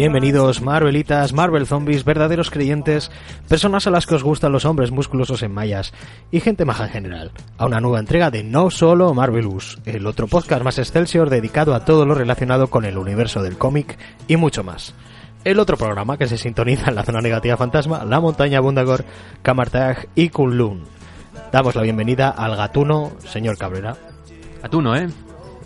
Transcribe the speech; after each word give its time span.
Bienvenidos 0.00 0.62
Marvelitas, 0.62 1.34
Marvel 1.34 1.66
Zombies, 1.66 2.06
verdaderos 2.06 2.50
creyentes, 2.50 3.10
personas 3.48 3.86
a 3.86 3.90
las 3.90 4.06
que 4.06 4.14
os 4.14 4.22
gustan 4.22 4.50
los 4.50 4.64
hombres 4.64 4.92
musculosos 4.92 5.42
en 5.42 5.52
mallas 5.52 5.92
y 6.30 6.40
gente 6.40 6.64
maja 6.64 6.86
en 6.86 6.90
general, 6.90 7.32
a 7.58 7.66
una 7.66 7.80
nueva 7.80 7.98
entrega 7.98 8.30
de 8.30 8.42
No 8.42 8.70
Solo 8.70 9.12
Marvelous, 9.12 9.78
el 9.84 10.06
otro 10.06 10.26
podcast 10.26 10.64
más 10.64 10.78
excelsior 10.78 11.28
dedicado 11.28 11.74
a 11.74 11.84
todo 11.84 12.06
lo 12.06 12.14
relacionado 12.14 12.68
con 12.68 12.86
el 12.86 12.96
universo 12.96 13.42
del 13.42 13.58
cómic 13.58 13.98
y 14.26 14.38
mucho 14.38 14.64
más. 14.64 14.94
El 15.44 15.58
otro 15.58 15.76
programa 15.76 16.16
que 16.16 16.28
se 16.28 16.38
sintoniza 16.38 16.88
en 16.88 16.94
la 16.94 17.04
zona 17.04 17.20
negativa 17.20 17.58
fantasma, 17.58 18.02
la 18.02 18.20
montaña 18.20 18.60
Bundagor, 18.60 19.04
Kamartag 19.42 20.08
y 20.14 20.30
Kunlun. 20.30 20.82
Damos 21.52 21.74
la 21.74 21.82
bienvenida 21.82 22.30
al 22.30 22.56
gatuno, 22.56 23.12
señor 23.26 23.58
Cabrera. 23.58 23.98
Gatuno, 24.62 24.96
¿eh? 24.96 25.10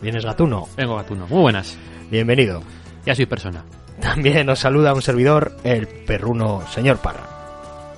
¿Vienes 0.03 0.25
gatuno? 0.25 0.67
Vengo 0.77 0.97
Gatuno. 0.97 1.29
Muy 1.29 1.41
buenas. 1.41 1.79
Bienvenido. 2.11 2.65
Ya 3.07 3.15
soy 3.15 3.27
persona. 3.27 3.63
También 4.05 4.45
nos 4.45 4.59
saluda 4.59 4.93
un 4.93 5.01
servidor, 5.01 5.57
el 5.65 5.89
perruno 5.89 6.63
señor 6.69 6.99
Parra, 6.99 7.27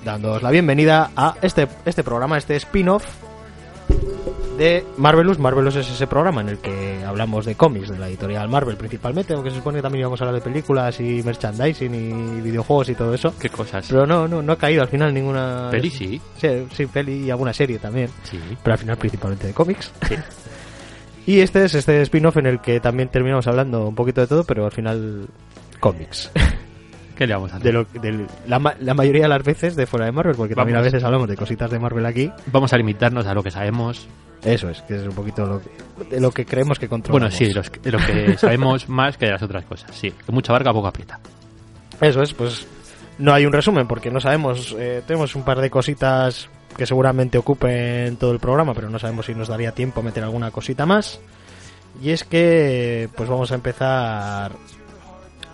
dándoos 0.05 0.41
la 0.41 0.51
bienvenida 0.51 1.11
a 1.17 1.35
este, 1.41 1.67
este 1.85 2.01
programa, 2.01 2.37
este 2.37 2.55
spin-off 2.55 3.03
de 4.57 4.85
Marvelous. 4.95 5.37
Marvelous 5.37 5.75
es 5.75 5.89
ese 5.89 6.07
programa 6.07 6.39
en 6.39 6.47
el 6.47 6.59
que 6.59 7.03
hablamos 7.05 7.45
de 7.45 7.55
cómics, 7.55 7.89
de 7.89 7.99
la 7.99 8.07
editorial 8.07 8.47
Marvel 8.47 8.77
principalmente, 8.77 9.33
aunque 9.33 9.49
se 9.49 9.57
supone 9.57 9.79
que 9.79 9.81
también 9.81 9.99
íbamos 9.99 10.21
a 10.21 10.23
hablar 10.23 10.41
de 10.41 10.49
películas 10.49 10.97
y 11.01 11.21
merchandising 11.23 11.93
y 11.93 12.39
videojuegos 12.39 12.87
y 12.87 12.95
todo 12.95 13.13
eso. 13.13 13.33
¿Qué 13.37 13.49
cosas? 13.49 13.85
Pero 13.89 14.07
no, 14.07 14.29
no, 14.29 14.41
no 14.41 14.53
ha 14.53 14.57
caído 14.57 14.83
al 14.83 14.87
final 14.87 15.13
ninguna... 15.13 15.67
Peli 15.69 15.89
sí. 15.89 16.21
Sí, 16.37 16.67
sí, 16.73 16.85
peli 16.85 17.25
y 17.25 17.31
alguna 17.31 17.51
serie 17.51 17.79
también. 17.79 18.09
Sí. 18.23 18.39
Pero 18.63 18.73
al 18.73 18.79
final 18.79 18.95
principalmente 18.95 19.47
de 19.47 19.53
cómics. 19.53 19.91
y 21.25 21.41
este 21.41 21.65
es 21.65 21.75
este 21.75 22.01
spin-off 22.03 22.37
en 22.37 22.45
el 22.45 22.61
que 22.61 22.79
también 22.79 23.09
terminamos 23.09 23.45
hablando 23.45 23.85
un 23.89 23.95
poquito 23.95 24.21
de 24.21 24.27
todo, 24.27 24.45
pero 24.45 24.63
al 24.63 24.71
final 24.71 25.27
cómics. 25.79 26.31
¿Qué 27.15 27.25
le 27.25 27.33
vamos 27.33 27.51
a 27.51 27.55
hacer? 27.55 27.65
de, 27.65 27.73
lo, 27.73 27.83
de 27.85 28.27
la, 28.47 28.59
ma- 28.59 28.75
la 28.79 28.93
mayoría 28.93 29.23
de 29.23 29.27
las 29.29 29.43
veces 29.43 29.75
de 29.75 29.87
fuera 29.87 30.05
de 30.05 30.11
Marvel, 30.11 30.35
porque 30.35 30.53
también 30.53 30.77
a 30.77 30.81
veces 30.81 31.03
hablamos 31.03 31.27
de 31.27 31.35
cositas 31.35 31.71
de 31.71 31.79
Marvel 31.79 32.05
aquí. 32.05 32.31
Vamos 32.51 32.71
a 32.73 32.77
limitarnos 32.77 33.25
a 33.25 33.33
lo 33.33 33.41
que 33.41 33.49
sabemos. 33.49 34.07
Eso 34.43 34.69
es, 34.69 34.83
que 34.83 34.95
es 34.97 35.01
un 35.03 35.15
poquito 35.15 35.43
lo 35.47 35.59
que, 35.61 35.69
de 36.15 36.21
lo 36.21 36.29
que 36.29 36.45
creemos 36.45 36.77
que 36.77 36.85
Bueno, 36.87 37.03
controlamos. 37.05 37.33
sí, 37.33 37.51
los 37.51 37.71
lo 37.85 37.97
que 37.97 38.37
sabemos 38.37 38.87
más 38.87 39.17
que 39.17 39.25
de 39.25 39.31
las 39.31 39.41
otras 39.41 39.65
cosas. 39.65 39.89
Sí, 39.95 40.11
que 40.11 40.31
mucha 40.31 40.53
barca, 40.53 40.71
poco 40.71 40.87
aprieta. 40.87 41.19
Eso 41.99 42.21
es, 42.21 42.33
pues 42.35 42.67
no 43.17 43.33
hay 43.33 43.47
un 43.47 43.51
resumen 43.51 43.87
porque 43.87 44.11
no 44.11 44.19
sabemos, 44.19 44.75
eh, 44.77 45.01
tenemos 45.07 45.35
un 45.35 45.41
par 45.43 45.59
de 45.59 45.71
cositas 45.71 46.47
que 46.77 46.85
seguramente 46.85 47.39
ocupen 47.39 48.17
todo 48.17 48.31
el 48.31 48.37
programa, 48.39 48.75
pero 48.75 48.91
no 48.91 48.99
sabemos 48.99 49.25
si 49.25 49.33
nos 49.33 49.47
daría 49.47 49.71
tiempo 49.71 50.01
a 50.01 50.03
meter 50.03 50.23
alguna 50.23 50.51
cosita 50.51 50.85
más. 50.85 51.19
Y 51.99 52.11
es 52.11 52.23
que 52.23 53.09
pues 53.15 53.27
vamos 53.27 53.51
a 53.51 53.55
empezar 53.55 54.51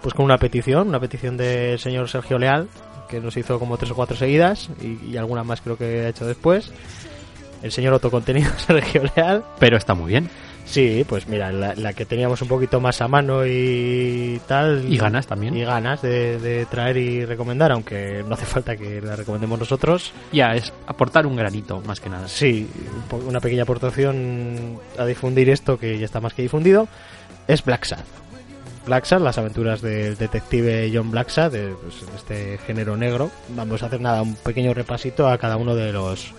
pues 0.03 0.14
con 0.14 0.25
una 0.25 0.38
petición, 0.38 0.90
una 0.90 1.00
petición 1.00 1.38
del 1.38 1.80
señor 1.80 2.09
Sergio 2.09 2.38
Leal, 2.38 2.68
que 3.09 3.19
nos 3.19 3.36
hizo 3.38 3.58
como 3.58 3.78
tres 3.78 3.91
o 3.91 3.96
cuatro 3.96 4.16
seguidas 4.16 4.69
y, 4.81 5.12
y 5.12 5.18
alguna 5.18 5.44
más 5.44 5.62
creo 5.62 5.78
que 5.78 6.02
ha 6.02 6.09
hecho 6.09 6.28
después. 6.28 6.72
El 7.64 7.72
señor 7.72 7.94
autocontenido 7.94 8.52
Sergio 8.58 9.03
Leal. 9.16 9.44
Pero 9.58 9.78
está 9.78 9.94
muy 9.94 10.09
bien. 10.09 10.30
Sí, 10.66 11.06
pues 11.08 11.28
mira, 11.28 11.52
la, 11.52 11.75
la 11.75 11.94
que 11.94 12.06
teníamos 12.06 12.42
un 12.42 12.47
poquito 12.47 12.80
más 12.80 13.02
a 13.02 13.08
mano 13.08 13.46
y 13.46 14.40
tal. 14.47 14.86
Y 14.92 14.97
ganas 14.97 15.28
también. 15.28 15.56
Y 15.56 15.63
ganas 15.63 16.02
de, 16.02 16.40
de 16.40 16.66
traer 16.66 16.97
y 16.97 17.25
recomendar, 17.25 17.72
aunque 17.72 18.24
no 18.28 18.34
hace 18.34 18.46
falta 18.46 18.75
que 18.75 19.02
la 19.02 19.16
recomendemos 19.16 19.59
nosotros. 19.59 20.12
Ya, 20.31 20.56
es 20.56 20.74
aportar 20.88 21.25
un 21.25 21.36
granito, 21.36 21.81
más 21.86 22.00
que 22.00 22.09
nada. 22.09 22.28
Sí, 22.28 22.69
una 23.25 23.40
pequeña 23.40 23.63
aportación 23.63 24.80
a 24.97 25.06
difundir 25.06 25.50
esto 25.50 25.78
que 25.78 25.97
ya 25.97 26.06
está 26.06 26.19
más 26.19 26.34
que 26.34 26.42
difundido. 26.42 26.88
Es 27.47 27.63
Black 27.63 27.86
Sad. 27.86 28.03
Black 28.86 29.06
Sad, 29.06 29.22
las 29.22 29.38
aventuras 29.38 29.82
del 29.82 30.18
detective 30.18 30.92
John 30.94 31.10
Black 31.12 31.30
Sad, 31.30 31.52
de, 31.52 31.74
pues, 31.82 32.02
en 32.08 32.16
este 32.16 32.58
género 32.66 32.98
negro. 32.98 33.32
Vamos 33.56 33.82
a 33.84 33.86
hacer 33.88 34.02
nada, 34.02 34.22
un 34.22 34.36
pequeño 34.36 34.74
repasito 34.74 35.28
a 35.28 35.38
cada 35.38 35.58
uno 35.58 35.76
de 35.76 35.92
los 35.94 36.34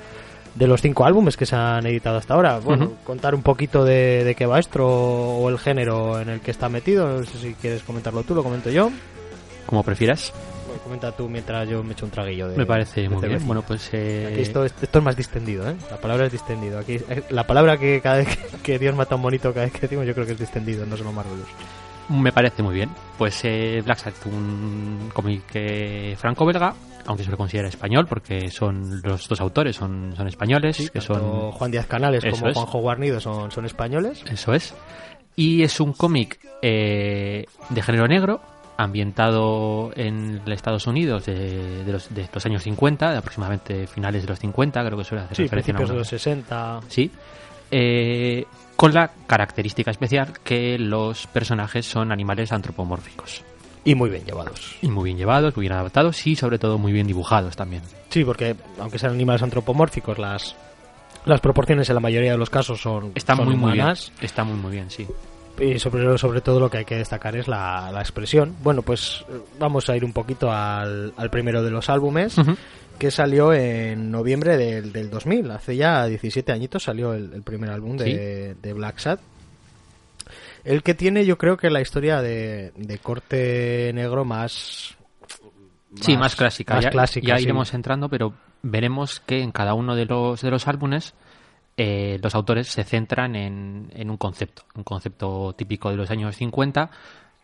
de 0.54 0.68
los 0.68 0.80
cinco 0.80 1.04
álbumes 1.04 1.36
que 1.36 1.46
se 1.46 1.56
han 1.56 1.84
editado 1.86 2.16
hasta 2.18 2.34
ahora. 2.34 2.58
Bueno, 2.60 2.92
contar 3.02 3.34
un 3.34 3.42
poquito 3.42 3.84
de, 3.84 4.22
de 4.22 4.34
qué 4.36 4.46
va 4.46 4.60
esto 4.60 4.86
o 4.86 5.48
el 5.48 5.58
género 5.58 6.20
en 6.20 6.28
el 6.28 6.40
que 6.40 6.52
está 6.52 6.68
metido. 6.68 7.08
No 7.08 7.24
sé 7.24 7.38
si 7.38 7.54
quieres 7.54 7.82
comentarlo 7.82 8.22
tú, 8.22 8.34
lo 8.36 8.44
comento 8.44 8.70
yo. 8.70 8.90
Como 9.66 9.82
prefieras. 9.82 10.32
Comenta 10.84 11.10
tú 11.12 11.28
mientras 11.28 11.68
yo 11.68 11.82
me 11.82 11.92
echo 11.92 12.04
un 12.04 12.10
traguillo 12.10 12.48
de 12.48 12.56
Me 12.56 12.66
parece 12.66 13.00
de 13.02 13.08
muy 13.08 13.26
bien. 13.26 13.44
Bueno, 13.46 13.62
pues... 13.66 13.88
eh, 13.92 14.28
Aquí 14.32 14.42
esto, 14.42 14.64
es- 14.64 14.74
esto 14.82 14.98
es 14.98 15.04
más 15.04 15.16
distendido, 15.16 15.68
¿eh? 15.68 15.74
La 15.90 15.96
palabra 15.96 16.26
es 16.26 16.32
distendido. 16.32 16.78
Aquí, 16.78 16.96
eh, 17.08 17.22
la 17.30 17.46
palabra 17.46 17.76
que 17.78 18.00
cada 18.00 18.16
vez 18.18 18.28
que, 18.28 18.56
que 18.62 18.78
Dios 18.78 18.94
mata 18.94 19.14
un 19.16 19.22
bonito 19.22 19.52
cada 19.54 19.64
vez 19.66 19.72
que 19.72 19.80
decimos, 19.82 20.06
yo 20.06 20.14
creo 20.14 20.26
que 20.26 20.32
es 20.32 20.38
distendido, 20.38 20.84
no 20.84 20.96
solo 20.96 21.10
Marvelous. 21.12 21.48
Me 22.08 22.32
parece 22.32 22.62
muy 22.62 22.74
bien. 22.74 22.90
Pues 23.16 23.40
eh, 23.44 23.82
Black 23.84 23.98
Sad, 23.98 24.12
un 24.26 25.10
cómic 25.12 25.42
eh, 25.54 26.14
franco-belga, 26.18 26.74
aunque 27.06 27.24
se 27.24 27.30
lo 27.30 27.36
considera 27.36 27.68
español, 27.68 28.06
porque 28.06 28.50
son 28.50 29.00
los 29.02 29.28
dos 29.28 29.40
autores 29.40 29.76
son, 29.76 30.14
son 30.16 30.28
españoles, 30.28 30.90
que 30.90 31.00
Tanto 31.00 31.14
son 31.14 31.52
Juan 31.52 31.70
Díaz 31.70 31.86
Canales 31.86 32.24
Eso 32.24 32.36
como 32.36 32.48
es. 32.48 32.54
Juanjo 32.54 32.78
Guarnido 32.78 33.20
son, 33.20 33.50
son 33.50 33.64
españoles. 33.64 34.22
Eso 34.30 34.52
es. 34.52 34.74
Y 35.36 35.62
es 35.62 35.80
un 35.80 35.92
cómic 35.92 36.38
eh, 36.62 37.46
de 37.70 37.82
género 37.82 38.06
negro, 38.06 38.40
ambientado 38.76 39.90
en 39.96 40.40
Estados 40.46 40.86
Unidos 40.86 41.26
de, 41.26 41.84
de 41.84 41.92
los, 41.92 42.12
de 42.14 42.28
los 42.32 42.46
años 42.46 42.62
50, 42.62 43.12
de 43.12 43.18
aproximadamente 43.18 43.86
finales 43.86 44.22
de 44.22 44.28
los 44.28 44.38
50, 44.38 44.84
creo 44.84 44.98
que 44.98 45.04
suele 45.04 45.24
hacer 45.24 45.36
Sí, 45.36 45.42
referencia 45.44 45.72
en 45.72 45.76
principios 45.76 45.90
de 45.90 45.98
los 45.98 46.08
60. 46.08 46.80
Sí. 46.88 47.10
Eh, 47.70 48.44
con 48.76 48.92
la 48.94 49.10
característica 49.26 49.90
especial 49.90 50.32
que 50.42 50.78
los 50.78 51.26
personajes 51.28 51.86
son 51.86 52.12
animales 52.12 52.52
antropomórficos. 52.52 53.42
Y 53.84 53.94
muy 53.94 54.08
bien 54.10 54.24
llevados. 54.24 54.76
Y 54.80 54.88
muy 54.88 55.04
bien 55.04 55.18
llevados, 55.18 55.54
muy 55.56 55.64
bien 55.64 55.74
adaptados 55.74 56.26
y 56.26 56.36
sobre 56.36 56.58
todo 56.58 56.78
muy 56.78 56.92
bien 56.92 57.06
dibujados 57.06 57.54
también. 57.56 57.82
Sí, 58.08 58.24
porque 58.24 58.56
aunque 58.80 58.98
sean 58.98 59.12
animales 59.12 59.42
antropomórficos, 59.42 60.18
las, 60.18 60.56
las 61.26 61.40
proporciones 61.40 61.88
en 61.90 61.94
la 61.96 62.00
mayoría 62.00 62.32
de 62.32 62.38
los 62.38 62.48
casos 62.50 62.80
son, 62.80 63.12
Están 63.14 63.36
son 63.36 63.46
muy, 63.46 63.56
muy 63.56 63.72
bien. 63.72 63.80
humanas. 63.84 64.10
Está 64.22 64.42
muy, 64.44 64.56
muy 64.56 64.72
bien, 64.72 64.90
sí. 64.90 65.06
Y 65.58 65.78
sobre, 65.78 66.18
sobre 66.18 66.40
todo 66.40 66.58
lo 66.58 66.68
que 66.68 66.78
hay 66.78 66.84
que 66.84 66.96
destacar 66.96 67.36
es 67.36 67.46
la, 67.46 67.90
la 67.92 68.00
expresión. 68.00 68.56
Bueno, 68.62 68.82
pues 68.82 69.24
eh, 69.28 69.38
vamos 69.58 69.88
a 69.88 69.96
ir 69.96 70.04
un 70.04 70.12
poquito 70.12 70.50
al, 70.50 71.12
al 71.16 71.30
primero 71.30 71.62
de 71.62 71.70
los 71.70 71.88
álbumes. 71.88 72.36
Que 72.98 73.10
salió 73.10 73.52
en 73.52 74.10
noviembre 74.10 74.56
del, 74.56 74.92
del 74.92 75.10
2000. 75.10 75.50
Hace 75.50 75.76
ya 75.76 76.06
17 76.06 76.52
añitos 76.52 76.84
salió 76.84 77.12
el, 77.12 77.32
el 77.32 77.42
primer 77.42 77.70
álbum 77.70 77.96
de, 77.96 78.54
de 78.60 78.72
Black 78.72 78.98
Sad. 78.98 79.18
El 80.64 80.82
que 80.82 80.94
tiene, 80.94 81.26
yo 81.26 81.36
creo 81.36 81.56
que 81.56 81.70
la 81.70 81.80
historia 81.80 82.22
de, 82.22 82.72
de 82.76 82.98
corte 82.98 83.92
negro 83.94 84.24
más. 84.24 84.96
Sí, 86.00 86.16
más 86.16 86.34
clásica. 86.34 86.74
Más 86.74 86.84
ya 86.84 86.90
clásica. 86.90 87.26
ya 87.26 87.36
sí. 87.36 87.44
iremos 87.44 87.74
entrando, 87.74 88.08
pero 88.08 88.34
veremos 88.62 89.20
que 89.20 89.42
en 89.42 89.52
cada 89.52 89.74
uno 89.74 89.94
de 89.94 90.06
los, 90.06 90.40
de 90.40 90.50
los 90.50 90.66
álbumes 90.66 91.14
eh, 91.76 92.18
los 92.22 92.34
autores 92.34 92.68
se 92.68 92.84
centran 92.84 93.34
en, 93.36 93.90
en 93.94 94.10
un 94.10 94.16
concepto, 94.16 94.62
un 94.74 94.84
concepto 94.84 95.54
típico 95.56 95.90
de 95.90 95.96
los 95.96 96.10
años 96.10 96.36
50. 96.36 96.90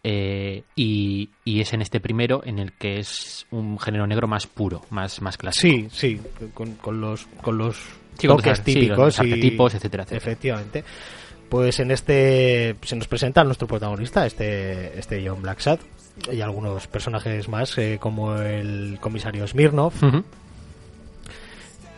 eh, 0.03 0.63
y, 0.77 1.29
y 1.45 1.61
es 1.61 1.73
en 1.75 1.83
este 1.83 2.01
primero 2.01 2.41
en 2.45 2.59
el 2.59 2.73
que 2.73 2.99
es 3.01 3.47
un 3.51 3.79
género 3.79 4.07
negro 4.07 4.27
más 4.29 4.47
puro, 4.47 4.83
más, 4.91 5.21
más 5.21 5.37
clásico. 5.37 5.91
Sí, 5.91 6.17
sí, 6.17 6.21
con, 6.55 6.75
con 6.77 7.01
los, 7.01 7.27
con 7.43 7.59
los 7.59 7.77
Sí, 8.19 8.27
con 8.27 8.37
toques 8.39 8.59
los- 8.59 8.59
sí, 8.67 8.75
típicos. 8.75 8.99
los 8.99 9.19
y- 9.19 9.21
arquetipos, 9.21 9.75
etcétera, 9.75 10.03
etcétera. 10.05 10.19
Efectivamente. 10.33 10.85
Pues 11.49 11.81
en 11.81 11.91
este 11.91 12.77
se 12.83 12.95
nos 12.97 13.09
presenta 13.09 13.43
nuestro 13.45 13.67
protagonista, 13.67 14.25
este, 14.25 14.97
este 14.99 15.27
John 15.29 15.43
Blacksad, 15.43 15.81
y 16.33 16.41
algunos 16.43 16.87
personajes 16.87 17.49
más, 17.49 17.77
eh, 17.79 17.99
como 18.01 18.37
el 18.37 18.99
comisario 19.01 19.47
Smirnov. 19.49 19.93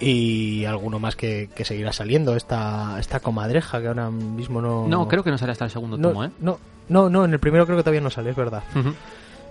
Y 0.03 0.65
alguno 0.65 0.99
más 0.99 1.17
que, 1.17 1.49
que 1.55 1.65
seguirá 1.65 1.93
saliendo. 1.93 2.35
Esta, 2.37 2.97
esta 2.99 3.21
comadreja 3.21 3.81
que 3.81 3.89
ahora 3.89 4.11
mismo 4.11 4.61
no. 4.61 4.87
No, 4.89 5.09
creo 5.09 5.23
que 5.23 5.31
no 5.31 5.39
sale 5.39 5.53
hasta 5.53 5.65
el 5.65 5.71
segundo 5.71 5.97
no, 5.97 6.09
tomo, 6.09 6.25
¿eh? 6.25 6.31
no, 6.41 6.59
no, 6.89 7.09
no, 7.09 7.25
en 7.25 7.33
el 7.33 7.39
primero 7.39 7.65
creo 7.67 7.77
que 7.79 7.83
todavía 7.85 8.01
no 8.01 8.11
sale, 8.11 8.31
es 8.31 8.37
verdad. 8.37 8.63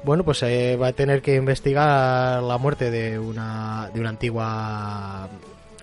Bueno, 0.04 0.24
pues 0.24 0.42
eh, 0.44 0.78
va 0.82 0.88
a 0.88 0.94
tener 0.94 1.22
que 1.22 1.36
investigar 1.36 2.42
la 2.42 2.58
muerte 2.58 2.90
de 2.90 3.20
una 3.20 3.90
de 3.94 4.00
una 4.00 4.10
antigua 4.10 5.30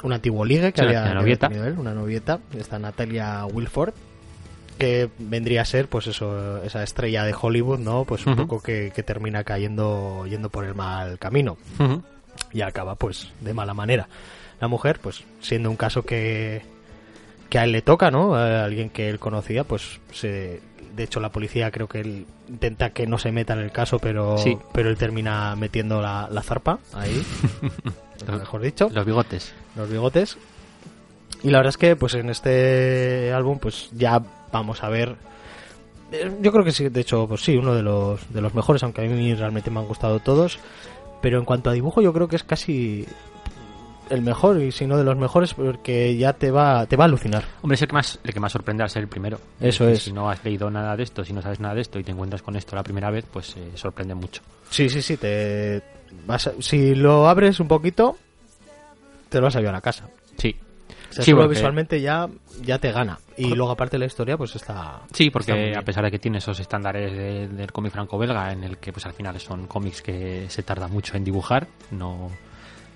un 0.03 0.13
antiguo 0.13 0.45
ligue 0.45 0.73
que 0.73 0.81
Sí, 0.83 0.87
había, 0.87 1.15
novieta. 1.15 1.49
tenido 1.49 1.67
él, 1.67 1.79
una 1.79 1.93
novieta, 1.93 2.39
esta 2.57 2.79
Natalia 2.79 3.45
Wilford, 3.47 3.95
que 4.79 5.09
vendría 5.19 5.63
a 5.63 5.65
ser, 5.65 5.89
pues 5.89 6.07
eso, 6.07 6.63
esa 6.63 6.83
estrella 6.85 7.25
de 7.25 7.35
Hollywood, 7.41 7.79
¿no? 7.81 8.05
Pues 8.05 8.25
un 8.27 8.37
poco 8.37 8.61
que, 8.61 8.93
que 8.95 9.03
termina 9.03 9.43
cayendo 9.45 10.25
yendo 10.27 10.51
por 10.51 10.65
el 10.65 10.75
mal 10.75 11.19
camino 11.19 11.57
y 12.53 12.61
acaba, 12.61 12.95
pues, 12.95 13.33
de 13.41 13.55
mala 13.55 13.75
manera. 13.75 14.09
La 14.61 14.69
mujer, 14.69 14.99
pues, 15.03 15.23
siendo 15.41 15.71
un 15.71 15.77
caso 15.77 16.03
que 16.03 16.63
que 17.51 17.59
a 17.59 17.65
él 17.65 17.73
le 17.73 17.81
toca, 17.81 18.11
¿no? 18.11 18.35
A 18.35 18.65
alguien 18.65 18.91
que 18.91 19.09
él 19.09 19.19
conocía, 19.19 19.65
pues 19.65 20.01
se 20.13 20.61
de 20.95 21.05
hecho 21.05 21.19
la 21.21 21.31
policía 21.31 21.71
creo 21.71 21.89
que 21.89 22.01
él 22.01 22.27
intenta 22.49 22.91
que 22.91 23.07
no 23.07 23.17
se 23.19 23.33
meta 23.33 23.55
en 23.55 23.61
el 23.61 23.71
caso, 23.73 23.99
pero 24.01 24.37
Sí. 24.37 24.59
pero 24.73 24.91
él 24.91 24.97
termina 24.99 25.55
metiendo 25.57 26.03
la, 26.03 26.29
la 26.31 26.43
zarpa 26.43 26.79
ahí, 26.93 27.23
mejor 28.29 28.61
dicho, 28.63 28.91
Los 28.93 29.07
bigotes. 29.07 29.55
los 29.77 29.89
bigotes. 29.89 30.37
Y 31.43 31.51
la 31.51 31.59
verdad 31.59 31.71
es 31.71 31.77
que 31.79 31.95
pues 31.97 32.15
en 32.15 32.29
este 32.31 33.33
álbum 33.33 33.59
pues 33.59 33.89
ya 33.93 34.21
vamos 34.53 34.83
a 34.83 34.89
ver 34.89 35.15
eh, 36.13 36.31
yo 36.43 36.53
creo 36.53 36.65
que 36.65 36.73
sí, 36.73 36.89
de 36.89 37.01
hecho, 37.01 37.27
pues 37.29 37.43
sí, 37.43 37.57
uno 37.57 37.75
de 37.75 37.83
los 37.83 38.21
de 38.33 38.41
los 38.41 38.55
mejores, 38.55 38.83
aunque 38.83 39.03
a 39.03 39.09
mí 39.09 39.35
realmente 39.35 39.71
me 39.71 39.79
han 39.81 39.87
gustado 39.87 40.19
todos, 40.21 40.59
pero 41.23 41.39
en 41.39 41.45
cuanto 41.45 41.71
a 41.71 41.75
dibujo 41.75 42.03
yo 42.03 42.13
creo 42.13 42.29
que 42.29 42.37
es 42.37 42.45
casi 42.45 43.07
el 44.11 44.23
mejor 44.23 44.61
y 44.63 44.73
si 44.73 44.87
no 44.87 44.97
de 44.97 45.05
los 45.05 45.17
mejores 45.17 45.55
porque 45.55 46.17
ya 46.17 46.33
te 46.33 46.51
va 46.51 46.87
te 46.87 46.97
va 46.97 47.05
a 47.05 47.07
alucinar. 47.07 47.45
Hombre, 47.63 47.75
es 47.77 47.83
el 47.83 47.89
que 47.89 47.95
más, 47.95 48.19
el 48.25 48.33
que 48.35 48.41
más 48.41 48.53
sorprende 48.53 48.83
al 48.83 48.91
ser 48.91 49.03
el 49.03 49.09
primero. 49.09 49.41
Eso 49.61 49.89
es. 49.89 50.03
Si 50.03 50.13
no 50.13 50.29
has 50.31 50.45
leído 50.45 50.71
nada 50.71 50.97
de 50.97 51.03
esto, 51.03 51.25
si 51.25 51.33
no 51.33 51.43
sabes 51.43 51.61
nada 51.61 51.75
de 51.75 51.81
esto 51.83 51.99
y 51.99 52.05
te 52.05 52.13
encuentras 52.13 52.43
con 52.43 52.57
esto 52.57 52.75
la 52.77 52.83
primera 52.83 53.11
vez, 53.11 53.25
pues 53.33 53.57
eh, 53.57 53.71
sorprende 53.75 54.15
mucho. 54.15 54.43
Sí, 54.71 54.89
sí, 54.89 55.03
sí, 55.03 55.17
te 55.17 55.83
vas 56.27 56.47
a- 56.47 56.53
si 56.61 56.95
lo 56.95 57.29
abres 57.29 57.61
un 57.61 57.69
poquito 57.69 58.17
te 59.29 59.39
lo 59.39 59.45
vas 59.45 59.57
a 59.57 59.61
llevar 59.61 59.75
a 59.77 59.81
casa. 59.81 60.09
Sí. 60.37 60.57
O 61.11 61.13
sea, 61.13 61.25
Sí, 61.25 61.31
solo 61.31 61.43
porque- 61.45 61.57
visualmente 61.57 62.01
ya 62.01 62.29
ya 62.61 62.79
te 62.79 62.91
gana 62.93 63.19
y 63.37 63.55
luego 63.55 63.71
aparte 63.73 63.99
la 63.99 64.07
historia 64.07 64.37
pues 64.37 64.55
está 64.57 65.01
Sí, 65.13 65.31
porque 65.31 65.75
a 65.77 65.83
pesar 65.83 66.05
de 66.05 66.11
que 66.11 66.19
tiene 66.19 66.39
esos 66.39 66.59
estándares 66.61 67.13
de- 67.13 67.49
del 67.49 67.73
cómic 67.73 67.93
franco-belga, 67.93 68.53
en 68.53 68.65
el 68.65 68.79
que 68.79 68.93
pues 68.93 69.07
al 69.07 69.13
final 69.13 69.39
son 69.41 69.67
cómics 69.69 70.03
que 70.03 70.47
se 70.51 70.63
tarda 70.65 70.89
mucho 70.89 71.17
en 71.17 71.25
dibujar, 71.25 71.67
no 71.93 72.31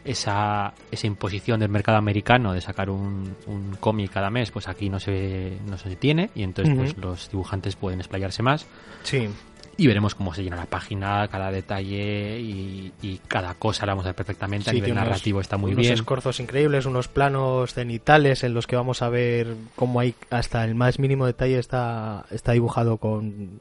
esa, 0.04 0.72
esa 0.90 1.06
imposición 1.06 1.60
del 1.60 1.68
mercado 1.68 1.98
americano 1.98 2.52
de 2.52 2.60
sacar 2.60 2.90
un, 2.90 3.36
un 3.46 3.76
cómic 3.78 4.10
cada 4.12 4.30
mes, 4.30 4.50
pues 4.50 4.68
aquí 4.68 4.88
no 4.90 4.98
se, 4.98 5.58
no 5.66 5.78
se 5.78 5.94
tiene 5.96 6.30
y 6.34 6.42
entonces 6.42 6.74
pues 6.76 6.96
los 6.98 7.30
dibujantes 7.30 7.76
pueden 7.76 8.00
explayarse 8.00 8.42
más 8.42 8.66
Sí. 9.04 9.28
y 9.76 9.86
veremos 9.86 10.14
cómo 10.14 10.34
se 10.34 10.42
llena 10.42 10.56
la 10.56 10.66
página, 10.66 11.28
cada 11.28 11.50
detalle 11.50 12.38
y, 12.40 12.92
y 13.00 13.18
cada 13.28 13.54
cosa 13.54 13.86
la 13.86 13.92
vamos 13.92 14.04
a 14.06 14.08
ver 14.08 14.16
perfectamente. 14.16 14.70
a 14.70 14.72
Sí, 14.72 14.76
nivel 14.76 14.86
tiene 14.88 15.00
unos- 15.00 15.08
narrativo 15.10 15.40
está 15.40 15.56
muy 15.56 15.72
unos 15.72 15.82
bien. 15.82 15.94
escorzos 15.94 16.40
increíbles, 16.40 16.84
unos 16.86 17.08
planos 17.08 17.72
cenitales 17.72 18.42
en 18.44 18.54
los 18.54 18.66
que 18.66 18.76
vamos 18.76 19.02
a 19.02 19.08
ver 19.08 19.54
cómo 19.76 20.00
hay 20.00 20.14
hasta 20.30 20.64
el 20.64 20.74
más 20.74 20.98
mínimo 20.98 21.26
detalle 21.26 21.58
está 21.58 22.26
está 22.30 22.52
dibujado 22.52 22.98
con 22.98 23.60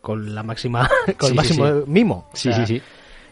con 0.00 0.34
la 0.34 0.42
máxima 0.44 0.88
con 1.18 1.20
Sí, 1.20 1.26
el 1.30 1.34
máximo 1.34 1.66
sí, 1.66 1.72
mimo. 1.88 2.28
O 2.32 2.36
Sí, 2.36 2.52
sí, 2.52 2.66
sí. 2.66 2.82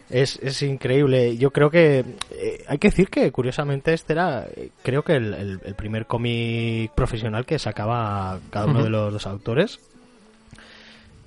Es, 0.09 0.39
es 0.41 0.61
increíble. 0.61 1.35
Yo 1.37 1.51
creo 1.51 1.69
que 1.69 2.05
eh, 2.31 2.63
hay 2.67 2.77
que 2.77 2.89
decir 2.89 3.09
que 3.09 3.29
curiosamente 3.31 3.93
este 3.93 4.13
era 4.13 4.45
eh, 4.55 4.69
creo 4.83 5.03
que 5.03 5.13
el, 5.13 5.33
el- 5.33 5.59
el 5.65 5.75
primer 5.75 6.05
cómic 6.05 6.91
profesional 6.93 7.45
que 7.45 7.59
sacaba 7.59 8.39
cada 8.49 8.67
uno 8.67 8.83
de 8.83 8.89
los, 8.89 9.27
autores. 9.27 9.79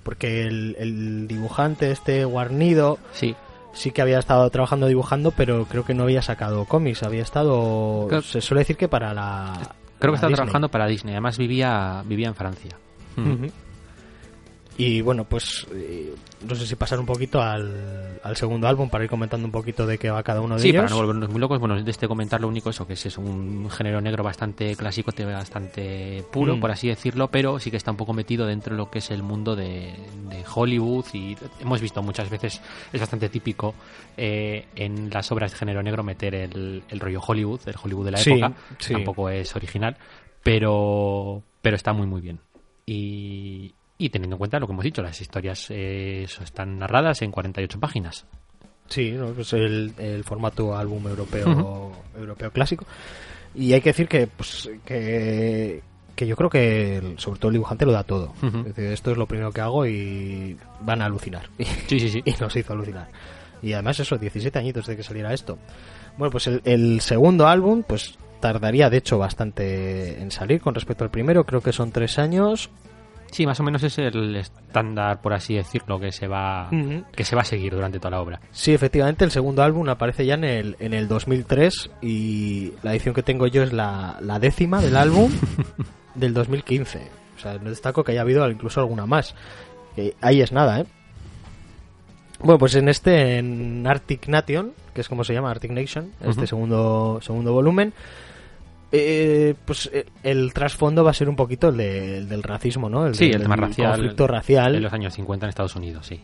Porque 0.03 0.44
el, 0.47 0.77
el 0.79 1.29
dibujante 1.29 1.91
este 1.91 2.25
guarnido 2.25 2.99
Sí, 3.12 3.35
sí 3.75 3.91
que 3.91 4.00
había 4.00 4.19
estado 4.19 4.49
trabajando 4.49 4.87
dibujando, 4.87 5.31
pero 5.31 5.67
creo 5.67 5.85
que 5.85 5.93
no 5.94 6.05
había 6.05 6.23
sacado 6.23 6.65
cómics. 6.65 7.03
Había 7.03 7.23
estado. 7.23 8.06
Creo- 8.09 8.23
se 8.23 8.41
suele 8.41 8.61
decir 8.61 8.77
que 8.79 8.88
para 8.88 9.12
la. 9.12 9.53
creo 9.99 10.12
que 10.15 10.17
Disney. 10.21 10.35
trabajando 10.35 10.69
para 10.71 10.87
Disney. 10.87 11.12
Además 11.15 11.37
vivía, 11.37 12.03
vivía 12.06 12.29
en 12.29 12.35
Francia. 12.35 12.71
Ujú. 13.19 13.50
Y 14.81 15.00
bueno, 15.03 15.25
pues 15.25 15.67
eh, 15.75 16.15
no 16.49 16.55
sé 16.55 16.67
si 16.67 16.75
pasar 16.77 16.99
un 17.00 17.06
poquito 17.06 17.43
al, 17.43 18.19
al 18.23 18.37
segundo 18.37 18.67
álbum 18.67 18.88
para 18.88 19.05
ir 19.05 19.11
comentando 19.11 19.44
un 19.47 19.53
poquito 19.53 19.87
de 19.87 19.99
qué 19.99 20.11
va 20.11 20.23
cada 20.23 20.41
uno 20.41 20.55
de 20.56 20.62
Sí, 20.62 20.69
ellos. 20.71 20.82
para 20.85 20.91
no 20.91 20.97
volvernos 20.97 21.29
muy 21.31 21.38
locos, 21.41 21.59
bueno, 21.59 21.82
de 21.82 21.91
este 21.91 22.09
comentar 22.09 22.41
lo 22.41 22.49
único 22.49 22.71
eso, 22.71 22.87
que 22.87 22.94
es, 22.94 23.05
es 23.06 23.19
un 23.19 23.69
género 23.71 24.00
negro 24.00 24.25
bastante 24.25 24.75
clásico, 24.77 25.12
te- 25.12 25.25
bastante 25.25 26.25
puro, 26.32 26.56
Mm. 26.56 26.61
por 26.61 26.71
así 26.71 26.88
decirlo, 26.88 27.29
pero 27.29 27.59
sí 27.59 27.71
que 27.71 27.77
está 27.77 27.91
un 27.91 27.97
poco 27.99 28.12
metido 28.15 28.47
dentro 28.47 28.75
de 28.75 28.79
lo 28.79 28.91
que 28.91 29.00
es 29.00 29.11
el 29.11 29.23
mundo 29.23 29.55
de, 29.55 29.93
de 30.31 30.44
Hollywood 30.55 31.05
y 31.12 31.37
hemos 31.61 31.81
visto 31.81 32.03
muchas 32.03 32.31
veces, 32.31 32.61
es 32.93 33.00
bastante 33.00 33.29
típico 33.29 33.75
eh, 34.17 34.67
en 34.77 35.11
las 35.11 35.31
obras 35.31 35.50
de 35.53 35.59
género 35.59 35.82
negro 35.82 36.03
meter 36.03 36.35
el, 36.35 36.82
el 36.88 37.00
rollo 37.00 37.21
Hollywood, 37.27 37.61
el 37.67 37.75
Hollywood 37.82 38.06
de 38.06 38.11
la 38.12 38.19
Sí, 38.19 38.31
época, 38.31 38.53
sí. 38.79 38.93
tampoco 38.94 39.29
es 39.29 39.55
original, 39.55 39.97
pero, 40.43 41.43
pero 41.61 41.77
está 41.77 41.93
muy 41.93 42.06
muy 42.06 42.21
bien. 42.21 42.38
Y, 42.87 43.75
y 44.00 44.11
teniendo 44.11 44.35
en 44.37 44.38
cuenta 44.38 44.58
lo 44.58 44.67
que 44.67 44.73
hemos 44.73 44.85
dicho, 44.85 45.02
las 45.02 45.20
historias 45.20 45.67
eh, 45.70 46.25
están 46.43 46.79
narradas 46.79 47.23
en 47.23 47.31
48 47.31 47.79
páginas. 47.79 48.26
Sí, 48.88 49.12
¿no? 49.12 49.26
pues 49.29 49.52
el, 49.52 49.93
el 49.99 50.25
formato 50.25 50.76
álbum 50.76 51.06
europeo 51.06 51.93
europeo 52.17 52.50
clásico. 52.50 52.85
Y 53.55 53.73
hay 53.73 53.81
que 53.81 53.91
decir 53.91 54.08
que, 54.08 54.26
pues, 54.26 54.69
que, 54.85 55.82
que 56.17 56.26
yo 56.26 56.35
creo 56.37 56.50
que 56.50 56.97
el- 56.99 57.19
sobre 57.19 57.38
todo 57.38 57.49
el 57.50 57.55
dibujante 57.55 57.87
lo 57.87 57.93
da 57.93 58.02
todo. 58.05 58.32
Es 58.43 58.64
decir, 58.75 58.85
esto 58.93 59.11
es 59.12 59.17
lo 59.17 59.26
primero 59.26 59.52
que 59.52 59.61
hago 59.61 59.87
y 59.87 60.56
van 60.81 61.03
a 61.03 61.06
alucinar. 61.06 61.49
Sí, 61.87 62.00
sí, 62.00 62.08
sí. 62.11 62.23
y 62.25 62.32
nos 62.41 62.55
hizo 62.56 62.73
alucinar. 62.73 63.08
Y 63.62 63.73
además 63.75 64.00
eso, 64.00 64.17
17 64.17 64.58
añitos 64.58 64.87
de 64.87 64.96
que 64.96 65.03
saliera 65.03 65.32
esto. 65.35 65.58
Bueno, 66.17 66.32
pues 66.32 66.46
el, 66.46 66.62
el 66.64 67.00
segundo 67.00 67.46
álbum, 67.46 67.82
pues 67.87 68.19
tardaría 68.41 68.88
de 68.88 68.96
hecho 68.96 69.19
bastante 69.19 70.20
en 70.20 70.31
salir 70.31 70.61
con 70.61 70.75
respecto 70.75 71.05
al 71.05 71.11
primero, 71.11 71.44
creo 71.44 71.61
que 71.61 71.73
son 71.73 71.93
tres 71.93 72.19
años. 72.19 72.70
Sí, 73.31 73.47
más 73.47 73.61
o 73.61 73.62
menos 73.62 73.82
es 73.82 73.97
el 73.99 74.37
estándar, 74.37 75.21
por 75.21 75.32
así 75.32 75.55
decirlo, 75.55 76.00
que 76.00 76.11
se 76.12 76.27
va 76.27 76.69
que 77.15 77.25
se 77.25 77.37
va 77.37 77.43
a 77.43 77.44
seguir 77.44 77.73
durante 77.75 77.99
toda 77.99 78.11
la 78.11 78.21
obra. 78.21 78.41
Sí, 78.50 78.73
efectivamente, 78.73 79.25
el 79.25 79.31
segundo 79.31 79.62
álbum 79.62 79.88
aparece 79.88 80.27
ya 80.27 80.35
en 80.35 80.44
el, 80.44 80.77
en 80.81 80.94
el 80.94 81.06
2003 81.09 81.91
y 82.03 82.73
la 82.82 82.93
edición 82.93 83.15
que 83.15 83.23
tengo 83.23 83.47
yo 83.47 83.62
es 83.62 83.73
la, 83.73 84.19
la 84.21 84.38
décima 84.38 84.81
del 84.81 84.97
álbum 84.97 85.31
del 86.15 86.34
2015. 86.34 87.20
O 87.37 87.41
sea, 87.41 87.55
no 87.58 87.70
destaco 87.70 88.05
que 88.05 88.13
haya 88.13 88.22
habido 88.22 88.49
incluso 88.51 88.81
alguna 88.81 89.06
más. 89.06 89.34
Que 89.94 90.15
ahí 90.20 90.41
es 90.43 90.53
nada, 90.53 90.81
¿eh? 90.81 90.87
Bueno, 92.41 92.58
pues 92.58 92.75
en 92.75 92.89
este, 92.89 93.39
en 93.39 93.87
Arctic 93.87 94.27
Nation, 94.29 94.72
que 94.94 95.03
es 95.03 95.08
como 95.08 95.25
se 95.25 95.34
llama, 95.34 95.51
Arctic 95.51 95.72
Nation, 95.72 96.13
este 96.22 96.46
segundo, 96.46 97.20
segundo 97.22 97.53
volumen, 97.53 97.93
eh, 98.93 99.55
pues 99.65 99.89
eh, 99.93 100.06
el 100.23 100.53
trasfondo 100.53 101.05
va 101.05 101.11
a 101.11 101.15
ser 101.15 101.29
un 101.29 101.37
poquito 101.37 101.69
el, 101.69 101.77
de- 101.77 102.19
el 102.19 102.29
del 102.29 102.43
racismo, 102.43 102.89
¿no? 102.89 103.06
El 103.06 103.15
Sí, 103.15 103.27
el 103.31 103.43
tema 103.43 103.56
racial. 103.56 103.93
conflicto 103.93 104.27
racial. 104.27 104.75
En 104.77 104.82
los 104.82 104.93
años 104.93 105.15
50 105.15 105.47
en 105.47 105.49
Estados 105.49 105.77
Unidos, 105.77 106.06
sí. 106.06 106.20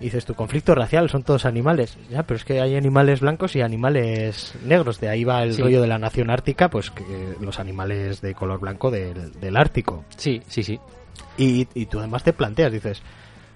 Y 0.00 0.04
dices, 0.06 0.24
tu 0.24 0.34
conflicto 0.34 0.74
racial 0.74 1.08
son 1.08 1.22
todos 1.22 1.44
animales. 1.46 1.96
Ya, 2.10 2.24
pero 2.24 2.38
es 2.38 2.44
que 2.44 2.60
hay 2.60 2.74
animales 2.74 3.20
blancos 3.20 3.54
y 3.54 3.60
animales 3.60 4.52
negros. 4.64 4.98
De 4.98 5.08
ahí 5.08 5.22
va 5.22 5.44
el 5.44 5.54
Sí. 5.54 5.62
rollo 5.62 5.80
de 5.80 5.86
la 5.86 5.96
nación 5.98 6.28
ártica, 6.28 6.68
pues 6.68 6.90
que 6.90 7.04
los 7.40 7.60
animales 7.60 8.20
de 8.20 8.34
color 8.34 8.58
blanco 8.58 8.90
del, 8.90 9.30
del 9.40 9.56
Ártico. 9.56 10.04
Sí, 10.16 10.42
sí, 10.48 10.64
sí. 10.64 10.80
Y, 11.38 11.68
y 11.74 11.86
tú 11.86 12.00
además 12.00 12.24
te 12.24 12.32
planteas, 12.32 12.72
dices, 12.72 13.00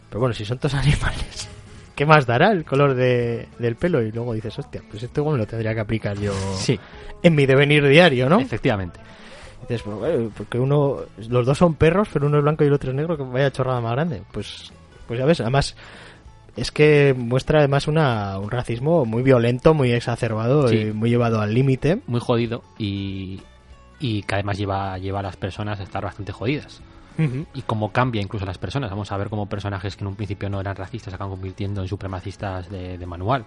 pero 0.09 0.21
bueno, 0.21 0.35
si 0.35 0.45
son 0.45 0.59
todos 0.59 0.75
animales, 0.75 1.49
¿qué 1.97 2.07
más 2.07 2.26
dará 2.26 2.53
el 2.53 2.65
color 2.65 2.95
de- 2.95 3.49
del 3.59 3.75
pelo? 3.75 4.00
Y 4.03 4.12
luego 4.12 4.33
dices, 4.35 4.57
hostia, 4.59 4.83
pues 4.88 5.03
esto 5.03 5.21
igual 5.23 5.35
me 5.37 5.41
lo 5.41 5.47
tendría 5.49 5.75
que 5.75 5.81
aplicar 5.81 6.17
yo 6.19 6.33
Sí, 6.57 6.79
en 7.23 7.35
mi 7.35 7.47
devenir 7.47 7.87
diario, 7.88 8.29
¿no? 8.29 8.38
efectivamente. 8.38 9.00
Dices, 9.62 9.83
pues, 9.83 9.97
bueno, 9.97 10.31
porque 10.37 10.59
uno, 10.61 10.99
los 11.29 11.45
dos 11.47 11.59
son 11.59 11.75
perros, 11.75 12.09
pero 12.12 12.26
uno 12.26 12.37
es 12.38 12.45
blanco 12.45 12.62
y 12.62 12.69
el 12.69 12.73
otro 12.75 12.91
es 12.91 12.97
negro, 12.97 13.17
que 13.17 13.25
vaya 13.25 13.50
chorrada 13.50 13.81
más 13.81 13.93
grande. 13.93 14.23
Pues, 14.31 14.71
pues 15.09 15.19
ya 15.19 15.25
ves, 15.26 15.41
además, 15.41 15.75
es 16.57 16.71
que 16.71 17.15
muestra 17.17 17.59
además 17.61 17.88
una, 17.88 18.38
un 18.38 18.50
racismo 18.50 19.05
muy 19.05 19.23
violento, 19.23 19.75
muy 19.75 19.91
exacerbado 19.93 20.69
Sí. 20.69 20.76
y 20.76 20.93
muy 20.93 21.11
llevado 21.11 21.41
al 21.41 21.53
límite. 21.53 22.00
Muy 22.07 22.21
jodido 22.21 22.62
y, 22.79 23.41
y 23.99 24.23
que 24.23 24.35
además 24.37 24.57
lleva, 24.59 24.99
lleva 24.99 25.19
a 25.21 25.23
las 25.23 25.37
personas 25.37 25.81
a 25.81 25.83
estar 25.83 26.05
bastante 26.05 26.31
jodidas. 26.33 26.81
Y 27.55 27.63
cómo 27.63 27.93
cambia 27.93 28.21
incluso 28.23 28.45
a 28.45 28.49
las 28.49 28.59
personas. 28.59 28.91
Vamos 28.91 29.11
a 29.13 29.17
ver 29.17 29.29
cómo 29.29 29.47
personajes 29.47 29.97
que 29.97 30.05
en 30.05 30.09
un 30.09 30.17
principio 30.17 30.49
no 30.51 30.61
eran 30.61 30.77
racistas 30.77 31.11
se 31.13 31.15
acaban 31.15 31.31
convirtiendo 31.33 31.81
en 31.83 31.89
supremacistas 31.89 32.69
de, 32.71 32.99
de 32.99 33.07
manual. 33.07 33.45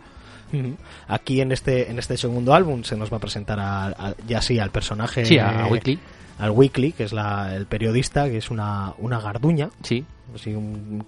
Aquí 1.07 1.41
en 1.41 1.51
este, 1.51 1.91
en 1.91 1.99
este 1.99 2.17
segundo 2.17 2.53
álbum 2.53 2.83
se 2.83 2.95
nos 2.97 3.11
va 3.11 3.17
a 3.17 3.19
presentar 3.19 3.59
a, 3.59 3.87
a- 3.87 4.15
ya 4.27 4.41
sí 4.41 4.57
al 4.59 4.71
personaje. 4.71 5.25
Sí, 5.25 5.37
a 5.37 5.67
Weekly. 5.67 5.99
Al 6.39 6.51
Weekly, 6.51 6.93
que 6.93 7.03
es 7.03 7.11
la, 7.13 7.55
el 7.55 7.65
periodista, 7.65 8.25
que 8.29 8.37
es 8.37 8.49
una, 8.49 8.93
una 8.97 9.19
garduña, 9.19 9.69
Sí, 9.83 10.05
así 10.33 10.55
un 10.55 11.03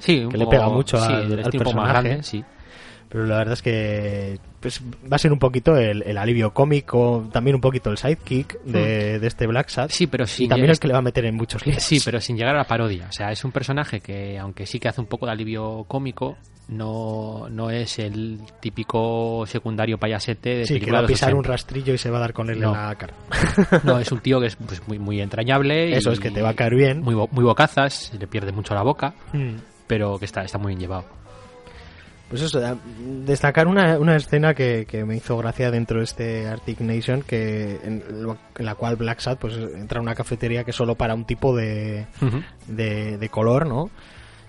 sí, 0.00 0.26
que 0.30 0.38
le 0.38 0.46
pega 0.46 0.68
mucho 0.68 0.96
sí, 0.98 1.12
al, 1.12 1.38
al 1.44 1.50
personaje. 1.50 1.88
grande, 1.88 2.22
sí. 2.22 2.44
Pero 3.14 3.26
la 3.26 3.36
verdad 3.38 3.52
es 3.52 3.62
que 3.62 4.40
pues, 4.58 4.82
va 4.82 5.14
a 5.14 5.18
ser 5.18 5.32
un 5.32 5.38
poquito 5.38 5.76
el, 5.76 6.02
el 6.02 6.18
alivio 6.18 6.52
cómico, 6.52 7.28
también 7.32 7.54
un 7.54 7.60
poquito 7.60 7.88
el 7.90 7.96
sidekick 7.96 8.60
de, 8.64 9.20
de 9.20 9.26
este 9.28 9.46
Black 9.46 9.68
Sad. 9.68 9.88
Sí, 9.90 10.08
pero 10.08 10.26
sí. 10.26 10.46
y 10.46 10.48
también 10.48 10.68
el 10.70 10.80
que 10.80 10.88
le 10.88 10.94
va 10.94 10.98
a 10.98 11.02
meter 11.02 11.24
en 11.26 11.36
muchos 11.36 11.64
líos. 11.64 11.80
Sí, 11.80 12.00
pero 12.04 12.20
sin 12.20 12.36
llegar 12.36 12.56
a 12.56 12.58
la 12.58 12.64
parodia. 12.64 13.06
O 13.08 13.12
sea, 13.12 13.30
es 13.30 13.44
un 13.44 13.52
personaje 13.52 14.00
que, 14.00 14.36
aunque 14.36 14.66
sí 14.66 14.80
que 14.80 14.88
hace 14.88 15.00
un 15.00 15.06
poco 15.06 15.26
de 15.26 15.32
alivio 15.32 15.84
cómico, 15.86 16.36
no, 16.66 17.46
no 17.50 17.70
es 17.70 18.00
el 18.00 18.40
típico 18.60 19.44
secundario 19.46 19.96
payasete 19.96 20.56
de 20.56 20.66
Sí, 20.66 20.80
que 20.80 20.90
va 20.90 20.98
a 21.00 21.06
pisar 21.06 21.34
un 21.34 21.40
80. 21.40 21.52
rastrillo 21.52 21.94
y 21.94 21.98
se 21.98 22.10
va 22.10 22.16
a 22.16 22.20
dar 22.22 22.32
con 22.32 22.50
él 22.50 22.58
No. 22.60 22.74
en 22.74 22.80
la 22.88 22.94
cara. 22.96 23.14
No, 23.84 23.98
es 24.00 24.10
un 24.10 24.18
tío 24.20 24.40
que 24.40 24.46
es 24.48 24.56
pues, 24.56 24.82
muy, 24.88 24.98
muy 24.98 25.20
entrañable. 25.20 25.92
Eso 25.96 26.10
y 26.10 26.14
es 26.14 26.20
que 26.20 26.32
te 26.32 26.42
va 26.42 26.48
a 26.48 26.54
caer 26.54 26.74
bien. 26.74 27.00
Muy, 27.00 27.14
muy 27.14 27.44
bocazas, 27.44 28.12
le 28.18 28.26
pierde 28.26 28.50
mucho 28.50 28.74
la 28.74 28.82
boca, 28.82 29.14
Mm. 29.32 29.56
pero 29.86 30.18
que 30.18 30.24
está, 30.24 30.42
está 30.42 30.58
muy 30.58 30.70
bien 30.70 30.80
llevado. 30.80 31.04
Pues 32.28 32.42
eso, 32.42 32.60
destacar 33.24 33.66
una, 33.68 33.98
una 33.98 34.16
escena 34.16 34.54
que, 34.54 34.86
que 34.88 35.04
me 35.04 35.16
hizo 35.16 35.36
gracia 35.36 35.70
dentro 35.70 35.98
de 35.98 36.04
este 36.04 36.48
Arctic 36.48 36.80
Nation, 36.80 37.22
que 37.22 37.78
en, 37.84 38.02
lo- 38.22 38.38
en 38.58 38.64
la 38.64 38.74
cual 38.74 38.96
Black 38.96 39.20
Sad 39.20 39.38
pues 39.38 39.54
entra 39.56 39.98
a 39.98 40.02
una 40.02 40.14
cafetería 40.14 40.64
que 40.64 40.70
es 40.70 40.76
solo 40.76 40.94
para 40.96 41.14
un 41.14 41.26
tipo 41.26 41.54
de, 41.54 42.06
de, 42.66 43.18
de 43.18 43.28
color, 43.28 43.66
¿no? 43.66 43.90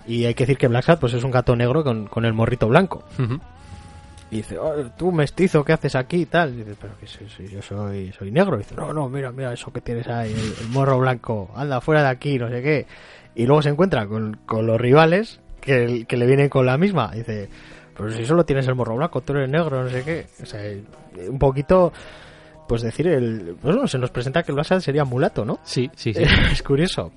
Y 0.06 0.24
hay 0.24 0.34
que 0.34 0.44
decir 0.44 0.56
que 0.58 0.68
Black 0.68 0.84
Sad 0.84 0.98
pues 0.98 1.12
es 1.14 1.22
un 1.22 1.30
gato 1.30 1.54
negro 1.54 1.84
con, 1.84 2.06
con 2.06 2.24
el 2.24 2.32
morrito 2.32 2.66
blanco. 2.66 3.04
Y 4.30 4.36
dice, 4.38 4.58
"Oh, 4.58 4.74
tú 4.96 5.12
mestizo, 5.12 5.64
¿qué 5.64 5.72
haces 5.72 5.94
aquí? 5.94 6.22
y 6.22 6.26
tal. 6.26 6.54
Y 6.54 6.56
dice, 6.64 6.74
pero 6.80 6.98
que 6.98 7.06
soy- 7.06 7.28
soy- 7.28 7.48
yo 7.48 7.62
soy, 7.62 8.12
soy 8.18 8.30
negro. 8.32 8.56
Y 8.56 8.60
dice, 8.60 8.74
no, 8.74 8.92
no, 8.92 9.08
mira, 9.08 9.30
mira 9.30 9.52
eso 9.52 9.72
que 9.72 9.80
tienes 9.80 10.08
ahí, 10.08 10.32
el, 10.32 10.64
el 10.64 10.68
morro 10.70 10.98
blanco, 10.98 11.50
anda 11.54 11.80
fuera 11.80 12.02
de 12.02 12.08
aquí, 12.08 12.38
no 12.38 12.48
sé 12.48 12.62
qué. 12.62 12.86
Y 13.36 13.46
luego 13.46 13.62
se 13.62 13.68
encuentra 13.68 14.06
con, 14.08 14.38
con 14.46 14.66
los 14.66 14.80
rivales 14.80 15.40
que, 15.66 16.06
que 16.08 16.16
le 16.16 16.26
vienen 16.26 16.48
con 16.48 16.64
la 16.64 16.78
misma. 16.78 17.10
Dice, 17.14 17.48
pero 17.96 18.10
si 18.10 18.24
solo 18.24 18.44
tienes 18.44 18.66
el 18.68 18.74
morro 18.74 18.96
blanco, 18.96 19.20
tú 19.20 19.34
eres 19.34 19.50
negro, 19.50 19.82
no 19.82 19.90
sé 19.90 20.02
qué. 20.02 20.26
O 20.42 20.46
sea, 20.46 20.60
un 21.28 21.38
poquito, 21.38 21.92
pues 22.68 22.82
decir, 22.82 23.06
el, 23.08 23.56
se 23.86 23.98
nos 23.98 24.10
presenta 24.10 24.42
que 24.42 24.52
el 24.52 24.54
Black 24.54 24.66
Sad 24.68 24.80
sería 24.80 25.04
mulato, 25.04 25.44
¿no? 25.44 25.58
Sí, 25.64 25.90
sí, 25.94 26.14
sí. 26.14 26.22
es 26.52 26.62
curioso. 26.62 27.12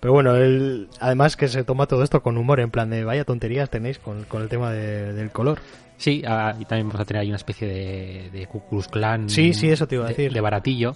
Pero 0.00 0.14
bueno, 0.14 0.34
él, 0.34 0.88
además 0.98 1.36
que 1.36 1.46
se 1.46 1.62
toma 1.62 1.86
todo 1.86 2.02
esto 2.02 2.22
con 2.22 2.38
humor, 2.38 2.58
en 2.60 2.70
plan 2.70 2.88
de 2.88 3.04
vaya 3.04 3.24
tonterías 3.24 3.68
tenéis 3.68 3.98
con, 3.98 4.24
con 4.24 4.40
el 4.42 4.48
tema 4.48 4.72
de- 4.72 5.12
del 5.12 5.30
color. 5.30 5.58
Sí, 5.98 6.22
ah, 6.26 6.54
y 6.58 6.64
también 6.64 6.88
vamos 6.88 7.02
a 7.02 7.04
tener 7.04 7.20
ahí 7.20 7.28
una 7.28 7.36
especie 7.36 7.68
de, 7.68 8.30
de 8.32 8.46
Ku 8.46 8.62
Klux 8.66 8.88
Klan. 8.88 9.28
Sí, 9.28 9.52
sí, 9.52 9.68
eso 9.68 9.86
te 9.86 9.96
iba 9.96 10.04
a 10.04 10.08
de- 10.08 10.14
decir. 10.14 10.32
De 10.32 10.40
baratillo. 10.40 10.94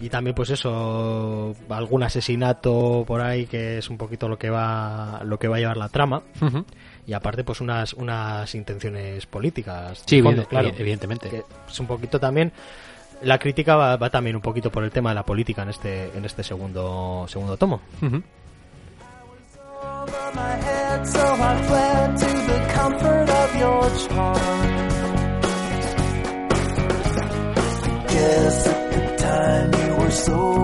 Y 0.00 0.08
también 0.08 0.34
pues 0.34 0.50
eso, 0.50 1.54
algún 1.68 2.02
asesinato 2.02 3.04
por 3.06 3.20
ahí 3.20 3.46
que 3.46 3.78
es 3.78 3.90
un 3.90 3.98
poquito 3.98 4.28
lo 4.28 4.38
que 4.38 4.48
va 4.50 5.20
lo 5.24 5.38
que 5.38 5.48
va 5.48 5.56
a 5.56 5.58
llevar 5.58 5.76
la 5.76 5.88
trama 5.88 6.22
y 7.06 7.12
aparte 7.12 7.44
pues 7.44 7.60
unas 7.60 7.92
unas 7.94 8.54
intenciones 8.54 9.26
políticas. 9.26 10.02
Sí, 10.06 10.22
fondo, 10.22 10.42
evidente- 10.42 10.48
claro. 10.48 10.68
evidentemente. 10.78 11.28
Que 11.28 11.42
es 11.68 11.80
un 11.80 11.86
poquito 11.86 12.18
también 12.18 12.52
la 13.22 13.38
crítica 13.38 13.76
va, 13.76 13.96
va 13.96 14.10
también 14.10 14.36
un 14.36 14.42
poquito 14.42 14.70
por 14.70 14.84
el 14.84 14.90
tema 14.90 15.10
de 15.10 15.14
la 15.16 15.24
política 15.24 15.62
en 15.62 15.70
este 15.70 16.10
en 16.16 16.24
este 16.24 16.42
segundo 16.42 17.26
segundo 17.28 17.56
tomo. 17.56 17.80
Head, 28.08 28.85
so 30.16 30.55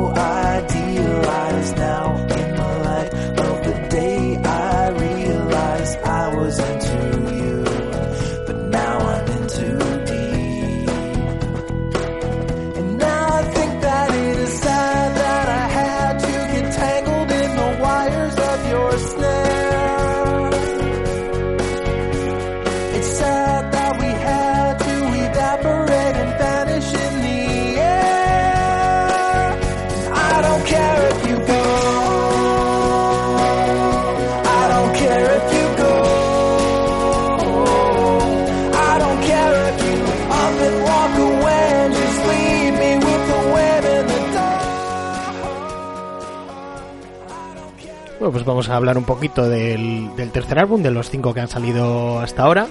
vamos 48.45 48.69
a 48.69 48.77
hablar 48.77 48.97
un 48.99 49.05
poquito 49.05 49.49
del, 49.49 50.15
del 50.17 50.31
tercer 50.31 50.59
álbum, 50.59 50.83
de 50.83 50.91
los 50.91 51.11
cinco 51.11 51.33
que 51.35 51.41
han 51.41 51.49
salido 51.49 52.21
hasta 52.21 52.43
ahora. 52.45 52.67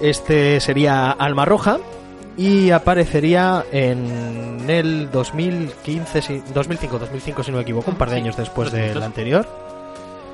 Este 0.00 0.60
sería 0.60 1.10
Alma 1.10 1.44
Roja 1.44 1.78
y 2.36 2.70
aparecería 2.70 3.64
en 3.70 4.64
el 4.68 5.10
2015, 5.10 6.22
si- 6.22 6.42
2005, 6.54 6.98
2005 6.98 7.42
si 7.42 7.50
no 7.50 7.58
me 7.58 7.62
equivoco, 7.62 7.90
un 7.90 7.96
par 7.98 8.08
de 8.08 8.16
Sí, 8.16 8.22
años 8.22 8.36
después 8.36 8.72
del 8.72 9.02
anterior. 9.02 9.46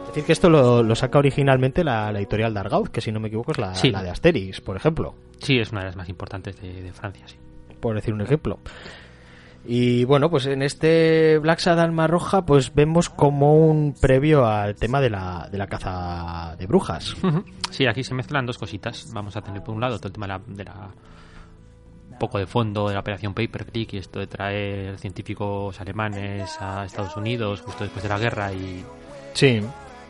Es 0.02 0.08
decir, 0.08 0.24
que 0.24 0.32
esto 0.32 0.48
lo, 0.48 0.82
lo 0.82 0.94
saca 0.94 1.18
originalmente 1.18 1.82
la, 1.84 2.10
la 2.12 2.18
editorial 2.20 2.54
Dargaud, 2.54 2.88
que 2.88 3.00
si 3.00 3.10
no 3.12 3.18
me 3.20 3.28
equivoco 3.28 3.52
es 3.52 3.58
la, 3.58 3.74
Sí. 3.74 3.90
la 3.90 4.02
de 4.02 4.10
Asterix, 4.10 4.60
por 4.60 4.76
ejemplo, 4.76 5.14
Sí, 5.42 5.58
es 5.58 5.70
una 5.72 5.80
de 5.80 5.86
las 5.86 5.96
más 5.96 6.08
importantes 6.08 6.60
de, 6.60 6.82
de 6.82 6.92
Francia, 6.92 7.24
sí. 7.26 7.36
por 7.80 7.94
decir 7.96 8.14
un 8.14 8.20
ejemplo. 8.22 8.58
Y 9.68 10.04
bueno, 10.04 10.30
pues 10.30 10.46
en 10.46 10.62
este 10.62 11.38
Black 11.38 11.58
Sad 11.58 11.80
Alma 11.80 12.06
Roja, 12.06 12.46
pues 12.46 12.72
vemos 12.74 13.08
como 13.10 13.54
un 13.68 13.94
previo 14.00 14.46
al 14.46 14.74
tema 14.76 15.00
de 15.00 15.10
la, 15.10 15.48
de 15.50 15.58
la 15.58 15.66
caza 15.66 16.54
de 16.56 16.66
brujas. 16.66 17.16
Sí, 17.70 17.86
aquí 17.86 18.04
se 18.04 18.14
mezclan 18.14 18.46
dos 18.46 18.58
cositas. 18.58 19.10
Vamos 19.12 19.36
a 19.36 19.42
tener 19.42 19.62
por 19.62 19.74
un 19.74 19.80
lado 19.80 19.98
todo 19.98 20.08
el 20.08 20.12
tema 20.12 20.26
de 20.26 20.32
la, 20.34 20.40
de 20.46 20.64
la- 20.64 20.90
un 22.12 22.18
poco 22.18 22.38
de 22.38 22.46
fondo 22.46 22.88
de 22.88 22.94
la 22.94 23.00
operación 23.00 23.34
Paperclip 23.34 23.92
y 23.94 23.98
esto 23.98 24.20
de 24.20 24.26
traer 24.26 24.98
científicos 24.98 25.78
alemanes 25.80 26.56
a 26.60 26.84
Estados 26.84 27.16
Unidos 27.16 27.60
justo 27.60 27.84
después 27.84 28.02
de 28.02 28.08
la 28.08 28.18
guerra 28.18 28.52
y, 28.52 28.84
Sí, 29.34 29.60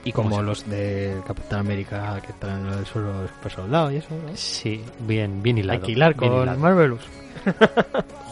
y 0.07 0.13
como 0.13 0.41
los 0.43 0.69
de 0.69 1.21
Capitán 1.27 1.61
América 1.61 2.21
que 2.25 2.33
están 2.33 2.67
en 2.67 2.73
el 2.79 2.87
suelo 2.87 3.27
super 3.29 3.53
soldado 3.53 3.91
y 3.93 3.97
eso, 3.97 4.09
¿no? 4.11 4.35
Sí, 4.37 4.83
bien, 5.01 5.43
bien 5.43 5.59
hilado. 5.59 5.81
Alquilar 5.81 6.15
bien 6.17 6.33
con 6.33 6.43
hilado. 6.43 6.59
Marvelous. 6.59 7.03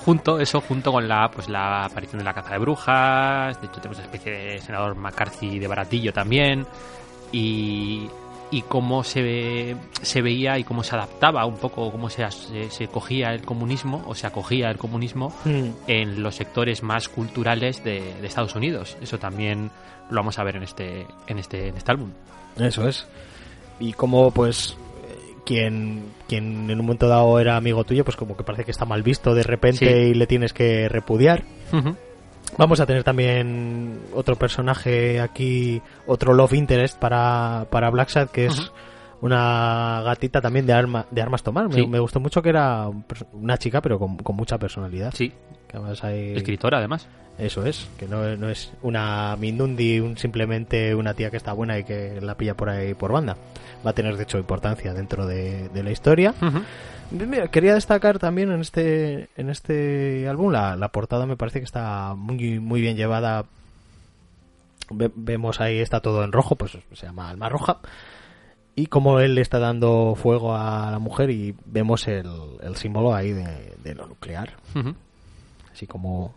junto 0.04 0.40
eso 0.40 0.60
junto 0.60 0.92
con 0.92 1.06
la 1.06 1.30
pues 1.30 1.48
la 1.48 1.84
aparición 1.84 2.18
de 2.18 2.24
la 2.24 2.32
caza 2.34 2.54
de 2.54 2.58
brujas 2.58 3.60
de 3.60 3.66
hecho 3.66 3.76
tenemos 3.80 3.98
una 3.98 4.06
especie 4.06 4.32
de 4.32 4.58
senador 4.60 4.94
McCarthy 4.96 5.58
de 5.58 5.66
baratillo 5.66 6.12
también 6.12 6.66
y 7.32 8.08
y 8.50 8.62
cómo 8.62 9.02
se 9.02 9.20
ve- 9.22 9.76
se 10.02 10.22
veía 10.22 10.58
y 10.58 10.64
cómo 10.64 10.82
se 10.84 10.94
adaptaba 10.94 11.44
un 11.44 11.56
poco 11.56 11.90
cómo 11.90 12.08
se, 12.08 12.30
se, 12.30 12.70
se 12.70 12.86
cogía 12.88 13.30
el 13.32 13.42
comunismo 13.42 14.04
o 14.06 14.14
se 14.14 14.26
acogía 14.26 14.70
el 14.70 14.78
comunismo 14.78 15.32
Mm. 15.44 15.68
en 15.88 16.22
los 16.22 16.36
sectores 16.36 16.82
más 16.82 17.08
culturales 17.08 17.82
de, 17.82 18.14
de 18.20 18.26
Estados 18.26 18.54
Unidos 18.54 18.96
eso 19.00 19.18
también 19.18 19.70
lo 20.10 20.16
vamos 20.16 20.38
a 20.38 20.44
ver 20.44 20.56
en 20.56 20.62
este 20.62 21.06
en 21.26 21.38
este 21.38 21.68
en 21.68 21.76
este 21.76 21.90
álbum 21.92 22.10
Eso 22.58 22.86
es. 22.88 23.06
Y 23.80 23.92
como 23.92 24.30
pues 24.30 24.76
quien, 25.44 26.04
quien 26.28 26.70
en 26.70 26.78
un 26.80 26.86
momento 26.86 27.06
dado 27.08 27.38
era 27.38 27.56
amigo 27.56 27.84
tuyo, 27.84 28.04
pues 28.04 28.16
como 28.16 28.36
que 28.36 28.44
parece 28.44 28.64
que 28.64 28.70
está 28.70 28.84
mal 28.86 29.02
visto 29.02 29.34
de 29.34 29.42
repente 29.42 29.86
Sí. 29.86 30.10
y 30.10 30.14
le 30.14 30.26
tienes 30.26 30.52
que 30.52 30.88
repudiar. 30.88 31.42
Ujú. 31.72 31.96
Vamos 32.56 32.78
a 32.80 32.86
tener 32.86 33.02
también 33.04 34.00
otro 34.14 34.36
personaje 34.36 35.20
aquí, 35.20 35.82
otro 36.06 36.32
love 36.34 36.52
interest 36.54 36.98
para, 36.98 37.66
para 37.70 37.90
Black 37.90 38.08
Sad, 38.10 38.28
que 38.30 38.46
es 38.46 38.70
una 39.20 40.02
gatita 40.04 40.40
también 40.40 40.66
de, 40.66 40.72
arma, 40.72 41.06
de 41.10 41.22
armas 41.22 41.42
tomar. 41.42 41.68
Me, 41.68 41.74
Sí. 41.74 41.86
me 41.86 41.98
gustó 41.98 42.20
mucho 42.20 42.42
que 42.42 42.50
era 42.50 42.88
una 43.32 43.56
chica, 43.58 43.80
pero 43.80 43.98
con, 43.98 44.16
con 44.18 44.36
mucha 44.36 44.58
personalidad. 44.58 45.12
sí 45.14 45.32
Que 45.66 45.76
además 45.78 46.04
hay- 46.04 46.36
escritora 46.36 46.78
además 46.78 47.08
Eso 47.38 47.66
es, 47.66 47.88
que 47.98 48.06
no, 48.06 48.36
no 48.36 48.48
es 48.48 48.72
una 48.82 49.34
Mindundi, 49.36 49.98
un, 50.00 50.16
simplemente 50.16 50.94
una 50.94 51.14
tía 51.14 51.30
que 51.30 51.36
está 51.36 51.52
buena 51.52 51.78
y 51.78 51.84
que 51.84 52.20
la 52.20 52.36
pilla 52.36 52.54
por 52.56 52.68
ahí 52.70 52.94
por 52.94 53.10
banda. 53.12 53.36
Va 53.84 53.90
a 53.90 53.94
tener, 53.94 54.16
de 54.16 54.22
hecho, 54.22 54.38
importancia 54.38 54.94
dentro 54.94 55.26
de, 55.26 55.68
de 55.70 55.82
la 55.82 55.90
historia. 55.90 56.32
Mira, 57.10 57.48
quería 57.48 57.74
destacar 57.74 58.18
también 58.18 58.50
en 58.50 58.60
este 58.60 59.28
en 59.36 59.50
este 59.50 60.26
álbum 60.28 60.50
la, 60.52 60.74
la 60.76 60.88
portada 60.88 61.26
me 61.26 61.36
parece 61.36 61.58
que 61.58 61.64
está 61.66 62.14
muy 62.16 62.58
muy 62.60 62.80
bien 62.80 62.96
llevada. 62.96 63.44
Ve- 64.90 65.10
vemos 65.14 65.60
ahí 65.60 65.78
está 65.80 66.00
todo 66.00 66.24
en 66.24 66.32
rojo 66.32 66.56
pues 66.56 66.78
se 66.92 67.06
llama 67.06 67.28
alma 67.30 67.48
roja. 67.48 67.78
Y 68.76 68.86
como 68.86 69.20
él 69.20 69.34
le 69.34 69.40
está 69.40 69.58
dando 69.58 70.14
fuego 70.16 70.56
a 70.56 70.90
la 70.90 70.98
mujer 70.98 71.30
y 71.30 71.54
vemos 71.66 72.08
el, 72.08 72.28
el 72.62 72.74
símbolo 72.76 73.14
ahí 73.14 73.32
de, 73.32 73.74
de 73.82 73.94
lo 73.94 74.06
nuclear. 74.06 74.54
Así 75.72 75.86
como 75.86 76.34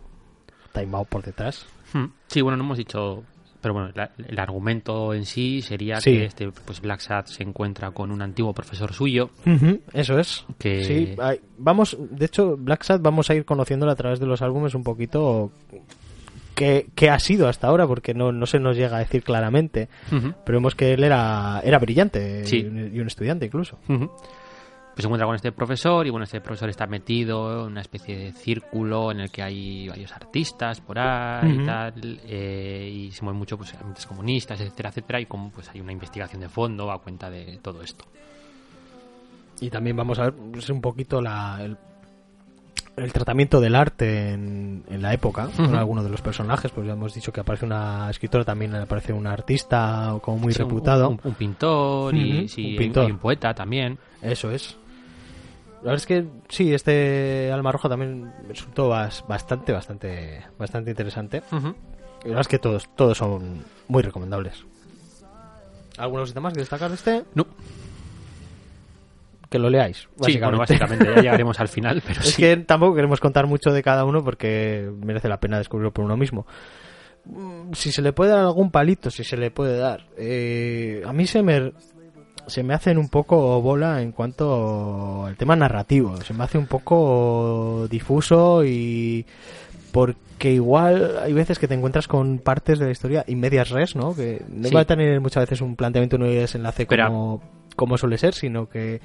time 0.80 0.96
out 0.98 1.08
por 1.08 1.24
detrás 1.24 1.66
Hmm. 1.94 2.06
Sí, 2.28 2.42
bueno, 2.42 2.58
no 2.58 2.64
hemos 2.66 2.78
dicho 2.78 3.24
pero 3.62 3.74
bueno, 3.74 3.90
la- 3.96 4.12
el 4.28 4.38
argumento 4.40 5.14
en 5.14 5.26
sí 5.26 5.62
sería 5.62 6.00
Sí. 6.00 6.12
que 6.12 6.26
este, 6.26 6.52
pues 6.52 6.80
Black 6.80 7.00
Sad 7.00 7.26
se 7.26 7.44
encuentra 7.44 7.92
con 7.92 8.12
un 8.12 8.22
antiguo 8.22 8.54
profesor 8.54 8.94
suyo 8.94 9.30
eso 9.94 10.20
es. 10.20 10.46
que 10.60 10.84
Sí, 10.84 11.16
hay- 11.20 11.40
vamos, 11.58 11.98
de 12.00 12.26
hecho, 12.26 12.56
Black 12.58 12.84
Sad 12.84 13.00
vamos 13.02 13.30
a 13.30 13.36
ir 13.36 13.46
conociéndolo 13.46 13.92
a 13.92 13.96
través 13.96 14.20
de 14.20 14.26
los 14.28 14.42
álbumes 14.42 14.76
un 14.76 14.84
poquito 14.84 15.52
qué, 16.56 16.88
qué 16.96 17.10
ha 17.10 17.20
sido 17.20 17.48
hasta 17.48 17.68
ahora, 17.68 17.88
porque 17.88 18.14
no, 18.14 18.32
no 18.32 18.46
se 18.46 18.60
nos 18.60 18.76
llega 18.78 18.98
a 18.98 19.00
decir 19.00 19.24
claramente, 19.24 19.90
pero 20.46 20.58
vemos 20.58 20.76
que 20.76 20.94
él 20.94 21.04
era, 21.04 21.62
era 21.64 21.78
brillante 21.80 22.46
Sí. 22.46 22.58
y, 22.62 22.66
un, 22.66 22.96
y 22.96 23.00
un 23.00 23.08
estudiante 23.08 23.46
incluso. 23.46 23.78
ujú. 23.88 24.12
Pues 24.98 25.04
se 25.04 25.08
encuentra 25.10 25.28
con 25.28 25.36
este 25.36 25.52
profesor 25.52 26.08
y 26.08 26.10
bueno, 26.10 26.24
este 26.24 26.42
profesor 26.42 26.70
está 26.70 26.88
metido 26.88 27.66
en 27.68 27.72
una 27.74 27.82
especie 27.82 28.18
de 28.18 28.32
círculo 28.32 29.12
en 29.12 29.20
el 29.20 29.30
que 29.30 29.44
hay 29.44 29.88
varios 29.88 30.12
artistas 30.12 30.82
por 30.82 30.98
ahí 30.98 31.52
y 31.62 31.66
tal, 31.68 31.94
eh, 32.26 32.90
y 32.92 33.12
se 33.12 33.24
mueven 33.24 33.38
mucho 33.38 33.58
pues 33.58 33.76
ambientes 33.76 34.08
comunistas, 34.08 34.60
etcétera, 34.60 34.90
etcétera, 34.90 35.22
y 35.22 35.28
como 35.28 35.52
pues 35.52 35.70
hay 35.70 35.82
una 35.82 35.92
investigación 35.92 36.42
de 36.42 36.50
fondo 36.50 36.90
a 36.92 37.00
cuenta 37.00 37.30
de 37.30 37.60
todo 37.62 37.84
esto. 37.84 38.06
Y 39.62 39.70
también 39.70 39.96
vamos 39.96 40.18
a 40.18 40.24
ver 40.24 40.34
pues, 40.34 40.68
un 40.72 40.82
poquito 40.82 41.22
la, 41.22 41.60
el, 41.62 41.78
el 42.96 43.14
tratamiento 43.14 43.62
del 43.62 43.76
arte 43.76 44.32
en, 44.34 44.84
en 44.90 45.02
la 45.04 45.14
época 45.14 45.48
con 45.56 45.76
algunos 45.76 46.06
de 46.06 46.10
los 46.10 46.22
personajes, 46.24 46.72
pues 46.72 46.88
ya 46.88 46.94
hemos 46.94 47.14
dicho 47.14 47.32
que 47.32 47.42
aparece 47.42 47.68
una 47.68 48.10
escritora, 48.10 48.44
también 48.44 48.74
aparece 48.74 49.14
un 49.14 49.28
artista 49.28 50.18
como 50.24 50.38
muy 50.40 50.54
Sí, 50.54 50.58
reputado. 50.64 51.10
Un, 51.10 51.20
un 51.24 51.34
pintor 51.36 52.16
y 52.16 52.48
sí, 52.48 52.76
pintor. 52.76 53.12
un 53.12 53.20
poeta 53.20 53.54
también. 53.54 54.00
Eso 54.24 54.50
es. 54.50 54.76
La 55.78 55.92
verdad 55.92 55.96
es 55.96 56.06
que 56.08 56.26
sí, 56.50 56.74
este 56.74 57.52
Alma 57.52 57.72
Roja 57.72 57.88
también 57.90 58.32
resultó 58.48 58.90
bas- 58.90 59.26
bastante, 59.28 59.72
bastante, 59.72 60.44
bastante 60.58 60.90
interesante. 60.92 61.44
Ujú. 61.52 61.68
Y 61.68 62.24
la 62.24 62.30
verdad 62.30 62.42
es 62.42 62.48
que 62.48 62.60
todos, 62.60 62.90
todos 62.96 63.18
son 63.18 63.64
muy 63.88 64.02
recomendables. 64.04 64.66
¿Algunos 65.98 66.34
temas 66.34 66.54
que 66.54 66.60
destacar 66.60 66.90
de 66.90 66.96
este? 66.96 67.24
No, 67.36 67.46
Que 69.50 69.60
lo 69.60 69.70
leáis. 69.70 70.08
sí, 70.22 70.38
bueno, 70.40 70.58
básicamente 70.58 71.06
ya 71.06 71.22
llegaremos 71.22 71.60
al 71.60 71.68
final, 71.70 72.02
pero 72.08 72.20
Es 72.22 72.32
sí. 72.34 72.42
que 72.42 72.58
tampoco 72.58 72.96
queremos 72.96 73.20
contar 73.20 73.48
mucho 73.48 73.72
de 73.72 73.82
cada 73.82 74.04
uno 74.04 74.24
porque 74.24 74.92
merece 75.04 75.30
la 75.30 75.40
pena 75.40 75.58
descubrirlo 75.58 75.94
por 75.94 76.04
uno 76.06 76.18
mismo. 76.18 76.46
Mm, 77.26 77.72
Si 77.74 77.92
se 77.92 78.02
le 78.02 78.14
puede 78.14 78.32
dar 78.32 78.42
algún 78.42 78.72
palito, 78.72 79.10
si 79.10 79.24
se 79.24 79.38
le 79.38 79.50
puede 79.52 79.78
dar. 79.78 80.08
Eh, 80.18 81.02
a 81.06 81.14
mí 81.14 81.26
se 81.28 81.42
me, 81.44 81.72
se 82.48 82.64
me 82.64 82.74
hacen 82.74 82.98
un 82.98 83.10
poco 83.10 83.62
bola 83.62 84.02
en 84.02 84.12
cuanto 84.12 85.26
al 85.26 85.36
tema 85.38 85.56
narrativo. 85.56 86.18
Se 86.22 86.34
me 86.34 86.44
hace 86.44 86.58
un 86.58 86.68
poco 86.68 87.88
difuso 87.90 88.64
y 88.66 89.26
porque 89.92 90.54
igual 90.54 91.18
hay 91.22 91.34
veces 91.34 91.60
que 91.60 91.68
te 91.68 91.74
encuentras 91.74 92.08
con 92.08 92.40
partes 92.40 92.80
de 92.80 92.86
la 92.86 92.92
historia 92.92 93.24
y 93.28 93.36
medias 93.36 93.70
res, 93.70 93.96
¿no? 93.96 94.16
Que 94.16 94.44
no 94.50 94.68
Sí. 94.68 94.74
va 94.76 94.82
a 94.82 94.86
tener 94.86 95.20
muchas 95.22 95.44
veces 95.44 95.62
un 95.62 95.76
planteamiento, 95.76 96.18
un 96.18 96.24
desenlace 96.24 96.86
Pero- 96.86 97.08
como, 97.08 97.42
como 97.76 97.98
suele 97.98 98.18
ser, 98.18 98.34
sino 98.34 98.68
que... 98.70 99.02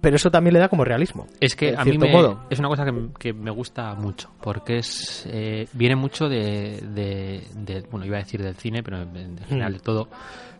Pero 0.00 0.16
eso 0.16 0.30
también 0.30 0.54
le 0.54 0.60
da 0.60 0.68
como 0.68 0.84
realismo. 0.84 1.26
Es 1.40 1.56
que 1.56 1.74
a 1.76 1.84
mí 1.84 1.96
me, 1.98 2.12
modo. 2.12 2.40
es 2.50 2.58
una 2.60 2.68
cosa 2.68 2.84
que, 2.84 2.92
que 3.18 3.32
me 3.32 3.50
gusta 3.50 3.94
mucho, 3.94 4.30
porque 4.40 4.78
es 4.78 5.26
eh, 5.28 5.66
viene 5.72 5.96
mucho 5.96 6.28
de, 6.28 6.80
de- 6.94 7.42
de- 7.56 7.80
bueno, 7.90 8.06
iba 8.06 8.16
a 8.16 8.20
decir 8.20 8.40
del 8.42 8.54
cine, 8.56 8.82
pero 8.84 9.02
en, 9.02 9.16
en 9.16 9.38
general 9.38 9.72
Mm. 9.72 9.76
de 9.76 9.80
todo, 9.80 10.08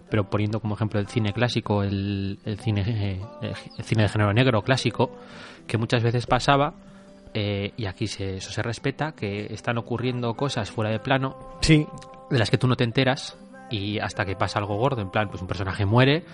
pero 0.09 0.29
poniendo 0.31 0.61
como 0.61 0.75
ejemplo 0.75 1.01
el 1.01 1.09
cine 1.09 1.33
clásico, 1.33 1.83
el, 1.83 2.39
el 2.45 2.59
cine 2.61 2.85
eh, 3.43 3.53
el 3.79 3.85
cine 3.85 4.03
de 4.03 4.09
género 4.09 4.33
negro 4.33 4.63
clásico, 4.63 5.11
que 5.67 5.79
muchas 5.79 6.03
veces 6.03 6.27
pasaba, 6.27 6.75
eh, 7.35 7.73
y 7.77 7.87
aquí 7.87 8.07
se, 8.07 8.39
eso 8.39 8.51
se 8.51 8.63
respeta, 8.63 9.13
que 9.13 9.53
están 9.53 9.79
ocurriendo 9.79 10.35
cosas 10.35 10.71
fuera 10.71 10.91
de 10.91 11.01
plano 11.01 11.37
Sí, 11.61 11.87
de 12.31 12.39
las 12.39 12.51
que 12.51 12.59
tú 12.59 12.67
no 12.67 12.77
te 12.77 12.85
enteras 12.85 13.37
y 13.71 13.99
hasta 13.99 14.25
que 14.25 14.37
pasa 14.37 14.59
algo 14.59 14.77
gordo, 14.77 15.03
en 15.03 15.11
plan, 15.11 15.29
pues 15.29 15.43
un 15.43 15.49
personaje 15.49 15.85
muere, 15.85 16.25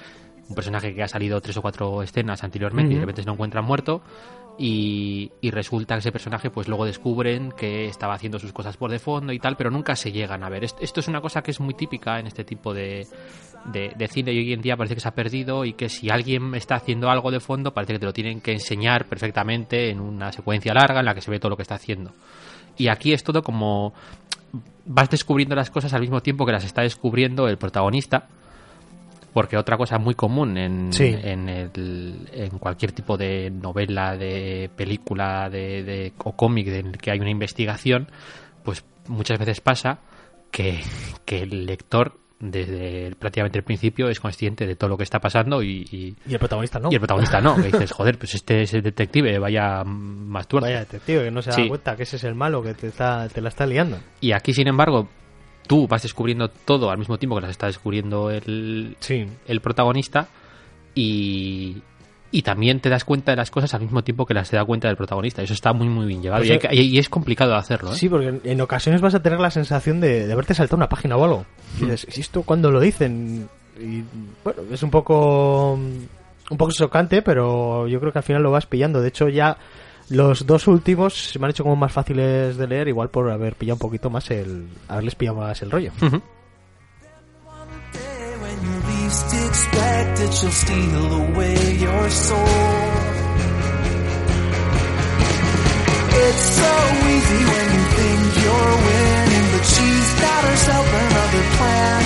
un 0.48 0.54
personaje 0.54 0.94
que 0.94 1.02
ha 1.02 1.08
salido 1.08 1.40
tres 1.40 1.56
o 1.56 1.62
cuatro 1.62 2.02
escenas 2.02 2.44
anteriormente 2.44 2.92
y 2.92 2.94
de 2.96 3.00
repente 3.00 3.22
se 3.22 3.26
lo 3.26 3.32
encuentran 3.32 3.64
muerto 3.64 4.02
y, 4.58 5.32
y 5.40 5.50
resulta 5.50 5.94
que 5.94 6.00
ese 6.00 6.12
personaje 6.12 6.50
pues 6.50 6.68
luego 6.68 6.84
descubren 6.84 7.52
que 7.52 7.86
estaba 7.86 8.14
haciendo 8.14 8.38
sus 8.38 8.52
cosas 8.52 8.76
por 8.76 8.90
de 8.90 8.98
fondo 8.98 9.32
y 9.32 9.38
tal, 9.38 9.56
pero 9.56 9.70
nunca 9.70 9.96
se 9.96 10.12
llegan 10.12 10.44
a 10.44 10.48
ver. 10.48 10.64
Est- 10.64 10.80
Esto 10.82 11.00
es 11.00 11.08
una 11.08 11.20
cosa 11.20 11.42
que 11.42 11.50
es 11.50 11.60
muy 11.60 11.74
típica 11.74 12.18
en 12.20 12.26
este 12.26 12.44
tipo 12.44 12.72
de, 12.74 13.06
de, 13.72 13.92
de 13.96 14.08
cine 14.08 14.32
y 14.32 14.38
hoy 14.38 14.52
en 14.52 14.60
día 14.62 14.76
parece 14.76 14.94
que 14.94 15.00
se 15.00 15.08
ha 15.08 15.14
perdido 15.14 15.64
y 15.64 15.72
que 15.72 15.88
si 15.88 16.10
alguien 16.10 16.54
está 16.54 16.74
haciendo 16.76 17.10
algo 17.10 17.30
de 17.30 17.40
fondo 17.40 17.72
parece 17.72 17.94
que 17.94 17.98
te 17.98 18.06
lo 18.06 18.12
tienen 18.12 18.40
que 18.40 18.52
enseñar 18.52 19.06
perfectamente 19.06 19.90
en 19.90 20.00
una 20.00 20.30
secuencia 20.32 20.74
larga 20.74 21.00
en 21.00 21.06
la 21.06 21.14
que 21.14 21.20
se 21.22 21.30
ve 21.30 21.38
todo 21.40 21.50
lo 21.50 21.56
que 21.56 21.62
está 21.62 21.76
haciendo. 21.76 22.12
Y 22.76 22.88
aquí 22.88 23.12
es 23.12 23.22
todo 23.24 23.42
como 23.42 23.92
vas 24.84 25.08
descubriendo 25.10 25.54
las 25.54 25.70
cosas 25.70 25.92
al 25.94 26.00
mismo 26.02 26.20
tiempo 26.20 26.44
que 26.44 26.52
las 26.52 26.64
está 26.64 26.82
descubriendo 26.82 27.48
el 27.48 27.56
protagonista. 27.58 28.28
Porque 29.32 29.56
otra 29.56 29.76
cosa 29.78 29.98
muy 29.98 30.14
común 30.14 30.58
en, 30.58 30.92
Sí. 30.92 31.04
en, 31.22 31.48
el- 31.48 32.28
en 32.32 32.58
cualquier 32.58 32.92
tipo 32.92 33.16
de 33.16 33.50
novela, 33.50 34.16
de 34.16 34.70
película 34.76 35.48
de, 35.48 35.82
de- 35.82 36.12
o 36.18 36.32
cómic 36.36 36.68
en 36.68 36.86
el 36.88 36.98
que 36.98 37.10
hay 37.10 37.18
una 37.20 37.30
investigación, 37.30 38.08
pues 38.62 38.84
muchas 39.08 39.38
veces 39.38 39.60
pasa 39.60 40.00
que, 40.50 40.80
que 41.24 41.42
el 41.42 41.64
lector 41.66 42.18
desde 42.38 43.06
el- 43.06 43.14
prácticamente 43.16 43.56
el 43.58 43.64
principio 43.64 44.08
es 44.08 44.20
consciente 44.20 44.66
de 44.66 44.74
todo 44.76 44.90
lo 44.90 44.96
que 44.98 45.04
está 45.04 45.18
pasando 45.20 45.62
y, 45.62 45.86
y- 45.90 46.14
y 46.28 46.32
el 46.34 46.38
protagonista 46.38 46.78
no. 46.78 46.88
y 46.90 46.94
el 46.94 47.00
protagonista 47.00 47.40
no. 47.40 47.54
Que 47.56 47.62
dices, 47.72 47.92
joder, 47.92 48.18
pues 48.18 48.34
este 48.34 48.62
es 48.62 48.74
el 48.74 48.82
detective, 48.82 49.38
vaya 49.38 49.82
más 49.84 50.46
tuerto. 50.46 50.66
Vaya 50.66 50.80
detective, 50.80 51.24
que 51.24 51.30
no 51.30 51.40
se 51.40 51.50
da 51.50 51.56
Sí. 51.56 51.68
cuenta 51.68 51.96
que 51.96 52.02
ese 52.02 52.16
es 52.16 52.24
el 52.24 52.34
malo 52.34 52.60
que 52.62 52.74
te, 52.74 52.88
está, 52.88 53.28
te 53.28 53.40
la 53.40 53.48
está 53.48 53.64
liando. 53.64 53.98
Y 54.20 54.32
aquí, 54.32 54.52
sin 54.52 54.66
embargo, 54.68 55.08
tú 55.66 55.86
vas 55.88 56.02
descubriendo 56.02 56.48
todo 56.48 56.90
al 56.90 56.98
mismo 56.98 57.18
tiempo 57.18 57.36
que 57.36 57.42
las 57.42 57.50
está 57.50 57.66
descubriendo 57.66 58.30
el, 58.30 58.96
Sí. 59.00 59.26
el 59.46 59.60
protagonista 59.60 60.28
y, 60.94 61.82
y 62.30 62.42
también 62.42 62.80
te 62.80 62.88
das 62.88 63.04
cuenta 63.04 63.32
de 63.32 63.36
las 63.36 63.50
cosas 63.50 63.72
al 63.74 63.82
mismo 63.82 64.02
tiempo 64.02 64.26
que 64.26 64.34
las 64.34 64.48
se 64.48 64.56
da 64.56 64.64
cuenta 64.64 64.88
del 64.88 64.96
protagonista. 64.96 65.42
Eso 65.42 65.54
está 65.54 65.72
muy, 65.72 65.88
muy 65.88 66.06
bien 66.06 66.22
llevado. 66.22 66.44
Y, 66.44 66.50
hay 66.50 66.58
que- 66.58 66.74
y 66.74 66.98
es 66.98 67.08
complicado 67.08 67.52
de 67.52 67.58
hacerlo. 67.58 67.92
¿eh? 67.92 67.96
Sí, 67.96 68.08
porque 68.08 68.40
en, 68.44 68.60
ocasiones 68.60 69.00
vas 69.00 69.14
a 69.14 69.22
tener 69.22 69.40
la 69.40 69.50
sensación 69.50 70.00
de, 70.00 70.26
de 70.26 70.32
haberte 70.32 70.54
saltado 70.54 70.76
una 70.76 70.88
página 70.88 71.16
o 71.16 71.24
algo. 71.24 71.46
Y 71.80 71.84
dices, 71.86 72.06
¿y 72.16 72.20
esto 72.20 72.42
cuando 72.42 72.70
lo 72.70 72.80
dicen? 72.80 73.48
Y 73.80 74.02
bueno, 74.44 74.62
es 74.70 74.82
un 74.82 74.90
poco 74.90 75.72
un 75.74 76.58
poco 76.58 76.72
chocante, 76.72 77.22
pero 77.22 77.86
yo 77.88 77.98
creo 78.00 78.12
que 78.12 78.18
al 78.18 78.24
final 78.24 78.42
lo 78.42 78.50
vas 78.50 78.66
pillando. 78.66 79.00
De 79.00 79.08
hecho, 79.08 79.28
ya 79.28 79.56
los 80.12 80.46
dos 80.46 80.68
últimos 80.68 81.14
se 81.14 81.38
me 81.38 81.46
han 81.46 81.50
hecho 81.50 81.62
como 81.64 81.76
más 81.76 81.92
fáciles 81.92 82.56
de 82.56 82.66
leer, 82.66 82.88
igual 82.88 83.10
por 83.10 83.30
haber 83.30 83.56
pillado 83.56 83.76
un 83.76 83.80
poquito 83.80 84.10
más 84.10 84.30
el 84.30 84.68
haberles 84.88 85.14
pillado 85.14 85.38
más 85.38 85.62
el 85.62 85.70
rollo. 85.70 85.92
Your 91.82 92.10
soul. 92.10 92.38
It's 96.14 96.44
so 96.56 96.72
easy 97.10 97.42
when 97.50 97.66
you 97.74 97.84
think 97.96 98.20
you're 98.42 98.76
winning, 98.86 99.46
but 99.52 99.64
she's 99.66 100.08
got 100.20 100.44
herself 100.44 100.86
another 100.86 101.44
plan. 101.56 102.02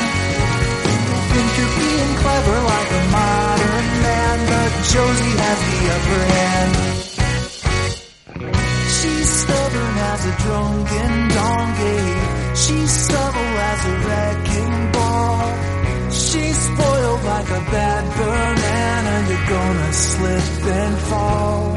You 0.87 1.19
think 1.31 1.49
you're 1.59 1.77
being 1.77 2.13
clever 2.23 2.57
like 2.73 2.91
a 2.91 3.03
modern 3.13 3.87
man, 4.07 4.39
but 4.49 4.71
Josie 4.91 5.37
has 5.45 5.59
the 5.71 5.81
upper 5.95 6.23
hand. 6.33 7.16
She's 8.39 9.31
stubborn 9.43 9.97
as 10.13 10.27
a 10.27 10.35
drunken 10.45 11.29
donkey. 11.29 12.05
She's 12.55 12.91
subtle 13.09 13.55
as 13.73 13.81
a 13.87 13.95
wrecking 14.05 14.93
ball. 14.93 15.47
She's 16.11 16.59
spoiled 16.69 17.25
like 17.25 17.49
a 17.49 17.63
bad 17.73 18.05
banana. 18.19 19.15
You're 19.31 19.49
gonna 19.57 19.93
slip 19.93 20.65
and 20.81 20.99
fall. 21.09 21.77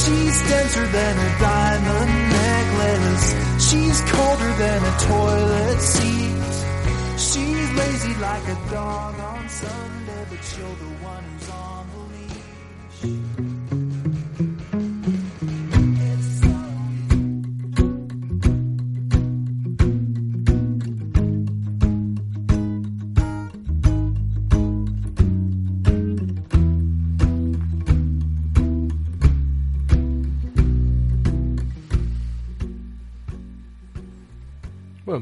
She's 0.00 0.36
denser 0.50 0.86
than 0.86 1.14
a 1.28 1.30
diamond 1.38 2.14
necklace. 2.34 3.26
She's 3.68 4.00
colder 4.10 4.52
than 4.62 4.80
a 4.82 4.94
toilet 4.98 5.80
seat. 5.80 6.52
She's 7.18 7.72
lazy 7.80 8.14
like 8.20 8.48
a 8.48 8.58
dog 8.70 9.14
on 9.20 9.48
Sunday, 9.48 10.26
but 10.28 10.58
you're 10.58 10.91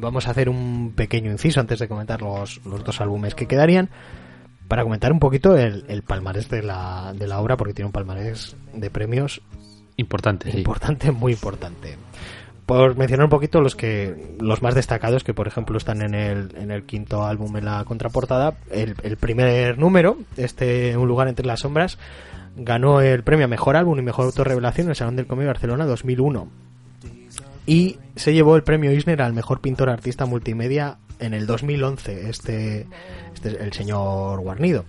vamos 0.01 0.27
a 0.27 0.31
hacer 0.33 0.49
un 0.49 0.93
pequeño 0.95 1.31
inciso 1.31 1.61
antes 1.61 1.79
de 1.79 1.89
comentar 1.89 2.23
los, 2.23 2.65
los 2.65 2.83
dos 2.85 3.01
álbumes 3.01 3.35
que 3.35 3.47
quedarían. 3.47 3.91
Para 4.69 4.85
comentar 4.85 5.13
un 5.13 5.19
poquito 5.19 5.57
el, 5.57 5.85
el 5.89 6.03
palmarés 6.03 6.49
de 6.49 6.63
la, 6.63 7.13
de 7.17 7.27
la 7.27 7.41
obra, 7.41 7.57
porque 7.57 7.75
tiene 7.75 7.87
un 7.87 7.93
palmarés 7.93 8.57
de 8.73 8.89
premios 8.91 9.43
Importante, 10.01 10.51
sí. 10.51 10.59
importante, 10.59 11.11
muy 11.13 11.33
importante. 11.33 11.97
por 12.65 12.97
mencionar 12.97 13.25
un 13.25 13.31
poquito 13.31 13.61
los 13.61 13.77
que 13.77 14.37
los 14.41 14.63
más 14.63 14.75
destacados 14.75 15.25
que 15.25 15.35
por 15.35 15.47
ejemplo 15.47 15.77
están 15.77 16.03
en 16.03 16.15
el, 16.15 16.57
en 16.57 16.71
el 16.71 16.85
quinto 16.85 17.25
álbum 17.25 17.57
en 17.57 17.65
la 17.67 17.85
contraportada 17.85 18.55
el, 18.71 18.95
el 19.03 19.17
primer 19.17 19.77
número 19.77 20.17
este 20.37 20.97
un 20.97 21.09
lugar 21.09 21.29
entre 21.29 21.45
las 21.47 21.61
sombras 21.61 21.99
ganó 22.57 23.01
el 23.01 23.23
premio 23.25 23.45
a 23.45 23.49
mejor 23.49 23.77
álbum 23.77 23.99
y 23.99 24.03
mejor 24.03 24.27
autorrevelación 24.27 24.87
en 24.87 24.91
el 24.91 24.97
Salón 24.97 25.17
del 25.17 25.27
Cómic 25.27 25.43
de 25.43 25.49
Barcelona 25.49 25.85
2001 25.85 26.49
y 27.67 27.99
se 28.17 28.33
llevó 28.33 28.57
el 28.57 28.63
premio 28.63 28.91
Eisner 28.91 29.23
al 29.23 29.33
mejor 29.33 29.61
pintor 29.61 29.91
artista 29.91 30.27
multimedia 30.27 30.99
en 31.19 31.35
el 31.35 31.47
2011 31.47 32.29
este, 32.29 32.87
este 33.35 33.63
el 33.63 33.73
señor 33.73 34.41
Guarnido 34.41 34.85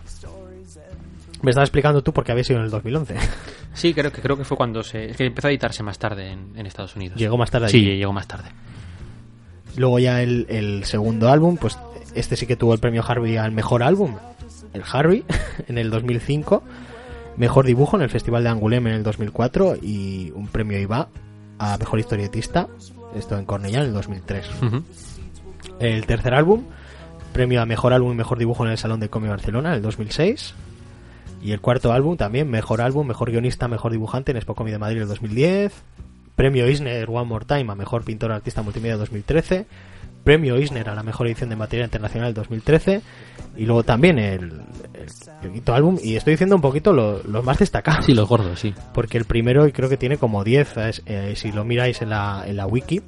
me 1.41 1.51
estaba 1.51 1.63
explicando 1.63 2.03
tú 2.03 2.13
por 2.13 2.23
qué 2.23 2.31
había 2.31 2.43
sido 2.43 2.59
en 2.59 2.65
el 2.65 2.71
2011 2.71 3.15
Sí, 3.73 3.93
creo 3.93 4.11
que 4.11 4.21
creo 4.21 4.37
que 4.37 4.43
fue 4.43 4.57
cuando 4.57 4.83
se 4.83 5.11
es 5.11 5.17
que 5.17 5.25
empezó 5.25 5.47
a 5.47 5.51
editarse 5.51 5.83
más 5.83 5.97
tarde 5.97 6.31
en, 6.31 6.51
en 6.55 6.65
Estados 6.65 6.95
Unidos. 6.95 7.17
llegó 7.17 7.37
más 7.37 7.51
tarde 7.51 7.69
Sí, 7.69 7.81
llegó 7.81 8.11
más 8.13 8.27
tarde. 8.27 8.49
Luego 9.77 9.99
ya 9.99 10.21
el, 10.21 10.45
el 10.49 10.83
segundo 10.83 11.29
álbum, 11.29 11.57
pues 11.57 11.77
este 12.13 12.35
sí 12.35 12.45
que 12.45 12.55
tuvo 12.55 12.73
el 12.73 12.79
premio 12.79 13.03
Harvey 13.07 13.37
al 13.37 13.51
mejor 13.51 13.83
álbum, 13.83 14.17
el 14.73 14.83
Harvey, 14.85 15.23
en 15.67 15.77
el 15.77 15.89
2005. 15.89 16.63
Mejor 17.37 17.65
dibujo 17.65 17.95
en 17.95 18.03
el 18.03 18.09
Festival 18.09 18.43
de 18.43 18.49
Angoulême 18.49 18.89
en 18.89 18.95
el 18.95 19.03
2004 19.03 19.77
y 19.81 20.31
un 20.35 20.47
premio 20.47 20.77
IVA 20.77 21.07
a 21.61 21.77
mejor 21.77 21.99
historietista, 21.99 22.67
esto 23.15 23.37
en 23.37 23.45
Cornellá 23.45 23.81
en 23.81 23.85
el 23.85 23.93
2003. 23.93 24.49
Ujú. 24.63 24.83
El 25.79 26.07
tercer 26.07 26.33
álbum, 26.33 26.63
premio 27.33 27.61
a 27.61 27.67
mejor 27.67 27.93
álbum 27.93 28.13
y 28.13 28.15
mejor 28.15 28.39
dibujo 28.39 28.65
en 28.65 28.71
el 28.71 28.79
Salón 28.79 28.99
de 28.99 29.09
Cómic 29.09 29.29
Barcelona 29.29 29.69
en 29.69 29.75
el 29.75 29.81
2006. 29.83 30.55
Y 31.43 31.51
el 31.51 31.61
cuarto 31.61 31.93
álbum 31.93 32.17
también, 32.17 32.49
mejor 32.49 32.81
álbum, 32.81 33.05
mejor 33.05 33.29
guionista, 33.29 33.67
mejor 33.67 33.91
dibujante 33.91 34.31
en 34.31 34.37
Expo 34.37 34.55
Comic 34.55 34.73
de 34.73 34.79
Madrid 34.79 34.97
en 34.97 35.03
el 35.03 35.09
2010. 35.09 35.71
Premio 36.35 36.65
Eisner 36.65 37.07
One 37.07 37.25
More 37.25 37.45
Time 37.45 37.71
a 37.71 37.75
mejor 37.75 38.03
pintor 38.03 38.31
artista 38.31 38.63
multimedia 38.63 38.97
2013. 38.97 39.67
Premio 40.23 40.55
Eisner 40.55 40.89
a 40.89 40.95
la 40.95 41.03
mejor 41.03 41.27
edición 41.27 41.49
de 41.49 41.55
material 41.55 41.87
internacional 41.87 42.33
2013. 42.33 43.01
Y 43.57 43.65
luego 43.65 43.83
también 43.83 44.17
el, 44.19 44.43
el, 44.93 45.07
el 45.43 45.51
quinto 45.51 45.73
álbum. 45.73 45.97
Y 46.01 46.15
estoy 46.15 46.33
diciendo 46.33 46.55
un 46.55 46.61
poquito 46.61 46.93
lo- 46.93 47.21
los 47.23 47.43
más 47.43 47.59
destacados. 47.59 48.05
Sí, 48.05 48.13
los 48.13 48.27
gordos, 48.29 48.59
sí. 48.59 48.73
Porque 48.93 49.17
el 49.17 49.25
primero 49.25 49.69
creo 49.73 49.89
que 49.89 49.97
tiene 49.97 50.17
como 50.17 50.43
10, 50.43 50.77
es, 50.77 51.01
eh, 51.05 51.33
si 51.35 51.51
lo 51.51 51.65
miráis 51.65 52.01
en 52.01 52.09
la, 52.11 52.43
en 52.45 52.55
la 52.57 52.65
wiki. 52.67 53.01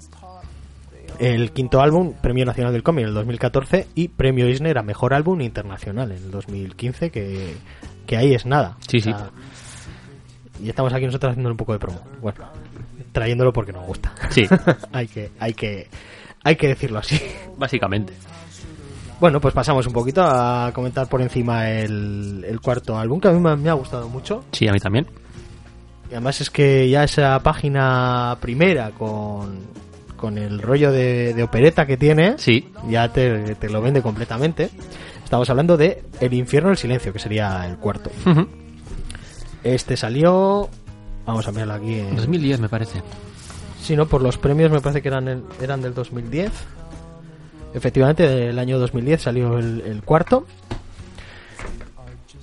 El 1.20 1.52
quinto 1.52 1.80
álbum, 1.80 2.14
Premio 2.20 2.44
Nacional 2.44 2.74
del 2.74 2.82
Cómic 2.82 3.04
en 3.04 3.10
el 3.10 3.14
2014 3.14 3.88
y 3.94 4.08
Premio 4.08 4.48
Eisner 4.48 4.78
a 4.80 4.84
Mejor 4.84 5.14
Álbum 5.14 5.42
Internacional 5.42 6.12
en 6.12 6.18
el 6.18 6.32
2015, 6.32 7.12
que, 7.12 7.54
que 8.08 8.18
ahí 8.18 8.34
es 8.34 8.46
nada. 8.48 8.78
Sí, 8.88 9.00
sí. 9.00 9.14
Y 10.62 10.70
estamos 10.70 10.92
aquí 10.92 11.06
nosotros 11.06 11.32
haciendo 11.32 11.52
un 11.52 11.58
poco 11.58 11.74
de 11.74 11.80
promo. 11.80 12.02
Bueno, 12.20 12.40
trayéndolo 13.12 13.54
porque 13.54 13.72
nos 13.72 13.86
gusta. 13.86 14.12
Sí, 14.32 14.46
hay 14.92 15.08
que, 15.08 15.32
hay 15.40 15.54
que, 15.54 15.88
hay 16.44 16.56
que 16.56 16.68
decirlo 16.68 17.00
así. 17.00 17.20
básicamente. 17.58 18.14
Bueno, 19.20 19.40
pues 19.40 19.54
pasamos 19.54 19.88
un 19.88 19.94
poquito 19.94 20.22
a 20.24 20.72
comentar 20.74 21.08
por 21.08 21.22
encima 21.22 21.70
el, 21.70 22.44
el 22.48 22.60
cuarto 22.60 22.98
álbum, 22.98 23.20
que 23.22 23.30
a 23.30 23.32
mí 23.32 23.40
me, 23.40 23.56
me 23.56 23.70
ha 23.70 23.74
gustado 23.74 24.10
mucho. 24.10 24.44
Sí, 24.52 24.68
a 24.68 24.74
mí 24.74 24.80
también. 24.80 25.08
Y 26.10 26.14
además 26.14 26.42
es 26.42 26.50
que 26.50 26.90
ya 26.90 27.04
esa 27.06 27.40
página 27.42 28.38
primera 28.42 28.92
con, 28.92 29.60
con 30.18 30.38
el 30.38 30.62
rollo 30.62 30.92
de, 30.92 31.34
de 31.34 31.44
opereta 31.44 31.86
que 31.86 31.96
tiene, 31.96 32.38
Sí. 32.38 32.70
ya 32.90 33.08
te, 33.14 33.56
te 33.56 33.70
lo 33.70 33.82
vende 33.82 34.02
completamente. 34.02 34.70
Estamos 35.24 35.50
hablando 35.50 35.78
de 35.78 36.04
El 36.20 36.34
infierno 36.34 36.70
del 36.70 36.78
silencio, 36.78 37.14
que 37.14 37.20
sería 37.20 37.66
el 37.68 37.78
cuarto. 37.78 38.12
Este 39.64 39.96
salió... 39.96 40.70
Vamos 41.26 41.48
a 41.48 41.52
mirarlo 41.54 41.76
aquí. 41.76 42.00
En, 42.00 42.16
2010 42.18 42.60
me 42.60 42.68
parece. 42.70 43.02
Si 43.84 43.96
no, 43.96 44.08
por 44.08 44.22
los 44.22 44.38
premios 44.40 44.72
me 44.72 44.80
parece 44.82 45.02
que 45.02 45.10
eran, 45.10 45.28
el- 45.28 45.44
eran 45.62 45.82
del 45.82 45.94
2010. 45.94 46.52
Efectivamente, 47.76 48.28
del 48.28 48.58
año 48.58 48.80
2010 48.80 49.22
salió 49.22 49.58
el, 49.60 49.82
el 49.86 50.02
cuarto. 50.04 50.46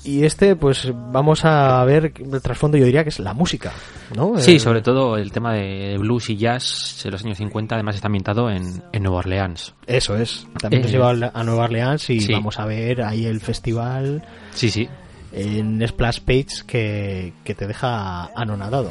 Y 0.03 0.24
este, 0.24 0.57
pues 0.57 0.90
vamos 1.12 1.44
a 1.44 1.85
ver 1.85 2.12
el 2.18 2.40
trasfondo, 2.40 2.79
yo 2.79 2.87
diría 2.87 3.03
que 3.03 3.11
es 3.11 3.18
la 3.18 3.35
música, 3.35 3.70
¿no? 4.16 4.38
Sí, 4.38 4.53
El- 4.55 4.61
sobre 4.61 4.81
todo 4.81 5.18
el 5.18 5.31
tema 5.31 5.53
de 5.53 5.98
blues 5.98 6.31
y 6.31 6.37
jazz 6.38 7.03
de 7.05 7.11
los 7.11 7.22
años 7.22 7.37
50, 7.37 7.74
además 7.74 7.96
está 7.96 8.09
ambientado 8.09 8.48
en, 8.50 8.83
en 8.92 9.03
Nueva 9.03 9.18
Orleans. 9.18 9.74
Eso 9.87 10.16
es. 10.16 10.46
También 10.59 10.81
Eh, 10.81 10.85
nos 10.85 10.92
lleva 10.92 11.11
a 11.35 11.44
Nueva 11.44 11.64
Orleans 11.64 12.09
y 12.09 12.20
sí. 12.20 12.33
vamos 12.33 12.59
a 12.59 12.64
ver 12.64 13.03
ahí 13.03 13.26
el 13.26 13.40
festival 13.40 14.22
Sí, 14.55 14.70
sí. 14.70 14.88
En 15.33 15.87
Splash 15.87 16.21
Page 16.21 16.64
que, 16.66 17.33
que 17.45 17.55
te 17.55 17.66
deja 17.66 18.27
anonadado. 18.35 18.90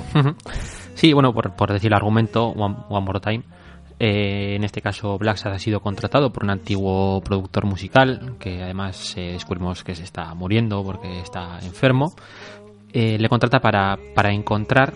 Sí, 0.96 1.14
bueno, 1.14 1.34
por, 1.34 1.56
por 1.56 1.72
decir 1.72 1.88
el 1.88 1.94
argumento, 1.96 2.48
One, 2.48 2.76
One 2.90 3.06
More 3.06 3.20
Time, 3.20 3.44
eh, 4.00 4.56
en 4.56 4.64
este 4.64 4.82
caso 4.82 5.18
Black 5.18 5.38
Sabbath 5.38 5.58
ha 5.58 5.60
sido 5.60 5.82
contratado 5.82 6.32
por 6.32 6.44
un 6.44 6.50
antiguo 6.52 7.22
productor 7.22 7.66
musical, 7.66 8.36
que 8.40 8.64
además 8.64 9.14
eh, 9.18 9.34
descubrimos 9.34 9.84
que 9.84 9.94
se 9.96 10.04
está 10.04 10.34
muriendo 10.36 10.84
porque 10.84 11.20
está 11.20 11.60
enfermo. 11.62 12.14
Eh, 12.94 13.18
le 13.20 13.30
contrata 13.30 13.60
para, 13.60 13.98
para 14.16 14.32
encontrar 14.32 14.94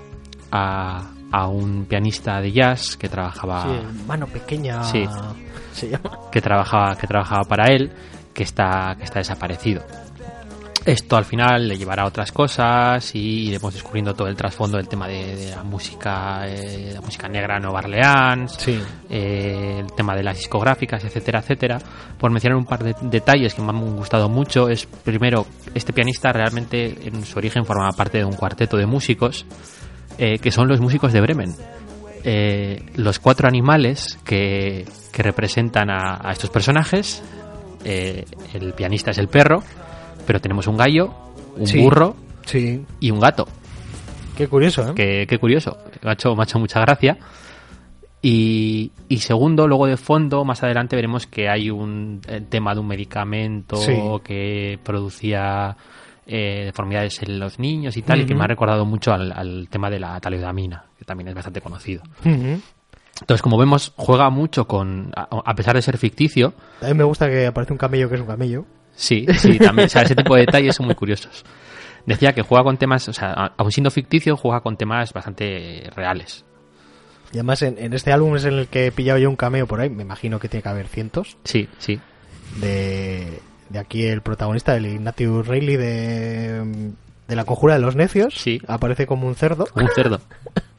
a, 0.52 1.12
a 1.32 1.48
un 1.48 1.86
pianista 1.86 2.40
de 2.42 2.52
jazz 2.52 2.96
que 2.98 3.10
trabajaba 3.10 3.64
Sí, 3.64 4.04
mano 4.08 4.26
pequeña. 4.28 4.84
Sí. 4.84 5.06
se 5.74 5.90
llama. 5.90 6.18
que 6.32 6.42
trabajaba 6.42 6.96
que 6.96 7.08
trabajaba 7.08 7.44
para 7.44 7.66
él 7.72 7.92
que 8.34 8.44
está 8.44 8.96
que 8.98 9.04
está 9.04 9.20
desaparecido 9.20 9.84
esto 10.86 11.16
al 11.16 11.26
final 11.26 11.68
le 11.68 11.78
llevará 11.78 12.04
a 12.04 12.08
otras 12.08 12.32
cosas 12.32 13.16
y 13.16 13.48
iremos 13.48 13.74
descubriendo 13.74 14.14
todo 14.14 14.28
el 14.28 14.36
trasfondo 14.36 14.78
del 14.78 14.88
tema 14.88 15.08
de, 15.08 15.36
de 15.36 15.52
la 15.52 15.64
música 15.64 16.42
eh, 16.48 16.92
la 16.94 17.02
música 17.02 17.28
negra 17.30 17.60
Nueva 17.60 17.80
Orleans 17.80 18.54
Sí. 18.60 18.80
eh, 19.10 19.78
el 19.80 19.94
tema 19.94 20.16
de 20.16 20.24
las 20.24 20.38
discográficas 20.38 21.04
etcétera 21.04 21.40
etcétera 21.40 21.78
por 22.18 22.32
mencionar 22.32 22.58
un 22.58 22.66
par 22.66 22.84
de 22.84 22.96
detalles 23.02 23.54
que 23.54 23.62
me 23.62 23.70
han 23.70 23.96
gustado 23.96 24.28
mucho 24.30 24.68
es 24.70 24.86
primero 24.86 25.46
este 25.74 25.94
pianista 25.94 26.32
realmente 26.34 27.08
en 27.08 27.24
su 27.26 27.38
origen 27.38 27.66
formaba 27.66 27.92
parte 27.92 28.18
de 28.18 28.26
un 28.26 28.34
cuarteto 28.34 28.76
de 28.78 28.86
músicos 28.86 29.46
eh, 30.18 30.38
que 30.40 30.52
son 30.52 30.68
los 30.68 30.80
músicos 30.82 31.14
de 31.14 31.22
Bremen 31.22 31.56
eh, 32.26 32.82
los 32.96 33.20
cuatro 33.20 33.48
animales 33.48 34.18
que, 34.24 34.86
que 35.12 35.24
representan 35.24 35.90
a, 35.90 36.20
a 36.24 36.32
estos 36.32 36.50
personajes. 36.50 37.22
eh, 37.84 38.24
el 38.54 38.72
pianista 38.74 39.12
es 39.12 39.18
el 39.18 39.28
perro, 39.28 39.62
pero 40.26 40.40
tenemos 40.42 40.68
un 40.68 40.78
gallo, 40.78 41.14
un 41.58 41.68
Sí. 41.68 41.82
burro 41.82 42.16
Sí. 42.46 42.86
y 43.00 43.12
un 43.12 43.20
gato. 43.20 43.48
Qué 44.38 44.48
curioso, 44.48 44.94
¿eh? 44.96 45.26
Qué 45.28 45.38
curioso, 45.40 45.78
me 46.02 46.10
ha, 46.10 46.14
hecho, 46.14 46.36
me 46.36 46.42
ha 46.42 46.46
hecho 46.46 46.60
mucha 46.60 46.80
gracia. 46.82 47.18
Y, 48.22 48.92
y 49.10 49.18
segundo, 49.18 49.68
luego 49.68 49.86
de 49.86 49.98
fondo, 49.98 50.46
más 50.46 50.64
adelante 50.64 50.96
veremos 50.96 51.28
que 51.28 51.50
hay 51.50 51.70
un 51.70 52.22
tema 52.50 52.74
de 52.74 52.80
un 52.80 52.88
medicamento 52.88 53.76
Sí. 53.76 53.94
que 54.24 54.80
producía 54.82 55.76
eh, 56.26 56.62
deformidades 56.68 57.22
en 57.22 57.38
los 57.38 57.60
niños 57.60 57.98
y 57.98 58.02
tal, 58.02 58.22
y 58.22 58.26
que 58.26 58.34
me 58.34 58.46
ha 58.46 58.48
recordado 58.48 58.86
mucho 58.86 59.12
al, 59.14 59.32
al 59.34 59.68
tema 59.70 59.90
de 59.90 60.00
la 60.00 60.18
talidomamina, 60.22 60.86
que 60.98 61.04
también 61.04 61.28
es 61.28 61.36
bastante 61.36 61.60
conocido. 61.60 62.02
Entonces, 62.24 63.42
como 63.42 63.58
vemos, 63.58 63.92
juega 63.98 64.30
mucho 64.30 64.66
con, 64.66 65.12
a, 65.18 65.28
a 65.46 65.54
pesar 65.54 65.76
de 65.76 65.82
ser 65.82 65.98
ficticio, 65.98 66.54
A 66.82 66.88
mí 66.88 66.94
me 66.94 67.04
gusta 67.04 67.28
que 67.30 67.46
aparece 67.46 67.74
un 67.74 67.78
camello 67.78 68.08
que 68.08 68.16
es 68.16 68.22
un 68.22 68.28
camello. 68.28 68.66
Sí, 68.96 69.26
sí, 69.38 69.60
también, 69.60 69.88
o 69.88 69.90
sea, 69.90 70.04
ese 70.04 70.16
tipo 70.16 70.36
de 70.36 70.42
detalles 70.42 70.76
son 70.76 70.86
muy 70.86 70.96
curiosos. 70.96 71.44
Decía 72.06 72.34
que 72.34 72.42
juega 72.42 72.64
con 72.64 72.78
temas, 72.78 73.08
o 73.08 73.14
sea, 73.14 73.54
aun 73.58 73.72
siendo 73.72 73.90
ficticio, 73.92 74.36
juega 74.36 74.62
con 74.62 74.76
temas 74.76 75.14
bastante 75.14 75.90
reales. 75.96 76.44
Y 77.32 77.38
además 77.38 77.62
en, 77.64 77.78
en 77.80 77.94
este 77.94 78.12
álbum 78.12 78.36
es 78.36 78.46
en 78.46 78.54
el 78.54 78.68
que 78.68 78.88
he 78.88 78.92
pillado 78.92 79.20
yo 79.20 79.30
un 79.30 79.36
cameo 79.36 79.66
por 79.66 79.82
ahí. 79.82 79.90
Me 79.90 80.04
imagino 80.04 80.40
que 80.40 80.50
tiene 80.50 80.62
que 80.62 80.70
haber 80.70 80.88
cientos. 80.88 81.38
Sí, 81.44 81.68
sí. 81.80 82.00
De, 82.60 83.40
de 83.70 83.80
aquí 83.80 84.06
el 84.06 84.22
protagonista, 84.22 84.76
el 84.76 84.86
Ignatius 84.86 85.48
Reilly 85.48 85.76
de, 85.78 86.92
de 87.28 87.36
La 87.36 87.46
Conjura 87.46 87.74
de 87.74 87.80
los 87.80 87.96
Necios. 87.96 88.36
Sí. 88.36 88.62
Aparece 88.68 89.08
como 89.08 89.28
un 89.28 89.36
cerdo. 89.36 89.66
Un 89.76 89.90
cerdo. 89.96 90.22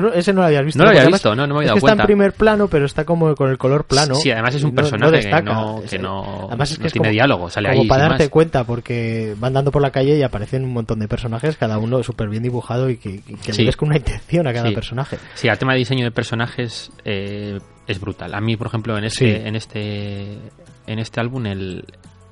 Tú 0.00 0.08
ese 0.14 0.32
no 0.32 0.40
lo 0.40 0.46
habías 0.48 0.64
visto. 0.64 0.78
No 0.78 0.84
lo 0.84 0.90
había 0.90 1.06
visto, 1.06 1.34
no, 1.34 1.46
no 1.46 1.54
me 1.54 1.58
había 1.60 1.66
es 1.66 1.68
dado 1.68 1.76
que 1.76 1.80
cuenta. 1.80 1.94
Está 1.94 2.02
en 2.02 2.06
primer 2.06 2.32
plano, 2.32 2.68
pero 2.68 2.84
está 2.84 3.04
como 3.04 3.34
con 3.34 3.48
el 3.50 3.56
color 3.58 3.84
plano. 3.84 4.14
Sí, 4.16 4.30
además 4.30 4.54
es 4.56 4.64
un 4.64 4.70
No- 4.70 4.82
personaje 4.82 5.20
que 5.20 5.42
no- 5.42 5.80
que 5.88 5.96
Es- 5.96 6.02
no- 6.02 6.46
además 6.48 6.70
es 6.72 6.78
que 6.78 6.84
no 6.84 6.90
tiene 6.90 7.04
como- 7.08 7.12
diálogo, 7.12 7.50
sale 7.50 7.68
como 7.70 7.82
ahí 7.82 7.88
para 7.88 8.02
darte 8.08 8.24
más. 8.24 8.28
cuenta, 8.30 8.64
porque 8.64 9.34
van 9.38 9.52
dando 9.52 9.70
por 9.70 9.80
la 9.82 9.90
calle 9.90 10.18
y 10.18 10.22
aparecen 10.22 10.64
un 10.64 10.72
montón 10.72 10.98
de 10.98 11.08
personajes, 11.08 11.56
cada 11.56 11.78
uno 11.78 12.02
súper 12.02 12.28
bien 12.28 12.42
dibujado 12.42 12.90
y 12.90 12.96
que, 12.96 13.20
que- 13.22 13.52
Sí. 13.52 13.62
le 13.62 13.66
ves 13.68 13.76
con 13.76 13.88
una 13.88 13.98
intención 13.98 14.46
a 14.46 14.52
cada 14.52 14.68
Sí. 14.68 14.74
personaje. 14.74 15.18
Sí, 15.34 15.48
el 15.48 15.56
tema 15.58 15.72
de 15.72 15.78
diseño 15.78 16.04
de 16.04 16.10
personajes 16.10 16.90
eh, 17.04 17.58
es 17.86 18.00
brutal. 18.00 18.34
A 18.34 18.40
mí, 18.40 18.56
por 18.56 18.66
ejemplo, 18.66 18.98
en 18.98 19.04
este, 19.04 19.36
Sí. 19.40 19.42
en 19.46 19.54
este, 19.56 20.38
en 20.86 20.98
este 20.98 21.20
álbum, 21.20 21.46
el, 21.46 21.84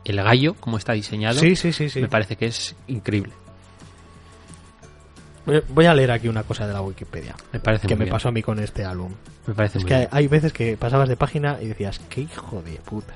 el 0.04 0.16
gallo, 0.16 0.54
como 0.58 0.78
está 0.78 0.94
diseñado, 0.94 1.38
sí, 1.38 1.54
sí. 1.56 1.72
me 2.00 2.08
parece 2.08 2.36
que 2.36 2.46
es 2.46 2.74
increíble. 2.88 3.32
Voy- 5.44 5.86
a 5.86 5.94
leer 5.94 6.10
aquí 6.12 6.28
una 6.28 6.42
cosa 6.44 6.66
de 6.66 6.72
la 6.72 6.80
Wikipedia. 6.82 7.34
Me 7.52 7.58
parece 7.60 7.88
que 7.88 7.96
me 7.96 8.04
bien. 8.04 8.12
pasó 8.12 8.28
a 8.28 8.32
mí 8.32 8.42
con 8.42 8.58
este 8.60 8.84
álbum. 8.84 9.12
Me 9.46 9.54
parece 9.54 9.78
Es 9.78 9.84
muy 9.84 9.88
que 9.88 9.94
hay, 9.94 10.00
bien. 10.02 10.10
hay 10.12 10.26
veces 10.28 10.52
que 10.52 10.76
pasabas 10.76 11.08
de 11.08 11.16
página 11.16 11.58
y 11.60 11.66
decías, 11.66 12.00
qué 12.08 12.20
hijo 12.22 12.62
de 12.64 12.72
puta. 12.84 13.14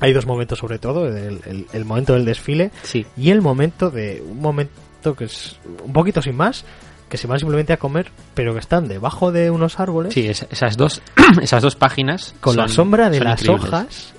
Hay 0.00 0.12
dos 0.12 0.26
momentos 0.26 0.58
sobre 0.58 0.78
todo, 0.78 1.06
el, 1.08 1.40
el- 1.46 1.66
el 1.72 1.84
momento 1.84 2.12
del 2.14 2.24
desfile 2.24 2.70
Sí, 2.82 3.06
y 3.16 3.30
el 3.30 3.40
momento 3.40 3.90
de 3.90 4.22
un 4.28 4.40
momento 4.40 5.14
que 5.16 5.24
es 5.24 5.58
un 5.84 5.92
poquito 5.92 6.22
sin 6.22 6.36
más 6.36 6.64
que 7.08 7.16
se 7.16 7.26
van 7.26 7.38
simplemente 7.38 7.72
a 7.72 7.78
comer, 7.78 8.10
pero 8.34 8.52
que 8.52 8.60
están 8.60 8.86
debajo 8.86 9.32
de 9.32 9.50
unos 9.50 9.80
árboles 9.80 10.12
Sí, 10.14 10.26
es- 10.28 10.46
esas 10.50 10.76
dos 10.76 11.02
esas 11.42 11.62
dos 11.62 11.74
páginas 11.76 12.34
con 12.40 12.56
la 12.56 12.68
sombra 12.68 13.10
de 13.10 13.20
las 13.20 13.40
increíbles. 13.42 13.68
hojas. 13.68 14.14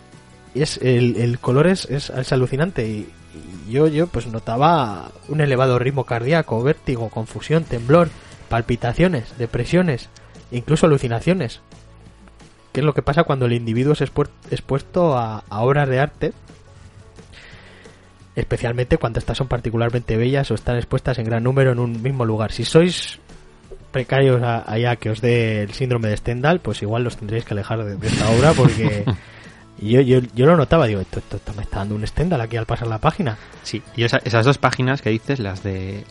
Es 0.55 0.77
el, 0.81 1.15
el 1.17 1.37
color 1.39 1.67
es, 1.67 1.85
es, 1.85 2.09
es 2.09 2.31
alucinante 2.33 2.87
y 2.87 3.09
yo 3.69 3.87
yo 3.87 4.07
pues 4.07 4.27
notaba 4.27 5.11
un 5.27 5.41
elevado 5.41 5.79
ritmo 5.79 6.05
cardíaco, 6.05 6.63
vértigo, 6.63 7.09
confusión, 7.09 7.63
temblor, 7.63 8.09
palpitaciones, 8.49 9.37
depresiones, 9.37 10.09
incluso 10.51 10.87
alucinaciones. 10.87 11.61
¿Qué 12.71 12.81
es 12.81 12.85
lo 12.85 12.93
que 12.93 13.01
pasa 13.01 13.23
cuando 13.23 13.45
el 13.45 13.53
individuo 13.53 13.93
es 13.93 14.01
expuesto 14.01 15.17
a, 15.17 15.43
obras 15.49 15.89
de 15.89 15.99
arte? 15.99 16.33
Especialmente 18.35 18.97
cuando 18.97 19.19
estas 19.19 19.37
son 19.37 19.47
particularmente 19.47 20.17
bellas 20.17 20.49
o 20.51 20.55
están 20.55 20.77
expuestas 20.77 21.17
en 21.17 21.25
gran 21.25 21.43
número 21.43 21.71
en 21.71 21.79
un 21.79 22.01
mismo 22.01 22.25
lugar. 22.25 22.51
Si 22.51 22.63
sois 22.63 23.19
precarios 23.91 24.41
allá 24.43 24.95
que 24.97 25.09
os 25.09 25.19
dé 25.19 25.63
el 25.63 25.73
síndrome 25.73 26.09
de 26.09 26.17
Stendhal, 26.17 26.59
pues 26.59 26.81
igual 26.83 27.03
los 27.03 27.17
tendréis 27.17 27.43
que 27.43 27.53
alejar 27.55 27.83
de 27.83 28.07
esta 28.07 28.29
obra 28.29 28.53
porque 28.53 29.03
yo, 29.81 30.01
yo, 30.01 30.19
yo 30.35 30.45
lo 30.45 30.57
notaba, 30.57 30.85
digo, 30.87 31.01
esto, 31.01 31.19
esto, 31.19 31.37
esto 31.37 31.53
me 31.55 31.63
está 31.63 31.77
dando 31.77 31.95
un 31.95 32.05
Stendhal 32.05 32.41
aquí 32.41 32.57
al 32.57 32.65
pasar 32.65 32.87
la 32.87 32.97
página. 32.99 33.37
Sí, 33.63 33.81
y 33.95 34.03
esa- 34.03 34.19
esas 34.23 34.45
dos 34.45 34.57
páginas 34.57 35.01
que 35.01 35.09
dices, 35.09 35.39
las 35.39 35.63
de 35.63 36.03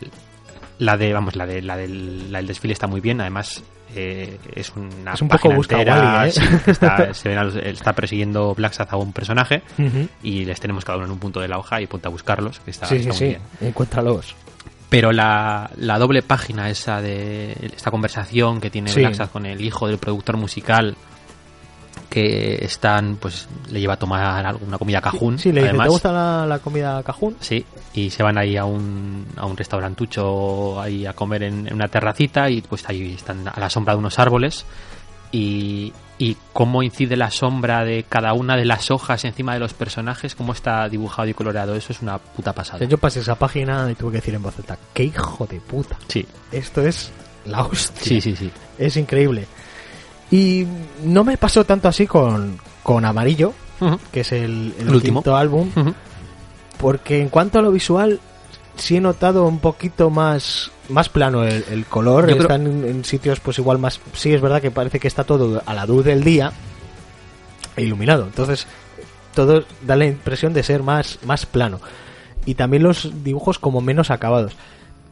la 0.79 0.97
de 0.97 1.13
vamos, 1.13 1.35
la 1.37 1.45
de 1.47 1.61
la 1.63 1.77
del, 1.77 2.31
la 2.31 2.39
del 2.39 2.47
desfile 2.47 2.73
está 2.73 2.87
muy 2.87 3.01
bien, 3.01 3.21
además 3.21 3.63
eh, 3.97 4.39
es 4.55 4.73
una 4.77 5.15
Es 5.15 5.23
un 5.23 5.29
poco 5.29 5.51
entera, 5.51 6.29
¿eh? 6.29 6.31
sí, 6.31 6.41
está, 6.67 7.13
se 7.15 7.29
ven 7.31 7.39
a 7.39 7.45
los- 7.45 7.57
está 7.57 7.95
persiguiendo 7.95 8.55
Blacksad 8.55 8.87
a 8.91 8.97
un 8.97 9.13
personaje 9.13 9.63
y 10.23 10.45
les 10.45 10.61
tenemos 10.61 10.85
cada 10.85 10.99
uno 10.99 11.07
en 11.07 11.13
un 11.13 11.19
punto 11.19 11.41
de 11.41 11.49
la 11.49 11.59
hoja 11.59 11.81
y 11.81 11.87
ponte 11.87 12.07
a 12.07 12.11
buscarlos, 12.11 12.61
que 12.61 12.71
está, 12.71 12.87
sí, 12.87 13.01
sí, 13.01 13.07
muy 13.09 13.17
sí, 13.17 13.25
bien. 13.25 13.41
encuéntralos. 13.61 14.37
Pero 14.89 15.13
la, 15.13 15.71
la 15.77 15.99
doble 15.99 16.23
página 16.23 16.71
esa 16.71 17.03
de 17.03 17.53
esta 17.77 17.91
conversación 17.91 18.61
que 18.61 18.71
tiene 18.71 18.91
Sí. 18.91 19.01
Blacksad 19.01 19.31
con 19.31 19.45
el 19.47 19.61
hijo 19.61 19.87
del 19.89 19.99
productor 19.99 20.37
musical 20.39 20.97
que 22.09 22.65
están, 22.65 23.17
pues 23.17 23.49
le 23.71 23.81
lleva 23.81 23.95
a 23.95 23.99
tomar 23.99 24.47
alguna 24.47 24.79
comida 24.79 25.01
cajún. 25.01 25.39
Sí, 25.39 25.53
le 25.53 25.61
dice, 25.61 25.69
además. 25.71 25.87
¿te 25.87 25.93
gusta 25.93 26.13
la, 26.13 26.47
la 26.47 26.59
comida 26.59 27.03
cajún? 27.03 27.37
Sí, 27.41 27.65
y 27.95 28.11
se 28.11 28.23
van 28.23 28.39
ahí 28.39 28.57
a 28.57 28.65
un, 28.65 29.27
a 29.37 29.45
un 29.47 29.57
restaurantucho 29.57 30.81
ahí 30.81 31.07
a 31.07 31.13
comer 31.13 31.43
en, 31.45 31.67
en 31.69 31.75
una 31.75 31.89
terracita 31.89 32.49
y 32.51 32.63
pues 32.63 32.89
ahí 32.89 33.13
están 33.15 33.47
a 33.49 33.59
la 33.61 33.69
sombra 33.71 33.95
de 33.95 33.99
unos 33.99 34.19
árboles 34.19 34.65
y, 35.31 35.93
y 36.17 36.37
cómo 36.53 36.83
incide 36.83 37.17
la 37.17 37.31
sombra 37.31 37.85
de 37.85 38.05
cada 38.09 38.33
una 38.33 38.57
de 38.57 38.65
las 38.65 38.91
hojas 38.91 39.25
encima 39.25 39.53
de 39.55 39.61
los 39.61 39.75
personajes, 39.75 40.35
cómo 40.35 40.53
está 40.53 40.89
dibujado 40.89 41.29
y 41.29 41.35
coloreado, 41.35 41.75
eso 41.75 41.93
es 41.93 42.01
una 42.01 42.19
puta 42.19 42.53
pasada. 42.55 42.85
Yo 42.87 42.97
pasé 42.99 43.21
esa 43.21 43.35
página 43.35 43.91
y 43.91 43.95
tuve 43.95 44.13
que 44.13 44.17
decir 44.19 44.35
en 44.35 44.43
voz 44.43 44.59
alta, 44.59 44.79
¡qué 44.95 45.05
hijo 45.05 45.47
de 45.47 45.61
puta! 45.61 45.99
Sí, 46.09 46.27
Esto 46.51 46.81
es 46.87 47.11
la 47.45 47.63
hostia. 47.63 48.03
sí, 48.03 48.21
sí, 48.21 48.35
sí. 48.37 48.51
Es 48.79 48.97
increíble. 48.97 49.47
Y 50.31 50.67
no 51.05 51.25
me 51.25 51.37
pasó 51.39 51.65
tanto 51.65 51.89
así 51.89 52.07
con, 52.07 52.59
con 52.83 53.05
Amarillo, 53.05 53.53
que 54.13 54.21
es 54.21 54.33
el, 54.33 54.75
el 54.79 54.89
El 54.89 54.95
último. 54.97 55.21
quinto 55.21 55.37
álbum, 55.37 55.71
porque 56.79 57.21
en 57.21 57.29
cuanto 57.29 57.59
a 57.59 57.63
lo 57.63 57.71
visual 57.73 58.21
sí 58.77 58.97
he 58.97 59.01
notado 59.01 59.47
un 59.47 59.59
poquito 59.59 60.11
más 60.11 60.71
más 60.89 61.09
plano 61.09 61.45
el, 61.45 61.65
el 61.71 61.85
color. 61.87 62.23
Yo 62.29 62.37
creo- 62.37 62.43
están 62.43 62.67
en, 62.67 62.85
en 62.85 63.05
sitios 63.05 63.41
pues 63.41 63.59
igual 63.59 63.79
más 63.79 64.01
sí 64.15 64.33
es 64.33 64.41
verdad 64.41 64.63
que 64.63 64.71
parece 64.71 64.99
que 65.01 65.09
está 65.09 65.25
todo 65.25 65.63
a 65.67 65.75
la 65.75 65.85
luz 65.87 66.05
del 66.05 66.23
día 66.25 66.53
e 67.77 67.83
iluminado. 67.83 68.25
Entonces 68.25 68.67
todo 69.35 69.65
da 69.87 69.97
la 69.97 70.07
impresión 70.07 70.53
de 70.53 70.63
ser 70.63 70.83
más 70.83 71.19
más 71.25 71.47
plano. 71.47 71.81
Y 72.47 72.55
también 72.55 72.83
los 72.83 73.11
dibujos 73.25 73.59
como 73.59 73.81
menos 73.81 74.11
acabados 74.11 74.53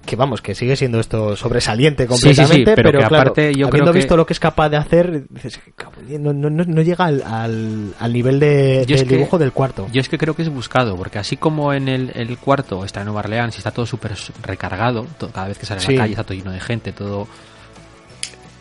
que 0.07 0.17
vamos 0.17 0.41
que 0.41 0.55
sigue 0.55 0.75
siendo 0.77 0.99
esto 1.01 1.37
sobresaliente 1.37 2.07
Sí, 2.07 2.15
sí, 2.15 2.19
sí, 2.19 2.35
completamente 2.37 2.75
pero 2.75 2.89
pero, 2.89 3.01
que 3.01 3.07
claro, 3.09 3.23
aparte 3.31 3.47
yo 3.49 3.53
creo 3.55 3.69
habiendo 3.69 3.93
que- 3.93 3.99
visto 3.99 4.17
lo 4.17 4.25
que 4.25 4.33
es 4.33 4.41
capaz 4.41 4.69
de 4.71 4.77
hacer 4.79 5.27
dices, 5.29 5.61
"Cabrón, 5.75 6.05
no, 6.23 6.33
no, 6.33 6.49
no- 6.51 6.83
llega 6.83 7.05
al, 7.05 7.23
al, 7.23 7.95
al 7.99 8.13
nivel 8.13 8.41
de, 8.41 8.87
del 8.87 9.07
que- 9.09 9.17
dibujo 9.17 9.37
del 9.39 9.53
cuarto. 9.53 9.87
Yo 9.93 10.01
es 10.01 10.09
que 10.09 10.17
creo 10.17 10.35
que 10.35 10.43
es 10.43 10.49
buscado, 10.49 10.97
porque 10.97 11.19
así 11.19 11.37
como 11.37 11.73
en 11.75 11.89
el, 11.89 12.13
el 12.15 12.39
cuarto 12.39 12.85
está 12.85 13.01
en 13.01 13.07
Nueva 13.07 13.21
Orleans 13.21 13.55
y 13.57 13.59
está 13.59 13.73
todo 13.73 13.85
súper 13.85 14.13
recargado, 14.43 15.07
cada 15.35 15.49
vez 15.49 15.59
que 15.59 15.67
sale 15.67 15.81
a 15.85 15.91
la 15.91 15.99
calle 15.99 16.13
está 16.13 16.25
todo 16.25 16.39
lleno 16.39 16.53
de 16.53 16.61
gente, 16.61 16.93
todo... 16.93 17.27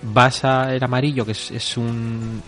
Vas 0.04 0.46
a 0.46 0.74
el 0.76 0.84
amarillo, 0.84 1.26
que 1.26 1.32
es, 1.32 1.50
es 1.52 1.78
un... 1.78 2.42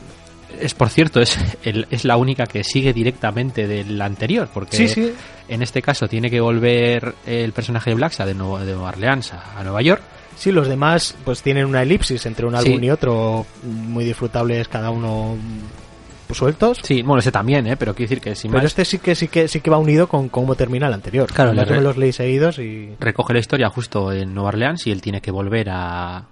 Es, 0.61 0.73
por 0.73 0.89
cierto, 0.89 1.19
es, 1.21 1.37
el- 1.63 1.87
es 1.91 2.05
la 2.05 2.17
única 2.17 2.45
que 2.45 2.63
sigue 2.63 2.93
directamente 2.93 3.67
del 3.67 4.01
anterior, 4.01 4.49
porque 4.53 4.77
sí 4.77 4.87
sí 4.87 5.13
en 5.49 5.61
este 5.61 5.81
caso 5.81 6.07
tiene 6.07 6.29
que 6.29 6.41
volver 6.41 7.15
el 7.25 7.53
personaje 7.53 7.89
de 7.91 7.95
Blacksa 7.95 8.25
de, 8.25 8.33
Nueva- 8.33 8.65
de 8.65 8.73
Nueva 8.73 8.89
Orleans 8.89 9.33
a, 9.33 9.59
a 9.59 9.63
Nueva 9.63 9.81
York. 9.81 10.01
Sí, 10.35 10.51
los 10.51 10.67
demás 10.67 11.15
pues 11.25 11.41
tienen 11.41 11.65
una 11.65 11.81
elipsis 11.81 12.25
entre 12.25 12.45
un 12.45 12.53
Sí. 12.59 12.67
álbum 12.67 12.83
y 12.83 12.89
otro, 12.91 13.45
muy 13.63 14.05
disfrutables 14.05 14.67
cada 14.67 14.91
uno 14.91 15.35
mm, 15.35 16.33
sueltos. 16.33 16.79
Sí, 16.83 17.01
bueno, 17.01 17.19
ese 17.19 17.31
también, 17.31 17.65
¿eh? 17.65 17.77
pero 17.77 17.95
quiero 17.95 18.09
decir 18.09 18.21
que 18.21 18.35
sin 18.35 18.51
Pero 18.51 18.61
más 18.63 18.71
este 18.71 18.83
sí 18.85 18.99
que 18.99 19.15
sí 19.15 19.29
que 19.29 19.47
sí 19.47 19.61
que 19.61 19.69
va 19.71 19.77
unido 19.77 20.07
con 20.07 20.29
cómo 20.29 20.55
termina 20.55 20.87
el 20.87 20.93
anterior. 20.93 21.31
Claro, 21.33 21.53
me 21.53 21.63
re- 21.65 21.81
los 21.81 21.97
leí 21.97 22.11
seguidos 22.11 22.59
y 22.59 22.89
recoge 22.99 23.33
la 23.33 23.39
historia 23.39 23.69
justo 23.69 24.11
en 24.11 24.33
Nueva 24.33 24.49
Orleans 24.49 24.85
y 24.85 24.91
él 24.91 25.01
tiene 25.01 25.21
que 25.21 25.31
volver 25.31 25.69
a 25.71 26.25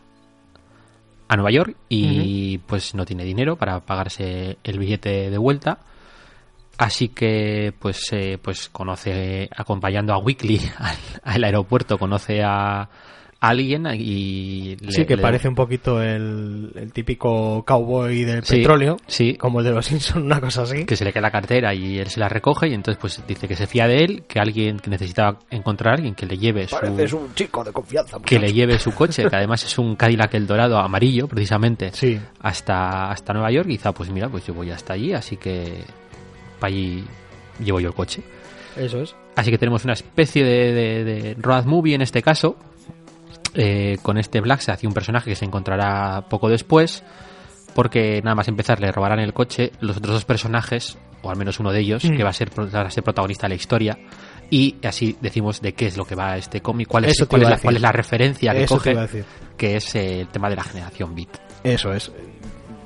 a 1.28 1.36
Nueva 1.36 1.52
York 1.52 1.76
y 1.90 2.58
pues 2.60 2.96
no 2.96 3.06
tiene 3.06 3.24
dinero 3.24 3.56
para 3.56 3.80
pagarse 3.80 4.58
el 4.64 4.80
billete 4.80 5.30
de 5.30 5.38
vuelta. 5.38 5.80
Así 6.78 7.10
que 7.10 7.74
pues 7.80 8.12
eh, 8.12 8.38
pues 8.42 8.70
conoce 8.70 9.50
acompañando 9.56 10.14
a 10.14 10.18
Weekly 10.18 10.60
al, 10.78 10.98
al 11.24 11.44
aeropuerto 11.44 11.98
conoce 11.98 12.44
a 12.44 12.90
alguien 13.42 13.86
y 13.94 14.76
le- 14.78 14.92
sí 14.92 15.06
que 15.06 15.16
le- 15.16 15.22
parece 15.22 15.48
un 15.48 15.54
poquito 15.56 16.02
el, 16.02 16.72
el 16.76 16.92
típico 16.94 17.64
cowboy 17.66 18.24
del 18.24 18.44
Sí, 18.44 18.58
petróleo, 18.58 18.98
sí 19.06 19.36
como 19.36 19.60
el 19.60 19.66
de 19.66 19.72
los 19.72 19.86
Simpson, 19.86 20.24
una 20.24 20.42
cosa 20.42 20.64
así. 20.64 20.86
que 20.86 20.96
se 20.96 21.06
le 21.06 21.14
cae 21.14 21.22
la 21.22 21.30
cartera 21.32 21.74
y 21.74 22.00
él 22.00 22.08
se 22.10 22.20
la 22.20 22.28
recoge 22.30 22.68
y 22.70 22.74
entonces 22.74 23.00
pues 23.00 23.22
dice 23.28 23.48
que 23.48 23.56
se 23.56 23.68
fía 23.68 23.88
de 23.88 24.04
él 24.04 24.24
que 24.28 24.40
alguien 24.40 24.80
que 24.80 24.90
necesitaba 24.90 25.38
encontrar 25.52 25.94
a 25.94 25.96
alguien 25.98 26.16
que 26.16 26.26
le 26.26 26.38
lleve 26.38 26.68
su 26.68 26.76
Pareces 26.76 27.14
un 27.14 27.34
chico 27.36 27.64
de 27.64 27.72
confianza. 27.72 28.18
que 28.26 28.36
le 28.36 28.42
muchacho. 28.48 28.56
lleve 28.56 28.80
su 28.80 28.92
coche, 28.94 29.24
que 29.30 29.36
además 29.36 29.64
es 29.64 29.78
un 29.78 29.96
Cadillac 29.96 30.34
el 30.34 30.48
dorado 30.48 30.80
amarillo, 30.80 31.28
precisamente, 31.28 31.92
Sí, 31.94 32.20
hasta, 32.40 33.12
hasta 33.12 33.34
Nueva 33.34 33.52
York. 33.52 33.68
Y 33.70 33.78
quizá, 33.78 33.92
pues 33.92 34.10
mira, 34.10 34.28
pues 34.30 34.46
yo 34.48 34.54
voy 34.54 34.72
hasta 34.72 34.94
allí, 34.94 35.14
así 35.14 35.38
que 35.38 35.84
para 36.60 36.74
allí 36.74 37.04
llevo 37.64 37.80
yo 37.80 37.90
el 37.90 37.94
coche. 37.94 38.24
eso 38.78 39.02
es. 39.02 39.16
Así 39.36 39.52
que 39.52 39.58
tenemos 39.58 39.84
una 39.84 39.94
especie 39.94 40.44
de, 40.44 40.74
de- 40.74 41.04
de 41.04 41.36
road 41.40 41.66
movie 41.66 41.94
en 41.96 42.02
este 42.02 42.22
caso, 42.22 42.56
eh, 43.56 43.98
con 44.02 44.18
este 44.18 44.42
Black 44.42 44.60
se 44.62 44.72
hace 44.72 44.88
un 44.88 44.94
personaje 44.94 45.30
que 45.30 45.36
se 45.36 45.46
encontrará 45.46 46.26
poco 46.30 46.50
después, 46.50 47.04
porque 47.74 48.22
nada 48.24 48.36
más 48.36 48.48
empezar 48.48 48.80
le 48.80 48.92
robarán 48.92 49.20
el 49.20 49.34
coche 49.34 49.72
los 49.82 49.98
otros 49.98 50.14
dos 50.16 50.26
personajes, 50.26 50.98
o 51.22 51.30
al 51.30 51.38
menos 51.38 51.60
uno 51.60 51.72
de 51.72 51.80
ellos, 51.80 52.04
Mm. 52.06 52.16
que 52.16 52.24
va 52.24 52.30
a 52.30 52.34
ser, 52.34 52.50
va 52.60 52.82
a 52.82 52.92
ser 52.92 53.04
protagonista 53.04 53.48
de 53.48 53.50
la 53.50 53.56
historia. 53.56 53.98
Y 54.50 54.76
así 54.84 55.18
decimos 55.22 55.60
de 55.62 55.74
qué 55.74 55.88
es 55.88 55.98
lo 55.98 56.06
que 56.06 56.14
va 56.16 56.38
este 56.38 56.62
cómic, 56.62 56.88
cuál 56.88 57.06
es, 57.06 57.26
cuál 57.28 57.42
es, 57.44 57.50
la, 57.50 57.58
cuál 57.58 57.76
es 57.78 57.82
la 57.82 57.92
referencia 57.92 58.54
que 58.54 58.64
Eso 58.66 58.76
coge 58.76 58.96
que 59.58 59.78
es 59.78 59.96
el 59.96 60.28
tema 60.28 60.50
de 60.50 60.56
la 60.56 60.64
generación 60.64 61.16
beat. 61.16 61.30
Eso 61.64 61.92
es. 61.94 62.12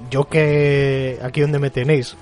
Yo 0.10 0.23
que 0.29 1.19
aquí 1.21 1.41
donde 1.41 1.60
me 1.60 1.69
tenéis 1.69 2.15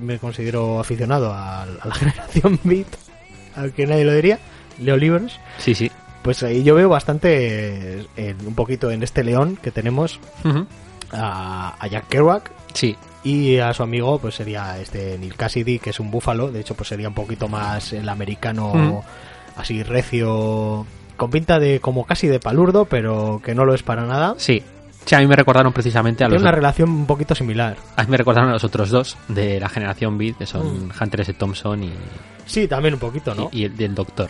me 0.00 0.18
considero 0.18 0.80
aficionado 0.80 1.32
a, 1.32 1.62
a 1.62 1.66
la 1.66 1.94
generación 1.94 2.58
beat, 2.64 2.86
aunque 3.56 3.86
nadie 3.86 4.04
lo 4.06 4.14
diría, 4.14 4.38
leo 4.78 4.96
libros, 4.96 5.38
Sí, 5.58 5.74
sí. 5.74 5.90
Pues 6.22 6.42
ahí 6.42 6.62
yo 6.62 6.74
veo 6.74 6.88
bastante, 6.88 8.06
eh, 8.16 8.34
un 8.46 8.54
poquito 8.54 8.90
en 8.90 9.02
este 9.02 9.24
león 9.24 9.56
que 9.62 9.70
tenemos 9.70 10.20
a, 11.12 11.74
a 11.78 11.86
Jack 11.86 12.08
Kerouac 12.08 12.50
Sí, 12.74 12.96
y 13.24 13.58
a 13.58 13.74
su 13.74 13.82
amigo 13.82 14.18
pues 14.18 14.36
sería 14.36 14.78
este 14.78 15.18
Neil 15.18 15.34
Cassidy 15.34 15.78
que 15.78 15.90
es 15.90 16.00
un 16.00 16.10
búfalo, 16.10 16.50
de 16.52 16.60
hecho 16.60 16.74
pues 16.74 16.88
sería 16.88 17.08
un 17.08 17.14
poquito 17.14 17.48
más 17.48 17.92
el 17.92 18.08
americano 18.08 19.02
así 19.56 19.82
recio, 19.82 20.86
con 21.16 21.30
pinta 21.30 21.58
de 21.58 21.80
como 21.80 22.06
casi 22.06 22.28
de 22.28 22.38
palurdo, 22.40 22.84
pero 22.84 23.40
que 23.44 23.54
no 23.54 23.64
lo 23.64 23.74
es 23.74 23.82
para 23.82 24.04
nada. 24.06 24.34
sí. 24.38 24.62
Sí, 25.06 25.14
a 25.14 25.18
mí 25.20 25.26
me 25.26 25.34
recordaron 25.34 25.72
precisamente 25.72 26.22
a 26.24 26.26
Tiene 26.26 26.34
los, 26.34 26.42
una 26.42 26.52
relación 26.52 26.90
un 26.90 27.06
poquito 27.06 27.34
similar. 27.34 27.74
a 27.96 28.02
mí 28.04 28.10
me 28.10 28.18
recordaron 28.18 28.50
a 28.50 28.52
los 28.52 28.64
otros 28.64 28.90
dos 28.90 29.16
de 29.28 29.58
la 29.58 29.70
generación 29.70 30.18
beat, 30.18 30.36
que 30.36 30.44
son 30.44 30.88
Mm. 30.88 30.92
Hunter 31.00 31.22
S. 31.22 31.32
Thompson 31.32 31.82
y, 31.84 31.90
Sí, 32.44 32.68
también 32.68 32.94
un 32.94 33.00
poquito, 33.00 33.34
¿no? 33.34 33.48
y, 33.50 33.60
y 33.60 33.64
el 33.64 33.76
del 33.78 33.94
Doctor. 33.94 34.28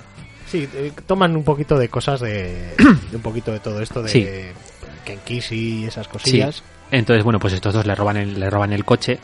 Sí, 0.50 0.68
eh, 0.74 0.92
toman 1.06 1.36
un 1.36 1.44
poquito 1.44 1.78
de 1.78 1.88
cosas 1.88 2.20
de, 2.20 2.74
de 3.10 3.16
un 3.16 3.22
poquito 3.22 3.52
de 3.52 3.60
todo 3.60 3.80
esto 3.80 4.02
de 4.02 4.08
Sí. 4.08 4.26
Ken 5.04 5.18
Kesey 5.24 5.82
y 5.82 5.84
esas 5.86 6.08
cosillas. 6.08 6.62
Entonces, 6.90 7.22
bueno, 7.24 7.38
pues 7.38 7.52
estos 7.54 7.72
dos 7.72 7.86
le 7.86 7.94
roban 7.94 8.16
el, 8.16 8.38
le 8.40 8.50
roban 8.50 8.72
el 8.72 8.84
coche 8.84 9.18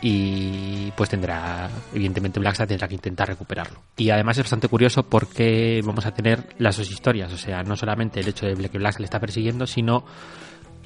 y 0.00 0.92
pues 0.96 1.10
tendrá, 1.10 1.68
evidentemente 1.92 2.38
Blackstar 2.38 2.68
tendrá 2.68 2.86
que 2.86 2.94
intentar 2.94 3.28
recuperarlo. 3.28 3.80
Y 3.96 4.10
además 4.10 4.36
es 4.38 4.44
bastante 4.44 4.68
curioso 4.68 5.02
porque 5.04 5.80
vamos 5.84 6.06
a 6.06 6.12
tener 6.12 6.44
las 6.58 6.76
dos 6.76 6.90
historias, 6.90 7.32
o 7.32 7.38
sea, 7.38 7.62
no 7.62 7.76
solamente 7.76 8.20
el 8.20 8.28
hecho 8.28 8.46
de 8.46 8.54
que 8.68 8.78
Blackstar 8.78 9.00
le 9.00 9.04
está 9.06 9.18
persiguiendo, 9.18 9.66
sino 9.66 10.04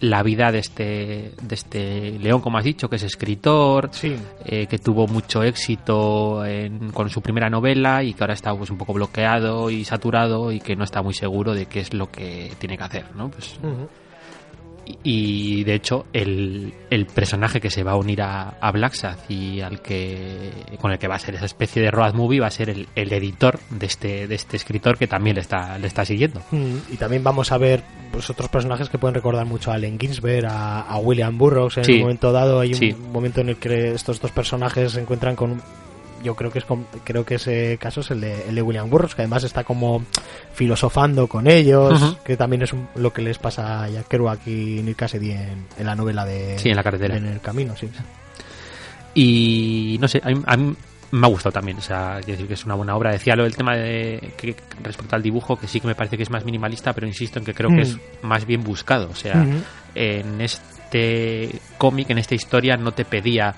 la 0.03 0.23
vida 0.23 0.53
de 0.53 0.59
este, 0.59 1.33
de 1.41 1.55
este 1.55 2.19
León, 2.19 2.41
como 2.41 2.59
has 2.59 2.65
dicho, 2.65 2.88
que 2.91 2.97
es 2.97 3.03
escritor, 3.05 3.88
Sí. 3.93 4.15
eh, 4.45 4.67
que 4.67 4.79
tuvo 4.79 5.07
mucho 5.07 5.43
éxito 5.43 6.45
en- 6.45 6.91
con 6.93 7.09
su 7.09 7.23
primera 7.23 7.49
novela 7.49 8.03
y 8.03 8.12
que 8.12 8.23
ahora 8.23 8.35
está 8.35 8.55
pues, 8.55 8.71
un 8.71 8.79
poco 8.79 8.93
bloqueado 8.93 9.71
y 9.71 9.85
saturado 9.85 10.53
y 10.53 10.61
que 10.61 10.77
no 10.77 10.85
está 10.85 11.03
muy 11.03 11.15
seguro 11.15 11.55
de 11.55 11.67
qué 11.67 11.81
es 11.81 11.95
lo 11.95 12.11
que 12.11 12.53
tiene 12.59 12.77
que 12.77 12.85
hacer, 12.85 13.05
¿no? 13.17 13.31
Pues, 13.31 13.59
y, 15.05 15.64
de 15.64 15.75
hecho 15.75 16.07
el, 16.12 16.75
el 16.90 17.07
personaje 17.07 17.61
que 17.61 17.71
se 17.71 17.83
va 17.85 17.92
a 17.92 17.97
unir 17.97 18.23
a, 18.23 18.51
a 18.61 18.73
Black 18.73 18.95
Sabbath 18.95 19.31
y 19.31 19.61
al 19.61 19.81
que 19.81 20.51
con 20.81 20.90
el 20.92 20.99
que 20.99 21.09
va 21.09 21.14
a 21.14 21.18
ser 21.18 21.35
esa 21.37 21.45
especie 21.45 21.81
de 21.83 21.90
road 21.90 22.14
movie 22.14 22.40
va 22.40 22.49
a 22.49 22.51
ser 22.51 22.68
el, 22.71 22.88
el 22.95 23.12
editor 23.12 23.61
de 23.71 23.87
este, 23.87 24.27
de 24.27 24.35
este 24.35 24.57
escritor 24.57 24.99
que 24.99 25.07
también 25.07 25.37
le 25.37 25.42
está, 25.42 25.79
le 25.79 25.87
está 25.87 26.05
siguiendo. 26.05 26.40
Mm, 26.51 26.77
Y 26.92 26.97
también 26.97 27.23
vamos 27.23 27.53
a 27.53 27.59
ver 27.59 27.83
pues, 28.11 28.29
otros 28.31 28.49
personajes 28.49 28.88
que 28.88 28.99
pueden 28.99 29.14
recordar 29.14 29.47
mucho 29.47 29.71
a 29.71 29.75
Allen 29.75 29.99
Ginsberg, 29.99 30.47
a, 30.47 30.81
a 30.81 30.99
William 30.99 31.37
Burroughs. 31.38 31.79
En 31.79 31.85
Sí. 31.85 31.92
un 31.95 32.01
momento 32.01 32.33
dado 32.33 32.61
hay 32.61 32.71
un 32.71 32.79
Sí. 32.79 32.92
momento 33.12 33.40
en 33.40 33.51
el 33.51 33.57
que 33.57 33.92
estos 33.92 34.21
dos 34.21 34.31
personajes 34.33 34.92
se 34.92 35.01
encuentran 35.01 35.37
con 35.37 35.62
yo 36.23 36.35
creo 36.35 36.51
que 36.51 36.59
es 36.61 36.65
creo 37.05 37.25
que 37.25 37.37
ese 37.37 37.79
caso 37.79 38.01
es 38.01 38.11
el 38.11 38.21
de, 38.21 38.49
el 38.49 38.55
de 38.55 38.63
William 38.63 38.89
Burroughs, 38.91 39.15
que 39.15 39.23
además 39.23 39.45
está 39.45 39.65
como 39.65 40.05
filosofando 40.55 41.27
con 41.27 41.47
ellos, 41.49 42.17
que 42.25 42.37
también 42.37 42.63
es 42.63 42.73
un- 42.73 42.89
lo 42.97 43.13
que 43.13 43.23
les 43.23 43.39
pasa 43.39 43.85
a 43.85 43.89
Jack 43.89 44.09
Kerouac 44.09 44.47
y 44.47 44.83
Nick 44.83 44.97
Cassidy 44.97 45.33
en, 45.33 45.67
en 45.79 45.87
la 45.87 45.95
novela 45.95 46.25
de 46.25 46.59
Sí, 46.59 46.71
en 46.71 46.77
la 46.77 46.83
carretera. 46.83 47.17
En 47.17 47.27
el 47.27 47.41
camino, 47.41 47.75
sí. 47.77 47.89
Y 49.15 49.99
no 50.01 50.09
sé, 50.09 50.21
a 50.25 50.29
mí, 50.31 50.43
a 50.47 50.57
mí 50.57 50.75
me 51.11 51.27
ha 51.27 51.31
gustado 51.31 51.53
también. 51.53 51.79
O 51.79 51.83
sea, 51.83 52.15
quiero 52.21 52.33
decir 52.33 52.47
que 52.49 52.55
es 52.55 52.65
una 52.65 52.75
buena 52.75 52.97
obra. 52.97 53.13
Decía 53.13 53.37
lo 53.37 53.45
del 53.45 53.57
tema 53.57 53.77
de 53.77 54.33
que 54.37 54.57
respecto 54.83 55.15
al 55.17 55.23
dibujo, 55.23 55.57
que 55.59 55.67
sí 55.69 55.81
que 55.81 55.87
me 55.87 55.95
parece 55.95 56.17
que 56.17 56.23
es 56.23 56.31
más 56.31 56.45
minimalista, 56.45 56.93
pero 56.95 57.07
insisto 57.07 57.39
en 57.39 57.45
que 57.45 57.53
creo 57.55 57.71
Mm. 57.71 57.77
que 57.77 57.83
es 57.83 57.99
más 58.23 58.47
bien 58.47 58.63
buscado. 58.65 59.11
O 59.11 59.15
sea, 59.15 59.45
en 59.95 60.41
este 60.41 61.51
cómic, 61.77 62.09
en 62.11 62.19
esta 62.19 62.35
historia, 62.35 62.77
no 62.77 62.93
te 62.93 63.05
pedía 63.05 63.55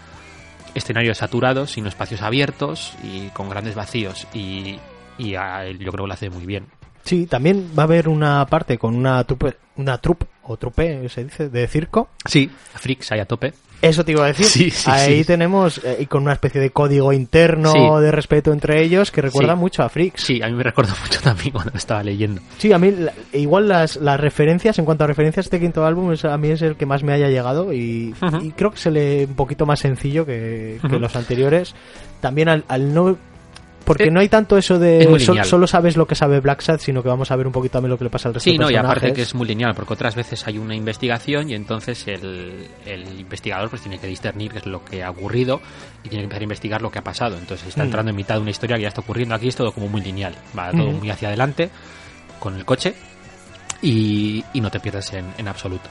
escenarios 0.75 1.19
saturados, 1.19 1.73
sino 1.73 1.89
espacios 1.89 2.23
abiertos 2.23 2.95
y 3.03 3.29
con 3.29 3.49
grandes 3.49 3.75
vacíos. 3.75 4.27
Y, 4.35 4.79
y 5.19 5.35
a 5.35 5.67
él 5.67 5.79
yo 5.79 5.93
creo 5.93 6.05
que 6.05 6.09
lo 6.09 6.15
hace 6.15 6.31
muy 6.31 6.47
bien. 6.47 6.67
Sí, 7.05 7.27
también 7.27 7.71
va 7.79 7.83
a 7.83 7.87
haber 7.87 8.09
una 8.09 8.47
parte 8.47 8.79
con 8.79 8.95
una 8.95 9.23
trupe, 9.25 9.57
una 9.77 9.99
troupe 9.99 10.27
o 10.43 10.57
trupe, 10.57 11.09
se 11.09 11.25
dice, 11.25 11.49
de 11.51 11.69
circo. 11.69 12.09
Sí, 12.25 12.51
Freaks 12.75 13.13
ahí 13.13 13.21
a 13.21 13.27
tope. 13.27 13.53
Eso 13.83 14.05
te 14.05 14.13
iba 14.13 14.25
a 14.25 14.29
decir. 14.29 14.47
Sí, 14.55 14.71
sí, 14.71 14.91
Ahí 14.91 15.19
sí. 15.21 15.25
tenemos, 15.27 15.79
eh, 15.85 15.99
y 16.01 16.07
con 16.07 16.23
una 16.23 16.33
especie 16.33 16.61
de 16.61 16.71
código 16.71 17.13
interno 17.13 18.01
de 18.01 18.11
respeto 18.11 18.53
entre 18.53 18.83
ellos 18.83 19.11
que 19.11 19.21
recuerda 19.21 19.55
mucho 19.57 19.83
a 19.83 19.89
Freaks. 19.89 20.23
Sí, 20.23 20.41
a 20.43 20.47
mí 20.49 20.55
me 20.55 20.63
recuerda 20.63 20.95
mucho 21.03 21.21
también 21.21 21.51
cuando 21.51 21.71
lo 21.73 21.77
estaba 21.79 22.03
leyendo. 22.03 22.41
Sí, 22.59 22.73
a 22.73 22.79
mí 22.79 22.91
la- 22.93 23.13
igual 23.33 23.69
las, 23.69 23.97
las 23.97 24.19
referencias, 24.19 24.79
en 24.79 24.85
cuanto 24.85 25.05
a 25.05 25.07
referencias, 25.07 25.47
este 25.47 25.61
quinto 25.61 25.85
álbum 25.85 26.13
es- 26.13 26.25
a 26.25 26.37
mí 26.39 26.49
es 26.49 26.63
el 26.63 26.77
que 26.77 26.87
más 26.87 27.03
me 27.03 27.13
haya 27.13 27.29
llegado 27.29 27.73
y, 27.73 28.15
creo 28.57 28.71
que 28.71 28.79
se 28.79 28.91
lee 28.91 29.25
un 29.29 29.35
poquito 29.35 29.67
más 29.67 29.81
sencillo 29.81 30.25
que, 30.25 30.79
los 30.89 31.15
anteriores. 31.17 31.75
También 32.21 32.49
al, 32.49 32.65
al 32.69 32.95
no... 32.95 33.19
Porque 33.85 34.05
Eh, 34.05 34.11
no 34.11 34.21
hay 34.21 34.29
tanto 34.29 34.57
eso 34.57 34.75
es 34.75 34.81
de 34.81 35.21
sol- 35.21 35.45
solo 35.45 35.67
sabes 35.67 35.97
lo 35.97 36.07
que 36.07 36.15
sabe 36.15 36.41
Black 36.41 36.63
Sad, 36.63 36.79
sino 36.81 37.03
que 37.03 37.09
vamos 37.09 37.31
a 37.31 37.37
ver 37.37 37.47
un 37.47 37.53
poquito 37.53 37.73
también 37.75 37.91
lo 37.91 37.99
que 37.99 38.05
le 38.05 38.11
pasa 38.11 38.29
al 38.29 38.35
resto 38.35 38.45
Sí, 38.45 38.53
de 38.53 38.59
no, 38.59 38.65
y 38.71 38.73
personajes. 38.73 38.97
aparte 39.03 39.13
que 39.15 39.23
es 39.23 39.35
muy 39.35 39.47
lineal, 39.47 39.75
porque 39.75 39.93
otras 39.93 40.15
veces 40.15 40.47
hay 40.47 40.57
una 40.59 40.75
investigación 40.75 41.51
y 41.51 41.55
entonces 41.55 42.07
el, 42.09 42.67
el 42.87 43.21
investigador 43.21 43.69
pues 43.69 43.83
tiene 43.83 43.99
que 43.99 44.07
discernir 44.07 44.53
qué 44.53 44.59
es 44.59 44.67
lo 44.67 44.85
que 44.85 45.03
ha 45.05 45.11
ocurrido 45.11 45.61
y 46.03 46.09
tiene 46.09 46.23
que 46.23 46.25
empezar 46.25 46.41
a 46.41 46.45
investigar 46.45 46.83
lo 46.83 46.91
que 46.91 46.99
ha 46.99 47.05
pasado. 47.05 47.37
Entonces 47.37 47.69
está 47.69 47.83
Mm. 47.83 47.87
entrando 47.87 48.11
en 48.11 48.17
mitad 48.17 48.37
de 48.37 48.41
una 48.41 48.51
historia 48.51 48.77
que 48.77 48.83
ya 48.83 48.89
está 48.89 49.03
ocurriendo. 49.03 49.35
Aquí 49.35 49.49
es 49.49 49.57
todo 49.57 49.71
como 49.73 49.89
muy 49.89 50.01
lineal, 50.01 50.35
va 50.59 50.71
todo 50.71 50.91
Mm. 50.91 50.99
muy 51.01 51.11
hacia 51.11 51.29
adelante 51.29 51.69
con 52.41 52.55
el 52.57 52.65
coche 52.65 52.95
y, 53.83 54.45
y 54.53 54.61
no 54.61 54.71
te 54.71 54.81
pierdes 54.81 55.13
en, 55.13 55.27
en 55.39 55.49
absoluto. 55.49 55.89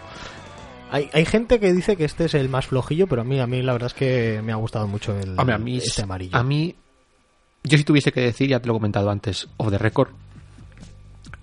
Hay, 0.91 1.09
hay 1.13 1.25
gente 1.25 1.59
que 1.59 1.73
dice 1.73 1.95
que 1.95 2.05
este 2.05 2.25
es 2.25 2.33
el 2.35 2.49
más 2.49 2.67
flojillo, 2.67 3.07
pero 3.07 3.21
a 3.21 3.25
mí, 3.25 3.39
a 3.39 3.47
mí 3.47 3.61
la 3.61 3.73
verdad 3.73 3.87
es 3.87 3.93
que 3.93 4.41
me 4.43 4.51
ha 4.51 4.55
gustado 4.57 4.87
mucho 4.87 5.17
el, 5.17 5.37
Hombre, 5.39 5.55
a 5.55 5.57
mí, 5.57 5.77
este 5.77 6.03
amarillo. 6.03 6.37
a 6.37 6.43
mí, 6.43 6.75
yo 7.63 7.77
si 7.77 7.83
tuviese 7.83 8.11
que 8.11 8.21
decir, 8.21 8.49
ya 8.49 8.59
te 8.59 8.67
lo 8.67 8.73
he 8.73 8.77
comentado 8.77 9.09
antes, 9.09 9.47
of 9.57 9.69
the 9.71 9.77
record, 9.77 10.09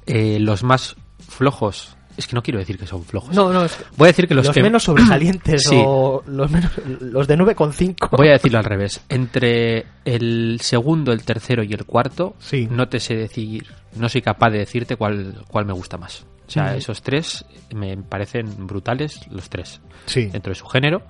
eh, 0.06 0.38
los 0.40 0.62
más 0.62 0.96
flojos, 1.28 1.96
es 2.16 2.26
que 2.26 2.34
no 2.34 2.42
quiero 2.42 2.58
decir 2.58 2.76
que 2.78 2.86
son 2.86 3.04
flojos. 3.04 3.34
no, 3.34 3.52
no, 3.52 3.64
es 3.64 3.74
que 3.76 3.84
Voy 3.96 4.06
a 4.06 4.08
decir 4.08 4.26
que 4.28 4.34
los, 4.34 4.46
los, 4.46 4.54
que 4.54 4.62
menos 4.62 4.82
sobresalientes 4.82 5.62
Sí. 5.68 5.80
o 5.84 6.22
los, 6.26 6.50
menos, 6.50 6.72
los 7.00 7.26
de 7.26 7.38
9,5. 7.38 8.10
Voy 8.16 8.28
a 8.28 8.32
decirlo 8.32 8.58
al 8.58 8.64
revés. 8.64 9.00
Entre 9.08 9.86
el 10.04 10.58
segundo, 10.60 11.12
el 11.12 11.22
tercero 11.22 11.62
y 11.62 11.72
el 11.72 11.84
cuarto, 11.86 12.34
Sí. 12.38 12.68
no 12.70 12.88
te 12.88 13.00
sé 13.00 13.14
decir, 13.16 13.66
no 13.96 14.08
soy 14.08 14.22
capaz 14.22 14.50
de 14.50 14.58
decirte 14.58 14.96
cuál, 14.96 15.42
cuál 15.48 15.66
me 15.66 15.72
gusta 15.72 15.96
más. 15.96 16.26
O 16.46 16.50
sea, 16.52 16.74
esos 16.76 17.00
tres 17.02 17.44
me 17.72 17.96
parecen 17.96 18.66
brutales, 18.66 19.20
los 19.30 19.48
tres, 19.48 19.80
Sí. 20.06 20.26
dentro 20.26 20.50
de 20.50 20.56
su 20.56 20.66
género, 20.66 21.02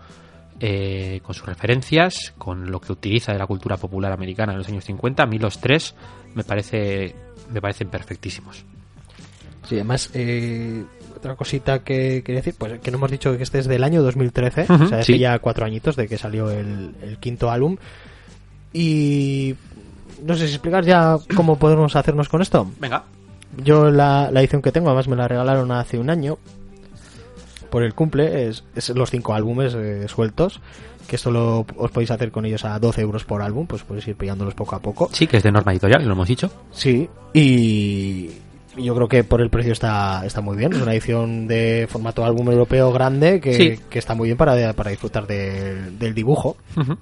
eh, 0.61 1.21
con 1.23 1.35
sus 1.35 1.47
referencias, 1.47 2.35
con 2.37 2.71
lo 2.71 2.81
que 2.81 2.93
utiliza 2.93 3.33
de 3.33 3.39
la 3.39 3.47
cultura 3.47 3.77
popular 3.77 4.13
americana 4.13 4.53
en 4.53 4.59
los 4.59 4.69
años 4.69 4.85
50. 4.85 5.23
A 5.23 5.27
mí 5.27 5.39
los 5.39 5.59
tres 5.59 5.95
me 6.35 6.45
parece 6.45 7.15
me 7.53 7.61
parecen 7.61 7.89
perfectísimos. 7.89 8.65
Sí, 9.69 9.77
además, 9.77 10.11
eh, 10.15 10.85
otra 11.17 11.35
cosita 11.35 11.81
que 11.81 12.23
quería 12.23 12.41
decir, 12.41 12.55
pues 12.59 12.79
que 12.81 12.91
no 12.91 12.97
hemos 12.99 13.11
dicho 13.11 13.37
que 13.37 13.43
este 13.43 13.59
es 13.59 13.67
del 13.67 13.85
año 13.85 14.03
2013, 14.03 14.65
Ujú, 14.65 14.85
o 14.85 14.87
sea, 14.89 14.99
hace 14.99 15.13
sí. 15.15 15.19
ya 15.19 15.39
cuatro 15.39 15.65
añitos 15.65 15.97
de 15.97 16.09
que 16.09 16.17
salió 16.19 16.51
el, 16.51 16.95
el 17.03 17.19
quinto 17.19 17.51
álbum. 17.51 17.77
Y 18.73 19.55
no 20.25 20.35
sé 20.35 20.47
si 20.47 20.55
explicar 20.55 20.85
ya 20.85 21.17
cómo 21.35 21.59
podemos 21.59 21.97
hacernos 21.97 22.29
con 22.29 22.43
esto. 22.43 22.71
Venga. 22.79 23.05
Yo 23.65 23.91
la, 23.91 24.31
la 24.31 24.41
edición 24.41 24.63
que 24.63 24.73
tengo, 24.73 24.89
además 24.89 25.09
me 25.09 25.17
la 25.17 25.27
regalaron 25.27 25.73
hace 25.73 25.99
un 25.99 26.09
año 26.09 26.39
por 27.71 27.83
el 27.83 27.95
cumple, 27.95 28.49
es, 28.49 28.65
es 28.75 28.89
los 28.91 29.11
cinco 29.11 29.35
álbumes 29.35 29.75
eh, 29.75 30.07
sueltos, 30.09 30.61
que 31.09 31.17
esto 31.17 31.31
lo, 31.31 31.67
os 31.77 31.91
podéis 31.91 32.11
hacer 32.11 32.31
con 32.31 32.45
ellos 32.45 32.65
a 32.65 32.79
12 32.79 33.01
euros 33.01 33.25
por 33.25 33.43
álbum, 33.43 33.67
pues 33.67 33.83
podéis 33.83 34.07
ir 34.09 34.17
pillándolos 34.17 34.55
poco 34.55 34.77
a 34.77 34.81
poco. 34.81 35.09
Sí, 35.13 35.27
que 35.27 35.39
es 35.39 35.43
de 35.43 35.51
norma 35.53 35.73
editorial, 35.73 36.05
lo 36.07 36.13
hemos 36.13 36.29
dicho. 36.29 36.51
Sí, 36.71 37.09
y 37.33 38.31
yo 38.77 38.95
creo 38.95 39.09
que 39.09 39.25
por 39.25 39.41
el 39.41 39.51
precio 39.51 39.73
está, 39.73 40.25
está 40.25 40.41
muy 40.41 40.57
bien. 40.57 40.73
Es 40.73 40.81
una 40.81 40.93
edición 40.93 41.49
de 41.49 41.87
formato 41.91 42.25
álbum 42.25 42.49
europeo 42.51 42.93
grande 42.93 43.41
que, 43.41 43.55
Sí. 43.55 43.81
que 43.91 43.99
está 43.99 44.15
muy 44.15 44.29
bien 44.29 44.37
para, 44.39 44.73
para 44.75 44.91
disfrutar 44.91 45.27
de- 45.27 45.91
del 45.99 46.15
dibujo. 46.15 46.57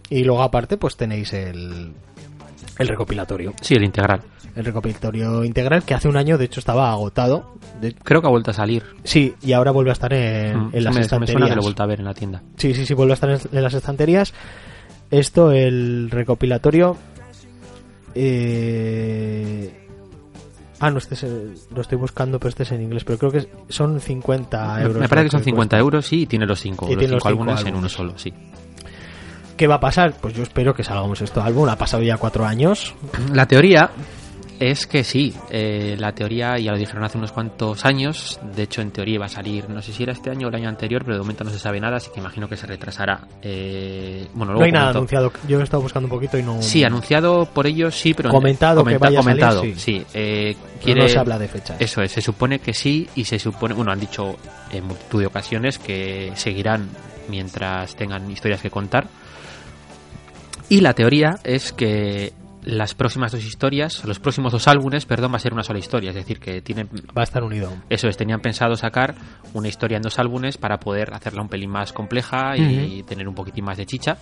Y 0.09 0.24
luego 0.24 0.42
aparte 0.42 0.76
pues 0.78 0.96
tenéis 0.96 1.33
el, 1.35 1.92
el 2.78 2.88
recopilatorio. 2.88 3.52
Sí, 3.60 3.74
el 3.74 3.84
integral. 3.84 4.22
El 4.54 4.64
recopilatorio 4.64 5.44
integral 5.44 5.82
que 5.84 5.94
hace 5.94 6.08
un 6.08 6.16
año 6.16 6.36
de 6.38 6.46
hecho 6.46 6.60
estaba 6.60 6.90
agotado. 6.90 7.54
De- 7.80 7.94
Creo 7.94 8.20
que 8.20 8.26
ha 8.26 8.30
vuelto 8.30 8.50
a 8.50 8.54
salir. 8.54 8.82
sí, 9.04 9.34
y 9.42 9.52
ahora 9.52 9.70
vuelve 9.70 9.90
a 9.90 9.92
estar 9.92 10.12
en, 10.12 10.58
Mm, 10.58 10.70
en 10.72 10.84
las 10.84 10.94
me, 10.94 11.00
me 11.00 11.06
suena 11.08 11.26
que 11.26 11.32
estanterías. 11.32 11.56
lo 11.56 11.62
he 11.62 11.64
vuelto 11.64 11.82
a 11.82 11.86
ver 11.86 11.98
en 12.00 12.04
la 12.06 12.14
tienda. 12.14 12.42
Sí, 12.56 12.74
sí, 12.74 12.86
sí, 12.86 12.94
vuelve 12.94 13.12
a 13.12 13.14
estar 13.14 13.30
en, 13.30 13.38
en 13.52 13.62
las 13.62 13.74
estanterías. 13.74 14.32
Esto, 15.10 15.52
el 15.52 16.08
recopilatorio. 16.10 16.96
Eh... 18.48 19.74
Ah, 20.80 20.90
no, 20.90 20.98
este 20.98 21.14
es 21.14 21.22
el- 21.24 21.54
lo 21.74 21.80
estoy 21.80 21.98
buscando, 21.98 22.38
pero 22.38 22.50
este 22.50 22.62
es 22.62 22.70
en 22.72 22.82
inglés. 22.82 23.02
Pero 23.04 23.18
creo 23.18 23.32
que 23.32 23.48
son 23.68 24.00
50 24.00 24.74
Me- 24.76 24.82
euros. 24.82 24.98
me 24.98 25.08
parece 25.08 25.24
lo 25.24 25.30
que 25.30 25.30
son 25.32 25.44
50 25.44 25.76
cuesta. 25.76 25.78
euros 25.78 26.06
sí, 26.06 26.22
y 26.22 26.26
tiene 26.26 26.46
los 26.46 26.60
cinco, 26.60 26.86
Y 26.86 26.90
los 26.90 26.98
tiene 26.98 27.14
los 27.14 27.22
cinco 27.22 27.28
cinco 27.30 27.42
álbumes 27.50 27.66
en 27.66 27.74
uno 27.74 27.88
solo, 27.88 28.12
sí. 28.16 28.32
¿Qué 29.58 29.66
va 29.66 29.74
a 29.74 29.80
pasar? 29.80 30.14
Pues 30.20 30.34
yo 30.34 30.42
espero 30.42 30.72
que 30.72 30.82
salgamos 30.84 31.20
este 31.20 31.40
álbum. 31.40 31.68
Ha 31.68 31.76
pasado 31.76 32.02
ya 32.02 32.16
cuatro 32.16 32.46
años. 32.46 32.94
La 33.32 33.46
teoría 33.46 33.90
es 34.60 34.86
que 34.86 35.04
sí, 35.04 35.34
eh, 35.50 35.94
la 35.98 36.12
teoría 36.12 36.58
ya 36.58 36.72
lo 36.72 36.78
dijeron 36.78 37.04
hace 37.04 37.16
unos 37.18 37.30
cuantos 37.30 37.84
años, 37.84 38.40
de 38.56 38.64
hecho 38.64 38.80
en 38.82 38.90
teoría 38.90 39.14
iba 39.16 39.26
a 39.26 39.28
salir, 39.28 39.68
no 39.70 39.80
sé 39.82 39.92
si 39.92 40.02
era 40.02 40.10
este 40.12 40.30
año 40.30 40.46
o 40.46 40.50
el 40.50 40.56
año 40.56 40.68
anterior, 40.68 41.02
pero 41.04 41.14
de 41.14 41.20
momento 41.20 41.44
no 41.44 41.50
se 41.50 41.60
sabe 41.60 41.78
nada, 41.78 41.98
así 41.98 42.10
que 42.12 42.18
imagino 42.18 42.48
que 42.48 42.56
se 42.56 42.66
retrasará. 42.66 43.20
Eh, 43.40 44.26
bueno, 44.34 44.54
luego 44.54 44.60
no 44.60 44.64
hay 44.66 44.72
nada 44.72 44.92
comentó- 44.92 44.98
anunciado. 45.18 45.32
Yo 45.46 45.60
he 45.60 45.62
estado 45.62 45.82
buscando 45.82 46.06
un 46.06 46.10
poquito 46.10 46.38
y 46.38 46.42
no. 46.42 46.60
Sí, 46.60 46.82
anunciado 46.82 47.46
por 47.46 47.68
ellos 47.68 47.94
sí, 47.96 48.14
pero 48.14 48.30
Comentado 48.30 48.84
que 48.84 48.98
vaya 48.98 49.20
a 49.20 49.22
salir, 49.22 49.40
comentado, 49.40 49.62
sí. 49.62 49.74
sí. 49.76 50.04
eh, 50.14 50.56
quiere, 50.82 51.02
no 51.02 51.08
se 51.08 51.18
habla 51.20 51.38
de 51.38 51.46
fechas. 51.46 51.76
Eso 51.80 52.02
es, 52.02 52.10
se 52.10 52.20
supone 52.20 52.58
que 52.58 52.74
sí 52.74 53.08
y 53.14 53.24
se 53.24 53.38
supone, 53.38 53.74
bueno, 53.74 53.92
han 53.92 54.00
dicho 54.00 54.36
en 54.72 54.84
multitud 54.86 55.20
de 55.20 55.26
ocasiones 55.26 55.78
que 55.78 56.32
seguirán 56.34 56.88
mientras 57.28 57.94
tengan 57.94 58.28
historias 58.30 58.60
que 58.60 58.70
contar. 58.70 59.06
Y 60.68 60.81
la 60.81 60.92
teoría 60.92 61.38
es 61.44 61.72
que 61.72 62.33
las 62.62 62.94
próximas 62.94 63.33
dos 63.33 63.42
historias, 63.44 64.04
los 64.04 64.18
próximos 64.18 64.52
dos 64.52 64.68
álbumes, 64.68 65.07
perdón, 65.07 65.33
va 65.33 65.37
a 65.37 65.40
ser 65.40 65.54
una 65.54 65.62
sola 65.62 65.78
historia, 65.78 66.11
es 66.11 66.16
decir, 66.16 66.38
que 66.38 66.61
tienen 66.61 66.88
Va 67.16 67.22
a 67.22 67.24
estar 67.24 67.42
unido. 67.42 67.72
eso 67.88 68.09
es, 68.09 68.16
tenían 68.18 68.40
pensado 68.40 68.76
sacar 68.76 69.14
una 69.54 69.68
historia 69.68 69.96
en 69.96 70.02
dos 70.02 70.18
álbumes 70.18 70.59
para 70.59 70.78
poder 70.78 71.14
hacerla 71.14 71.40
un 71.40 71.48
pelín 71.48 71.70
más 71.70 71.94
compleja 71.94 72.57
y 72.57 73.02
tener 73.04 73.26
un 73.26 73.35
poquitín 73.35 73.64
más 73.64 73.78
de 73.78 73.87
chicha. 73.87 74.18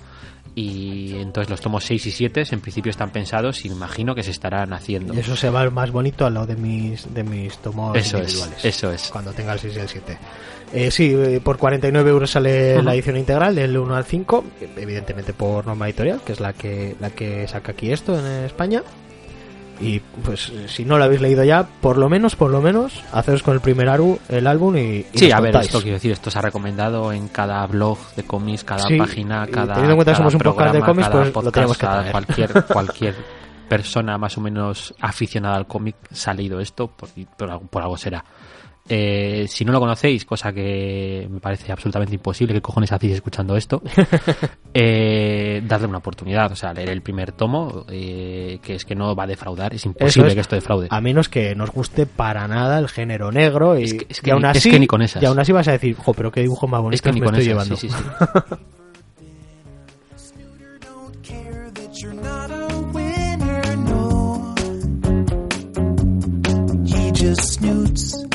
Y 0.58 1.16
entonces 1.16 1.50
los 1.50 1.60
tomos 1.60 1.84
6 1.84 2.06
y 2.06 2.10
7 2.10 2.44
en 2.50 2.60
principio 2.60 2.88
están 2.88 3.10
pensados 3.10 3.62
y 3.66 3.68
imagino 3.68 4.14
que 4.14 4.22
se 4.22 4.30
estarán 4.30 4.72
haciendo. 4.72 5.12
Y 5.12 5.18
eso 5.18 5.36
se 5.36 5.50
va 5.50 5.68
más 5.68 5.90
bonito 5.90 6.24
a 6.24 6.30
lo 6.30 6.46
de 6.46 6.56
mis, 6.56 7.12
de 7.12 7.24
mis 7.24 7.58
tomos 7.58 7.94
Eso 7.94 8.16
es, 8.16 8.22
individuales. 8.32 8.64
eso 8.64 8.90
es. 8.90 9.10
Cuando 9.12 9.32
tenga 9.34 9.52
el 9.52 9.58
6 9.58 9.76
y 9.76 9.78
el 9.78 9.88
7. 9.88 10.18
Eh, 10.72 10.90
sí, 10.90 11.14
eh, 11.14 11.40
por 11.44 11.58
49 11.58 12.08
euros 12.10 12.30
sale 12.30 12.82
la 12.82 12.94
edición 12.94 13.18
integral 13.18 13.54
del 13.54 13.76
1 13.76 13.96
al 13.96 14.04
5, 14.06 14.44
evidentemente 14.78 15.34
por 15.34 15.66
norma 15.66 15.86
editorial, 15.88 16.22
que 16.24 16.32
es 16.32 16.40
la 16.40 16.54
que 16.54 16.96
la 17.00 17.10
que 17.10 17.46
saca 17.46 17.72
aquí 17.72 17.92
esto 17.92 18.18
en 18.18 18.24
España. 18.46 18.82
Y 19.80 20.00
pues 20.24 20.52
si 20.68 20.84
no 20.84 20.96
lo 20.98 21.04
habéis 21.04 21.20
leído 21.20 21.44
ya, 21.44 21.66
por 21.80 21.98
lo 21.98 22.08
menos, 22.08 22.34
por 22.34 22.50
lo 22.50 22.62
menos, 22.62 23.02
haceros 23.12 23.42
con 23.42 23.54
el 23.54 23.60
primer 23.60 23.88
aru, 23.88 24.18
el 24.28 24.46
álbum 24.46 24.76
y, 24.76 24.80
y 24.80 25.06
Sí, 25.14 25.30
a 25.30 25.40
ver, 25.40 25.52
contáis. 25.52 25.66
esto 25.66 25.80
quiero 25.82 25.94
decir, 25.96 26.12
esto 26.12 26.30
se 26.30 26.38
ha 26.38 26.42
recomendado 26.42 27.12
en 27.12 27.28
cada 27.28 27.66
blog 27.66 27.98
de 28.16 28.24
cómics, 28.24 28.64
cada 28.64 28.84
Sí, 28.86 28.96
página, 28.96 29.46
cada, 29.46 29.74
teniendo 29.74 29.90
en 29.92 29.96
cuenta 29.96 30.12
que 30.12 30.16
somos 30.16 30.34
un 30.34 30.40
podcast 30.40 30.72
de 30.74 30.80
programa, 30.80 31.10
cómics, 31.10 31.30
pues, 31.32 31.44
lo 31.44 31.52
tenemos 31.52 31.76
que 31.78 31.86
traer. 31.86 32.10
cualquier 32.12 32.64
cualquier 32.72 33.14
persona 33.68 34.16
más 34.16 34.38
o 34.38 34.40
menos 34.40 34.94
aficionada 35.00 35.56
al 35.56 35.66
cómic 35.66 35.96
leído 36.36 36.60
esto, 36.60 36.88
por, 36.88 37.08
por 37.36 37.60
por 37.68 37.82
algo 37.82 37.96
será. 37.98 38.24
Eh, 38.88 39.46
si 39.48 39.64
no 39.64 39.72
lo 39.72 39.80
conocéis, 39.80 40.24
cosa 40.24 40.52
que 40.52 41.26
me 41.30 41.40
parece 41.40 41.72
absolutamente 41.72 42.14
imposible, 42.14 42.54
¿qué 42.54 42.60
cojones 42.62 42.92
hacéis 42.92 43.14
escuchando 43.14 43.56
esto? 43.56 43.82
eh, 44.74 45.60
dadle 45.66 45.88
una 45.88 45.98
oportunidad, 45.98 46.52
o 46.52 46.56
sea, 46.56 46.72
leer 46.72 46.90
el 46.90 47.02
primer 47.02 47.32
tomo, 47.32 47.84
eh, 47.90 48.58
que 48.62 48.74
es 48.76 48.84
que 48.84 48.94
no 48.94 49.14
va 49.16 49.24
a 49.24 49.26
defraudar, 49.26 49.74
es 49.74 49.84
imposible 49.86 50.28
es, 50.28 50.34
que 50.34 50.40
esto 50.40 50.54
defraude. 50.54 50.86
A 50.90 51.00
menos 51.00 51.28
que 51.28 51.54
nos 51.56 51.70
guste 51.72 52.06
para 52.06 52.46
nada 52.46 52.78
el 52.78 52.88
género 52.88 53.32
negro 53.32 53.76
y, 53.78 53.84
Es 53.84 53.94
que- 53.94 54.06
es 54.08 54.20
que 54.20 54.30
y 54.30 54.32
aún 54.32 54.42
ni- 54.42 54.50
es 54.50 54.56
así, 54.58 54.70
que 54.70 54.78
ni 54.78 54.86
con 54.86 55.02
esas. 55.02 55.22
y 55.22 55.26
aún 55.26 55.38
así 55.40 55.50
vas 55.52 55.66
a 55.66 55.72
decir, 55.72 55.96
jo, 55.96 56.14
pero 56.14 56.30
qué 56.30 56.42
dibujo 56.42 56.68
más 56.68 56.80
bonito 56.80 56.94
Es 56.94 57.02
que 57.02 57.12
ni 57.12 57.20
me 57.20 57.26
con 57.26 57.34
estoy 57.34 57.52
esas, 57.52 57.68
llevando. 57.68 57.76
sí, 57.76 57.88
sí, 57.88 57.96
sí. 57.96 58.54
don't 67.66 68.25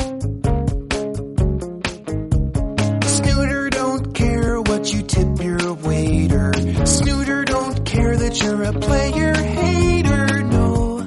what 4.81 4.93
you 4.93 5.03
tip 5.03 5.43
your 5.43 5.73
waiter. 5.75 6.51
Snooter 6.85 7.45
don't 7.45 7.85
care 7.85 8.17
that 8.17 8.41
you're 8.41 8.63
a 8.63 8.73
player 8.73 9.35
hater, 9.35 10.41
no. 10.41 10.97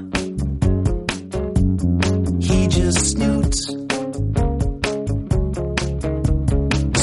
He 2.39 2.69
just 2.69 3.05
snoots. 3.11 3.67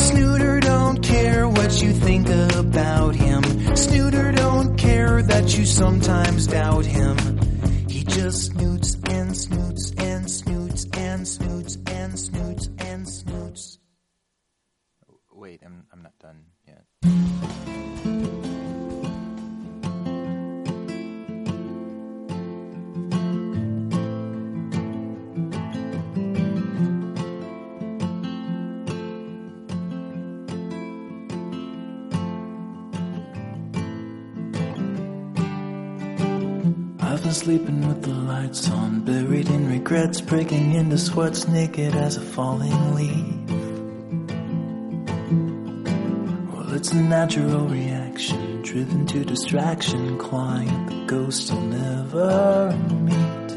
Snooter 0.08 0.62
don't 0.62 1.04
care 1.04 1.50
what 1.50 1.82
you 1.82 1.92
think 1.92 2.30
about 2.30 3.16
him. 3.16 3.44
Snooter 3.76 4.32
don't 4.34 4.78
care 4.78 5.22
that 5.24 5.58
you 5.58 5.66
sometimes 5.66 6.48
doubt 6.48 6.86
him. 6.86 7.21
Lights 38.42 38.70
on, 38.72 39.02
buried 39.02 39.48
in 39.50 39.70
regrets, 39.70 40.20
breaking 40.20 40.74
into 40.74 40.98
sweats, 40.98 41.48
naked 41.48 41.96
as 41.96 42.18
a 42.18 42.22
falling 42.22 42.96
leaf. 42.96 43.26
Well, 46.52 46.74
it's 46.74 46.92
a 46.92 46.96
natural 46.96 47.68
reaction, 47.68 48.64
driven 48.64 49.06
to 49.08 49.24
distraction, 49.24 50.18
clawing 50.18 50.86
the 50.88 51.06
ghost 51.06 51.52
you'll 51.52 51.62
never 51.62 52.76
meet. 53.10 53.52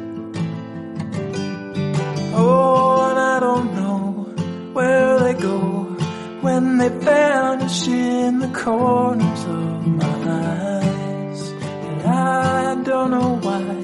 Oh, 2.35 3.09
and 3.09 3.19
I 3.19 3.41
don't 3.41 3.75
know 3.75 4.01
where 4.75 5.19
they 5.21 5.35
go 5.35 5.97
when 6.43 6.77
they 6.77 6.91
vanish 6.91 7.89
in 7.89 8.39
the 8.41 8.49
corners 8.49 9.45
of 9.45 9.87
my 9.87 10.17
eyes. 10.43 11.49
And 11.89 12.03
I 12.03 12.83
don't 12.83 13.11
know 13.13 13.39
why, 13.41 13.84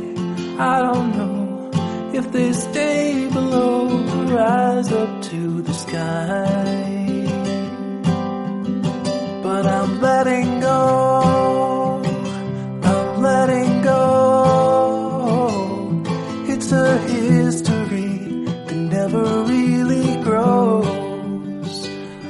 I 0.60 0.82
don't 0.82 1.16
know 1.16 1.70
if 2.12 2.30
they 2.32 2.52
stay 2.52 3.28
below 3.32 3.88
or 3.88 4.24
rise 4.36 4.92
up 4.92 5.22
to 5.30 5.62
the 5.62 5.72
sky. 5.72 7.24
But 9.42 9.64
I'm 9.64 10.02
letting 10.02 10.60
go, 10.60 12.02
I'm 12.82 13.22
letting 13.22 13.80
go. 13.80 14.04
It's 16.46 16.70
a 16.72 16.98
history 17.08 18.44
that 18.66 18.76
never 18.76 19.24
really 19.44 20.22
grows. 20.22 21.88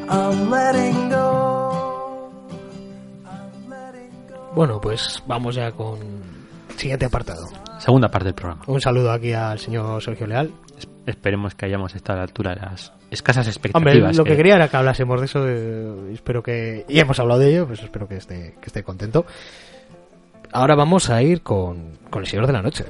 I'm 0.08 0.50
letting 0.50 1.08
go. 1.08 2.32
I'm 3.26 3.68
letting 3.68 4.12
go. 4.28 4.52
Bueno, 4.54 4.80
pues 4.80 5.20
vamos 5.26 5.56
ya 5.56 5.72
con 5.72 5.98
siguiente 6.76 7.06
apartado. 7.06 7.69
Segunda 7.80 8.08
parte 8.08 8.26
del 8.26 8.34
programa. 8.34 8.62
Un 8.66 8.80
saludo 8.80 9.10
aquí 9.10 9.32
al 9.32 9.58
señor 9.58 10.02
Sergio 10.02 10.26
Leal. 10.26 10.50
Es- 10.78 10.88
Esperemos 11.06 11.54
que 11.54 11.66
hayamos 11.66 11.94
estado 11.96 12.18
a 12.18 12.20
la 12.20 12.24
altura 12.24 12.54
de 12.54 12.60
las 12.60 12.92
escasas 13.10 13.46
Hombre, 13.46 13.50
expectativas. 13.70 14.16
lo 14.16 14.24
que 14.24 14.36
quería 14.36 14.54
era 14.56 14.68
que 14.68 14.76
hablásemos 14.76 15.18
de 15.18 15.24
eso. 15.26 15.44
eh, 15.48 16.12
espero 16.12 16.42
que. 16.42 16.84
Y 16.88 17.00
hemos 17.00 17.18
hablado 17.18 17.40
de 17.40 17.50
ello, 17.50 17.66
pues 17.66 17.82
espero 17.82 18.06
que 18.06 18.16
esté, 18.16 18.54
que 18.60 18.66
esté 18.66 18.82
contento. 18.84 19.24
Ahora 20.52 20.74
vamos 20.74 21.10
a 21.10 21.22
ir 21.22 21.42
con, 21.42 21.92
con 22.10 22.22
el 22.22 22.28
Señor 22.28 22.46
de 22.46 22.52
la 22.52 22.62
Noche. 22.62 22.84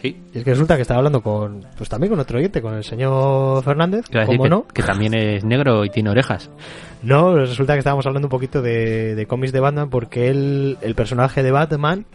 Sí, 0.00 0.16
Y 0.32 0.38
es 0.38 0.44
que 0.44 0.50
resulta 0.50 0.76
que 0.76 0.82
estaba 0.82 0.98
hablando 0.98 1.20
con. 1.20 1.66
Pues 1.76 1.88
también 1.90 2.10
con 2.10 2.20
otro 2.20 2.38
oyente, 2.38 2.62
con 2.62 2.74
el 2.74 2.84
señor 2.84 3.62
Fernández. 3.64 4.04
iba 4.10 4.20
a 4.20 4.24
decir 4.24 4.36
¿Cómo 4.38 4.44
que, 4.44 4.50
no? 4.50 4.66
que 4.68 4.82
también 4.84 5.12
es 5.14 5.44
negro 5.44 5.84
y 5.84 5.90
tiene 5.90 6.10
orejas. 6.10 6.48
No, 7.02 7.34
resulta 7.34 7.72
que 7.72 7.80
estábamos 7.80 8.06
hablando 8.06 8.26
un 8.26 8.30
poquito 8.30 8.62
de, 8.62 9.14
de 9.16 9.26
cómics 9.26 9.52
de 9.52 9.60
Batman 9.60 9.90
porque 9.90 10.28
él, 10.28 10.78
el 10.80 10.94
personaje 10.94 11.42
de 11.42 11.50
Batman, 11.50 12.06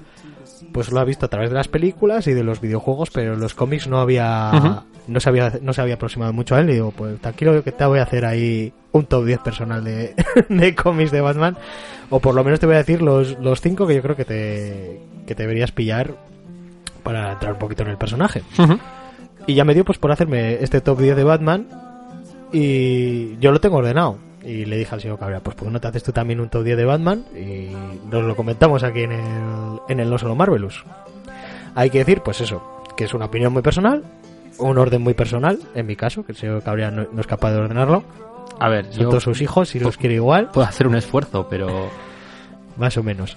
pues 0.72 0.92
lo 0.92 1.00
ha 1.00 1.04
visto 1.04 1.26
a 1.26 1.30
través 1.30 1.50
de 1.50 1.56
las 1.56 1.68
películas 1.68 2.28
y 2.28 2.34
de 2.34 2.44
los 2.44 2.62
videojuegos, 2.62 3.10
pero 3.12 3.34
en 3.34 3.40
los 3.40 3.54
cómics 3.54 3.88
no 3.88 4.00
había, 4.00 4.84
no 5.08 5.20
se 5.20 5.30
había, 5.30 5.54
no 5.62 5.74
se 5.74 5.82
había 5.82 5.96
aproximado 5.96 6.34
mucho 6.34 6.56
a 6.56 6.62
él. 6.62 6.70
Y 6.70 6.74
digo, 6.74 6.92
pues 6.92 7.20
tranquilo 7.20 7.64
que 7.64 7.72
te 7.72 7.86
voy 7.86 8.00
a 8.00 8.04
hacer 8.04 8.26
ahí 8.26 8.74
un 8.92 9.06
top 9.06 9.26
10 9.26 9.40
personal 9.40 9.84
de, 9.84 10.16
de 10.50 10.76
cómics 10.76 11.12
de 11.12 11.22
Batman, 11.22 11.58
o 12.10 12.20
por 12.20 12.36
lo 12.36 12.44
menos 12.44 12.60
te 12.60 12.66
voy 12.66 12.76
a 12.76 12.80
decir 12.80 13.02
los, 13.02 13.38
los 13.40 13.62
cinco 13.62 13.88
que 13.88 13.96
yo 13.96 14.02
creo 14.02 14.16
que 14.16 14.26
te, 14.26 15.02
que 15.26 15.36
te 15.36 15.44
deberías 15.44 15.72
pillar 15.72 16.16
para 17.04 17.34
entrar 17.34 17.54
un 17.54 17.60
poquito 17.60 17.84
en 17.84 17.90
el 17.90 17.98
personaje. 17.98 18.44
Y 19.46 19.56
ya 19.56 19.66
me 19.66 19.74
dio 19.74 19.84
pues 19.84 19.98
por 19.98 20.12
hacerme 20.12 20.64
este 20.64 20.80
top 20.80 21.00
10 21.00 21.16
de 21.18 21.24
Batman 21.24 21.68
y 22.52 23.38
yo 23.40 23.52
lo 23.52 23.60
tengo 23.60 23.78
ordenado. 23.78 24.18
Y 24.46 24.66
le 24.66 24.78
dije 24.78 24.94
al 24.94 25.02
señor 25.02 25.20
Cabrera, 25.20 25.40
pues 25.40 25.56
¿por 25.56 25.68
qué 25.68 25.74
no 25.74 25.80
te 25.80 25.88
haces 25.88 26.04
tú 26.04 26.12
también 26.12 26.40
un 26.40 26.50
top 26.50 26.64
10 26.64 26.78
de 26.78 26.86
Batman? 26.86 27.26
Y 27.34 27.74
nos 28.10 28.24
lo 28.24 28.36
comentamos 28.36 28.84
aquí 28.84 29.04
en 29.04 29.14
el, 29.14 29.80
en 29.88 30.00
el 30.00 30.10
No 30.10 30.18
Solo 30.18 30.36
Marvelous. 30.36 30.84
Hay 31.76 31.90
que 31.90 32.00
decir, 32.00 32.22
pues 32.22 32.42
eso, 32.42 32.62
que 32.98 33.06
es 33.06 33.14
una 33.14 33.26
opinión 33.26 33.54
muy 33.54 33.62
personal, 33.62 34.04
un 34.60 34.78
orden 34.78 35.02
muy 35.02 35.14
personal, 35.14 35.60
en 35.74 35.86
mi 35.86 35.96
caso, 35.96 36.26
que 36.26 36.34
el 36.34 36.38
señor 36.38 36.62
Cabrera 36.62 36.92
no, 36.92 37.08
no 37.12 37.22
es 37.22 37.28
capaz 37.28 37.52
de 37.52 37.58
ordenarlo. 37.58 38.04
A 38.60 38.70
ver, 38.70 38.86
Son 38.92 39.04
yo 39.04 39.10
todos 39.10 39.24
sus 39.24 39.42
hijos 39.42 39.74
y 39.76 39.80
los 39.80 39.98
quiere 39.98 40.16
igual, 40.16 40.50
puedo 40.52 40.68
hacer 40.68 40.88
un 40.88 40.96
esfuerzo, 40.96 41.48
pero 41.50 41.90
más 42.78 42.98
o 42.98 43.04
menos. 43.04 43.36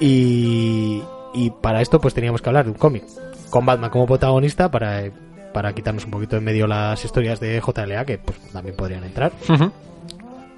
Y, 0.00 1.02
y 1.34 1.50
para 1.60 1.82
esto 1.82 2.00
pues 2.00 2.14
teníamos 2.14 2.42
que 2.42 2.48
hablar 2.48 2.64
de 2.64 2.72
un 2.72 2.78
cómic, 2.78 3.04
con 3.50 3.66
Batman 3.66 3.90
como 3.90 4.06
protagonista 4.06 4.70
para, 4.70 5.04
para 5.52 5.72
quitarnos 5.74 6.04
un 6.04 6.10
poquito 6.10 6.36
en 6.36 6.44
medio 6.44 6.66
las 6.66 7.04
historias 7.04 7.38
de 7.40 7.60
JLA, 7.60 8.04
que 8.04 8.18
pues 8.18 8.38
también 8.52 8.74
podrían 8.74 9.04
entrar. 9.04 9.32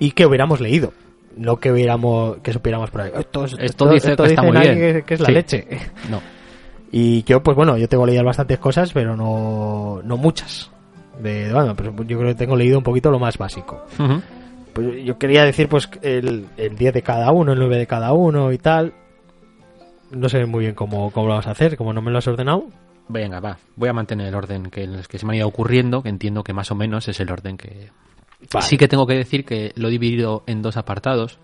Y 0.06 0.10
que 0.12 0.26
hubiéramos 0.26 0.60
leído. 0.60 0.92
No 1.36 1.56
que 1.58 1.70
hubiéramos, 1.72 2.38
que 2.38 2.52
supiéramos 2.52 2.90
por 2.90 3.02
ahí. 3.02 3.12
Esto, 3.16 3.44
es- 3.44 3.56
Esto 3.58 3.88
dice 3.88 4.08
que 4.08 4.12
está 4.12 4.22
dicen 4.24 4.44
muy 4.44 4.58
bien. 4.60 4.74
Que, 4.78 5.02
que 5.04 5.14
es 5.14 5.20
la 5.20 5.26
Sí. 5.26 5.32
leche. 5.32 5.66
no. 6.10 6.20
Y 6.90 7.22
yo, 7.22 7.42
pues 7.42 7.56
bueno, 7.56 7.78
yo 7.78 7.88
tengo 7.88 8.04
leídas 8.04 8.24
bastantes 8.24 8.58
cosas, 8.58 8.92
pero 8.92 9.16
no, 9.16 10.00
no 10.04 10.16
muchas. 10.18 10.70
De, 11.22 11.50
Batman, 11.52 11.74
pero 11.76 11.90
yo 12.04 12.18
creo 12.18 12.30
que 12.30 12.34
tengo 12.34 12.56
leído 12.56 12.76
un 12.78 12.84
poquito 12.84 13.10
lo 13.10 13.18
más 13.18 13.38
básico. 13.38 13.84
Ujú. 13.98 14.20
Pues 14.74 15.04
yo 15.04 15.18
quería 15.18 15.44
decir, 15.44 15.68
pues, 15.68 15.88
el, 16.02 16.46
el 16.56 16.76
10 16.76 16.92
de 16.94 17.02
cada 17.02 17.30
uno, 17.32 17.52
el 17.52 17.58
9 17.58 17.78
de 17.78 17.86
cada 17.86 18.12
uno 18.12 18.52
y 18.52 18.58
tal. 18.58 18.92
No 20.10 20.28
sé 20.28 20.44
muy 20.46 20.60
bien 20.64 20.74
cómo, 20.74 21.10
cómo 21.10 21.28
lo 21.28 21.34
vas 21.36 21.46
a 21.46 21.52
hacer, 21.52 21.76
como 21.76 21.92
no 21.92 22.02
me 22.02 22.10
lo 22.10 22.18
has 22.18 22.26
ordenado. 22.28 22.64
Venga, 23.08 23.40
va. 23.40 23.56
Voy 23.76 23.88
a 23.88 23.92
mantener 23.94 24.26
el 24.28 24.34
orden 24.34 24.64
que, 24.70 24.86
que 25.08 25.18
se 25.18 25.24
me 25.26 25.32
han 25.32 25.38
ido 25.38 25.48
ocurriendo, 25.48 26.02
que 26.02 26.08
entiendo 26.10 26.42
que 26.44 26.52
más 26.52 26.70
o 26.70 26.74
menos 26.74 27.08
es 27.08 27.18
el 27.20 27.30
orden 27.30 27.56
que... 27.56 27.88
Vale. 28.52 28.66
Sí 28.66 28.76
que 28.76 28.88
tengo 28.88 29.06
que 29.06 29.14
decir 29.14 29.44
que 29.44 29.72
lo 29.76 29.88
he 29.88 29.90
dividido 29.90 30.42
en 30.46 30.62
dos 30.62 30.76
apartados, 30.76 31.38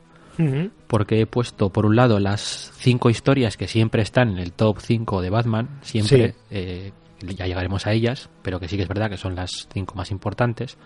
porque 0.87 1.21
he 1.21 1.27
puesto 1.27 1.71
por 1.71 1.85
un 1.85 1.97
lado 1.97 2.21
las 2.21 2.71
cinco 2.77 3.11
historias 3.11 3.57
que 3.57 3.67
siempre 3.67 4.03
están 4.03 4.31
en 4.31 4.39
el 4.39 4.53
top 4.53 4.79
5 4.81 5.21
de 5.21 5.31
Batman, 5.31 5.69
siempre, 5.83 6.29
Sí. 6.29 6.35
eh, 6.51 6.93
ya 7.37 7.47
llegaremos 7.47 7.87
a 7.89 7.93
ellas, 7.93 8.29
pero 8.43 8.61
que 8.61 8.69
sí 8.69 8.77
que 8.77 8.83
es 8.83 8.89
verdad 8.89 9.11
que 9.11 9.17
son 9.17 9.35
las 9.35 9.69
cinco 9.73 9.97
más 9.97 10.13
importantes. 10.13 10.77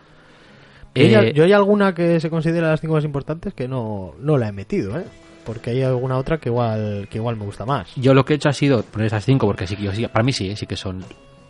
Yo, 0.95 1.03
Eh, 1.03 1.17
hay, 1.17 1.33
yo 1.35 1.45
hay 1.45 1.53
alguna 1.53 1.95
que 1.95 2.19
se 2.21 2.31
considera 2.31 2.69
las 2.69 2.81
cinco 2.81 2.95
más 2.95 3.05
importantes 3.05 3.53
que 3.53 3.69
no, 3.69 4.15
no 4.19 4.39
la 4.39 4.49
he 4.49 4.53
metido, 4.53 4.99
¿eh? 4.99 5.05
porque 5.45 5.71
hay 5.71 5.83
alguna 5.83 6.17
otra 6.17 6.39
que 6.39 6.49
igual 6.49 7.09
que 7.11 7.19
igual 7.19 7.37
me 7.37 7.45
gusta 7.45 7.67
más. 7.67 7.95
Yo 7.97 8.15
lo 8.15 8.25
que 8.25 8.33
he 8.33 8.37
hecho 8.37 8.49
ha 8.49 8.53
sido 8.55 8.83
poner 8.83 9.09
esas 9.09 9.25
cinco, 9.25 9.47
porque 9.47 9.67
sí 9.67 9.77
que 9.77 9.83
yo 9.83 9.93
sí- 9.93 10.07
para 10.07 10.23
mí 10.25 10.33
sí, 10.33 10.49
eh, 10.51 10.57
sí 10.57 10.67
que 10.67 10.77
son 10.77 11.05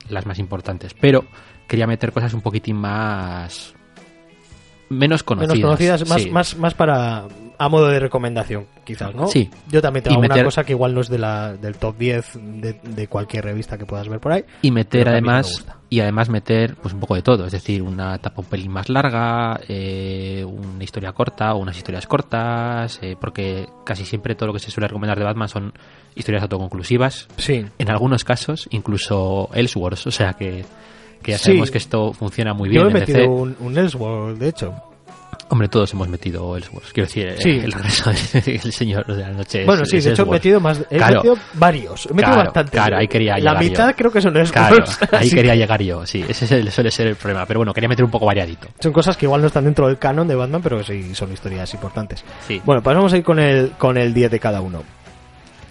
las 0.08 0.26
más 0.26 0.38
importantes. 0.40 0.92
Pero 1.00 1.24
quería 1.68 1.86
meter 1.86 2.10
cosas 2.12 2.34
un 2.34 2.40
poquitín 2.40 2.76
más. 2.76 3.74
Menos 4.93 5.22
conocidas. 5.22 5.57
Menos 5.57 5.68
conocidas, 5.70 6.09
más, 6.09 6.22
sí. 6.22 6.30
más, 6.30 6.57
más 6.57 6.74
para 6.74 7.24
a 7.59 7.68
modo 7.68 7.88
de 7.88 8.01
recomendación, 8.01 8.66
quizás, 8.84 9.14
¿no? 9.14 9.28
Sí. 9.28 9.49
Yo 9.70 9.80
también 9.80 10.03
tengo 10.03 10.20
meter- 10.20 10.45
cosa 10.45 10.64
que 10.64 10.72
igual 10.72 10.95
no 10.95 11.01
es 11.01 11.09
de 11.09 11.18
la, 11.18 11.53
del 11.55 11.76
top 11.76 11.97
10 11.97 12.38
de, 12.61 12.72
de 12.82 13.07
cualquier 13.07 13.45
revista 13.45 13.78
que 13.78 13.86
puedas 13.86 14.09
ver 14.09 14.18
por 14.18 14.32
ahí. 14.32 14.45
Y 14.62 14.70
meter 14.72 15.09
además 15.09 15.64
y 15.88 16.01
además 16.01 16.28
meter 16.30 16.74
pues 16.76 16.93
un 16.95 17.01
poco 17.01 17.14
de 17.14 17.22
todo, 17.22 17.45
es 17.47 17.53
decir, 17.53 17.82
una 17.82 18.14
etapa 18.16 18.40
un 18.40 18.47
pelín 18.47 18.72
más 18.72 18.88
larga, 18.88 19.61
eh, 19.68 20.45
una 20.45 20.82
historia 20.82 21.12
corta 21.12 21.55
o 21.55 21.59
unas 21.59 21.76
historias 21.76 22.07
cortas, 22.07 22.99
eh, 23.03 23.14
porque 23.20 23.68
casi 23.84 24.05
siempre 24.07 24.34
todo 24.34 24.49
lo 24.49 24.53
que 24.55 24.59
se 24.59 24.70
suele 24.70 24.88
recomendar 24.88 25.18
de 25.18 25.24
Batman 25.24 25.49
son 25.49 25.72
historias 26.16 26.43
autoconclusivas. 26.43 27.28
Sí. 27.36 27.64
En 27.78 27.90
algunos 27.90 28.24
casos, 28.24 28.66
incluso 28.70 29.51
Elseworlds, 29.55 30.07
o 30.07 30.11
sea 30.11 30.32
que, 30.32 30.64
que 31.22 31.32
ya 31.32 31.38
Sí. 31.38 31.44
sabemos 31.44 31.70
que 31.70 31.78
esto 31.78 32.12
funciona 32.12 32.52
muy 32.54 32.68
bien 32.68 32.82
Yo 32.82 32.88
he 32.88 32.92
en 32.92 32.98
metido 32.98 33.18
DC. 33.18 33.28
un, 33.30 33.56
un 33.60 33.78
Elseworld, 33.78 34.38
de 34.38 34.48
hecho. 34.48 34.74
Hombre, 35.48 35.68
todos 35.68 35.92
hemos 35.92 36.08
metido 36.08 36.56
Elseworlds. 36.56 36.92
Quiero 36.94 37.06
decir, 37.06 37.34
Sí. 37.38 37.50
el 37.62 37.72
regreso 37.72 38.10
del 38.10 38.72
Señor 38.72 39.04
de 39.06 39.20
la 39.20 39.28
Noche. 39.32 39.60
es- 39.60 39.66
bueno, 39.66 39.84
sí, 39.84 39.98
es 39.98 40.04
de 40.04 40.12
hecho 40.12 40.22
he 40.22 40.30
metido 40.30 40.60
más. 40.60 40.80
He 40.90 40.96
Claro. 40.96 41.16
metido 41.16 41.36
varios. 41.54 42.06
He 42.06 42.14
metido 42.14 42.32
Claro, 42.32 42.44
bastantes. 42.44 42.70
claro, 42.72 42.96
ahí 42.96 43.06
quería 43.08 43.32
La 43.34 43.38
llegar 43.38 43.58
mitad 43.62 43.88
yo. 43.90 43.96
creo 43.96 44.10
que 44.12 44.20
son 44.22 44.32
Claro, 44.32 44.76
Elseworlds. 44.76 45.02
ahí 45.12 45.26
así 45.26 45.34
quería 45.36 45.54
llegar 45.54 45.82
yo, 45.82 46.06
sí. 46.06 46.24
Ese 46.26 46.46
es 46.46 46.52
el- 46.52 46.70
suele 46.72 46.90
ser 46.90 47.08
el 47.08 47.16
problema. 47.16 47.44
Pero 47.44 47.60
bueno, 47.60 47.74
quería 47.74 47.88
meter 47.88 48.02
un 48.04 48.10
poco 48.10 48.24
variadito. 48.24 48.68
Son 48.80 48.92
cosas 48.94 49.16
que 49.18 49.26
igual 49.26 49.42
no 49.42 49.46
están 49.48 49.64
dentro 49.64 49.88
del 49.88 49.98
canon 49.98 50.26
de 50.26 50.34
Batman, 50.36 50.62
pero 50.62 50.82
sí 50.82 51.14
son 51.14 51.30
historias 51.32 51.74
importantes. 51.74 52.24
Sí. 52.48 52.62
Bueno, 52.64 52.82
pues 52.82 52.96
vamos 52.96 53.12
a 53.12 53.18
ir 53.18 53.22
con 53.24 53.38
el, 53.38 53.72
con 53.72 53.98
el 53.98 54.14
10 54.14 54.30
de 54.30 54.40
cada 54.40 54.62
uno. 54.62 54.82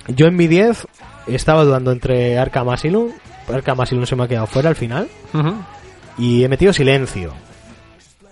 Yo 0.09 0.27
en 0.27 0.35
mi 0.35 0.47
10 0.47 0.85
estaba 1.27 1.63
dudando 1.63 1.91
entre 1.91 2.37
Arkham 2.37 2.69
Asylum. 2.69 3.09
Arkham 3.47 3.79
Asylum 3.79 4.05
se 4.05 4.15
me 4.15 4.23
ha 4.23 4.27
quedado 4.27 4.47
fuera 4.47 4.69
al 4.69 4.75
final. 4.75 5.07
Y 6.17 6.43
he 6.43 6.49
metido 6.49 6.73
Silencio. 6.73 7.33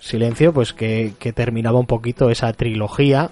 Silencio, 0.00 0.52
pues 0.52 0.72
que, 0.72 1.14
que 1.18 1.32
terminaba 1.32 1.78
un 1.78 1.86
poquito 1.86 2.30
esa 2.30 2.52
trilogía 2.52 3.30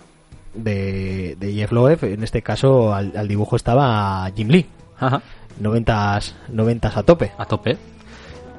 de, 0.54 1.36
de 1.38 1.52
Jeff 1.54 1.72
Loeb. 1.72 2.04
En 2.04 2.22
este 2.22 2.42
caso, 2.42 2.94
al, 2.94 3.16
al 3.16 3.28
dibujo 3.28 3.56
estaba 3.56 4.30
Jim 4.34 4.48
Lee. 4.48 4.66
Ajá. 4.98 5.22
90 5.60 6.20
noventas 6.50 6.96
a 6.96 7.02
tope. 7.02 7.32
A 7.38 7.44
tope. 7.44 7.76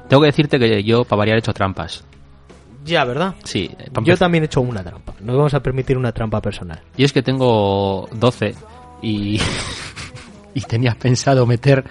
Tengo 0.08 0.22
que 0.22 0.26
decirte 0.26 0.58
que 0.58 0.82
yo, 0.82 1.04
para 1.04 1.18
variar, 1.18 1.36
he 1.36 1.38
hecho 1.38 1.52
trampas. 1.52 2.04
Ya, 2.84 3.04
¿verdad? 3.04 3.34
Sí. 3.44 3.70
Yo 4.02 4.16
también 4.16 4.44
he 4.44 4.46
hecho 4.46 4.60
una 4.60 4.82
trampa. 4.82 5.14
No 5.20 5.36
vamos 5.36 5.54
a 5.54 5.60
permitir 5.60 5.96
una 5.96 6.12
trampa 6.12 6.40
personal. 6.40 6.80
Y 6.96 7.04
es 7.04 7.12
que 7.12 7.22
tengo 7.22 8.08
12 8.12 8.54
y, 9.02 9.40
y 10.54 10.60
tenía 10.62 10.94
pensado 10.94 11.46
meter 11.46 11.84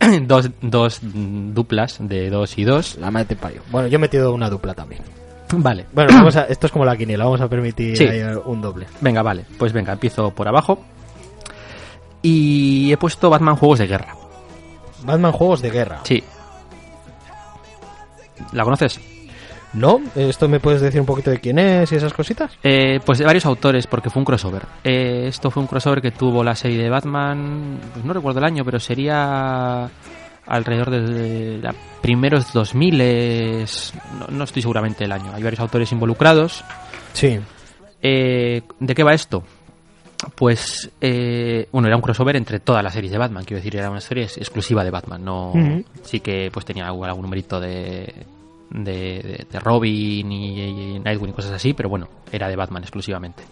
dos, 0.22 0.50
dos 0.60 0.98
duplas 1.02 1.96
de 2.00 2.30
2 2.30 2.58
y 2.58 2.64
2. 2.64 2.96
La 2.98 3.10
madre 3.10 3.26
te 3.26 3.36
parió. 3.36 3.62
Bueno, 3.70 3.88
yo 3.88 3.96
he 3.96 3.98
metido 4.00 4.32
una 4.34 4.50
dupla 4.50 4.74
también. 4.74 5.02
Vale. 5.52 5.86
Bueno, 5.92 6.12
vamos 6.14 6.36
a, 6.36 6.42
esto 6.48 6.66
es 6.66 6.72
como 6.72 6.84
la 6.84 6.96
quiniela, 6.96 7.24
vamos 7.24 7.40
a 7.40 7.48
permitir 7.48 7.96
Sí. 7.96 8.06
un 8.44 8.60
doble. 8.60 8.86
Venga, 9.00 9.22
vale. 9.22 9.44
Pues 9.58 9.72
venga, 9.72 9.92
empiezo 9.92 10.30
por 10.30 10.48
abajo. 10.48 10.80
Y 12.22 12.90
he 12.92 12.96
puesto 12.96 13.30
Batman 13.30 13.56
Juegos 13.56 13.78
de 13.78 13.86
Guerra. 13.86 14.16
Batman 15.04 15.32
Juegos 15.32 15.62
de 15.62 15.70
Guerra. 15.70 16.00
Sí. 16.02 16.24
¿La 18.52 18.64
conoces? 18.64 18.98
¿No? 19.76 20.00
¿Esto 20.14 20.48
me 20.48 20.58
puedes 20.58 20.80
decir 20.80 21.00
un 21.00 21.06
poquito 21.06 21.30
de 21.30 21.38
quién 21.38 21.58
es 21.58 21.92
y 21.92 21.96
esas 21.96 22.14
cositas? 22.14 22.56
Eh, 22.62 22.98
pues 23.04 23.18
de 23.18 23.26
varios 23.26 23.44
autores, 23.44 23.86
porque 23.86 24.08
fue 24.08 24.20
un 24.20 24.24
crossover. 24.24 24.62
Eh, 24.82 25.26
esto 25.28 25.50
fue 25.50 25.62
un 25.62 25.66
crossover 25.66 26.00
que 26.00 26.12
tuvo 26.12 26.42
la 26.42 26.56
serie 26.56 26.82
de 26.82 26.88
Batman, 26.88 27.78
pues 27.92 28.04
no 28.04 28.14
recuerdo 28.14 28.38
el 28.38 28.46
año, 28.46 28.64
pero 28.64 28.80
sería 28.80 29.90
alrededor 30.46 30.90
de 30.90 31.58
la 31.58 31.74
primeros 32.00 32.52
2000, 32.52 32.98
no, 34.18 34.26
no 34.30 34.44
estoy 34.44 34.62
seguramente 34.62 35.04
el 35.04 35.12
año. 35.12 35.32
Hay 35.34 35.42
varios 35.42 35.60
autores 35.60 35.92
involucrados. 35.92 36.64
Sí. 37.12 37.38
Eh, 38.00 38.62
¿De 38.80 38.94
qué 38.94 39.02
va 39.02 39.12
esto? 39.12 39.42
Pues, 40.34 40.90
eh, 41.00 41.68
bueno, 41.70 41.88
era 41.88 41.96
un 41.96 42.02
crossover 42.02 42.36
entre 42.36 42.60
todas 42.60 42.82
las 42.82 42.94
series 42.94 43.12
de 43.12 43.18
Batman, 43.18 43.44
quiero 43.44 43.58
decir, 43.58 43.76
era 43.76 43.90
una 43.90 44.00
serie 44.00 44.24
exclusiva 44.24 44.82
de 44.82 44.90
Batman, 44.90 45.22
no 45.22 45.52
sí 46.02 46.20
que 46.20 46.48
pues 46.50 46.64
tenía 46.64 46.86
algún 46.86 47.22
numerito 47.22 47.60
de, 47.60 48.14
de, 48.70 48.92
de- 48.92 49.46
de 49.50 49.60
Robin 49.60 50.30
y, 50.32 50.60
y 50.96 50.98
Nightwing 51.00 51.30
y 51.30 51.34
cosas 51.34 51.52
así, 51.52 51.72
pero 51.74 51.88
bueno, 51.88 52.08
era 52.32 52.48
de 52.48 52.56
Batman 52.56 52.82
exclusivamente. 52.82 53.42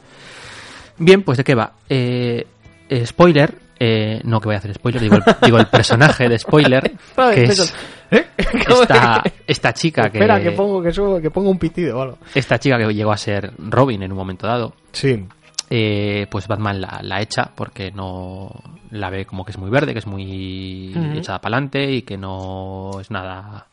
Bien, 0.99 1.23
pues 1.23 1.39
¿de 1.39 1.45
qué 1.45 1.55
va? 1.55 1.73
Eh, 1.89 2.47
eh, 2.89 3.07
spoiler, 3.07 3.59
eh, 3.81 4.21
no 4.25 4.41
que 4.41 4.47
voy 4.47 4.55
a 4.55 4.59
hacer 4.59 4.73
spoiler, 4.75 5.01
digo 5.03 5.17
el, 5.17 5.23
digo 5.43 5.59
el 5.59 5.67
personaje 5.67 6.29
de 6.29 6.39
spoiler, 6.39 6.93
que 7.35 7.45
es 7.45 7.75
¿Eh? 8.11 8.27
esta, 8.37 9.23
esta 9.47 9.73
chica 9.73 10.03
que, 10.11 10.19
Espera, 10.19 10.41
que 10.41 10.53
pongo, 10.53 10.81
que, 10.83 10.93
subo, 10.93 11.21
que 11.21 11.31
pongo 11.31 11.51
un 11.51 11.59
pitido 11.59 11.99
o 11.99 12.03
algo. 12.03 12.19
esta 12.35 12.59
chica 12.59 12.79
que 12.79 12.93
llegó 12.95 13.11
a 13.11 13.17
ser 13.17 13.53
Robin 13.59 14.03
en 14.03 14.13
un 14.13 14.19
momento 14.19 14.47
dado, 14.47 14.75
Sí. 14.93 15.27
eh, 15.71 16.27
pues 16.31 16.47
Batman 16.47 16.81
la, 16.81 17.01
la 17.03 17.21
echa 17.21 17.51
porque 17.57 17.91
no 17.91 18.51
la 18.91 19.11
ve 19.11 19.25
como 19.27 19.45
que 19.45 19.51
es 19.51 19.59
muy 19.59 19.71
verde, 19.71 19.93
que 19.95 19.99
es 19.99 20.07
muy 20.07 20.93
Ujú. 20.97 21.19
echada 21.19 21.41
para 21.41 21.57
adelante 21.57 21.91
y 21.91 22.03
que 22.03 22.17
no 22.17 23.01
es 23.01 23.11
nada 23.11 23.67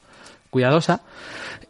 cuidadosa. 0.51 1.01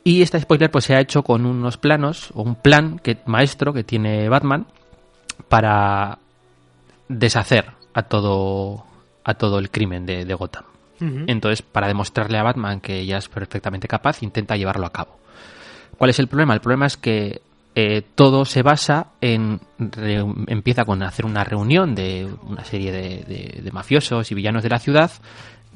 Y 0.04 0.22
este 0.24 0.40
spoiler 0.42 0.70
pues 0.70 0.84
se 0.86 0.96
ha 0.96 1.00
hecho 1.00 1.24
con 1.24 1.46
unos 1.46 1.78
planos 1.78 2.32
o 2.34 2.42
un 2.42 2.56
plan 2.56 3.00
que 3.00 3.20
maestro 3.26 3.72
que 3.72 3.84
tiene 3.86 4.28
Batman 4.28 4.66
para 5.48 6.18
deshacer 7.08 7.72
a 7.94 8.04
todo 8.04 8.86
a 9.24 9.36
todo 9.36 9.60
el 9.60 9.70
crimen 9.70 10.06
de, 10.06 10.26
de 10.26 10.34
Gotham. 10.34 10.64
Entonces, 11.28 11.62
para 11.62 11.88
demostrarle 11.88 12.38
a 12.38 12.44
Batman 12.44 12.80
que 12.80 13.00
ella 13.00 13.18
es 13.18 13.28
perfectamente 13.30 13.88
capaz, 13.88 14.22
intenta 14.24 14.56
llevarlo 14.58 14.86
a 14.86 14.92
cabo. 14.92 15.18
¿Cuál 15.98 16.10
es 16.10 16.20
el 16.20 16.28
problema? 16.28 16.54
El 16.54 16.62
problema 16.62 16.86
es 16.88 16.98
que 16.98 17.42
eh, 17.76 18.02
todo 18.16 18.46
se 18.46 18.62
basa 18.64 19.08
en... 19.22 19.60
re- 19.80 20.26
empieza 20.48 20.86
con 20.86 21.02
hacer 21.04 21.26
una 21.26 21.44
reunión 21.44 21.94
de 21.96 22.28
una 22.44 22.64
serie 22.66 22.92
de, 22.92 23.24
de- 23.28 23.62
de 23.64 23.72
mafiosos 23.72 24.32
y 24.32 24.36
villanos 24.36 24.64
de 24.64 24.70
la 24.70 24.80
ciudad 24.80 25.12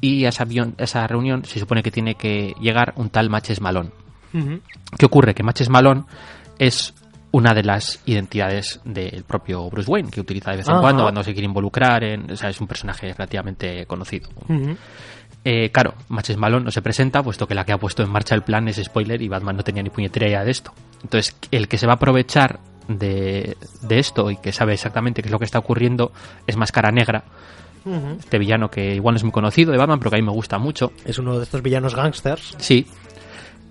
y 0.00 0.24
a 0.24 0.28
esa, 0.30 0.44
avión- 0.44 0.74
a 0.78 0.84
esa 0.84 1.06
reunión 1.06 1.44
se 1.44 1.58
supone 1.60 1.82
que 1.82 1.90
tiene 1.90 2.14
que 2.16 2.54
llegar 2.60 2.92
un 2.96 3.10
tal 3.10 3.30
Matches 3.30 3.60
Malone. 3.60 3.90
¿Qué 4.98 5.06
ocurre? 5.06 5.34
Que 5.34 5.42
Matches 5.42 5.68
Malone 5.70 6.04
es 6.58 6.94
una 7.32 7.54
de 7.54 7.62
las 7.62 8.00
identidades 8.06 8.80
del 8.84 9.24
propio 9.24 9.68
Bruce 9.70 9.90
Wayne, 9.90 10.10
que 10.10 10.20
utiliza 10.20 10.50
de 10.50 10.58
vez 10.58 10.66
en 10.68 10.72
Ajá. 10.74 10.80
cuando 10.82 11.02
cuando 11.04 11.22
se 11.22 11.32
quiere 11.32 11.46
involucrar 11.46 12.04
en... 12.04 12.30
O 12.30 12.36
sea, 12.36 12.50
es 12.50 12.60
un 12.60 12.66
personaje 12.66 13.12
relativamente 13.12 13.86
conocido. 13.86 14.28
Eh, 15.44 15.70
claro, 15.70 15.94
Matches 16.08 16.36
Malone 16.36 16.64
no 16.64 16.70
se 16.70 16.82
presenta, 16.82 17.22
puesto 17.22 17.46
que 17.46 17.54
la 17.54 17.64
que 17.64 17.72
ha 17.72 17.78
puesto 17.78 18.02
en 18.02 18.10
marcha 18.10 18.34
el 18.34 18.42
plan 18.42 18.66
es 18.68 18.82
spoiler 18.82 19.20
y 19.22 19.28
Batman 19.28 19.56
no 19.56 19.62
tenía 19.62 19.82
ni 19.82 19.90
puñetera 19.90 20.28
idea 20.28 20.44
de 20.44 20.50
esto. 20.50 20.72
Entonces, 21.02 21.36
el 21.50 21.68
que 21.68 21.78
se 21.78 21.86
va 21.86 21.92
a 21.92 21.96
aprovechar 21.96 22.58
de, 22.88 23.56
de 23.82 23.98
esto 23.98 24.30
y 24.30 24.36
que 24.38 24.52
sabe 24.52 24.74
exactamente 24.74 25.22
qué 25.22 25.28
es 25.28 25.32
lo 25.32 25.38
que 25.38 25.44
está 25.44 25.58
ocurriendo 25.58 26.12
es 26.46 26.56
Máscara 26.56 26.90
Negra, 26.90 27.24
este 28.18 28.38
villano 28.38 28.70
que 28.70 28.94
igual 28.94 29.14
no 29.14 29.16
es 29.16 29.22
muy 29.24 29.32
conocido 29.32 29.72
de 29.72 29.78
Batman, 29.78 29.98
pero 29.98 30.10
que 30.10 30.16
a 30.16 30.20
mí 30.20 30.24
me 30.26 30.32
gusta 30.32 30.58
mucho. 30.58 30.92
Es 31.04 31.18
uno 31.18 31.36
de 31.38 31.44
estos 31.44 31.62
villanos 31.62 31.94
gangsters 31.94 32.54
Sí. 32.58 32.86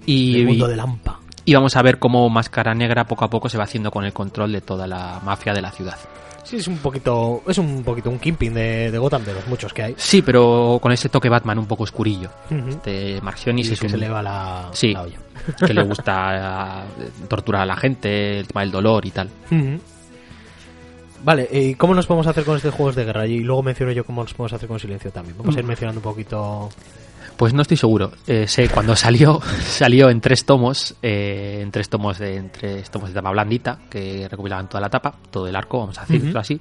Y, 0.06 0.34
del 0.40 0.48
mundo 0.48 0.68
de 0.68 0.76
Lampa. 0.76 1.20
y 1.46 1.54
vamos 1.54 1.76
a 1.76 1.82
ver 1.82 2.00
cómo 2.00 2.30
Máscara 2.30 2.74
Negra 2.74 3.06
poco 3.06 3.26
a 3.26 3.30
poco 3.30 3.50
se 3.50 3.58
va 3.58 3.64
haciendo 3.64 3.92
con 3.92 4.06
el 4.06 4.14
control 4.14 4.52
de 4.52 4.62
toda 4.62 4.86
la 4.88 5.20
mafia 5.24 5.54
de 5.54 5.62
la 5.62 5.72
ciudad. 5.72 5.98
Sí, 6.44 6.58
es 6.58 6.68
un 6.68 6.78
poquito, 6.78 7.42
es 7.48 7.58
un 7.58 7.84
poquito 7.84 8.12
un 8.12 8.20
Kingpin 8.20 8.54
de, 8.54 8.92
de 8.92 8.98
Gotham, 9.00 9.24
de 9.26 9.34
los 9.34 9.48
muchos 9.48 9.74
que 9.74 9.82
hay. 9.82 9.96
Sí, 9.98 10.22
pero 10.22 10.78
con 10.80 10.92
ese 10.92 11.10
toque 11.10 11.28
Batman 11.28 11.58
un 11.58 11.66
poco 11.66 11.84
oscurillo. 11.86 12.30
Ujú. 12.52 12.70
Este 12.70 13.20
Mark 13.22 13.40
Sionis 13.40 13.68
Y 13.70 13.74
es 13.74 13.80
que 13.80 13.88
un- 13.88 13.92
se 13.92 13.98
le 13.98 14.10
va 14.10 14.22
la, 14.22 14.70
Sí. 14.72 14.94
la 14.94 15.02
olla. 15.02 15.18
que 15.66 15.74
le 15.74 15.84
gusta 15.88 16.86
eh, 17.00 17.10
torturar 17.28 17.64
a 17.64 17.66
la 17.66 17.76
gente, 17.76 18.38
el 18.40 18.48
tema 18.48 18.62
del 18.62 18.70
dolor 18.70 19.04
y 19.08 19.10
tal. 19.12 19.28
Ujú. 19.50 19.80
Vale, 21.24 21.48
¿y 21.52 21.76
cómo 21.76 21.94
nos 21.94 22.06
podemos 22.06 22.28
hacer 22.28 22.44
con 22.44 22.58
estos 22.58 22.74
juegos 22.74 22.96
de 22.96 23.06
guerra? 23.06 23.26
Y 23.26 23.40
luego 23.40 23.64
menciono 23.64 23.92
yo 23.92 24.06
cómo 24.06 24.22
nos 24.22 24.34
podemos 24.34 24.54
hacer 24.54 24.68
con 24.68 24.80
silencio 24.80 25.12
también. 25.12 25.38
Vamos 25.38 25.56
a 25.56 25.60
ir 25.60 25.66
mencionando 25.66 26.00
un 26.00 26.04
poquito. 26.04 26.70
Pues 27.38 27.54
no 27.54 27.62
estoy 27.62 27.78
seguro. 27.78 28.12
Eh, 28.28 28.48
sé, 28.48 28.70
cuando 28.70 28.96
salió, 28.96 29.42
salió 29.62 30.10
en 30.10 30.22
tres 30.22 30.46
tomos, 30.46 30.96
eh, 31.02 31.60
en 31.62 31.72
tres 31.72 31.90
tomos 31.90 32.20
de, 32.20 32.36
en 32.36 32.50
tres 32.50 32.90
tomos 32.90 33.10
de 33.10 33.16
tapa 33.16 33.32
blandita, 33.32 33.80
que 33.90 34.28
recopilaban 34.30 34.70
toda 34.70 34.82
la 34.82 34.90
tapa, 34.90 35.14
todo 35.32 35.48
el 35.48 35.56
arco, 35.56 35.80
vamos 35.80 35.98
a 35.98 36.06
decirlo 36.06 36.40
así, 36.40 36.60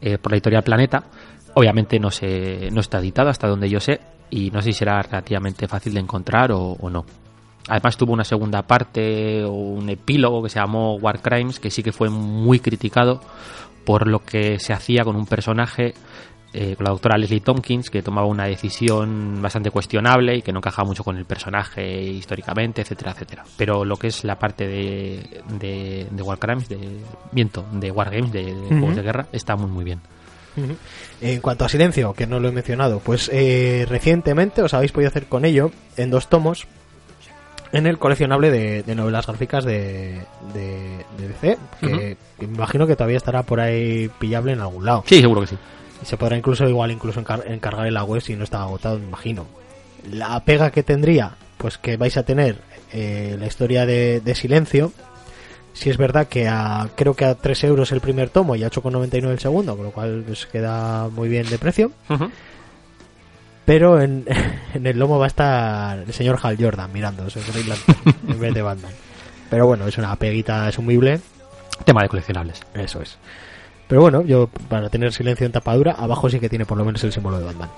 eh, 0.00 0.18
por 0.18 0.32
la 0.32 0.36
editorial 0.36 0.62
Planeta. 0.62 1.04
Obviamente 1.54 1.98
no 1.98 2.10
se, 2.10 2.70
no 2.70 2.80
está 2.80 2.98
editado 2.98 3.28
hasta 3.28 3.48
donde 3.48 3.68
yo 3.68 3.80
sé, 3.80 4.00
y 4.30 4.50
no 4.50 4.62
sé 4.62 4.72
si 4.72 4.78
será 4.78 5.02
relativamente 5.02 5.68
fácil 5.68 5.94
de 5.94 6.00
encontrar 6.00 6.52
o, 6.52 6.72
o 6.72 6.90
no. 6.90 7.04
Además 7.68 7.96
tuvo 7.96 8.12
una 8.12 8.24
segunda 8.24 8.62
parte 8.62 9.44
o 9.44 9.52
un 9.52 9.88
epílogo 9.90 10.42
que 10.42 10.48
se 10.48 10.58
llamó 10.58 10.96
War 10.96 11.20
Crimes, 11.20 11.60
que 11.60 11.70
sí 11.70 11.82
que 11.82 11.92
fue 11.92 12.08
muy 12.08 12.58
criticado 12.58 13.20
por 13.90 14.06
lo 14.06 14.20
que 14.20 14.60
se 14.60 14.72
hacía 14.72 15.02
con 15.02 15.16
un 15.16 15.26
personaje 15.26 15.94
eh, 16.52 16.76
con 16.76 16.84
la 16.84 16.90
doctora 16.90 17.18
Leslie 17.18 17.40
Tompkins, 17.40 17.90
que 17.90 18.02
tomaba 18.02 18.28
una 18.28 18.44
decisión 18.44 19.42
bastante 19.42 19.72
cuestionable 19.72 20.36
y 20.36 20.42
que 20.42 20.52
no 20.52 20.60
encajaba 20.60 20.86
mucho 20.86 21.02
con 21.02 21.16
el 21.16 21.24
personaje 21.24 22.00
históricamente, 22.00 22.82
etcétera, 22.82 23.10
etcétera. 23.10 23.42
Pero 23.56 23.84
lo 23.84 23.96
que 23.96 24.06
es 24.06 24.22
la 24.22 24.38
parte 24.38 24.68
de, 24.68 25.42
de, 25.58 26.06
de 26.08 26.22
War 26.22 26.38
Crimes, 26.38 26.68
de 26.68 27.00
viento, 27.32 27.64
de 27.72 27.90
Wargames, 27.90 28.30
de, 28.30 28.44
de 28.54 28.68
juegos 28.68 28.94
de 28.94 29.02
guerra, 29.02 29.26
está 29.32 29.56
muy 29.56 29.68
muy 29.68 29.84
bien. 29.84 30.00
En 31.20 31.40
cuanto 31.40 31.64
a 31.64 31.68
silencio, 31.68 32.12
que 32.12 32.28
no 32.28 32.38
lo 32.38 32.48
he 32.48 32.52
mencionado, 32.52 33.00
pues 33.00 33.28
eh, 33.32 33.86
recientemente 33.88 34.62
os 34.62 34.72
habéis 34.72 34.92
podido 34.92 35.08
hacer 35.08 35.26
con 35.26 35.44
ello 35.44 35.72
en 35.96 36.10
dos 36.10 36.28
tomos 36.28 36.68
en 37.72 37.86
el 37.86 37.98
coleccionable 37.98 38.50
de, 38.50 38.82
de 38.82 38.94
novelas 38.94 39.26
gráficas 39.26 39.64
de, 39.64 40.20
de, 40.54 41.04
de 41.18 41.28
DC, 41.28 41.58
que, 41.80 42.16
me 42.38 42.44
imagino 42.54 42.86
que 42.86 42.96
todavía 42.96 43.16
estará 43.16 43.42
por 43.44 43.60
ahí 43.60 44.10
pillable 44.18 44.52
en 44.52 44.60
algún 44.60 44.84
lado. 44.84 45.04
Sí, 45.06 45.20
seguro 45.20 45.42
que 45.42 45.46
sí. 45.48 45.58
Y 46.02 46.06
se 46.06 46.16
podrá 46.16 46.36
incluso 46.36 46.68
igual 46.68 46.90
incluso 46.90 47.20
encar- 47.22 47.44
encargar 47.46 47.86
en 47.86 47.94
la 47.94 48.04
web 48.04 48.20
si 48.22 48.34
no 48.34 48.44
está 48.44 48.62
agotado, 48.62 48.98
me 48.98 49.04
imagino. 49.06 49.46
La 50.10 50.42
pega 50.44 50.70
que 50.70 50.82
tendría, 50.82 51.32
pues 51.58 51.76
que 51.78 51.96
vais 51.96 52.16
a 52.16 52.22
tener 52.24 52.56
eh, 52.92 53.36
la 53.38 53.46
historia 53.46 53.84
de, 53.86 54.20
de 54.20 54.34
Silencio. 54.34 54.92
Si 55.72 55.88
es 55.90 55.96
verdad 55.98 56.26
que 56.26 56.48
a, 56.48 56.88
creo 56.96 57.14
que 57.14 57.24
a 57.24 57.34
3 57.36 57.64
euros 57.64 57.92
el 57.92 58.00
primer 58.00 58.30
tomo 58.30 58.56
y 58.56 58.64
a 58.64 58.70
8,99 58.70 59.28
el 59.30 59.38
segundo, 59.38 59.76
con 59.76 59.84
lo 59.86 59.92
cual 59.92 60.24
pues, 60.26 60.46
queda 60.46 61.08
muy 61.08 61.28
bien 61.28 61.48
de 61.48 61.58
precio. 61.58 61.92
Pero 63.70 64.00
en, 64.00 64.24
en 64.74 64.84
el 64.84 64.98
lomo 64.98 65.20
va 65.20 65.26
a 65.26 65.28
estar 65.28 65.98
el 66.00 66.12
señor 66.12 66.40
Hal 66.42 66.56
Jordan 66.58 66.90
Lantern, 66.92 67.28
en 68.26 68.40
vez 68.40 68.52
de 68.52 68.62
Batman. 68.62 68.90
Pero 69.48 69.64
bueno, 69.68 69.86
es 69.86 69.96
una 69.96 70.16
peguita 70.16 70.66
asumible. 70.66 71.20
Tema 71.84 72.02
de 72.02 72.08
coleccionables. 72.08 72.62
Eso 72.74 73.00
es. 73.00 73.16
Pero 73.86 74.00
bueno, 74.00 74.22
yo 74.22 74.48
para 74.68 74.88
tener 74.88 75.12
silencio 75.12 75.46
en 75.46 75.52
tapadura, 75.52 75.92
abajo 75.92 76.28
sí 76.28 76.40
que 76.40 76.48
tiene 76.48 76.66
por 76.66 76.78
lo 76.78 76.84
menos 76.84 77.04
el 77.04 77.12
símbolo 77.12 77.38
de 77.38 77.44
Batman. 77.44 77.70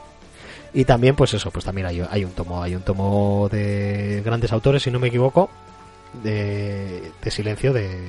Y 0.72 0.86
también, 0.86 1.14
pues 1.14 1.34
eso, 1.34 1.50
pues 1.50 1.66
también 1.66 1.86
hay, 1.86 2.02
hay 2.10 2.24
un 2.24 2.30
tomo, 2.30 2.62
hay 2.62 2.74
un 2.74 2.80
tomo 2.80 3.50
de 3.52 4.22
grandes 4.24 4.50
autores, 4.50 4.82
si 4.82 4.90
no 4.90 4.98
me 4.98 5.08
equivoco, 5.08 5.50
de, 6.22 7.02
de 7.22 7.30
silencio 7.30 7.74
de 7.74 8.00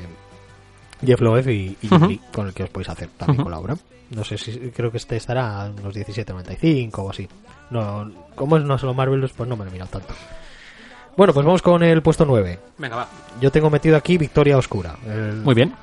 Jeff 1.06 1.22
Loeb 1.22 1.47
y. 1.49 1.78
Lee, 1.82 2.20
con 2.34 2.47
el 2.47 2.54
que 2.54 2.64
os 2.64 2.70
podéis 2.70 2.89
hacer 2.89 3.10
también 3.18 3.38
Ujú. 3.39 3.43
con 3.43 3.51
la 3.51 3.60
obra. 3.60 3.76
No 4.12 4.24
sé 4.24 4.38
si 4.38 4.51
creo 4.76 4.91
que 4.91 4.97
este 4.97 5.16
estará 5.18 5.64
a 5.64 5.70
unos 5.70 5.95
17.95 5.95 6.91
o 6.99 7.10
así. 7.10 7.28
No, 7.72 8.10
como 8.36 8.58
es 8.58 8.64
no 8.64 8.78
solo 8.78 8.93
Marvel, 8.93 9.30
pues 9.36 9.49
no 9.49 9.56
me 9.56 9.64
lo 9.64 9.70
he 9.70 9.74
mirado 9.74 9.89
tanto. 9.91 10.14
Bueno, 11.16 11.34
pues 11.34 11.45
vamos 11.45 11.62
con 11.62 11.84
el 11.84 12.01
puesto 12.01 12.26
9. 12.26 12.60
Venga, 12.78 12.95
va. 12.95 13.08
Yo 13.41 13.51
tengo 13.51 13.70
metido 13.70 13.95
aquí 13.97 14.18
Victoria 14.18 14.58
Oscura. 14.58 14.95
el- 15.08 15.41
Muy 15.43 15.54
bien. 15.56 15.74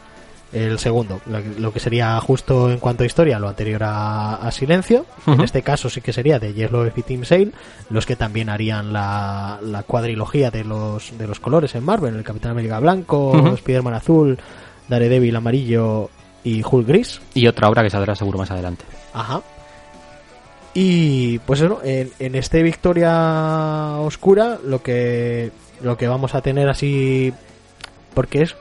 el 0.52 0.80
segundo, 0.80 1.20
lo 1.26 1.38
que- 1.40 1.60
lo 1.60 1.72
que 1.72 1.78
sería 1.78 2.18
justo 2.20 2.70
en 2.72 2.78
cuanto 2.80 3.04
a 3.04 3.06
historia, 3.06 3.38
lo 3.38 3.48
anterior 3.48 3.84
a, 3.84 4.34
a 4.36 4.50
Silencio. 4.50 5.06
En 5.28 5.40
este 5.42 5.62
caso 5.62 5.88
sí 5.88 6.00
que 6.00 6.12
sería 6.12 6.40
de 6.40 6.52
Yellow 6.52 6.90
y 6.94 7.02
Team 7.02 7.24
Sale, 7.24 7.52
los 7.88 8.04
que 8.04 8.16
también 8.16 8.48
harían 8.48 8.92
la, 8.92 9.60
la 9.62 9.84
cuadrilogía 9.84 10.50
de 10.50 10.64
los, 10.64 11.16
de 11.16 11.28
los 11.28 11.38
colores 11.38 11.76
en 11.76 11.84
Marvel, 11.84 12.16
el 12.16 12.24
Capitán 12.24 12.50
América 12.50 12.80
blanco. 12.80 13.32
Spider-Man 13.54 13.94
azul, 13.94 14.38
Daredevil 14.90 15.34
amarillo 15.34 16.10
y 16.44 16.62
Hulk 16.62 16.86
gris. 16.86 17.20
Y 17.32 17.46
otra 17.46 17.68
obra 17.68 17.82
que 17.82 17.90
saldrá 17.90 18.14
seguro 18.14 18.38
más 18.38 18.50
adelante. 18.50 18.84
Ajá. 19.14 19.40
Y 20.74 21.38
pues 21.40 21.60
eso, 21.60 21.80
en, 21.82 22.10
en 22.18 22.34
este 22.34 22.62
Victoria 22.62 23.96
Oscura 24.00 24.58
lo 24.64 24.82
que 24.82 25.50
lo 25.82 25.96
que 25.96 26.06
vamos 26.06 26.34
a 26.34 26.42
tener 26.42 26.68
así 26.68 27.32
porque 28.14 28.42
es 28.42 28.56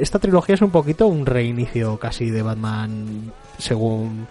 esta 0.00 0.18
trilogía 0.18 0.56
es 0.56 0.62
un 0.62 0.70
poquito 0.70 1.06
un 1.06 1.24
reinicio 1.24 1.98
casi 1.98 2.30
de 2.30 2.42
Batman 2.42 3.32
según 3.58 4.26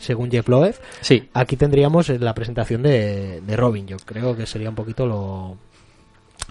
según 0.00 0.30
Jeff 0.30 0.48
Loeb. 0.48 0.74
Sí, 1.00 1.28
Aquí 1.32 1.56
tendríamos 1.56 2.08
la 2.08 2.34
presentación 2.34 2.82
de, 2.82 3.40
de 3.40 3.56
Robin, 3.56 3.86
yo 3.86 3.96
creo 4.04 4.36
que 4.36 4.46
sería 4.46 4.68
un 4.68 4.74
poquito 4.74 5.06
lo 5.06 5.56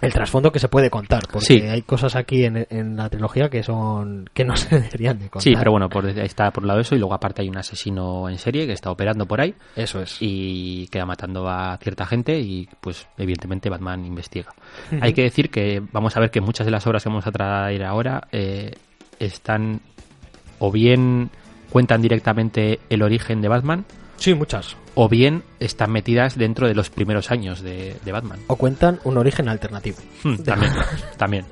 el 0.01 0.11
trasfondo 0.11 0.51
que 0.51 0.59
se 0.59 0.67
puede 0.67 0.89
contar, 0.89 1.23
porque 1.31 1.45
Sí. 1.45 1.61
hay 1.61 1.81
cosas 1.83 2.15
aquí 2.17 2.43
en, 2.43 2.67
en 2.69 2.95
la 2.97 3.09
trilogía 3.09 3.49
que 3.49 3.63
son 3.63 4.29
que 4.33 4.43
no 4.43 4.55
se 4.57 4.79
deberían 4.79 5.17
de 5.19 5.29
contar. 5.29 5.41
sí, 5.41 5.53
pero 5.57 5.71
bueno, 5.71 5.87
por, 5.89 6.05
está 6.07 6.51
por 6.51 6.63
un 6.63 6.67
lado 6.67 6.81
eso 6.81 6.95
y 6.95 6.99
luego 6.99 7.13
aparte 7.13 7.41
hay 7.41 7.49
un 7.49 7.57
asesino 7.57 8.27
en 8.27 8.37
serie 8.37 8.65
que 8.67 8.73
está 8.73 8.91
operando 8.91 9.25
por 9.25 9.39
ahí 9.39 9.53
eso 9.75 10.01
es. 10.01 10.17
y 10.19 10.87
queda 10.87 11.05
matando 11.05 11.47
a 11.47 11.77
cierta 11.81 12.05
gente 12.05 12.37
y 12.39 12.67
pues 12.81 13.07
evidentemente 13.17 13.69
Batman 13.69 14.05
investiga. 14.05 14.49
Hay 14.99 15.13
que 15.13 15.21
decir 15.23 15.49
que 15.49 15.81
vamos 15.91 16.17
a 16.17 16.19
ver 16.19 16.31
que 16.31 16.41
muchas 16.41 16.65
de 16.65 16.71
las 16.71 16.85
obras 16.85 17.03
que 17.03 17.09
vamos 17.09 17.25
a 17.27 17.31
traer 17.31 17.83
ahora 17.85 18.27
eh, 18.31 18.71
están 19.19 19.79
o 20.59 20.71
bien 20.71 21.29
cuentan 21.69 22.01
directamente 22.01 22.79
el 22.89 23.01
origen 23.03 23.41
de 23.41 23.47
Batman 23.47 23.85
Sí, 24.17 24.33
muchas. 24.33 24.75
o 24.95 25.09
bien 25.09 25.43
están 25.59 25.91
metidas 25.91 26.37
dentro 26.37 26.67
de 26.67 26.75
los 26.75 26.89
primeros 26.89 27.31
años 27.31 27.61
de, 27.61 27.95
de 28.05 28.11
Batman. 28.11 28.39
o 28.47 28.55
cuentan 28.55 28.99
un 29.03 29.17
origen 29.17 29.49
alternativo. 29.49 29.97
Hmm, 30.23 30.35
también, 30.37 30.71
también. 31.17 31.45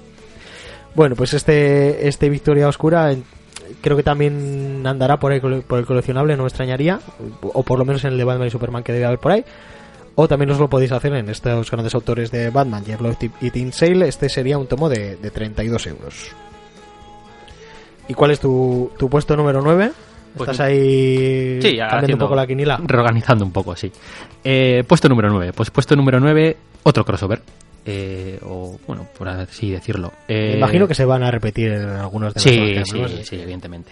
Bueno, 0.95 1.15
pues 1.15 1.33
este 1.33 2.07
este 2.07 2.29
Victoria 2.29 2.67
Oscura 2.67 3.13
creo 3.81 3.95
que 3.97 4.03
también 4.03 4.85
andará 4.85 5.17
por, 5.19 5.31
ahí 5.31 5.39
cole- 5.39 5.61
por 5.61 5.79
el 5.79 5.85
coleccionable, 5.85 6.35
no 6.35 6.43
me 6.43 6.47
extrañaría, 6.49 6.99
o 7.41 7.63
por 7.63 7.79
lo 7.79 7.85
menos 7.85 8.03
en 8.03 8.11
el 8.11 8.17
de 8.17 8.23
Batman 8.25 8.47
y 8.47 8.51
Superman 8.51 8.83
que 8.83 8.91
debe 8.93 9.05
haber 9.05 9.19
por 9.19 9.31
ahí. 9.31 9.45
O 10.15 10.27
también 10.27 10.51
os 10.51 10.59
lo 10.59 10.69
podéis 10.69 10.91
hacer 10.91 11.13
en 11.13 11.29
estos 11.29 11.71
grandes 11.71 11.95
autores 11.95 12.31
de 12.31 12.49
Batman, 12.49 12.83
Jeff 12.85 12.99
y 13.39 13.49
Tim 13.49 13.71
Sale. 13.71 14.07
Este 14.09 14.27
sería 14.27 14.57
un 14.57 14.67
tomo 14.67 14.89
de, 14.89 15.15
de 15.15 15.31
32 15.31 15.87
euros. 15.87 16.27
¿Y 18.09 18.13
cuál 18.13 18.31
es 18.31 18.39
tu, 18.41 18.91
tu 18.97 19.09
puesto 19.09 19.37
número 19.37 19.61
9? 19.61 19.91
Pues- 20.35 20.49
¿Estás 20.51 20.67
ahí 20.67 21.59
Sí, 21.61 21.77
cambiando 21.77 22.13
un 22.15 22.19
poco 22.19 22.35
la 22.35 22.47
quinila? 22.47 22.79
Reorganizando 22.83 23.43
un 23.45 23.51
poco, 23.51 23.75
sí. 23.75 23.91
Eh, 24.43 24.83
puesto 24.87 25.09
número 25.09 25.29
9. 25.29 25.53
Pues 25.53 25.69
puesto 25.71 25.95
número 25.95 26.19
9, 26.19 26.57
otro 26.83 27.03
crossover. 27.05 27.41
Eh, 27.85 28.39
o, 28.43 28.79
bueno, 28.87 29.07
por 29.17 29.27
así 29.27 29.71
decirlo. 29.71 30.11
Me 30.27 30.53
Eh, 30.53 30.57
imagino 30.57 30.87
que 30.87 30.93
se 30.95 31.03
van 31.05 31.23
a 31.23 31.31
repetir 31.31 31.71
en 31.71 31.89
algunos 31.89 32.33
de 32.33 32.37
los 32.39 32.43
Sí, 32.43 32.91
sí, 32.91 32.99
¿no? 33.01 33.07
sí, 33.23 33.35
evidentemente. 33.41 33.91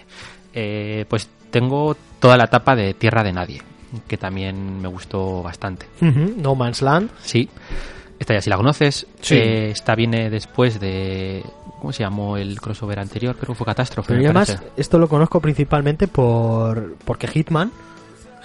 Eh, 0.54 1.04
pues 1.08 1.28
tengo 1.50 1.96
toda 2.20 2.36
la 2.36 2.44
etapa 2.44 2.76
de 2.76 2.94
Tierra 2.94 3.22
de 3.24 3.32
Nadie, 3.32 3.62
que 4.06 4.16
también 4.16 4.80
me 4.80 4.88
gustó 4.88 5.42
bastante. 5.42 5.86
No 6.00 6.54
Man's 6.54 6.82
Land. 6.82 7.10
Sí, 7.22 7.48
esta 8.18 8.34
ya 8.34 8.40
si 8.40 8.50
la 8.50 8.56
conoces. 8.56 9.06
Sí. 9.20 9.34
Eh, 9.34 9.70
esta 9.70 9.94
viene 9.94 10.30
después 10.30 10.78
de... 10.80 11.42
¿Cómo 11.80 11.92
se 11.92 12.02
llamó 12.02 12.36
el 12.36 12.60
crossover 12.60 12.98
anterior? 13.00 13.34
Creo 13.36 13.48
que 13.48 13.54
fue 13.54 13.64
Catástrofe. 13.66 14.14
Pero 14.14 14.24
además, 14.26 14.62
esto 14.76 14.98
lo 14.98 15.08
conozco 15.08 15.40
principalmente 15.40 16.06
por 16.08 16.96
porque 17.04 17.26
Hitman. 17.26 17.72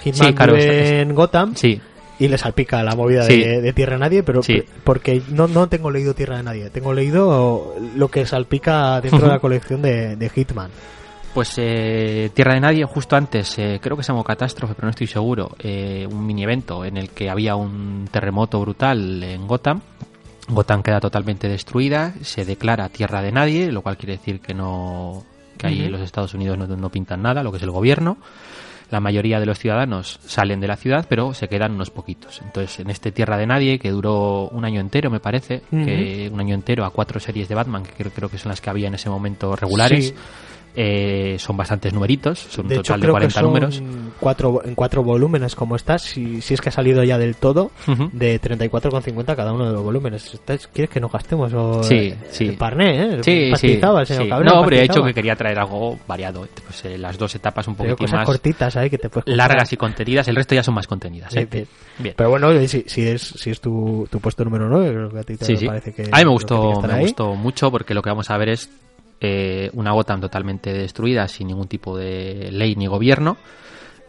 Hitman 0.03 0.27
Sí, 0.29 0.33
claro, 0.33 0.53
vive 0.53 1.01
en 1.01 1.13
Gotham 1.13 1.55
Sí, 1.55 1.79
y 2.19 2.27
le 2.27 2.37
salpica 2.37 2.81
la 2.83 2.95
movida 2.95 3.23
Sí. 3.23 3.41
de, 3.43 3.61
de 3.61 3.73
Tierra 3.73 3.93
de 3.93 3.99
Nadie, 3.99 4.23
pero 4.23 4.41
Sí. 4.43 4.63
porque 4.83 5.21
no, 5.29 5.47
no 5.47 5.67
tengo 5.69 5.91
leído 5.91 6.13
Tierra 6.13 6.37
de 6.37 6.43
Nadie, 6.43 6.69
tengo 6.69 6.93
leído 6.93 7.75
lo 7.95 8.07
que 8.09 8.25
salpica 8.25 8.99
dentro 9.01 9.21
de 9.21 9.27
la 9.27 9.39
colección 9.39 9.81
de, 9.81 10.15
de 10.15 10.29
Hitman. 10.29 10.71
Pues 11.33 11.53
eh, 11.57 12.29
Tierra 12.33 12.53
de 12.53 12.61
Nadie, 12.61 12.85
justo 12.85 13.17
antes, 13.17 13.59
eh, 13.59 13.79
creo 13.81 13.97
que 13.97 14.03
se 14.03 14.13
llamó 14.13 14.23
Catástrofe, 14.23 14.73
pero 14.73 14.85
no 14.85 14.91
estoy 14.91 15.07
seguro, 15.07 15.51
eh, 15.59 16.07
un 16.09 16.25
mini 16.25 16.43
evento 16.43 16.85
en 16.85 16.95
el 16.95 17.09
que 17.09 17.29
había 17.29 17.55
un 17.57 18.07
terremoto 18.09 18.59
brutal 18.61 19.21
en 19.21 19.45
Gotham. 19.45 19.81
Gotham 20.47 20.83
queda 20.83 20.99
totalmente 20.99 21.47
destruida, 21.47 22.13
se 22.21 22.45
declara 22.45 22.89
Tierra 22.89 23.21
de 23.21 23.31
Nadie, 23.31 23.71
lo 23.71 23.81
cual 23.81 23.97
quiere 23.97 24.13
decir 24.17 24.39
que 24.39 24.53
no 24.53 25.23
que 25.57 25.67
ahí 25.67 25.81
Ujú. 25.83 25.91
los 25.91 26.01
Estados 26.01 26.33
Unidos 26.33 26.57
no, 26.57 26.67
no 26.67 26.89
pintan 26.89 27.21
nada, 27.21 27.41
lo 27.41 27.51
que 27.51 27.57
es 27.57 27.63
el 27.63 27.71
gobierno. 27.71 28.17
La 28.91 28.99
mayoría 28.99 29.39
de 29.39 29.47
los 29.47 29.57
ciudadanos 29.57 30.19
salen 30.25 30.59
de 30.59 30.67
la 30.67 30.75
ciudad, 30.75 31.07
pero 31.09 31.33
se 31.33 31.47
quedan 31.47 31.71
unos 31.71 31.89
poquitos. 31.89 32.41
Entonces, 32.43 32.79
en 32.81 32.89
este 32.91 33.11
Tierra 33.11 33.35
de 33.37 33.47
Nadie, 33.47 33.79
que 33.79 33.89
duró 33.89 34.47
un 34.49 34.63
año 34.65 34.79
entero, 34.79 35.09
me 35.09 35.19
parece, 35.19 35.63
que 35.71 36.29
un 36.31 36.39
año 36.39 36.53
entero 36.53 36.85
a 36.85 36.91
cuatro 36.91 37.19
series 37.19 37.49
de 37.49 37.55
Batman, 37.55 37.81
que 37.83 37.91
creo, 37.93 38.11
creo 38.11 38.29
que 38.29 38.37
son 38.37 38.49
las 38.49 38.61
que 38.61 38.69
había 38.69 38.87
en 38.87 38.93
ese 38.93 39.09
momento 39.09 39.55
regulares, 39.55 40.09
Sí. 40.09 40.13
Eh, 40.75 41.37
son 41.39 41.55
bastantes 41.57 41.93
numeritos, 41.93 42.39
son 42.39 42.65
un 42.65 42.69
De 42.69 42.75
hecho, 42.75 42.93
total 42.93 42.99
de 42.99 43.05
creo 43.05 43.13
que 43.13 43.19
40 43.33 43.33
son 43.39 43.43
números. 43.45 43.83
cuatro, 44.19 44.61
en 44.65 44.75
cuatro 44.75 45.03
volúmenes 45.03 45.55
como 45.55 45.75
está, 45.75 45.97
si, 45.97 46.41
si 46.41 46.53
es 46.53 46.61
que 46.61 46.69
ha 46.69 46.71
salido 46.71 47.03
ya 47.03 47.17
del 47.17 47.35
todo, 47.35 47.71
Ujú. 47.87 48.09
de 48.11 48.39
34,50 48.41 49.35
cada 49.35 49.53
uno 49.53 49.65
de 49.67 49.73
los 49.73 49.83
volúmenes. 49.83 50.33
¿Estás- 50.33 50.67
¿Quieres 50.67 50.89
que 50.89 50.99
nos 50.99 51.11
gastemos? 51.11 51.53
O, 51.53 51.83
Sí, 51.83 51.95
eh, 51.95 52.17
sí. 52.31 52.47
El 52.49 52.57
parné, 52.57 53.15
¿eh? 53.19 53.19
Sí, 53.23 53.51
No, 53.81 54.59
hombre, 54.61 54.79
he 54.79 54.81
dicho 54.81 54.93
pastizaba. 54.95 55.07
que 55.07 55.13
quería 55.13 55.35
traer 55.35 55.59
algo 55.59 55.97
variado. 56.07 56.47
Pues 56.65 56.85
eh, 56.85 56.97
las 56.97 57.17
dos 57.17 57.33
etapas 57.35 57.67
un 57.67 57.75
cosas 57.75 58.11
más 58.13 58.25
cortitas 58.25 58.75
ahí 58.75 58.89
que 58.89 58.97
te 58.97 59.09
puedes 59.09 59.33
largas 59.35 59.71
y 59.73 59.77
contenidas, 59.77 60.27
el 60.27 60.35
resto 60.35 60.55
ya 60.55 60.63
son 60.63 60.73
más 60.73 60.87
contenidas. 60.87 61.35
¿eh? 61.35 61.47
Bien. 61.99 62.13
Pero 62.17 62.29
bueno, 62.29 62.51
si, 62.67 62.83
si 62.87 63.07
es, 63.07 63.21
si 63.21 63.51
es 63.51 63.61
tu, 63.61 64.07
tu 64.09 64.19
puesto 64.19 64.43
número 64.43 64.67
9, 64.67 64.89
creo 64.91 65.09
que 65.09 65.19
a 65.19 65.23
ti 65.23 65.37
te 65.37 65.45
Sí, 65.45 65.65
parece 65.65 65.93
que... 65.93 66.03
a 66.11 66.17
mí 66.17 66.23
me 66.25 66.31
gustó, 66.31 66.81
me 66.81 66.93
ahí. 66.93 67.01
gustó 67.01 67.35
mucho 67.35 67.71
porque 67.71 67.93
lo 67.93 68.01
que 68.01 68.09
vamos 68.09 68.29
a 68.29 68.37
ver 68.37 68.49
es 68.49 68.69
eh, 69.19 69.69
una 69.73 69.91
Gotham 69.91 70.21
totalmente 70.21 70.73
destruida, 70.73 71.27
sin 71.27 71.47
ningún 71.47 71.67
tipo 71.67 71.97
de 71.97 72.49
ley 72.51 72.75
ni 72.75 72.87
gobierno. 72.87 73.37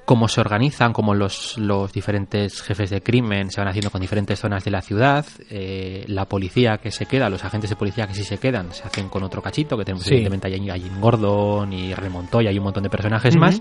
Cómo 0.06 0.28
se 0.28 0.40
organizan, 0.40 0.92
cómo 0.92 1.14
los, 1.14 1.58
los 1.58 1.92
diferentes 1.92 2.62
jefes 2.62 2.90
de 2.90 3.02
crimen 3.02 3.50
se 3.50 3.60
van 3.60 3.66
haciendo 3.68 3.90
con 3.90 4.00
diferentes 4.00 4.38
zonas 4.38 4.64
de 4.64 4.70
la 4.70 4.80
ciudad, 4.80 5.26
eh, 5.50 6.04
la 6.06 6.26
policía 6.26 6.78
que 6.78 6.92
se 6.92 7.06
queda, 7.06 7.28
los 7.28 7.44
agentes 7.44 7.70
de 7.70 7.76
policía 7.76 8.06
que 8.06 8.14
sí 8.14 8.22
se 8.22 8.38
quedan, 8.38 8.72
se 8.72 8.84
hacen 8.84 9.08
con 9.08 9.24
otro 9.24 9.42
cachito, 9.42 9.76
que 9.76 9.84
tenemos 9.84 10.04
Sí. 10.04 10.14
evidentemente 10.14 10.70
a 10.70 10.76
Jim 10.78 11.00
Gordon 11.00 11.72
y 11.72 11.92
Remontoya 11.92 12.52
y 12.52 12.58
un 12.58 12.64
montón 12.64 12.84
de 12.84 12.88
personajes 12.88 13.36
más, 13.36 13.60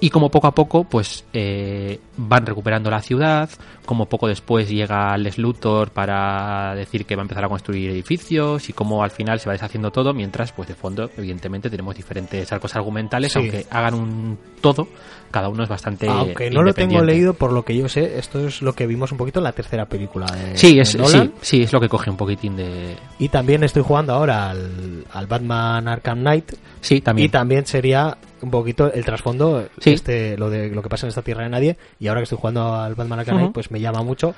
y 0.00 0.10
como 0.10 0.30
poco 0.30 0.48
a 0.48 0.52
poco 0.52 0.82
pues 0.84 1.24
eh, 1.32 2.00
van 2.16 2.44
recuperando 2.44 2.90
la 2.90 3.00
ciudad, 3.00 3.48
como 3.86 4.06
poco 4.06 4.26
después 4.26 4.68
llega 4.68 5.16
Les 5.16 5.38
Luthor 5.38 5.92
para 5.92 6.74
decir 6.74 7.06
que 7.06 7.14
va 7.14 7.22
a 7.22 7.24
empezar 7.24 7.44
a 7.44 7.48
construir 7.48 7.90
edificios 7.90 8.68
y 8.68 8.72
cómo 8.72 9.04
al 9.04 9.12
final 9.12 9.38
se 9.38 9.46
va 9.48 9.52
deshaciendo 9.52 9.92
todo, 9.92 10.12
mientras 10.12 10.50
pues 10.50 10.66
de 10.66 10.74
fondo 10.74 11.08
evidentemente 11.16 11.70
tenemos 11.70 11.94
diferentes 11.94 12.50
arcos 12.52 12.74
argumentales, 12.74 13.30
Sí. 13.32 13.38
aunque 13.38 13.64
hagan 13.70 13.94
un 13.94 14.38
todo, 14.60 14.88
cada 15.30 15.48
uno 15.48 15.67
bastante 15.68 16.08
Aunque 16.08 16.50
no 16.50 16.62
lo 16.62 16.72
tengo 16.74 17.02
leído, 17.02 17.34
por 17.34 17.52
lo 17.52 17.64
que 17.64 17.76
yo 17.76 17.88
sé, 17.88 18.18
esto 18.18 18.46
es 18.46 18.62
lo 18.62 18.72
que 18.74 18.86
vimos 18.86 19.12
un 19.12 19.18
poquito 19.18 19.40
en 19.40 19.44
la 19.44 19.52
tercera 19.52 19.86
película 19.86 20.26
de, 20.26 20.56
Sí, 20.56 20.76
de 20.76 20.82
es, 20.82 20.96
Nolan. 20.96 21.32
sí, 21.40 21.58
sí, 21.58 21.62
es 21.62 21.72
lo 21.72 21.80
que 21.80 21.88
coge 21.88 22.10
un 22.10 22.16
poquitín 22.16 22.56
de... 22.56 22.96
Y 23.18 23.28
también 23.28 23.62
estoy 23.64 23.82
jugando 23.82 24.12
ahora 24.14 24.50
al, 24.50 25.04
al 25.12 25.26
Batman 25.26 25.86
Arkham 25.88 26.20
Knight. 26.20 26.52
Sí, 26.80 27.00
también. 27.00 27.26
Y 27.26 27.28
también 27.28 27.66
sería 27.66 28.16
un 28.40 28.50
poquito 28.52 28.92
el 28.92 29.04
trasfondo, 29.04 29.68
Sí. 29.80 29.90
este, 29.94 30.36
lo 30.38 30.48
de 30.48 30.68
lo 30.70 30.80
que 30.80 30.88
pasa 30.88 31.06
en 31.06 31.08
esta 31.08 31.22
tierra 31.22 31.42
de 31.42 31.48
nadie. 31.50 31.76
Y 31.98 32.06
ahora 32.06 32.20
que 32.20 32.24
estoy 32.24 32.38
jugando 32.38 32.72
al 32.74 32.94
Batman 32.94 33.18
Arkham. 33.18 33.36
Knight, 33.36 33.52
pues 33.52 33.70
me 33.72 33.80
llama 33.80 34.02
mucho, 34.04 34.34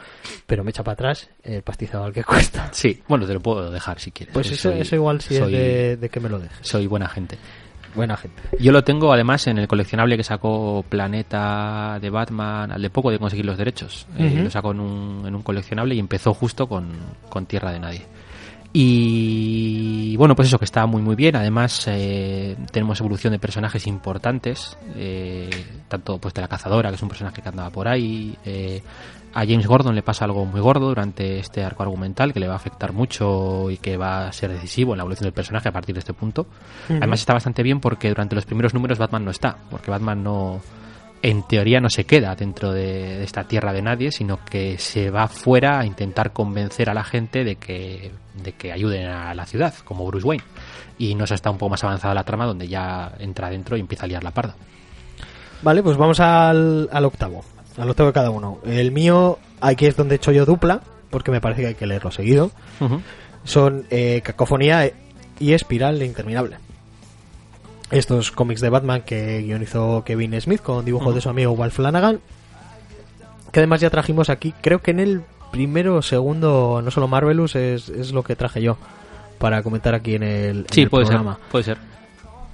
pero 0.47 0.64
me 0.64 0.70
echa 0.70 0.83
para 0.83 0.95
atrás 0.95 1.28
el 1.43 1.62
pastizado 1.62 2.05
al 2.05 2.12
que 2.14 2.24
cuesta. 2.24 2.70
Sí, 2.72 3.03
bueno, 3.09 3.26
te 3.26 3.35
lo 3.35 3.41
puedo 3.41 3.70
dejar 3.70 4.01
si 4.01 4.11
quieres. 4.11 4.33
Pues 4.33 4.51
eso, 4.51 4.70
soy- 4.72 4.81
eso 4.81 4.95
igual 4.97 5.20
si 5.20 5.37
soy- 5.37 5.55
es 5.55 5.61
de, 5.61 5.97
de 5.99 6.09
que 6.09 6.18
me 6.20 6.31
lo 6.31 6.39
dejes. 6.39 6.57
Soy 6.62 6.87
buena 6.87 7.09
gente. 7.09 7.37
Buena 7.95 8.16
gente. 8.16 8.41
Yo 8.61 8.72
lo 8.72 8.84
tengo 8.84 9.12
además 9.12 9.47
en 9.47 9.59
el 9.59 9.66
coleccionable 9.66 10.16
que 10.16 10.24
sacó 10.24 10.84
Planeta 10.88 11.99
de 12.01 12.11
Batman 12.11 12.70
al 12.70 12.82
de 12.82 12.91
poco 12.91 13.11
de 13.11 13.18
conseguir 13.18 13.45
los 13.47 13.59
derechos. 13.59 14.07
Eh, 14.16 14.41
lo 14.45 14.51
sacó 14.51 14.70
en 14.72 14.80
un, 14.80 15.24
en 15.26 15.34
un 15.34 15.43
coleccionable 15.43 15.95
y 15.95 15.99
empezó 15.99 16.32
justo 16.34 16.68
con, 16.68 16.88
con 17.28 17.47
Tierra 17.47 17.72
de 17.72 17.80
Nadie. 17.80 18.07
Y 18.72 20.16
bueno, 20.16 20.36
pues 20.36 20.49
eso 20.49 20.59
que 20.59 20.64
está 20.64 20.86
muy 20.86 21.03
muy 21.03 21.16
bien. 21.16 21.34
Además 21.34 21.84
eh, 21.88 22.57
tenemos 22.70 23.01
evolución 23.01 23.32
de 23.32 23.38
personajes 23.38 23.86
importantes, 23.86 24.76
eh, 24.95 25.51
tanto 25.88 26.18
pues 26.18 26.32
de 26.34 26.43
la 26.43 26.49
cazadora, 26.49 26.91
que 26.91 26.95
es 26.97 27.03
un 27.03 27.09
personaje 27.09 27.43
que 27.43 27.49
andaba 27.49 27.70
por 27.70 27.88
ahí. 27.88 28.36
eh, 28.45 28.82
a 29.33 29.47
James 29.47 29.66
Gordon 29.66 29.95
le 29.95 30.03
pasa 30.03 30.24
algo 30.24 30.45
muy 30.45 30.61
gordo 30.61 30.89
durante 30.89 31.39
este 31.39 31.62
arco 31.62 31.83
argumental 31.83 32.33
que 32.33 32.41
le 32.41 32.49
va 32.49 32.55
a 32.55 32.57
afectar 32.57 32.93
mucho 32.93 33.70
y 33.70 33.76
que 33.76 33.97
va 33.97 34.26
a 34.26 34.33
ser 34.33 34.51
decisivo 34.51 34.93
en 34.93 34.99
la 34.99 35.03
evolución 35.03 35.26
del 35.26 35.33
personaje 35.33 35.68
a 35.68 35.72
partir 35.72 35.95
de 35.95 36.01
este 36.01 36.12
punto. 36.12 36.47
Además 36.89 37.20
está 37.20 37.33
bastante 37.33 37.62
bien 37.62 37.81
porque 37.81 38.09
durante 38.09 38.35
los 38.35 38.45
primeros 38.45 38.74
números 38.74 38.99
Batman 38.99 39.24
no 39.24 39.31
está, 39.31 39.57
porque 39.70 39.91
Batman 39.91 40.24
no, 40.24 40.61
en 41.22 41.43
teoría 41.43 41.81
no 41.81 41.91
se 41.91 42.05
queda 42.05 42.35
dentro 42.35 42.72
de, 42.72 43.22
esta 43.22 43.45
tierra 43.45 43.72
de 43.72 43.83
nadie, 43.83 44.11
sino 44.11 44.45
que 44.45 44.78
se 44.78 45.11
va 45.11 45.28
fuera 45.28 45.81
a 45.81 45.87
intentar 45.87 46.33
convencer 46.33 46.89
a 46.91 46.95
la 46.95 47.05
gente 47.05 47.45
de 47.45 47.57
que, 47.57 48.11
de 48.43 48.53
que 48.53 48.72
ayuden 48.72 49.07
a 49.07 49.35
la 49.35 49.47
ciudad, 49.47 49.74
como 49.85 50.07
Bruce 50.07 50.26
Wayne. 50.26 50.45
Y 50.99 51.14
nos 51.14 51.31
está 51.31 51.51
un 51.51 51.59
poco 51.59 51.70
más 51.70 51.85
avanzada 51.85 52.14
la 52.14 52.24
trama 52.24 52.47
donde 52.47 52.68
ya 52.68 53.12
entra 53.18 53.51
dentro 53.51 53.76
y 53.76 53.81
empieza 53.81 54.05
a 54.05 54.09
liar 54.09 54.24
la 54.24 54.33
parda. 54.33 54.55
Vale, 55.62 55.83
pues 55.83 55.97
vamos 55.97 56.20
al, 56.20 56.89
al 56.91 57.05
octavo. 57.05 57.45
Al 57.77 57.89
octavo 57.91 58.09
de 58.09 58.12
cada 58.12 58.31
uno. 58.31 58.59
El 58.64 58.93
mío, 58.93 59.39
aquí 59.61 59.87
es 59.87 59.97
donde 59.97 60.14
he 60.14 60.16
hecho 60.16 60.33
yo 60.33 60.45
dupla, 60.45 60.81
porque 61.11 61.31
me 61.31 61.41
parece 61.41 61.62
que 61.62 61.68
hay 61.68 61.75
que 61.75 61.87
leerlo 61.87 62.11
seguido. 62.11 62.51
Son 63.45 63.87
eh, 63.91 64.21
Cacofonía 64.25 64.91
y 65.39 65.53
Espiral 65.53 66.03
Interminable. 66.03 66.57
Estos 67.91 68.31
cómics 68.31 68.61
de 68.61 68.68
Batman 68.71 69.03
que 69.03 69.43
guionizó 69.43 70.05
Kevin 70.05 70.41
Smith 70.41 70.61
con 70.62 70.85
dibujos 70.85 71.09
Ujú. 71.09 71.14
de 71.16 71.21
su 71.21 71.29
amigo 71.29 71.53
Walt 71.53 71.73
Flanagan. 71.73 72.21
Que 73.51 73.61
además 73.61 73.81
ya 73.81 73.91
trajimos 73.91 74.31
aquí, 74.31 74.55
creo 74.61 74.81
que 74.81 74.93
en 74.93 75.01
el 75.01 75.23
primero 75.51 75.97
o 75.97 76.03
segundo, 76.03 76.81
no 76.85 76.91
solo 76.93 77.09
Marvelous, 77.09 77.57
es, 77.57 77.89
es 77.89 78.12
lo 78.12 78.23
que 78.23 78.37
traje 78.37 78.62
yo 78.62 78.77
para 79.39 79.62
comentar 79.64 79.93
aquí 79.95 80.14
en 80.14 80.23
el, 80.23 80.59
en 80.59 80.66
Sí, 80.71 80.83
el 80.83 80.91
puede 80.91 81.07
programa. 81.07 81.35
ser, 81.35 81.49
puede 81.51 81.64
ser. 81.64 81.79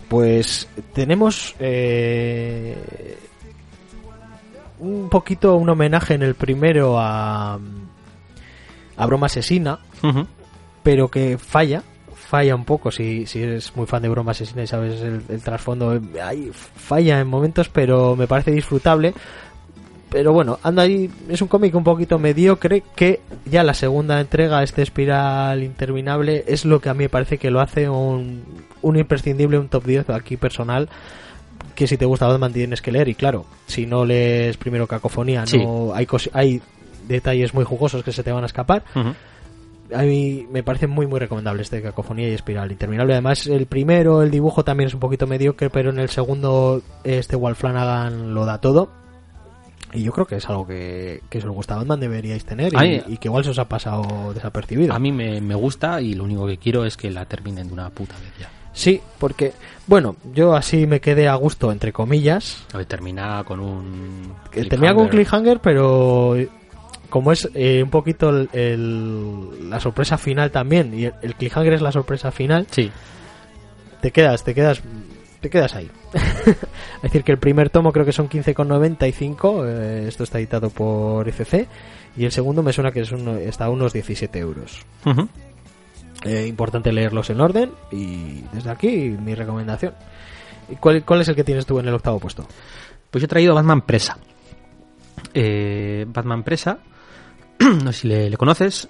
Pues 0.08 0.68
tenemos 0.94 1.54
eh, 1.58 3.18
un 4.78 5.08
poquito 5.08 5.56
un 5.56 5.68
homenaje 5.68 6.14
en 6.14 6.22
el 6.22 6.34
primero 6.34 6.98
a, 6.98 7.58
a 8.96 9.06
Broma 9.06 9.26
Asesina, 9.26 9.78
pero 10.82 11.08
que 11.08 11.38
falla, 11.38 11.82
falla 12.14 12.54
un 12.54 12.64
poco 12.64 12.90
si, 12.90 13.26
si 13.26 13.42
eres 13.42 13.74
muy 13.76 13.86
fan 13.86 14.02
de 14.02 14.08
Broma 14.08 14.32
Asesina 14.32 14.62
y 14.62 14.66
sabes 14.66 15.00
el, 15.00 15.22
el 15.28 15.42
trasfondo, 15.42 16.00
ahí 16.22 16.50
falla 16.52 17.20
en 17.20 17.28
momentos, 17.28 17.68
pero 17.68 18.16
me 18.16 18.26
parece 18.26 18.50
disfrutable. 18.52 19.14
Pero 20.08 20.32
bueno, 20.32 20.58
anda 20.62 20.84
ahí, 20.84 21.10
es 21.28 21.42
un 21.42 21.48
cómic 21.48 21.74
un 21.74 21.82
poquito 21.82 22.18
mediocre 22.18 22.84
que 22.94 23.20
ya 23.44 23.64
la 23.64 23.74
segunda 23.74 24.20
entrega, 24.20 24.62
este 24.62 24.82
espiral 24.82 25.64
interminable, 25.64 26.44
es 26.46 26.64
lo 26.64 26.80
que 26.80 26.88
a 26.88 26.94
mí 26.94 27.04
me 27.04 27.08
parece 27.08 27.38
que 27.38 27.50
lo 27.50 27.60
hace 27.60 27.88
un, 27.88 28.44
un 28.82 28.96
imprescindible, 28.96 29.58
un 29.58 29.68
top 29.68 29.84
10 29.84 30.10
aquí 30.10 30.36
personal, 30.36 30.88
que 31.76 31.86
si 31.86 31.96
te 31.96 32.04
gusta 32.04 32.26
Batman 32.26 32.52
tienes 32.52 32.82
que 32.82 32.90
leer 32.90 33.08
y 33.08 33.14
claro, 33.14 33.46
si 33.66 33.86
no 33.86 34.04
lees 34.04 34.56
primero 34.56 34.88
Cacofonía, 34.88 35.46
Sí. 35.46 35.58
no 35.58 35.92
hay, 35.94 36.08
hay 36.32 36.60
detalles 37.06 37.54
muy 37.54 37.62
jugosos 37.64 38.02
que 38.02 38.10
se 38.10 38.24
te 38.24 38.32
van 38.32 38.42
a 38.42 38.46
escapar. 38.46 38.82
A 39.94 40.02
mí 40.02 40.44
me 40.50 40.64
parece 40.64 40.88
muy 40.88 41.06
muy 41.06 41.20
recomendable 41.20 41.62
este 41.62 41.80
Cacofonía 41.80 42.28
y 42.28 42.32
Espiral 42.32 42.72
Interminable. 42.72 43.12
Además, 43.12 43.46
el 43.46 43.66
primero, 43.66 44.20
el 44.22 44.32
dibujo 44.32 44.64
también 44.64 44.88
es 44.88 44.94
un 44.94 44.98
poquito 45.00 45.28
mediocre, 45.28 45.70
pero 45.70 45.90
en 45.90 46.00
el 46.00 46.08
segundo, 46.08 46.82
este 47.04 47.36
Walt 47.36 47.56
Flanagan 47.56 48.34
lo 48.34 48.44
da 48.44 48.60
todo. 48.60 48.90
Y 49.92 50.02
yo 50.02 50.10
creo 50.12 50.26
que 50.26 50.34
es 50.36 50.48
algo 50.48 50.66
que, 50.66 51.22
que 51.30 51.40
si 51.40 51.46
os 51.46 51.54
gusta 51.54 51.76
Batman 51.76 52.00
deberíais 52.00 52.44
tener 52.44 52.74
y, 53.06 53.12
y 53.14 53.16
que 53.18 53.28
igual 53.28 53.44
se 53.44 53.50
os 53.50 53.58
ha 53.60 53.68
pasado 53.68 54.34
desapercibido. 54.34 54.92
A 54.92 54.98
mí 54.98 55.12
me, 55.12 55.40
me 55.40 55.54
gusta 55.54 56.00
y 56.00 56.14
lo 56.14 56.24
único 56.24 56.46
que 56.48 56.56
quiero 56.58 56.84
es 56.84 56.96
que 56.96 57.08
la 57.10 57.24
terminen 57.24 57.68
de 57.68 57.72
una 57.72 57.88
puta 57.90 58.14
vez 58.18 58.32
ya. 58.40 58.50
Sí, 58.76 59.00
porque, 59.18 59.54
bueno, 59.86 60.16
yo 60.34 60.54
así 60.54 60.86
me 60.86 61.00
quedé 61.00 61.28
a 61.28 61.34
gusto, 61.34 61.72
entre 61.72 61.94
comillas. 61.94 62.62
Termina 62.86 63.42
con 63.44 63.58
un... 63.58 64.34
Tenía 64.68 64.92
con 64.92 65.04
un 65.04 65.08
cliffhanger. 65.08 65.60
pero 65.60 66.36
como 67.08 67.32
es 67.32 67.48
eh, 67.54 67.82
un 67.82 67.88
poquito 67.88 68.28
el- 68.28 68.50
el- 68.52 69.70
la 69.70 69.80
sorpresa 69.80 70.18
final 70.18 70.50
también, 70.50 70.92
y 70.92 71.06
el, 71.06 71.14
el 71.22 71.34
cliffhanger 71.36 71.72
es 71.72 71.80
la 71.80 71.90
sorpresa 71.90 72.30
final, 72.30 72.66
Sí, 72.70 72.90
te 74.02 74.10
quedas, 74.10 74.44
te 74.44 74.54
quedas, 74.54 74.82
te 75.40 75.48
quedas 75.48 75.74
ahí. 75.74 75.90
es 76.46 77.02
decir, 77.02 77.24
que 77.24 77.32
el 77.32 77.38
primer 77.38 77.70
tomo 77.70 77.92
creo 77.92 78.04
que 78.04 78.12
son 78.12 78.28
15,95, 78.28 79.64
eh, 79.66 80.04
esto 80.06 80.24
está 80.24 80.38
editado 80.38 80.68
por 80.68 81.26
ICC, 81.26 81.66
y 82.18 82.24
el 82.26 82.32
segundo 82.32 82.62
me 82.62 82.74
suena 82.74 82.92
que 82.92 83.00
es 83.00 83.10
uno- 83.12 83.36
está 83.38 83.64
a 83.66 83.70
unos 83.70 83.94
17 83.94 84.38
euros. 84.38 84.84
Ujú. 85.06 85.28
Eh, 86.26 86.46
importante 86.46 86.92
leerlos 86.92 87.30
en 87.30 87.40
orden, 87.40 87.72
y 87.90 88.42
desde 88.52 88.70
aquí 88.70 89.16
mi 89.22 89.34
recomendación. 89.34 89.94
¿Y 90.68 90.76
cuál, 90.76 91.04
cuál 91.04 91.20
es 91.20 91.28
el 91.28 91.36
que 91.36 91.44
tienes 91.44 91.64
tú 91.66 91.78
en 91.78 91.88
el 91.88 91.94
octavo 91.94 92.18
puesto? 92.18 92.46
Pues 93.10 93.22
yo 93.22 93.26
he 93.26 93.28
traído 93.28 93.54
Batman 93.54 93.82
Presa. 93.82 94.18
Eh, 95.32 96.04
Batman 96.08 96.42
Presa, 96.42 96.78
no 97.84 97.92
sé 97.92 98.00
si 98.00 98.08
le, 98.08 98.28
le 98.28 98.36
conoces. 98.36 98.88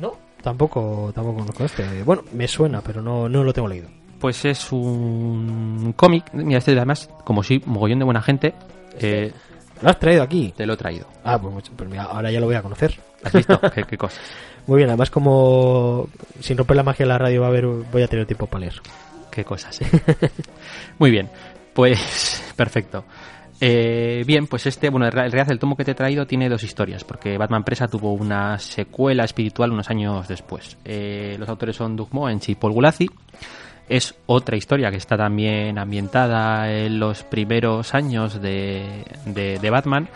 No. 0.00 0.14
Tampoco, 0.42 1.10
tampoco 1.14 1.40
conozco 1.40 1.64
este. 1.64 2.02
Bueno, 2.02 2.22
me 2.32 2.46
suena, 2.46 2.80
pero 2.80 3.02
no, 3.02 3.28
no 3.28 3.42
lo 3.42 3.52
tengo 3.52 3.68
leído. 3.68 3.88
Pues 4.20 4.44
es 4.44 4.72
un 4.72 5.92
cómic. 5.96 6.32
Mira, 6.32 6.58
este 6.58 6.72
además, 6.72 7.08
como 7.24 7.42
soy 7.42 7.62
mogollón 7.66 7.98
de 7.98 8.04
buena 8.04 8.22
gente, 8.22 8.54
eh, 9.00 9.32
¿Lo 9.80 9.90
has 9.90 9.98
traído 9.98 10.22
aquí? 10.22 10.52
te 10.56 10.66
lo 10.66 10.74
he 10.74 10.76
traído. 10.76 11.06
Ah, 11.24 11.40
pues, 11.40 11.70
pues 11.76 11.88
mira, 11.88 12.04
ahora 12.04 12.30
ya 12.30 12.40
lo 12.40 12.46
voy 12.46 12.56
a 12.56 12.62
conocer. 12.62 12.98
¿Has 13.22 13.32
visto? 13.32 13.60
¿Qué, 13.74 13.84
qué 13.84 13.96
cosa? 13.96 14.20
Muy 14.68 14.76
bien, 14.76 14.90
además 14.90 15.10
como 15.10 16.08
sin 16.40 16.56
romper 16.58 16.76
la 16.76 16.82
magia 16.82 17.04
de 17.04 17.08
la 17.08 17.18
radio 17.18 17.40
va 17.40 17.46
a 17.46 17.50
haber, 17.50 17.66
voy 17.66 18.02
a 18.02 18.06
tener 18.06 18.26
tiempo 18.26 18.46
para 18.46 18.60
leer. 18.60 18.74
Qué 19.30 19.42
cosas. 19.44 19.80
¿eh? 19.80 19.86
Muy 20.98 21.10
bien, 21.10 21.30
pues 21.72 22.52
perfecto. 22.56 23.04
Eh, 23.60 24.22
bien, 24.26 24.46
pues 24.46 24.66
este, 24.66 24.90
bueno, 24.90 25.06
en 25.06 25.12
realidad 25.12 25.50
el 25.50 25.58
tomo 25.58 25.74
que 25.74 25.84
te 25.84 25.92
he 25.92 25.94
traído 25.94 26.26
tiene 26.26 26.48
dos 26.50 26.62
historias, 26.62 27.02
porque 27.02 27.38
Batman 27.38 27.64
Presa 27.64 27.88
tuvo 27.88 28.12
una 28.12 28.58
secuela 28.58 29.24
espiritual 29.24 29.72
unos 29.72 29.88
años 29.90 30.28
después. 30.28 30.76
Eh, 30.84 31.34
los 31.38 31.48
autores 31.48 31.74
son 31.74 31.96
Doug 31.96 32.10
y 32.46 32.54
Paul 32.54 32.72
Gulazi. 32.74 33.08
Es 33.88 34.14
otra 34.26 34.56
historia 34.58 34.90
que 34.90 34.98
está 34.98 35.16
también 35.16 35.78
ambientada 35.78 36.70
en 36.70 37.00
los 37.00 37.22
primeros 37.22 37.94
años 37.94 38.40
de- 38.40 39.02
de 39.34 39.70
Batman 39.70 40.10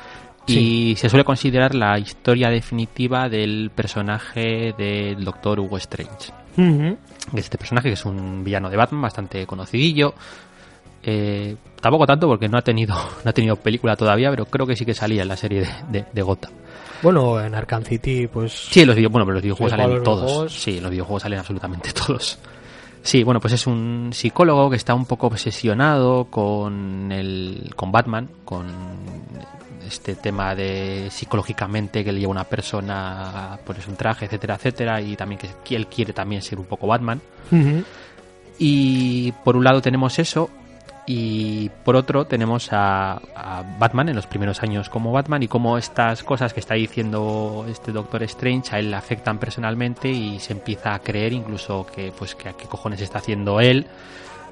y 0.46 0.94
se 0.96 1.08
suele 1.08 1.24
considerar 1.24 1.74
la 1.74 1.98
historia 1.98 2.50
definitiva 2.50 3.28
del 3.28 3.70
personaje 3.74 4.74
del 4.76 5.24
Doctor 5.24 5.60
Hugo 5.60 5.76
Strange. 5.78 6.32
Que 6.56 7.38
es 7.38 7.44
este 7.44 7.56
personaje 7.58 7.88
que 7.88 7.94
es 7.94 8.04
un 8.04 8.42
villano 8.44 8.68
de 8.68 8.76
Batman 8.76 9.02
bastante 9.02 9.46
conocidillo. 9.46 10.14
Eh, 11.04 11.56
tampoco 11.80 12.06
tanto 12.06 12.28
porque 12.28 12.48
no 12.48 12.58
ha 12.58 12.62
tenido 12.62 12.94
no 13.24 13.28
ha 13.28 13.32
tenido 13.32 13.56
película 13.56 13.96
todavía 13.96 14.30
pero 14.30 14.44
creo 14.46 14.66
que 14.68 14.76
sí 14.76 14.84
que 14.84 14.94
salía 14.94 15.22
en 15.22 15.28
la 15.28 15.36
serie 15.36 15.60
de, 15.62 15.68
de, 16.00 16.04
de 16.12 16.22
Gotham. 16.22 16.52
Bueno, 17.02 17.40
en 17.40 17.54
Arkham 17.56 17.82
City, 17.82 18.28
pues... 18.28 18.52
sí 18.52 18.84
los 18.84 18.94
video- 18.94 19.10
bueno 19.10 19.24
pero 19.26 19.34
los 19.34 19.42
videojuegos 19.42 19.70
salen 19.72 19.90
los 19.96 20.02
todos. 20.04 20.52
sí 20.52 20.80
los 20.80 20.90
videojuegos 20.92 21.22
salen 21.22 21.38
absolutamente 21.40 21.92
todos. 22.06 22.38
Sí, 23.04 23.24
bueno, 23.24 23.40
pues 23.40 23.54
es 23.54 23.66
un 23.66 24.10
psicólogo 24.12 24.70
que 24.70 24.76
está 24.76 24.94
un 24.94 25.06
poco 25.06 25.26
obsesionado 25.26 26.26
con 26.26 27.10
el 27.10 27.72
con 27.74 27.90
Batman, 27.90 28.28
con 28.44 28.66
este 29.86 30.14
tema 30.14 30.54
de 30.54 31.08
psicológicamente 31.10 32.04
que 32.04 32.12
le 32.12 32.20
lleva 32.20 32.32
una 32.32 32.44
persona 32.44 33.54
a 33.54 33.56
ponerse 33.58 33.90
un 33.90 33.96
traje, 33.96 34.26
etcétera, 34.26 34.54
etcétera, 34.54 35.00
y 35.00 35.16
también 35.16 35.40
que 35.64 35.76
él 35.76 35.86
quiere 35.86 36.12
también 36.12 36.42
ser 36.42 36.58
un 36.58 36.66
poco 36.66 36.86
Batman. 36.86 37.20
Y 38.58 39.32
por 39.44 39.56
un 39.56 39.64
lado 39.64 39.80
tenemos 39.82 40.18
eso, 40.18 40.50
y 41.04 41.68
por 41.84 41.96
otro 41.96 42.26
tenemos 42.26 42.72
a, 42.72 43.14
a 43.34 43.64
Batman 43.78 44.10
en 44.10 44.16
los 44.16 44.26
primeros 44.26 44.62
años 44.62 44.88
como 44.88 45.10
Batman 45.10 45.42
y 45.42 45.48
cómo 45.48 45.76
estas 45.76 46.22
cosas 46.22 46.54
que 46.54 46.60
está 46.60 46.74
diciendo 46.74 47.66
este 47.68 47.90
Doctor 47.90 48.22
Strange 48.22 48.76
a 48.76 48.78
él 48.78 48.90
le 48.90 48.96
afectan 48.96 49.38
personalmente 49.38 50.08
y 50.08 50.38
se 50.38 50.52
empieza 50.52 50.94
a 50.94 51.00
creer 51.00 51.32
incluso 51.32 51.86
que 51.92 52.12
pues 52.16 52.36
que 52.36 52.50
a 52.50 52.52
qué 52.52 52.66
cojones 52.66 53.00
está 53.00 53.18
haciendo 53.18 53.60
él 53.60 53.86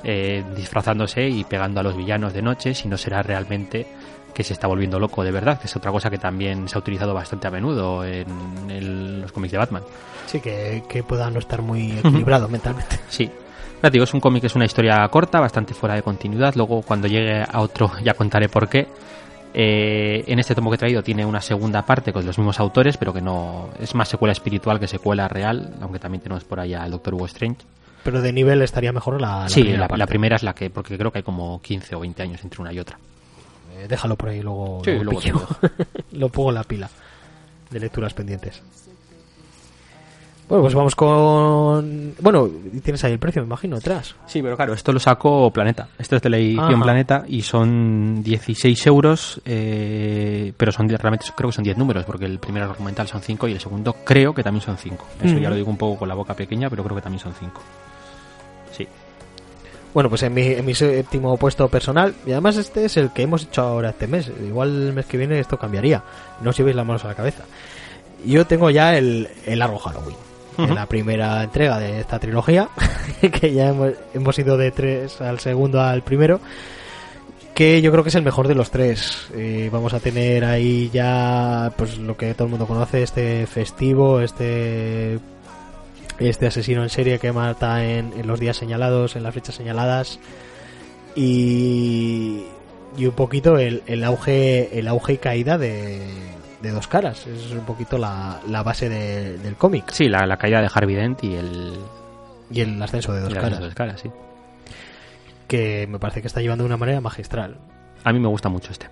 eh, 0.02 0.42
disfrazándose 0.56 1.28
y 1.28 1.44
pegando 1.44 1.80
a 1.80 1.82
los 1.84 1.96
villanos 1.96 2.32
de 2.32 2.42
noche 2.42 2.74
si 2.74 2.88
no 2.88 2.96
será 2.96 3.22
realmente 3.22 3.86
que 4.32 4.44
se 4.44 4.52
está 4.52 4.66
volviendo 4.66 4.98
loco 4.98 5.22
de 5.22 5.30
verdad, 5.30 5.58
que 5.60 5.66
es 5.66 5.76
otra 5.76 5.90
cosa 5.90 6.10
que 6.10 6.18
también 6.18 6.68
se 6.68 6.76
ha 6.76 6.78
utilizado 6.78 7.14
bastante 7.14 7.46
a 7.48 7.50
menudo 7.50 8.04
en, 8.04 8.26
en 8.68 9.20
los 9.22 9.32
cómics 9.32 9.52
de 9.52 9.58
Batman. 9.58 9.82
Sí, 10.26 10.40
que, 10.40 10.82
que 10.88 11.02
pueda 11.02 11.28
no 11.30 11.38
estar 11.38 11.62
muy 11.62 11.92
equilibrado 11.92 12.48
mentalmente. 12.48 12.98
Sí. 13.08 13.30
Ya 13.82 13.88
te 13.88 13.92
digo, 13.92 14.04
es 14.04 14.12
un 14.12 14.20
cómic, 14.20 14.44
es 14.44 14.54
una 14.54 14.66
historia 14.66 15.08
corta, 15.08 15.40
bastante 15.40 15.72
fuera 15.72 15.94
de 15.94 16.02
continuidad. 16.02 16.54
Luego, 16.54 16.82
cuando 16.82 17.08
llegue 17.08 17.42
a 17.42 17.60
otro, 17.60 17.90
ya 18.04 18.14
contaré 18.14 18.48
por 18.48 18.68
qué. 18.68 18.86
Eh, 19.52 20.22
en 20.28 20.38
este 20.38 20.54
tomo 20.54 20.70
que 20.70 20.76
he 20.76 20.78
traído 20.78 21.02
tiene 21.02 21.26
una 21.26 21.40
segunda 21.40 21.84
parte 21.84 22.12
con 22.12 22.24
los 22.24 22.38
mismos 22.38 22.60
autores, 22.60 22.96
pero 22.96 23.12
que 23.12 23.20
no 23.20 23.70
es 23.80 23.94
más 23.94 24.08
secuela 24.08 24.32
espiritual 24.32 24.78
que 24.78 24.86
secuela 24.86 25.26
real, 25.26 25.74
aunque 25.80 25.98
también 25.98 26.22
tenemos 26.22 26.44
por 26.44 26.60
ahí 26.60 26.74
al 26.74 26.90
Doctor 26.90 27.14
Hugo 27.14 27.26
Strange. 27.26 27.62
Pero 28.04 28.22
de 28.22 28.32
nivel 28.32 28.62
estaría 28.62 28.92
mejor 28.92 29.20
la, 29.20 29.40
la 29.40 29.48
sí, 29.48 29.62
primera 29.62 29.80
la, 29.80 29.88
parte. 29.88 29.98
la 29.98 30.06
primera 30.06 30.36
es 30.36 30.42
la 30.42 30.54
que, 30.54 30.70
porque 30.70 30.96
creo 30.96 31.10
que 31.10 31.18
hay 31.18 31.24
como 31.24 31.60
15 31.60 31.96
o 31.96 32.00
20 32.00 32.22
años 32.22 32.40
entre 32.44 32.62
una 32.62 32.72
y 32.72 32.78
otra. 32.78 32.98
Eh, 33.80 33.86
déjalo 33.88 34.16
por 34.16 34.28
ahí, 34.28 34.42
luego, 34.42 34.82
Sí, 34.84 34.90
luego 34.90 35.04
luego 35.04 35.20
pillo. 35.20 35.46
lo 36.12 36.28
pongo 36.28 36.50
en 36.50 36.54
la 36.54 36.64
pila 36.64 36.90
de 37.70 37.80
lecturas 37.80 38.14
pendientes. 38.14 38.62
Bueno, 40.48 40.62
pues 40.62 40.74
vamos 40.74 40.96
con... 40.96 42.12
Bueno, 42.20 42.50
tienes 42.82 43.04
ahí 43.04 43.12
el 43.12 43.20
precio, 43.20 43.40
me 43.40 43.46
imagino, 43.46 43.76
atrás. 43.76 44.16
Sí, 44.26 44.42
pero 44.42 44.56
claro, 44.56 44.74
esto 44.74 44.92
lo 44.92 44.98
sacó 44.98 45.48
Planeta. 45.52 45.90
Esto 45.96 46.16
es 46.16 46.22
de 46.22 46.28
la 46.28 46.38
edición. 46.38 46.82
Planeta 46.82 47.22
y 47.28 47.42
son 47.42 48.20
16 48.24 48.84
euros, 48.88 49.40
eh, 49.44 50.52
pero 50.56 50.72
son 50.72 50.88
realmente 50.88 51.26
creo 51.36 51.50
que 51.50 51.54
son 51.54 51.62
10 51.62 51.78
números, 51.78 52.04
porque 52.04 52.24
el 52.24 52.40
primer 52.40 52.64
argumental 52.64 53.06
son 53.06 53.20
5 53.20 53.46
y 53.46 53.52
el 53.52 53.60
segundo 53.60 53.94
creo 54.04 54.34
que 54.34 54.42
también 54.42 54.62
son 54.62 54.76
5. 54.76 55.06
Eso 55.22 55.38
ya 55.38 55.50
lo 55.50 55.54
digo 55.54 55.70
un 55.70 55.76
poco 55.76 56.00
con 56.00 56.08
la 56.08 56.16
boca 56.16 56.34
pequeña, 56.34 56.68
pero 56.68 56.82
creo 56.82 56.96
que 56.96 57.02
también 57.02 57.22
son 57.22 57.32
5. 57.32 57.60
Bueno, 59.92 60.08
pues 60.08 60.22
en 60.22 60.32
mi, 60.34 60.42
en 60.42 60.64
mi 60.64 60.74
séptimo 60.74 61.36
puesto 61.36 61.68
personal, 61.68 62.14
y 62.24 62.30
además 62.32 62.56
este 62.56 62.84
es 62.84 62.96
el 62.96 63.10
que 63.10 63.22
hemos 63.22 63.42
hecho 63.42 63.62
ahora 63.62 63.90
este 63.90 64.06
mes, 64.06 64.30
igual 64.46 64.88
el 64.88 64.92
mes 64.92 65.06
que 65.06 65.16
viene 65.16 65.40
esto 65.40 65.58
cambiaría, 65.58 66.02
no 66.42 66.50
os 66.50 66.56
llevéis 66.56 66.76
las 66.76 66.86
manos 66.86 67.04
a 67.04 67.08
la 67.08 67.14
cabeza. 67.14 67.42
Yo 68.24 68.46
tengo 68.46 68.70
ya 68.70 68.96
el, 68.96 69.28
el 69.46 69.58
largo 69.58 69.78
Halloween, 69.78 70.16
Ujú. 70.58 70.74
la 70.74 70.86
primera 70.86 71.42
entrega 71.42 71.78
de 71.80 72.00
esta 72.00 72.18
trilogía, 72.20 72.68
que 73.40 73.52
ya 73.52 73.68
hemos, 73.70 73.92
hemos 74.14 74.38
ido 74.38 74.56
de 74.56 74.70
tres 74.70 75.20
al 75.20 75.40
segundo 75.40 75.80
al 75.80 76.02
primero, 76.02 76.38
que 77.54 77.82
yo 77.82 77.90
creo 77.90 78.04
que 78.04 78.10
es 78.10 78.14
el 78.14 78.22
mejor 78.22 78.46
de 78.46 78.54
los 78.54 78.70
tres. 78.70 79.26
Eh, 79.34 79.68
vamos 79.72 79.92
a 79.92 80.00
tener 80.00 80.44
ahí 80.44 80.88
ya 80.92 81.72
pues 81.76 81.98
lo 81.98 82.16
que 82.16 82.32
todo 82.34 82.44
el 82.44 82.50
mundo 82.50 82.66
conoce, 82.66 83.02
este 83.02 83.46
festivo, 83.46 84.20
este 84.20 85.18
este 86.20 86.46
asesino 86.46 86.82
en 86.84 86.90
serie 86.90 87.18
que 87.18 87.32
mata 87.32 87.84
en, 87.84 88.12
en 88.16 88.26
los 88.26 88.38
días 88.38 88.56
señalados, 88.56 89.16
en 89.16 89.22
las 89.24 89.34
fechas 89.34 89.54
señaladas 89.56 90.20
y, 91.16 92.44
y 92.96 93.06
un 93.06 93.12
poquito 93.12 93.58
el, 93.58 93.82
el 93.86 94.04
auge 94.04 94.78
el 94.78 94.88
auge 94.88 95.14
y 95.14 95.18
caída 95.18 95.58
de, 95.58 96.00
de 96.62 96.70
dos 96.70 96.86
caras. 96.86 97.26
Es 97.26 97.50
un 97.52 97.64
poquito 97.64 97.98
la, 97.98 98.40
la 98.48 98.62
base 98.62 98.88
de- 98.88 99.38
del 99.38 99.56
cómic 99.56 99.90
Sí, 99.90 100.08
la, 100.08 100.26
la 100.26 100.36
caída 100.36 100.60
de 100.60 100.70
Harvey 100.72 100.94
Dent 100.96 101.24
y 101.24 101.34
el... 101.34 101.74
y 102.50 102.60
el 102.60 102.82
ascenso 102.82 103.12
de 103.12 103.20
dos 103.20 103.34
caras, 103.34 103.60
dos 103.60 103.74
caras, 103.74 104.00
sí. 104.00 104.10
que 105.48 105.86
me 105.88 105.98
parece 105.98 106.20
que 106.20 106.26
está 106.28 106.40
llevando 106.40 106.64
de 106.64 106.66
una 106.66 106.76
manera 106.76 107.00
magistral. 107.00 107.56
A 108.04 108.12
mí 108.12 108.20
me 108.20 108.28
gusta 108.28 108.48
mucho 108.48 108.72
este. 108.72 108.86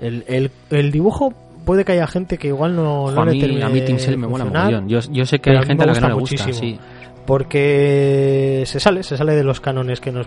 El, 0.00 0.24
el, 0.26 0.50
el 0.70 0.90
dibujo 0.90 1.32
puede 1.64 1.84
que 1.84 1.92
haya 1.92 2.06
gente 2.06 2.38
que 2.38 2.48
igual 2.48 2.76
no, 2.76 3.10
no 3.10 3.22
a, 3.22 3.24
le 3.26 3.32
mí, 3.32 3.62
a 3.62 3.68
mí 3.68 3.82
me 4.16 4.26
mola 4.26 4.44
mogollón. 4.44 4.88
Yo, 4.88 5.00
yo 5.10 5.26
sé 5.26 5.38
que 5.40 5.50
hay 5.50 5.64
gente 5.64 5.84
a 5.84 5.86
la 5.86 5.94
que 5.94 6.00
no 6.00 6.08
le 6.08 6.14
gusta 6.14 6.52
sí. 6.52 6.78
porque 7.26 8.64
se 8.66 8.80
sale 8.80 9.02
se 9.02 9.16
sale 9.16 9.34
de 9.34 9.44
los 9.44 9.60
cánones 9.60 10.00
que 10.00 10.12
nos 10.12 10.26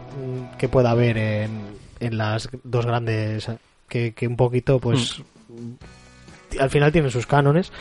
que 0.58 0.68
pueda 0.70 0.92
haber 0.92 1.18
en, 1.18 1.62
en 2.00 2.18
las 2.18 2.50
dos 2.64 2.86
grandes 2.86 3.50
que, 3.88 4.14
que 4.14 4.28
un 4.28 4.36
poquito 4.36 4.80
pues 4.80 5.22
Hmm. 5.50 6.60
al 6.60 6.70
final 6.70 6.92
tienen 6.92 7.12
sus 7.12 7.26
cánones 7.26 7.72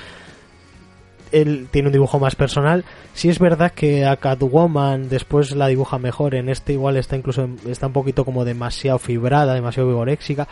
él 1.33 1.67
tiene 1.71 1.89
un 1.89 1.93
dibujo 1.93 2.21
más 2.21 2.37
personal 2.37 2.85
sí 3.13 3.29
es 3.29 3.41
verdad 3.41 3.73
que 3.73 4.07
a 4.07 4.17
Catwoman 4.17 5.09
después 5.09 5.55
la 5.57 5.67
dibuja 5.67 5.99
mejor 5.99 6.37
en 6.37 6.49
este 6.49 6.75
igual 6.75 6.97
está 6.97 7.17
incluso 7.17 7.49
está 7.69 7.89
un 7.89 7.93
poquito 7.93 8.25
como 8.25 8.45
demasiado 8.45 8.99
fibrada 9.01 9.55
demasiado 9.55 9.89
vigoréxica 9.89 10.47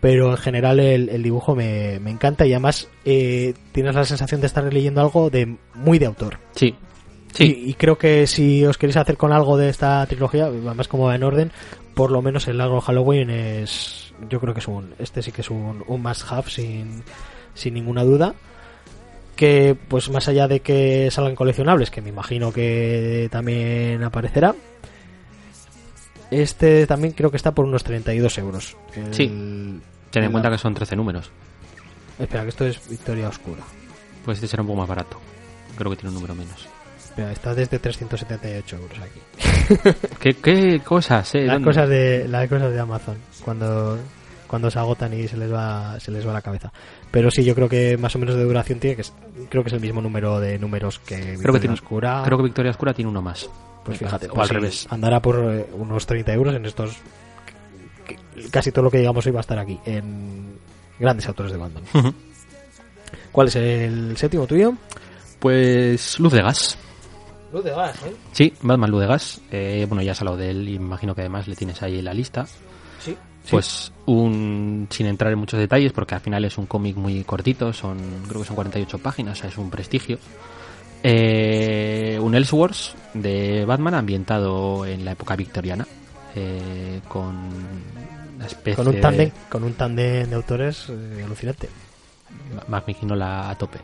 pero 0.00 0.30
en 0.30 0.36
general 0.36 0.80
el, 0.80 1.08
el 1.08 1.22
dibujo 1.22 1.54
me, 1.54 1.98
me 2.00 2.10
encanta 2.10 2.46
y 2.46 2.52
además 2.52 2.88
eh, 3.04 3.54
tienes 3.72 3.94
la 3.94 4.04
sensación 4.04 4.40
de 4.40 4.46
estar 4.46 4.64
leyendo 4.72 5.00
algo 5.00 5.30
de 5.30 5.56
muy 5.74 5.98
de 5.98 6.06
autor 6.06 6.38
Sí. 6.54 6.74
Sí. 7.32 7.62
y, 7.66 7.70
y 7.70 7.74
creo 7.74 7.96
que 7.96 8.26
si 8.26 8.64
os 8.64 8.76
queréis 8.78 8.96
hacer 8.96 9.16
con 9.16 9.32
algo 9.32 9.56
de 9.56 9.68
esta 9.68 10.04
trilogía, 10.06 10.46
además 10.46 10.88
como 10.88 11.04
va 11.04 11.14
en 11.14 11.22
orden, 11.22 11.52
por 11.94 12.10
lo 12.10 12.22
menos 12.22 12.48
el 12.48 12.58
largo 12.58 12.80
Halloween 12.80 13.30
es, 13.30 14.12
yo 14.28 14.40
creo 14.40 14.52
que 14.52 14.60
es 14.60 14.68
un, 14.68 14.94
este 14.98 15.22
sí 15.22 15.30
que 15.30 15.42
es 15.42 15.50
un, 15.50 15.84
un 15.86 16.02
must 16.02 16.24
have 16.30 16.50
sin, 16.50 17.04
sin 17.54 17.74
ninguna 17.74 18.02
duda. 18.02 18.34
Que 19.36 19.74
pues 19.88 20.10
más 20.10 20.28
allá 20.28 20.48
de 20.48 20.60
que 20.60 21.08
salgan 21.10 21.34
coleccionables, 21.34 21.90
que 21.90 22.02
me 22.02 22.10
imagino 22.10 22.52
que 22.52 23.28
también 23.30 24.02
aparecerá, 24.02 24.54
este 26.30 26.86
también 26.86 27.12
creo 27.12 27.30
que 27.30 27.36
está 27.36 27.52
por 27.52 27.64
unos 27.64 27.84
32 27.84 28.38
euros. 28.38 28.76
El- 28.94 29.14
Sí. 29.14 29.26
Ten 30.10 30.24
en 30.24 30.32
cuenta 30.32 30.50
que 30.50 30.58
son 30.58 30.74
13 30.74 30.96
números. 30.96 31.30
Espera, 32.18 32.42
que 32.42 32.48
esto 32.50 32.66
es 32.66 32.88
Victoria 32.88 33.28
Oscura. 33.28 33.62
Pues 34.24 34.38
este 34.38 34.48
será 34.48 34.62
un 34.62 34.66
poco 34.68 34.80
más 34.80 34.88
barato. 34.88 35.18
Creo 35.76 35.90
que 35.90 35.96
tiene 35.96 36.08
un 36.10 36.14
número 36.16 36.34
menos. 36.34 36.68
Espera, 36.98 37.32
está 37.32 37.54
desde 37.54 37.78
378 37.78 38.76
euros 38.76 38.98
aquí. 38.98 39.88
¿Qué, 40.20 40.34
qué 40.34 40.80
cosas, 40.84 41.34
eh? 41.34 41.46
las 41.46 41.54
¿Dónde? 41.54 41.66
cosas 41.68 41.88
de 41.88 42.28
las 42.28 42.48
cosas 42.48 42.72
de 42.72 42.80
Amazon 42.80 43.16
cuando 43.44 43.98
cuando 44.46 44.68
se 44.70 44.78
agotan 44.80 45.12
y 45.14 45.28
se 45.28 45.36
les 45.36 45.52
va 45.52 45.98
se 46.00 46.10
les 46.10 46.26
va 46.26 46.32
la 46.32 46.42
cabeza 46.42 46.72
pero 47.12 47.30
sí 47.30 47.44
yo 47.44 47.54
creo 47.54 47.68
que 47.68 47.96
más 47.96 48.16
o 48.16 48.18
menos 48.18 48.34
de 48.34 48.42
duración 48.42 48.80
tiene 48.80 48.96
que 48.96 49.04
creo 49.48 49.62
que 49.62 49.68
es 49.68 49.72
el 49.74 49.80
mismo 49.80 50.02
número 50.02 50.40
de 50.40 50.58
números 50.58 50.98
que 50.98 51.14
Creo 51.14 51.24
que, 51.24 51.30
Victoria 51.36 51.60
tiene, 51.60 51.74
Oscura 51.74 52.22
creo 52.24 52.36
que 52.36 52.44
Victoria 52.44 52.70
Oscura 52.72 52.92
tiene 52.92 53.10
uno 53.12 53.22
más. 53.22 53.48
Pues 53.84 53.98
fíjate 53.98 54.26
o 54.26 54.34
pues 54.34 54.42
al 54.42 54.48
sí, 54.48 54.54
revés. 54.54 54.86
andará 54.90 55.20
por 55.20 55.36
eh, 55.38 55.66
unos 55.74 56.06
30 56.06 56.32
euros 56.32 56.54
en 56.54 56.66
estos 56.66 56.96
casi 58.50 58.72
todo 58.72 58.84
lo 58.84 58.90
que 58.90 58.98
digamos 58.98 59.24
hoy 59.26 59.32
va 59.32 59.40
a 59.40 59.42
estar 59.42 59.58
aquí 59.58 59.78
en 59.84 60.58
grandes 60.98 61.26
autores 61.28 61.52
de 61.52 61.58
Batman 61.58 61.84
¿cuál 63.32 63.48
es 63.48 63.56
el 63.56 64.16
séptimo 64.16 64.46
tuyo? 64.46 64.74
Pues 65.38 66.18
Luz 66.20 66.32
de 66.32 66.42
Gas. 66.42 66.76
Luz 67.52 67.64
de 67.64 67.70
gas 67.70 67.96
¿eh? 68.06 68.14
Sí, 68.32 68.52
Batman 68.60 68.90
Luz 68.90 69.00
de 69.00 69.06
Gas. 69.06 69.40
Eh, 69.50 69.86
bueno, 69.88 70.02
ya 70.02 70.12
has 70.12 70.20
hablado 70.20 70.36
de 70.36 70.50
él 70.50 70.68
imagino 70.68 71.14
que 71.14 71.22
además 71.22 71.48
le 71.48 71.56
tienes 71.56 71.82
ahí 71.82 71.98
en 71.98 72.04
la 72.04 72.12
lista. 72.14 72.46
sí 73.02 73.16
Pues 73.50 73.90
un 74.06 74.86
sin 74.90 75.06
entrar 75.06 75.32
en 75.32 75.38
muchos 75.38 75.58
detalles 75.58 75.92
porque 75.92 76.14
al 76.14 76.20
final 76.20 76.44
es 76.44 76.58
un 76.58 76.66
cómic 76.66 76.96
muy 76.96 77.24
cortito, 77.24 77.72
son 77.72 77.98
creo 78.28 78.42
que 78.42 78.46
son 78.46 78.56
48 78.56 78.98
páginas, 78.98 79.38
o 79.38 79.40
sea, 79.40 79.50
es 79.50 79.56
un 79.58 79.70
prestigio. 79.70 80.18
Eh, 81.02 82.18
un 82.20 82.34
Elseworlds 82.34 82.94
de 83.14 83.64
Batman 83.64 83.94
ambientado 83.94 84.84
en 84.84 85.04
la 85.04 85.12
época 85.12 85.34
victoriana 85.34 85.86
eh, 86.34 87.00
con 87.08 87.34
una 88.36 88.46
especie 88.46 88.74
con 88.76 88.88
un 88.88 88.94
de- 88.94 89.00
tándem 89.00 89.30
con 89.48 89.64
un 89.64 89.72
tándem 89.74 90.28
de 90.28 90.34
autores 90.36 90.86
eh, 90.90 91.22
alucinante 91.24 91.68
Mark 92.68 92.84
Mignola 92.86 93.50
a 93.50 93.54
tope. 93.56 93.78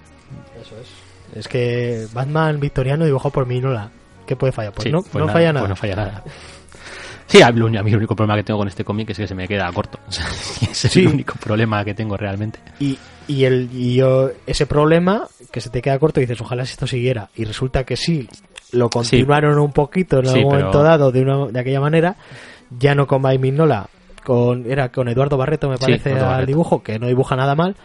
Eso 0.61 0.75
es. 0.81 1.39
Es 1.39 1.49
que 1.49 2.07
Batman 2.13 2.61
victoriano 2.61 3.05
dibujado 3.05 3.31
por 3.31 3.47
Minola. 3.47 3.91
¿Qué 4.27 4.37
puede 4.37 4.53
fallar? 4.53 4.73
Pues 4.73 4.85
Sí, 4.85 4.93
no, 4.93 5.03
pues 5.03 5.15
no 5.15 5.21
nada, 5.27 5.33
falla 5.33 5.47
pues 5.53 5.55
nada. 5.55 5.69
no 5.69 5.77
falla 5.77 5.97
nada. 5.97 6.25
Sí, 7.27 7.43
a 7.43 7.51
mí, 7.51 7.59
el 7.59 7.97
único 7.97 8.15
problema 8.15 8.37
que 8.37 8.45
tengo 8.45 8.59
con 8.59 8.69
este 8.69 8.85
cómic 8.85 9.11
es 9.11 9.17
que 9.19 9.27
se 9.27 9.35
me 9.35 9.49
queda 9.49 9.71
corto. 9.73 9.99
O 10.07 10.13
sea, 10.13 10.27
ese 10.71 10.87
es 10.87 10.93
Sí. 10.93 11.01
el 11.01 11.09
único 11.09 11.35
problema 11.41 11.85
que 11.85 11.95
tengo 11.95 12.17
realmente. 12.17 12.61
Y, 12.79 12.97
y, 13.29 13.45
el, 13.45 13.69
y 13.73 13.97
yo, 13.97 14.31
ese 14.47 14.67
problema 14.67 15.27
que 15.51 15.61
se 15.61 15.71
te 15.71 15.83
queda 15.83 15.99
corto 15.99 16.21
y 16.21 16.25
dices, 16.27 16.41
ojalá 16.41 16.65
si 16.67 16.73
esto 16.73 16.87
siguiera. 16.87 17.29
Y 17.37 17.45
resulta 17.45 17.85
que 17.85 17.97
sí, 17.97 18.29
lo 18.73 18.89
continuaron 18.91 19.59
un 19.59 19.73
poquito 19.73 20.19
en 20.21 20.27
Sí, 20.27 20.39
algún 20.39 20.51
pero- 20.53 20.65
momento 20.67 20.83
dado 20.83 21.13
de, 21.13 21.23
una, 21.23 21.47
de 21.47 21.61
aquella 21.61 21.81
manera. 21.81 22.17
Ya 22.79 22.95
no 22.95 23.07
con 23.07 23.23
Mike 23.23 23.39
Mignola, 23.39 23.89
con, 24.25 24.71
era 24.71 24.91
con 24.91 25.09
Eduardo 25.09 25.37
Barreto, 25.37 25.69
me 25.69 25.79
parece, 25.79 26.13
al 26.13 26.47
dibujo, 26.47 26.83
que 26.83 26.99
no 26.99 27.07
dibuja 27.07 27.37
nada 27.37 27.55
mal. 27.55 27.77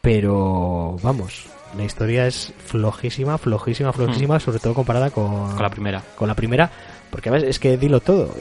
Pero, 0.00 0.96
vamos, 1.02 1.46
La 1.76 1.84
historia 1.84 2.26
es 2.28 2.52
flojísima, 2.64 3.36
flojísima, 3.38 3.92
flojísima, 3.92 4.38
sobre 4.38 4.60
todo 4.60 4.72
comparada 4.74 5.10
con. 5.10 5.50
Con 5.52 5.62
la 5.62 5.68
primera. 5.68 6.02
con 6.14 6.28
la 6.28 6.34
primera, 6.36 6.70
porque 7.10 7.28
ves, 7.30 7.42
es 7.42 7.58
que 7.58 7.76
dilo 7.76 7.98
todo. 8.00 8.32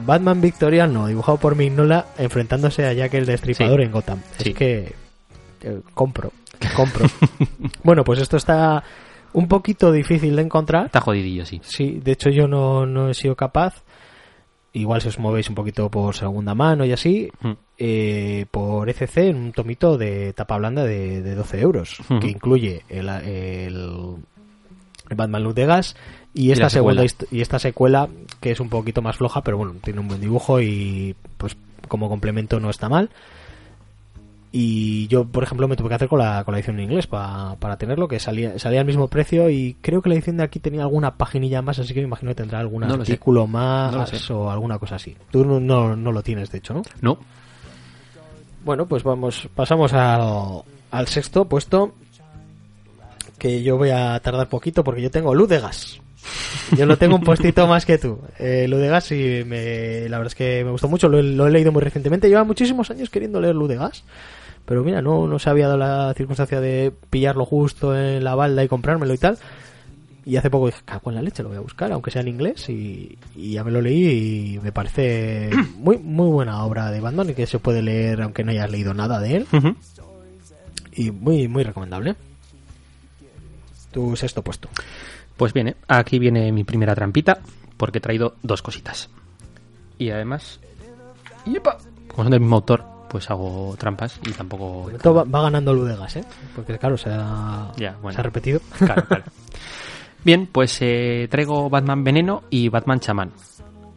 Batman 0.00 0.40
victoriano, 0.40 1.06
dibujado 1.06 1.38
por 1.38 1.54
Mignola, 1.54 2.06
enfrentándose 2.18 2.84
a 2.84 2.92
Jack 2.92 3.14
el 3.14 3.26
Destripador 3.26 3.80
en 3.80 3.92
Gotham. 3.92 4.18
Es 4.40 4.52
que 4.54 4.92
compro, 5.94 6.32
compro. 6.76 7.06
bueno, 7.82 8.04
pues 8.04 8.20
esto 8.20 8.36
está 8.36 8.82
un 9.32 9.48
poquito 9.48 9.90
difícil 9.92 10.36
de 10.36 10.42
encontrar. 10.42 10.86
Está 10.86 11.00
jodidillo, 11.00 11.44
sí. 11.44 11.60
Sí, 11.64 12.00
de 12.02 12.12
hecho 12.12 12.30
yo 12.30 12.46
no, 12.48 12.86
no 12.86 13.08
he 13.08 13.14
sido 13.14 13.34
capaz. 13.36 13.82
Igual 14.72 15.00
si 15.02 15.08
os 15.08 15.20
movéis 15.20 15.48
un 15.48 15.54
poquito 15.54 15.88
por 15.88 16.16
segunda 16.16 16.54
mano 16.54 16.84
y 16.84 16.90
así, 16.92 17.30
Mm. 17.40 17.52
eh, 17.78 18.46
por 18.50 18.88
ECC 18.88 19.18
en 19.18 19.36
un 19.36 19.52
tomito 19.52 19.96
de 19.96 20.32
tapa 20.32 20.58
blanda 20.58 20.82
de, 20.84 21.22
de 21.22 21.34
12 21.36 21.60
euros, 21.60 22.00
Ujú. 22.00 22.18
que 22.18 22.26
incluye 22.28 22.82
el, 22.88 23.08
el, 23.08 24.16
el 25.10 25.16
Batman 25.16 25.44
Luz 25.44 25.54
de 25.54 25.66
Gas 25.66 25.94
y 26.32 26.50
esta 26.50 26.68
segunda 26.70 27.04
y 27.30 27.40
esta 27.40 27.60
secuela 27.60 28.08
que 28.40 28.50
es 28.50 28.58
un 28.58 28.68
poquito 28.68 29.00
más 29.00 29.16
floja, 29.16 29.42
pero 29.44 29.58
bueno, 29.58 29.74
tiene 29.82 30.00
un 30.00 30.08
buen 30.08 30.20
dibujo 30.20 30.60
y 30.60 31.14
pues 31.38 31.56
como 31.86 32.08
complemento 32.08 32.58
no 32.58 32.68
está 32.70 32.88
mal. 32.88 33.10
Y 34.56 35.08
yo, 35.08 35.24
por 35.24 35.42
ejemplo, 35.42 35.66
me 35.66 35.74
tuve 35.74 35.88
que 35.88 35.96
hacer 35.96 36.06
con 36.08 36.20
la, 36.20 36.44
con 36.44 36.52
la 36.52 36.58
edición 36.58 36.76
en 36.78 36.84
inglés 36.84 37.08
pa- 37.08 37.56
para 37.58 37.76
tenerlo, 37.76 38.06
que 38.06 38.20
salía, 38.20 38.56
salía 38.60 38.78
al 38.78 38.86
mismo 38.86 39.08
precio 39.08 39.50
y 39.50 39.76
creo 39.80 40.00
que 40.00 40.08
la 40.08 40.14
edición 40.14 40.36
de 40.36 40.44
aquí 40.44 40.60
tenía 40.60 40.82
alguna 40.82 41.16
paginilla 41.16 41.60
más, 41.60 41.80
así 41.80 41.92
que 41.92 41.98
me 42.00 42.06
imagino 42.06 42.30
que 42.30 42.36
tendrá 42.36 42.60
algún 42.60 42.82
No 42.82 42.94
artículo 42.94 43.48
más 43.48 43.92
No 43.92 43.98
o 44.30 44.50
alguna 44.52 44.78
cosa 44.78 44.94
así. 44.94 45.16
Tú 45.32 45.44
no, 45.44 45.58
no, 45.58 45.96
no 45.96 46.12
lo 46.12 46.22
tienes, 46.22 46.52
de 46.52 46.58
hecho, 46.58 46.72
¿no? 46.72 46.82
No, 47.00 47.18
Bueno, 48.64 48.86
pues 48.86 49.02
vamos, 49.02 49.48
pasamos 49.56 49.92
al, 49.92 50.62
al 50.92 51.08
sexto 51.08 51.46
puesto, 51.46 51.92
que 53.38 53.60
yo 53.64 53.76
voy 53.76 53.90
a 53.90 54.20
tardar 54.20 54.48
poquito 54.48 54.84
porque 54.84 55.02
yo 55.02 55.10
tengo 55.10 55.34
luz 55.34 55.48
de 55.48 55.58
gas. 55.58 56.00
Yo 56.76 56.86
lo 56.86 56.96
tengo 56.96 57.16
un 57.16 57.22
puestito 57.24 57.66
más 57.66 57.84
que 57.84 57.98
tú. 57.98 58.20
Eh, 58.38 58.66
luz 58.68 58.78
de 58.80 58.86
gas 58.88 59.10
y 59.10 59.42
me, 59.44 60.08
la 60.08 60.18
verdad 60.18 60.28
es 60.28 60.34
que 60.36 60.62
me 60.64 60.70
gustó 60.70 60.88
mucho, 60.88 61.08
lo, 61.08 61.18
he- 61.18 61.22
lo 61.24 61.46
he 61.46 61.50
leído 61.50 61.72
muy 61.72 61.82
recientemente. 61.82 62.28
Lleva 62.28 62.44
muchísimos 62.44 62.88
años 62.90 63.10
queriendo 63.10 63.40
leer 63.40 63.54
luz 63.56 63.68
de 63.68 63.76
gas. 63.76 64.04
Pero 64.64 64.82
mira, 64.82 65.02
no, 65.02 65.26
no 65.26 65.38
se 65.38 65.50
había 65.50 65.66
dado 65.66 65.78
la 65.78 66.14
circunstancia 66.14 66.60
de 66.60 66.92
pillarlo 67.10 67.44
justo 67.44 67.96
en 67.96 68.24
la 68.24 68.34
balda 68.34 68.64
y 68.64 68.68
comprármelo 68.68 69.12
y 69.12 69.18
tal. 69.18 69.38
Y 70.26 70.36
hace 70.36 70.48
poco 70.48 70.66
dije, 70.66 70.80
cago 70.84 71.10
en 71.10 71.16
la 71.16 71.22
leche, 71.22 71.42
lo 71.42 71.50
voy 71.50 71.58
a 71.58 71.62
buscar, 71.62 71.92
aunque 71.92 72.10
sea 72.10 72.22
en 72.22 72.28
inglés. 72.28 72.68
Y, 72.70 73.18
y 73.36 73.52
ya 73.52 73.64
me 73.64 73.70
lo 73.70 73.82
leí 73.82 74.54
y 74.54 74.58
me 74.60 74.72
parece 74.72 75.50
muy, 75.76 75.98
muy 75.98 76.28
buena 76.28 76.64
obra 76.64 76.90
de 76.90 77.00
Batman 77.00 77.30
y 77.30 77.34
que 77.34 77.46
se 77.46 77.58
puede 77.58 77.82
leer 77.82 78.22
aunque 78.22 78.42
no 78.42 78.50
hayas 78.50 78.70
leído 78.70 78.94
nada 78.94 79.20
de 79.20 79.36
él. 79.36 79.46
Y 80.92 81.10
muy, 81.10 81.46
muy 81.48 81.62
recomendable. 81.62 82.16
Tu 83.90 84.16
sexto 84.16 84.42
puesto. 84.42 84.68
Pues 85.36 85.52
bien, 85.52 85.68
¿eh? 85.68 85.76
aquí 85.88 86.18
viene 86.18 86.52
mi 86.52 86.64
primera 86.64 86.94
trampita, 86.94 87.40
porque 87.76 87.98
he 87.98 88.00
traído 88.00 88.36
dos 88.42 88.62
cositas. 88.62 89.10
Y 89.98 90.10
además, 90.10 90.60
¡yepa! 91.44 91.78
como 92.08 92.24
son 92.24 92.30
del 92.30 92.40
mismo 92.40 92.56
autor, 92.56 92.84
pues 93.14 93.30
hago 93.30 93.76
trampas 93.78 94.18
y 94.26 94.32
tampoco... 94.32 94.90
Esto 94.90 95.14
va, 95.14 95.22
va 95.22 95.42
ganando 95.42 95.72
luz 95.72 95.86
de 95.88 95.94
gas, 95.94 96.16
¿eh? 96.16 96.24
Porque 96.52 96.76
claro, 96.76 96.96
se 96.96 97.10
ha, 97.12 97.70
Ya, 97.76 97.96
bueno. 98.02 98.12
se 98.12 98.20
ha 98.20 98.24
repetido. 98.24 98.58
Claro, 98.76 99.04
claro. 99.06 99.22
Bien, 100.24 100.48
pues 100.50 100.76
eh, 100.80 101.28
traigo 101.30 101.70
Batman 101.70 102.02
Veneno 102.02 102.42
y 102.50 102.68
Batman 102.70 102.98
Chamán, 102.98 103.30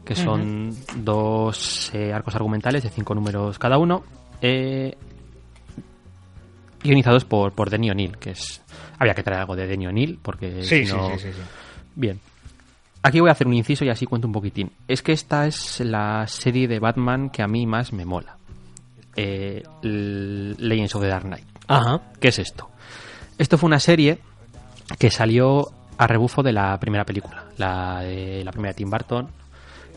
que 0.05 0.13
son 0.13 0.69
dos 0.97 1.89
eh, 1.95 2.13
arcos 2.13 2.35
argumentales 2.35 2.83
de 2.83 2.91
cinco 2.91 3.15
números 3.15 3.57
cada 3.57 3.79
uno, 3.79 4.03
eh, 4.39 4.95
guionizados 6.83 7.25
por, 7.25 7.53
por 7.53 7.71
Denny 7.71 7.89
O'Neill, 7.89 8.17
que 8.17 8.29
es... 8.29 8.61
Había 8.99 9.15
que 9.15 9.23
traer 9.23 9.39
algo 9.39 9.55
de 9.55 9.65
Denny 9.65 9.87
O'Neill, 9.87 10.19
porque 10.21 10.61
si 10.61 10.85
no... 10.85 11.09
Bien. 11.95 12.19
Aquí 13.01 13.19
voy 13.19 13.29
a 13.29 13.31
hacer 13.31 13.47
un 13.47 13.55
inciso 13.55 13.83
y 13.83 13.89
así 13.89 14.05
cuento 14.05 14.27
un 14.27 14.33
poquitín. 14.33 14.71
Es 14.87 15.01
que 15.01 15.13
esta 15.13 15.47
es 15.47 15.79
la 15.79 16.27
serie 16.27 16.67
de 16.67 16.77
Batman 16.77 17.31
que 17.31 17.41
a 17.41 17.47
mí 17.47 17.65
más 17.65 17.93
me 17.93 18.05
mola. 18.05 18.36
Eh, 19.17 19.63
Legends 19.81 20.93
of 20.95 21.01
the 21.01 21.07
Dark 21.07 21.25
Knight. 21.25 21.45
Ajá. 21.67 22.01
¿Qué 22.19 22.27
es 22.27 22.39
esto? 22.39 22.69
Esto 23.37 23.57
fue 23.57 23.67
una 23.67 23.79
serie 23.79 24.19
que 24.99 25.09
salió 25.09 25.71
a 25.97 26.07
rebufo 26.07 26.43
de 26.43 26.53
la 26.53 26.79
primera 26.79 27.03
película, 27.03 27.45
la 27.57 28.01
de 28.01 28.43
la 28.43 28.51
primera 28.51 28.73
de 28.73 28.77
Tim 28.77 28.89
Burton, 28.89 29.27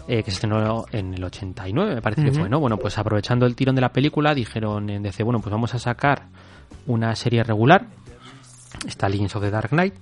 eh, 0.09 0.23
que 0.23 0.31
se 0.31 0.37
estrenó 0.37 0.87
en 0.91 1.15
el 1.15 1.23
89, 1.23 1.95
me 1.97 2.03
parece 2.03 2.25
que 2.25 2.33
fue, 2.33 2.49
¿no? 2.49 2.59
Bueno, 2.59 2.79
pues 2.79 2.99
aprovechando 2.99 3.47
el 3.47 3.55
tirón 3.55 3.75
de 3.75 3.83
la 3.83 3.93
película, 3.93 4.35
dijeron 4.35 4.89
en 4.91 5.03
DC, 5.03 5.23
bueno, 5.23 5.41
pues 5.41 5.53
vamos 5.53 5.75
a 5.75 5.79
sacar 5.79 6.29
una 6.87 7.15
serie 7.15 7.45
regular, 7.45 7.87
esta 8.87 9.09
Legends 9.09 9.37
of 9.37 9.43
the 9.43 9.51
Dark 9.51 9.71
Knight, 9.71 9.95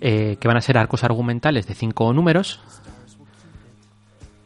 eh, 0.00 0.36
que 0.38 0.46
van 0.46 0.58
a 0.58 0.60
ser 0.60 0.78
arcos 0.78 1.04
argumentales 1.04 1.66
de 1.66 1.74
cinco 1.74 2.12
números, 2.12 2.60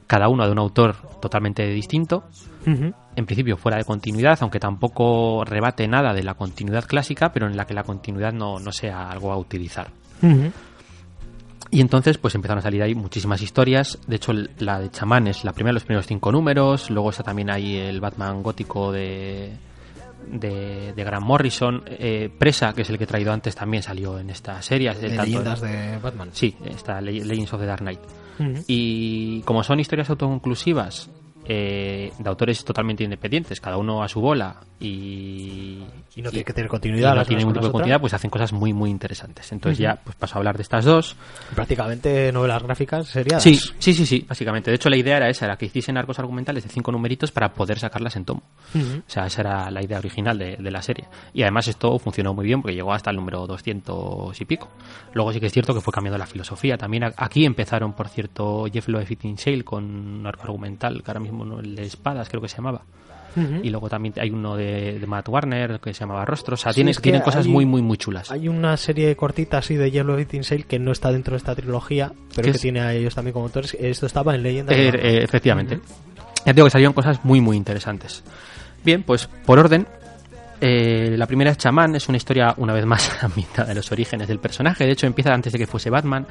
cada 0.06 0.28
uno 0.28 0.46
de 0.46 0.52
un 0.52 0.58
autor 0.58 0.96
totalmente 1.20 1.66
distinto, 1.66 2.24
En 2.66 3.26
principio 3.26 3.56
fuera 3.56 3.78
de 3.78 3.84
continuidad, 3.84 4.38
aunque 4.40 4.58
tampoco 4.58 5.44
rebate 5.44 5.86
nada 5.86 6.12
de 6.14 6.22
la 6.22 6.34
continuidad 6.34 6.84
clásica, 6.86 7.32
pero 7.32 7.46
en 7.46 7.56
la 7.56 7.66
que 7.66 7.74
la 7.74 7.82
continuidad 7.84 8.32
no, 8.32 8.58
no 8.58 8.72
sea 8.72 9.10
algo 9.10 9.32
a 9.32 9.36
utilizar. 9.36 9.88
Y 11.70 11.80
entonces 11.80 12.18
pues 12.18 12.34
empezaron 12.34 12.58
a 12.60 12.62
salir 12.62 12.82
ahí 12.82 12.94
muchísimas 12.94 13.42
historias. 13.42 13.98
De 14.06 14.16
hecho, 14.16 14.32
la 14.58 14.78
de 14.78 14.90
Chamán 14.90 15.26
es 15.26 15.44
la 15.44 15.52
primera 15.52 15.70
de 15.70 15.74
los 15.74 15.84
primeros 15.84 16.06
cinco 16.06 16.30
números. 16.30 16.88
Luego 16.90 17.10
está 17.10 17.22
también 17.22 17.50
ahí 17.50 17.76
el 17.76 18.00
Batman 18.00 18.42
gótico 18.42 18.92
de, 18.92 19.52
de, 20.30 20.92
de 20.92 21.04
Grant 21.04 21.24
Morrison. 21.26 21.82
Eh, 21.86 22.30
Presa, 22.38 22.72
que 22.74 22.82
es 22.82 22.90
el 22.90 22.98
que 22.98 23.04
he 23.04 23.06
traído 23.08 23.32
antes, 23.32 23.56
también 23.56 23.82
salió 23.82 24.18
en 24.18 24.30
esta 24.30 24.60
serie. 24.62 24.90
Es 24.90 25.00
De 25.00 25.08
tanto- 25.08 25.24
leyendas 25.24 25.60
de 25.62 25.98
Batman. 25.98 26.28
Sí, 26.32 26.54
está 26.64 27.00
Le- 27.00 27.24
Legends 27.24 27.52
of 27.52 27.60
the 27.60 27.66
Dark 27.66 27.80
Knight. 27.80 28.00
Y 28.68 29.40
como 29.42 29.62
son 29.64 29.80
historias 29.80 30.10
autoconclusivas, 30.10 31.10
eh, 31.46 32.12
de 32.18 32.28
autores 32.28 32.64
totalmente 32.64 33.04
independientes, 33.04 33.60
cada 33.60 33.76
uno 33.76 34.02
a 34.02 34.08
su 34.08 34.20
bola 34.20 34.60
y, 34.84 35.86
Y 36.16 36.22
no 36.22 36.30
tiene 36.30 36.44
que 36.44 36.52
tener 36.52 36.66
y 36.66 36.70
continuidad. 36.70 37.10
no 37.10 37.16
las 37.16 37.26
tiene 37.26 37.40
ningún 37.40 37.54
tipo 37.54 37.66
de 37.66 37.72
continuidad, 37.72 38.00
pues 38.00 38.14
hacen 38.14 38.30
cosas 38.30 38.52
muy 38.52 38.72
muy 38.72 38.90
interesantes. 38.90 39.50
Entonces 39.52 39.78
ya 39.78 39.96
pues 40.02 40.16
paso 40.16 40.34
a 40.34 40.38
hablar 40.38 40.56
de 40.56 40.62
estas 40.62 40.84
dos. 40.84 41.16
Prácticamente 41.54 42.30
novelas 42.32 42.62
gráficas 42.62 43.08
seriadas. 43.08 43.42
Sí, 43.42 43.56
sí, 43.56 43.94
sí, 43.94 44.06
sí, 44.06 44.24
básicamente. 44.28 44.70
De 44.70 44.76
hecho 44.76 44.90
la 44.90 44.96
idea 44.96 45.16
era 45.16 45.28
esa, 45.28 45.46
era 45.46 45.56
que 45.56 45.66
hiciesen 45.66 45.96
arcos 45.96 46.18
argumentales 46.18 46.64
de 46.64 46.70
cinco 46.70 46.92
numeritos 46.92 47.32
para 47.32 47.52
poder 47.52 47.78
sacarlas 47.78 48.16
en 48.16 48.24
tomo. 48.24 48.42
O 48.74 49.10
sea, 49.10 49.26
esa 49.26 49.40
era 49.40 49.70
la 49.70 49.82
idea 49.82 49.98
original 49.98 50.38
de, 50.38 50.56
de 50.56 50.70
la 50.70 50.82
serie. 50.82 51.06
Y 51.32 51.42
además 51.42 51.68
esto 51.68 51.98
funcionó 51.98 52.34
muy 52.34 52.46
bien 52.46 52.62
porque 52.62 52.74
llegó 52.74 52.92
hasta 52.92 53.10
el 53.10 53.16
número 53.16 53.46
200 53.46 54.40
y 54.40 54.44
pico. 54.44 54.68
Luego 55.12 55.32
sí 55.32 55.40
que 55.40 55.46
es 55.46 55.52
cierto 55.52 55.74
que 55.74 55.80
fue 55.80 55.92
cambiando 55.92 56.18
la 56.18 56.26
filosofía. 56.26 56.76
También 56.76 57.04
aquí 57.16 57.44
empezaron, 57.44 57.92
por 57.92 58.08
cierto, 58.08 58.66
Jeff 58.72 58.88
Loeb 58.88 59.16
Tim 59.16 59.36
Sale 59.36 59.64
con 59.64 59.84
un 59.84 60.26
arco 60.26 60.42
argumental, 60.42 61.02
que 61.02 61.10
ahora 61.10 61.20
mismo 61.20 61.44
no, 61.44 61.60
el 61.60 61.74
de 61.74 61.84
espadas 61.84 62.28
creo 62.28 62.40
que 62.42 62.48
se 62.48 62.56
llamaba. 62.56 62.82
Y 63.62 63.70
luego 63.70 63.88
también 63.88 64.14
hay 64.18 64.30
uno 64.30 64.56
de, 64.56 64.98
de 64.98 65.06
Matt 65.06 65.28
Warner 65.28 65.80
que 65.80 65.92
se 65.92 66.00
llamaba 66.00 66.24
Rostro. 66.24 66.54
O 66.54 66.56
sea, 66.56 66.72
Sí, 66.72 66.76
tiene- 66.76 66.90
es 66.92 66.98
que 66.98 67.02
tienen 67.04 67.22
cosas 67.22 67.46
hay- 67.46 67.50
muy, 67.52 67.66
muy, 67.66 67.82
muy 67.82 67.96
chulas. 67.96 68.30
Hay 68.30 68.48
una 68.48 68.76
serie 68.76 69.14
cortita 69.16 69.58
así 69.58 69.74
de 69.76 69.90
Yellow 69.90 70.18
Eating 70.18 70.44
Sale 70.44 70.62
que 70.64 70.78
no 70.78 70.92
está 70.92 71.10
dentro 71.12 71.32
de 71.32 71.38
esta 71.38 71.54
trilogía, 71.54 72.12
pero 72.34 72.46
¿Qué 72.46 72.50
que 72.52 72.56
es? 72.56 72.60
tiene 72.60 72.80
a 72.80 72.92
ellos 72.92 73.14
también 73.14 73.32
como 73.32 73.46
autores. 73.46 73.76
Esto 73.78 74.06
estaba 74.06 74.34
en 74.34 74.42
Leyendas. 74.42 74.76
Eh, 74.76 74.88
eh, 74.94 75.20
efectivamente. 75.22 75.80
Ya 76.46 76.52
te 76.52 76.54
digo 76.54 76.66
que 76.66 76.70
salieron 76.70 76.92
cosas 76.92 77.24
muy, 77.24 77.40
muy 77.40 77.56
interesantes. 77.56 78.22
Bien, 78.84 79.02
pues 79.02 79.26
por 79.46 79.58
orden. 79.58 79.86
Eh, 80.60 81.14
la 81.16 81.26
primera 81.26 81.50
es 81.50 81.58
Chamán, 81.58 81.94
es 81.96 82.08
una 82.08 82.16
historia 82.16 82.54
una 82.56 82.72
vez 82.72 82.86
más 82.86 83.10
ambientada 83.22 83.70
en 83.70 83.76
los 83.76 83.90
orígenes 83.92 84.28
del 84.28 84.38
personaje. 84.38 84.84
De 84.84 84.92
hecho, 84.92 85.06
empieza 85.06 85.32
antes 85.34 85.52
de 85.52 85.58
que 85.58 85.66
fuese 85.66 85.90
Batman. 85.90 86.26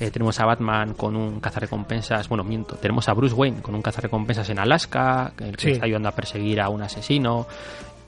Eh, 0.00 0.10
tenemos 0.10 0.38
a 0.40 0.44
Batman 0.46 0.94
con 0.94 1.16
un 1.16 1.40
cazarrecompensas, 1.40 2.28
bueno, 2.28 2.44
miento, 2.44 2.76
tenemos 2.76 3.08
a 3.08 3.12
Bruce 3.14 3.34
Wayne 3.34 3.62
con 3.62 3.74
un 3.74 3.82
cazarrecompensas 3.82 4.48
en 4.50 4.58
Alaska, 4.58 5.32
el 5.40 5.56
que 5.56 5.62
Sí. 5.66 5.70
está 5.72 5.86
ayudando 5.86 6.08
a 6.08 6.12
perseguir 6.12 6.60
a 6.60 6.68
un 6.68 6.82
asesino 6.82 7.46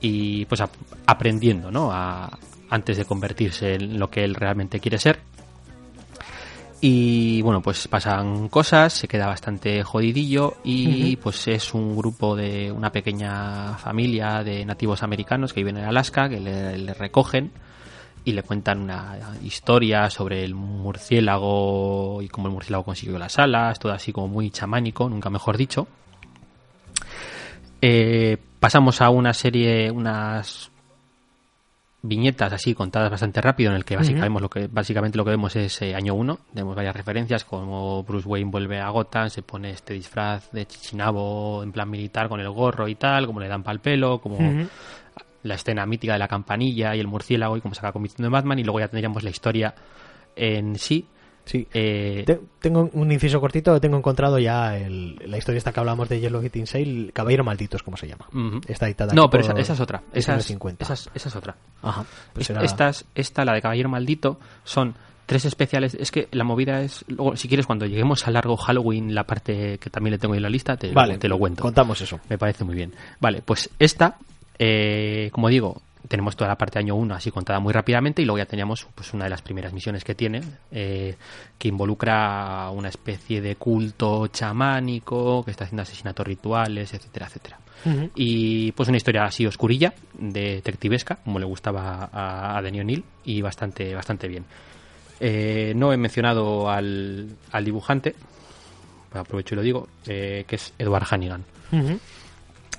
y 0.01 0.45
pues 0.45 0.61
ap- 0.61 0.71
aprendiendo, 1.07 1.71
¿no? 1.71 1.91
A- 1.91 2.29
antes 2.69 2.97
de 2.97 3.05
convertirse 3.05 3.73
en 3.75 3.97
lo 3.97 4.09
que 4.11 4.23
él 4.23 4.35
realmente 4.35 4.79
quiere 4.79 4.99
ser. 4.99 5.19
Y 6.81 7.41
bueno, 7.41 7.61
pues 7.61 7.89
pasan 7.89 8.47
cosas, 8.47 8.93
se 8.93 9.07
queda 9.07 9.27
bastante 9.27 9.83
jodidillo 9.83 10.57
y 10.63 11.17
pues 11.17 11.47
es 11.49 11.73
un 11.73 11.95
grupo 11.95 12.37
de 12.37 12.71
una 12.71 12.89
pequeña 12.91 13.77
familia 13.77 14.43
de 14.45 14.65
nativos 14.65 15.03
americanos 15.03 15.51
que 15.51 15.59
viven 15.59 15.77
en 15.77 15.83
Alaska, 15.83 16.29
que 16.29 16.39
le, 16.39 16.77
le 16.77 16.93
recogen 16.93 17.51
y 18.23 18.31
le 18.31 18.43
cuentan 18.43 18.79
una 18.79 19.17
historia 19.43 20.09
sobre 20.09 20.43
el 20.43 20.55
murciélago 20.55 22.21
y 22.21 22.29
cómo 22.29 22.47
el 22.47 22.53
murciélago 22.53 22.85
consiguió 22.85 23.17
las 23.17 23.39
alas, 23.39 23.79
todo 23.79 23.91
así 23.91 24.13
como 24.13 24.27
muy 24.27 24.49
chamánico, 24.51 25.09
nunca 25.09 25.29
mejor 25.29 25.57
dicho. 25.57 25.87
Eh, 27.81 28.37
pasamos 28.59 29.01
a 29.01 29.09
una 29.09 29.33
serie, 29.33 29.89
unas 29.89 30.71
viñetas 32.01 32.53
así 32.53 32.73
contadas 32.73 33.11
bastante 33.11 33.41
rápido 33.41 33.71
en 33.71 33.75
el 33.75 33.85
que 33.85 33.97
básicamente, 33.97 34.41
lo 34.41 34.49
que, 34.49 34.67
básicamente 34.67 35.17
lo 35.17 35.25
que 35.25 35.31
vemos 35.31 35.55
es 35.55 35.81
eh, 35.81 35.95
año 35.95 36.13
1, 36.15 36.39
tenemos 36.53 36.75
varias 36.75 36.95
referencias 36.95 37.43
como 37.43 38.03
Bruce 38.03 38.27
Wayne 38.27 38.51
vuelve 38.51 38.79
a 38.79 38.89
Gotham, 38.89 39.29
se 39.29 39.41
pone 39.41 39.71
este 39.71 39.93
disfraz 39.93 40.51
de 40.51 40.65
chichinabo 40.65 41.61
en 41.61 41.71
plan 41.71 41.89
militar 41.89 42.29
con 42.29 42.39
el 42.39 42.49
gorro 42.49 42.87
y 42.87 42.95
tal, 42.95 43.25
como 43.25 43.39
le 43.39 43.47
dan 43.47 43.63
pal 43.63 43.79
pelo, 43.79 44.19
como 44.21 44.37
la 45.43 45.55
escena 45.55 45.85
mítica 45.85 46.13
de 46.13 46.19
la 46.19 46.27
campanilla 46.27 46.95
y 46.95 46.99
el 46.99 47.07
murciélago 47.07 47.57
y 47.57 47.61
cómo 47.61 47.73
se 47.73 47.79
acaba 47.79 47.93
convirtiendo 47.93 48.27
en 48.27 48.33
Batman 48.33 48.59
y 48.59 48.63
luego 48.63 48.79
ya 48.79 48.87
tendríamos 48.87 49.23
la 49.23 49.29
historia 49.29 49.75
en 50.35 50.77
sí. 50.77 51.05
Sí. 51.49 51.67
Eh, 51.73 52.25
Te- 52.27 52.39
tengo 52.59 52.91
un 52.93 53.11
inciso 53.11 53.41
cortito, 53.41 53.81
tengo 53.81 53.97
encontrado 53.97 54.37
ya 54.37 54.77
el- 54.77 55.15
la 55.25 55.37
historia 55.39 55.57
esta 55.57 55.71
que 55.73 55.79
hablamos 55.79 56.07
de 56.07 56.19
Yellow 56.19 56.43
Getting 56.43 56.67
Sale, 56.67 57.09
Caballero 57.11 57.43
Maldito 57.43 57.75
es 57.75 57.81
como 57.81 57.97
se 57.97 58.07
llama. 58.07 58.27
Está 58.67 58.85
editada 58.85 59.13
No, 59.15 59.31
pero 59.31 59.43
por 59.43 59.53
esa, 59.53 59.59
esa 59.59 59.73
es 59.73 59.79
otra. 59.79 60.03
Esa 60.13 60.35
es, 60.37 60.45
50. 60.45 60.83
esa 60.83 60.93
es- 60.93 61.09
esa 61.15 61.29
es 61.29 61.35
otra. 61.35 61.55
Ajá. 61.81 62.05
pues 62.33 62.51
Esta, 62.51 62.89
es- 62.89 63.05
esta, 63.15 63.45
la 63.45 63.53
de 63.53 63.61
Caballero 63.63 63.89
Maldito, 63.89 64.39
son 64.63 64.93
tres 65.25 65.45
especiales. 65.45 65.95
Es 65.95 66.11
que 66.11 66.27
la 66.31 66.43
movida 66.43 66.81
es. 66.83 67.03
Luego, 67.07 67.35
si 67.35 67.47
quieres, 67.47 67.65
cuando 67.65 67.87
lleguemos 67.87 68.27
a 68.27 68.31
largo 68.31 68.55
Halloween, 68.55 69.15
la 69.15 69.23
parte 69.23 69.79
que 69.79 69.89
también 69.89 70.11
le 70.11 70.17
tengo 70.19 70.35
en 70.35 70.43
la 70.43 70.49
lista, 70.49 70.77
te, 70.77 70.91
Vale, 70.91 71.17
te 71.17 71.27
lo 71.27 71.39
cuento. 71.39 71.63
Contamos 71.63 71.99
eso. 72.01 72.19
Me 72.29 72.37
parece 72.37 72.63
muy 72.63 72.75
bien. 72.75 72.93
Vale, 73.19 73.41
pues 73.43 73.71
esta, 73.79 74.17
eh, 74.59 75.29
como 75.31 75.49
digo, 75.49 75.81
tenemos 76.09 76.35
toda 76.35 76.49
la 76.49 76.57
parte 76.57 76.79
de 76.79 76.85
año 76.85 76.95
1 76.95 77.15
así 77.15 77.31
contada 77.31 77.59
muy 77.59 77.71
rápidamente 77.71 78.21
y 78.21 78.25
luego 78.25 78.39
ya 78.39 78.45
teníamos 78.45 78.85
pues, 78.93 79.13
una 79.13 79.25
de 79.25 79.29
las 79.29 79.41
primeras 79.41 79.71
misiones 79.71 80.03
que 80.03 80.15
tiene, 80.15 80.41
eh, 80.71 81.15
que 81.57 81.67
involucra 81.67 82.69
una 82.71 82.89
especie 82.89 83.39
de 83.39 83.55
culto 83.55 84.27
chamánico, 84.27 85.45
que 85.45 85.51
está 85.51 85.65
haciendo 85.65 85.83
asesinatos 85.83 86.25
rituales, 86.25 86.93
etcétera, 86.93 87.27
etcétera. 87.27 87.59
Y 88.13 88.73
pues 88.73 88.89
una 88.89 88.97
historia 88.97 89.23
así 89.23 89.45
oscurilla, 89.45 89.93
de 90.17 90.55
detectivesca, 90.55 91.15
como 91.23 91.39
le 91.39 91.45
gustaba 91.45 92.09
a, 92.11 92.57
a 92.57 92.61
Denny 92.61 92.81
O'Neill, 92.81 93.05
y 93.23 93.41
bastante, 93.41 93.95
bastante 93.95 94.27
bien. 94.27 94.43
Eh, 95.21 95.71
no 95.75 95.93
he 95.93 95.97
mencionado 95.97 96.69
al, 96.69 97.29
al 97.51 97.63
dibujante, 97.63 98.15
aprovecho 99.13 99.55
y 99.55 99.57
lo 99.57 99.61
digo, 99.61 99.87
eh, 100.07 100.43
que 100.45 100.55
es 100.55 100.73
Edward 100.77 101.05
Hannigan. 101.09 101.45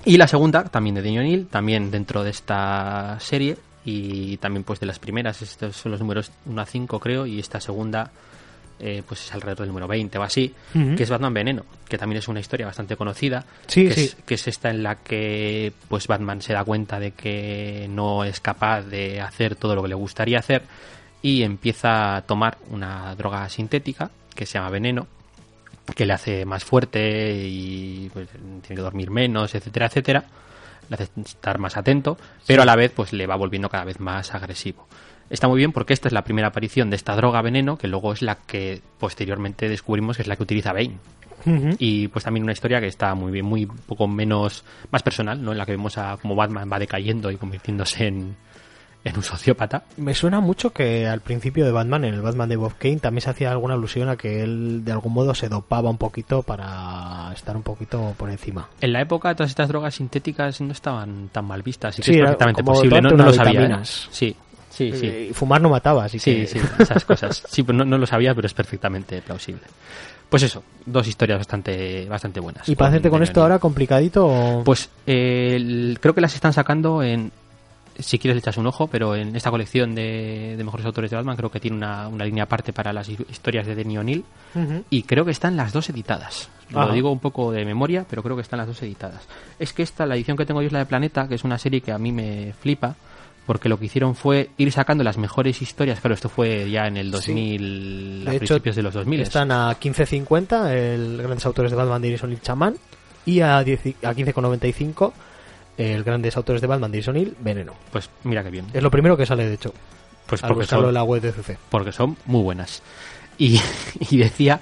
Y 0.05 0.17
la 0.17 0.27
segunda, 0.27 0.63
también 0.63 0.95
de 0.95 1.01
Denny 1.01 1.19
O'Neill, 1.19 1.47
también 1.47 1.91
dentro 1.91 2.23
de 2.23 2.31
esta 2.31 3.17
serie 3.19 3.57
y 3.85 4.37
también 4.37 4.63
pues 4.63 4.79
de 4.79 4.85
las 4.85 4.99
primeras, 4.99 5.41
estos 5.41 5.75
son 5.75 5.91
los 5.91 6.01
números 6.01 6.31
1 6.45 6.61
a 6.61 6.65
5 6.65 6.99
creo, 6.99 7.25
y 7.25 7.39
esta 7.39 7.59
segunda 7.59 8.11
eh, 8.79 9.03
pues 9.07 9.25
es 9.25 9.33
alrededor 9.33 9.59
del 9.59 9.67
número 9.67 9.87
20 9.87 10.17
o 10.17 10.23
así, 10.23 10.53
que 10.73 11.03
es 11.03 11.09
Batman 11.09 11.33
Veneno, 11.33 11.65
que 11.87 11.99
también 11.99 12.17
es 12.17 12.27
una 12.27 12.39
historia 12.39 12.65
bastante 12.65 12.95
conocida, 12.95 13.45
Sí, 13.67 13.87
que, 13.87 13.93
sí. 13.93 14.01
Es, 14.05 14.15
que 14.25 14.33
es 14.33 14.47
esta 14.47 14.71
en 14.71 14.81
la 14.81 14.95
que 14.95 15.71
pues 15.87 16.07
Batman 16.07 16.41
se 16.41 16.53
da 16.53 16.63
cuenta 16.63 16.99
de 16.99 17.11
que 17.11 17.87
no 17.89 18.23
es 18.23 18.39
capaz 18.39 18.81
de 18.81 19.21
hacer 19.21 19.55
todo 19.55 19.75
lo 19.75 19.83
que 19.83 19.89
le 19.89 19.95
gustaría 19.95 20.39
hacer 20.39 20.63
y 21.21 21.43
empieza 21.43 22.15
a 22.15 22.21
tomar 22.23 22.57
una 22.71 23.13
droga 23.15 23.47
sintética 23.49 24.09
que 24.33 24.47
se 24.47 24.57
llama 24.57 24.71
Veneno, 24.71 25.07
que 25.95 26.05
le 26.05 26.13
hace 26.13 26.45
más 26.45 26.63
fuerte 26.63 27.43
y 27.43 28.09
pues, 28.13 28.27
tiene 28.29 28.75
que 28.75 28.81
dormir 28.81 29.11
menos, 29.11 29.55
etcétera, 29.55 29.87
etcétera. 29.87 30.25
Le 30.89 30.95
hace 30.95 31.09
estar 31.23 31.57
más 31.59 31.77
atento, 31.77 32.17
pero 32.45 32.63
a 32.63 32.65
la 32.65 32.75
vez 32.75 32.91
pues 32.93 33.13
le 33.13 33.27
va 33.27 33.35
volviendo 33.35 33.69
cada 33.69 33.85
vez 33.85 33.99
más 33.99 34.33
agresivo. 34.33 34.87
Está 35.29 35.47
muy 35.47 35.57
bien 35.57 35.71
porque 35.71 35.93
esta 35.93 36.09
es 36.09 36.13
la 36.13 36.23
primera 36.23 36.49
aparición 36.49 36.89
de 36.89 36.97
esta 36.97 37.15
droga 37.15 37.41
veneno, 37.41 37.77
que 37.77 37.87
luego 37.87 38.11
es 38.11 38.21
la 38.21 38.35
que 38.35 38.81
posteriormente 38.99 39.69
descubrimos 39.69 40.17
que 40.17 40.23
es 40.23 40.27
la 40.27 40.35
que 40.35 40.43
utiliza 40.43 40.73
Bane. 40.73 40.97
Y 41.79 42.07
pues 42.09 42.23
también 42.23 42.43
una 42.43 42.51
historia 42.51 42.79
que 42.79 42.87
está 42.87 43.15
muy 43.15 43.31
bien, 43.31 43.45
muy 43.45 43.65
poco 43.65 44.07
menos, 44.07 44.63
más 44.91 45.01
personal, 45.01 45.43
¿no? 45.43 45.53
En 45.53 45.57
la 45.57 45.65
que 45.65 45.71
vemos 45.71 45.97
a 45.97 46.17
cómo 46.21 46.35
Batman 46.35 46.69
va 46.71 46.77
decayendo 46.77 47.31
y 47.31 47.37
convirtiéndose 47.37 48.07
en, 48.07 48.35
en 49.03 49.17
un 49.17 49.23
sociópata. 49.23 49.83
Me 49.97 50.13
suena 50.13 50.39
mucho 50.41 50.71
que 50.71 51.07
al 51.07 51.21
principio 51.21 51.65
de 51.65 51.71
Batman, 51.71 52.05
en 52.05 52.13
el 52.13 52.21
Batman 52.21 52.47
de 52.49 52.55
Bob 52.55 52.73
Kane, 52.77 52.97
también 52.99 53.21
se 53.21 53.29
hacía 53.31 53.51
alguna 53.51 53.73
alusión 53.73 54.09
a 54.09 54.15
que 54.15 54.43
él 54.43 54.85
de 54.85 54.91
algún 54.91 55.13
modo 55.13 55.33
se 55.33 55.49
dopaba 55.49 55.89
un 55.89 55.97
poquito 55.97 56.43
para 56.43 57.31
estar 57.33 57.55
un 57.55 57.63
poquito 57.63 58.13
por 58.17 58.29
encima. 58.29 58.69
En 58.79 58.93
la 58.93 59.01
época 59.01 59.33
todas 59.35 59.49
estas 59.49 59.67
drogas 59.69 59.95
sintéticas 59.95 60.61
no 60.61 60.71
estaban 60.71 61.29
tan 61.31 61.45
mal 61.45 61.63
vistas, 61.63 61.95
así 61.95 62.01
que 62.03 62.05
Sí, 62.11 62.13
es 62.13 62.21
perfectamente 62.21 62.63
posible. 62.63 63.01
No, 63.01 63.09
lo 63.11 63.33
sabía. 63.33 63.65
¿eh? 63.65 63.79
Sí, 63.83 64.35
sí, 64.69 64.91
sí. 64.93 65.07
Eh, 65.07 65.31
fumar 65.33 65.61
no 65.61 65.69
mataba, 65.69 66.05
así 66.05 66.19
Sí, 66.19 66.35
que... 66.41 66.47
sí, 66.47 66.59
esas 66.79 67.03
cosas. 67.03 67.43
Sí, 67.49 67.63
pues 67.63 67.75
no, 67.75 67.83
no 67.85 67.97
lo 67.97 68.05
sabía, 68.05 68.35
pero 68.35 68.45
es 68.45 68.53
perfectamente 68.53 69.21
plausible. 69.23 69.61
Pues 70.29 70.43
eso, 70.43 70.63
dos 70.85 71.05
historias 71.07 71.39
bastante, 71.39 72.05
bastante 72.07 72.39
buenas. 72.39 72.69
¿Y 72.69 72.75
para 72.75 72.89
hacerte 72.89 73.09
con 73.09 73.21
esto 73.21 73.41
ahora 73.41 73.59
complicadito? 73.59 74.25
o- 74.27 74.63
Pues 74.63 74.89
eh, 75.05 75.53
el- 75.57 75.97
creo 75.99 76.13
que 76.15 76.21
las 76.21 76.35
están 76.35 76.53
sacando 76.53 77.03
en. 77.03 77.31
Si 78.01 78.19
quieres 78.19 78.35
le 78.35 78.39
echas 78.39 78.57
un 78.57 78.67
ojo, 78.67 78.87
pero 78.87 79.15
en 79.15 79.35
esta 79.35 79.49
colección 79.51 79.95
de, 79.95 80.55
de 80.57 80.63
mejores 80.63 80.85
autores 80.85 81.09
de 81.11 81.17
Batman 81.17 81.37
creo 81.37 81.49
que 81.51 81.59
tiene 81.59 81.77
una, 81.77 82.07
una 82.07 82.25
línea 82.25 82.43
aparte 82.43 82.73
para 82.73 82.91
las 82.91 83.07
hi- 83.09 83.17
historias 83.29 83.65
de 83.67 83.75
Denny 83.75 83.97
O'Neill 83.97 84.23
Ujú. 84.55 84.83
y 84.89 85.03
creo 85.03 85.23
que 85.25 85.31
están 85.31 85.55
las 85.55 85.71
dos 85.73 85.89
editadas. 85.89 86.49
Ajá. 86.73 86.85
Lo 86.87 86.93
digo 86.93 87.11
un 87.11 87.19
poco 87.19 87.51
de 87.51 87.63
memoria, 87.65 88.05
pero 88.09 88.23
creo 88.23 88.35
que 88.35 88.41
están 88.41 88.57
las 88.59 88.67
dos 88.67 88.81
editadas. 88.81 89.21
Es 89.59 89.73
que 89.73 89.83
esta, 89.83 90.05
la 90.05 90.15
edición 90.15 90.37
que 90.37 90.45
tengo 90.45 90.61
yo 90.61 90.67
es 90.67 90.73
la 90.73 90.79
de 90.79 90.85
Planeta, 90.85 91.27
que 91.27 91.35
es 91.35 91.43
una 91.43 91.57
serie 91.57 91.81
que 91.81 91.91
a 91.91 91.97
mí 91.97 92.11
me 92.11 92.53
flipa, 92.61 92.95
porque 93.45 93.67
lo 93.69 93.77
que 93.77 93.85
hicieron 93.85 94.15
fue 94.15 94.51
ir 94.57 94.71
sacando 94.71 95.03
las 95.03 95.17
mejores 95.17 95.61
historias. 95.61 95.99
Claro, 95.99 96.13
esto 96.13 96.29
fue 96.29 96.69
ya 96.71 96.87
en 96.87 96.95
el 96.97 97.11
2000, 97.11 98.23
a 98.27 98.31
De 98.31 98.37
hecho, 98.37 98.45
principios 98.45 98.75
de 98.75 98.83
los 98.83 98.93
2000. 98.93 99.21
Están 99.21 99.51
a 99.51 99.71
15.50 99.79 100.69
el 100.69 101.17
grandes 101.17 101.45
autores 101.45 101.71
de 101.71 101.77
Batman, 101.77 102.01
Dennis 102.01 102.23
O'Neill, 102.23 102.41
Chamán, 102.41 102.75
y 103.25 103.41
a, 103.41 103.63
10 103.63 103.79
a 104.03 104.13
15.95 104.13 105.11
el 105.81 106.03
grandes 106.03 106.35
autores 106.37 106.61
de 106.61 106.67
Batman, 106.67 106.91
Dennis 106.91 107.07
O'Neill, 107.07 107.35
Veneno. 107.39 107.73
Pues 107.91 108.09
mira 108.23 108.43
qué 108.43 108.49
bien. 108.49 108.67
Es 108.73 108.83
lo 108.83 108.91
primero 108.91 109.17
que 109.17 109.25
sale, 109.25 109.47
de 109.47 109.55
hecho, 109.55 109.73
Pues 110.27 110.41
porque 110.41 110.65
son, 110.65 110.85
en 110.85 110.93
la 110.93 111.03
web 111.03 111.21
de 111.21 111.31
CC. 111.31 111.57
porque 111.69 111.91
son 111.91 112.17
muy 112.25 112.41
buenas. 112.41 112.81
Y, 113.37 113.59
y 114.09 114.17
decía 114.17 114.59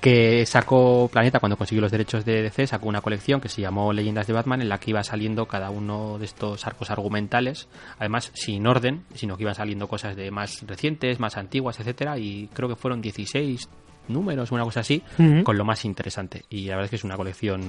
que 0.00 0.46
sacó 0.46 1.08
Planeta 1.12 1.40
cuando 1.40 1.56
consiguió 1.56 1.82
los 1.82 1.90
derechos 1.90 2.24
de 2.24 2.42
DC, 2.42 2.68
sacó 2.68 2.88
una 2.88 3.00
colección 3.00 3.40
que 3.40 3.48
se 3.48 3.60
llamó 3.62 3.92
Leyendas 3.92 4.28
de 4.28 4.32
Batman 4.32 4.62
en 4.62 4.68
la 4.68 4.78
que 4.78 4.90
iba 4.90 5.02
saliendo 5.02 5.46
cada 5.46 5.70
uno 5.70 6.18
de 6.18 6.24
estos 6.24 6.64
arcos 6.68 6.90
argumentales, 6.90 7.66
además 7.98 8.30
sin 8.34 8.64
orden, 8.68 9.02
sino 9.14 9.36
que 9.36 9.42
iban 9.42 9.56
saliendo 9.56 9.88
cosas 9.88 10.14
de 10.14 10.30
más 10.30 10.64
recientes, 10.68 11.18
más 11.18 11.36
antiguas, 11.36 11.80
etcétera, 11.80 12.16
y 12.16 12.48
creo 12.54 12.68
que 12.68 12.76
fueron 12.76 13.00
16 13.02 13.68
números, 14.06 14.52
una 14.52 14.62
cosa 14.62 14.80
así, 14.80 15.02
con 15.42 15.58
lo 15.58 15.64
más 15.64 15.84
interesante. 15.84 16.44
Y 16.48 16.66
la 16.66 16.76
verdad 16.76 16.84
es 16.84 16.90
que 16.90 16.96
es 16.96 17.04
una 17.04 17.16
colección 17.16 17.60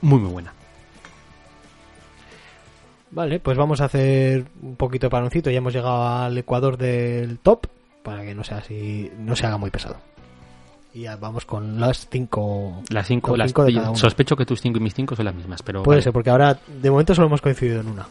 muy 0.00 0.18
muy 0.18 0.30
buena. 0.30 0.54
Vale, 3.12 3.40
pues 3.40 3.56
vamos 3.58 3.80
a 3.80 3.86
hacer 3.86 4.44
un 4.62 4.76
poquito 4.76 5.06
de 5.06 5.10
paroncito. 5.10 5.50
Ya 5.50 5.58
hemos 5.58 5.72
llegado 5.72 6.06
al 6.06 6.38
ecuador 6.38 6.76
del 6.76 7.38
top 7.38 7.66
para 8.02 8.22
que 8.22 8.34
no 8.34 8.44
sea 8.44 8.58
así, 8.58 9.10
no 9.18 9.34
se 9.36 9.46
haga 9.46 9.56
muy 9.56 9.70
pesado. 9.70 9.96
Y 10.92 11.02
ya 11.02 11.16
vamos 11.16 11.44
con 11.44 11.78
las 11.80 12.08
cinco. 12.08 12.82
Las 12.90 13.06
cinco, 13.06 13.36
las, 13.36 13.48
cinco 13.50 13.64
de 13.64 13.74
cada 13.74 13.90
uno. 13.90 13.98
sospecho 13.98 14.36
que 14.36 14.46
tus 14.46 14.60
cinco 14.60 14.78
y 14.78 14.80
mis 14.82 14.94
cinco 14.94 15.14
son 15.14 15.24
las 15.24 15.34
mismas, 15.34 15.62
pero 15.62 15.82
Puede 15.82 15.96
vale. 15.96 16.02
ser, 16.02 16.12
porque 16.12 16.30
ahora 16.30 16.58
de 16.82 16.90
momento 16.90 17.14
solo 17.14 17.28
hemos 17.28 17.40
coincidido 17.40 17.80
en 17.80 17.88
una. 17.88 18.06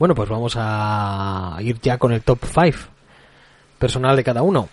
Bueno, 0.00 0.14
pues 0.14 0.30
vamos 0.30 0.54
a 0.56 1.58
ir 1.60 1.78
ya 1.78 1.98
con 1.98 2.10
el 2.12 2.22
top 2.22 2.38
5 2.42 2.78
personal 3.78 4.16
de 4.16 4.24
cada 4.24 4.40
uno. 4.40 4.70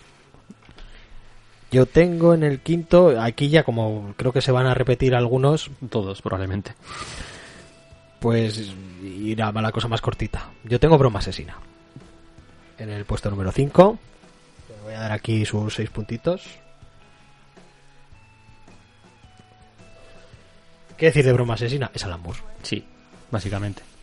Yo 1.70 1.84
tengo 1.84 2.32
en 2.32 2.44
el 2.44 2.60
quinto, 2.60 3.20
aquí 3.20 3.50
ya 3.50 3.62
como 3.62 4.14
creo 4.16 4.32
que 4.32 4.40
se 4.40 4.52
van 4.52 4.64
a 4.64 4.72
repetir 4.72 5.14
algunos, 5.14 5.70
Todos, 5.90 6.22
probablemente. 6.22 6.72
pues 8.20 8.72
irá 9.02 9.48
a 9.48 9.60
la 9.60 9.70
cosa 9.70 9.86
más 9.86 10.00
cortita. 10.00 10.48
Yo 10.64 10.80
tengo 10.80 10.96
broma 10.96 11.18
asesina. 11.18 11.58
En 12.78 12.88
el 12.88 13.04
puesto 13.04 13.28
número 13.28 13.52
5. 13.52 13.98
Le 14.70 14.82
voy 14.82 14.94
a 14.94 15.00
dar 15.00 15.12
aquí 15.12 15.44
sus 15.44 15.74
6 15.74 15.90
puntitos. 15.90 16.42
¿Qué 20.96 21.04
decir 21.04 21.26
de 21.26 21.34
broma 21.34 21.52
asesina? 21.52 21.90
Es 21.92 22.02
Alan 22.02 22.22
Moore. 22.22 22.40
Sí, 22.62 22.82
básicamente. 23.30 23.97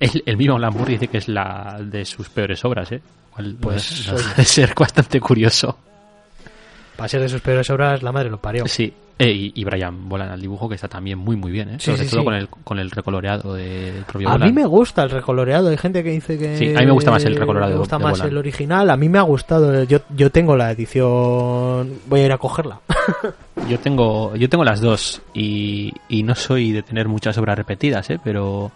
El, 0.00 0.22
el 0.26 0.36
mismo 0.36 0.56
Alan 0.56 0.72
Moore 0.74 0.92
dice 0.92 1.08
que 1.08 1.18
es 1.18 1.28
la 1.28 1.78
de 1.80 2.04
sus 2.04 2.28
peores 2.28 2.64
obras, 2.64 2.92
¿eh? 2.92 3.00
Pues, 3.60 4.06
no 4.10 4.14
de 4.36 4.44
ser 4.44 4.74
bastante 4.78 5.20
curioso. 5.20 5.76
Para 6.96 7.08
ser 7.08 7.20
de 7.20 7.28
sus 7.28 7.40
peores 7.42 7.68
obras, 7.70 8.02
la 8.02 8.12
madre 8.12 8.30
lo 8.30 8.38
parió. 8.40 8.66
Sí. 8.66 8.92
Eh, 9.18 9.30
y, 9.30 9.52
y 9.54 9.64
Brian 9.64 10.08
Bolan 10.10 10.28
al 10.30 10.40
dibujo, 10.40 10.68
que 10.68 10.74
está 10.74 10.88
también 10.88 11.18
muy, 11.18 11.36
muy 11.36 11.50
bien, 11.50 11.70
¿eh? 11.70 11.76
Sí, 11.78 11.90
Sobre 11.92 12.04
sí, 12.04 12.10
todo 12.10 12.20
sí. 12.20 12.24
Con, 12.26 12.34
el, 12.34 12.48
con 12.48 12.78
el 12.78 12.90
recoloreado 12.90 13.54
de- 13.54 13.92
del 13.92 14.04
propio 14.04 14.28
A 14.28 14.32
Bolan. 14.32 14.48
mí 14.48 14.54
me 14.54 14.66
gusta 14.66 15.02
el 15.04 15.10
recoloreado. 15.10 15.68
Hay 15.70 15.78
gente 15.78 16.04
que 16.04 16.10
dice 16.10 16.38
que. 16.38 16.56
Sí, 16.58 16.74
a 16.76 16.80
mí 16.80 16.86
me 16.86 16.92
gusta 16.92 17.10
más 17.10 17.24
el 17.24 17.34
recoloreado 17.36 17.72
Me 17.74 17.78
gusta 17.78 17.96
de 17.98 18.04
más 18.04 18.12
Bolan. 18.18 18.28
el 18.28 18.36
original. 18.38 18.90
A 18.90 18.96
mí 18.98 19.08
me 19.08 19.18
ha 19.18 19.22
gustado. 19.22 19.84
Yo, 19.84 20.00
yo 20.14 20.30
tengo 20.30 20.54
la 20.56 20.70
edición. 20.70 21.98
Voy 22.06 22.20
a 22.20 22.24
ir 22.26 22.32
a 22.32 22.38
cogerla. 22.38 22.80
Yo 23.70 23.80
tengo, 23.80 24.36
yo 24.36 24.48
tengo 24.48 24.62
las 24.64 24.80
dos 24.80 25.22
y, 25.34 25.90
y 26.08 26.22
no 26.22 26.34
soy 26.36 26.70
de 26.72 26.82
tener 26.84 27.08
muchas 27.08 27.36
obras 27.38 27.56
repetidas, 27.58 28.08
¿eh? 28.10 28.20
Pero 28.22 28.70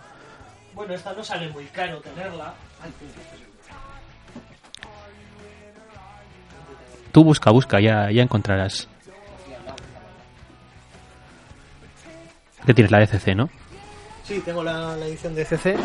bueno, 0.80 0.94
esta 0.94 1.12
no 1.12 1.22
sale 1.22 1.48
muy 1.50 1.64
caro 1.66 2.00
tenerla. 2.00 2.54
tú 7.12 7.22
busca, 7.24 7.50
busca, 7.50 7.80
ya, 7.80 8.10
ya 8.10 8.22
encontrarás. 8.22 8.88
Que 12.64 12.74
tienes 12.74 12.90
la 12.90 13.00
DCC, 13.00 13.34
¿no? 13.34 13.48
Sí, 14.24 14.40
tengo 14.44 14.62
la, 14.62 14.96
la 14.96 15.06
edición 15.06 15.34
de 15.34 15.44
CC. 15.44 15.76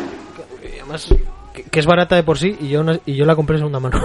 Que, 0.62 0.80
además, 0.80 1.08
que, 1.52 1.62
que 1.64 1.80
es 1.80 1.86
barata 1.86 2.16
de 2.16 2.22
por 2.22 2.38
sí. 2.38 2.56
Y 2.60 2.68
yo, 2.68 2.82
no- 2.84 2.98
y 3.04 3.16
yo 3.16 3.24
la 3.26 3.34
compré 3.34 3.56
en 3.56 3.60
segunda 3.60 3.80
mano. 3.80 4.00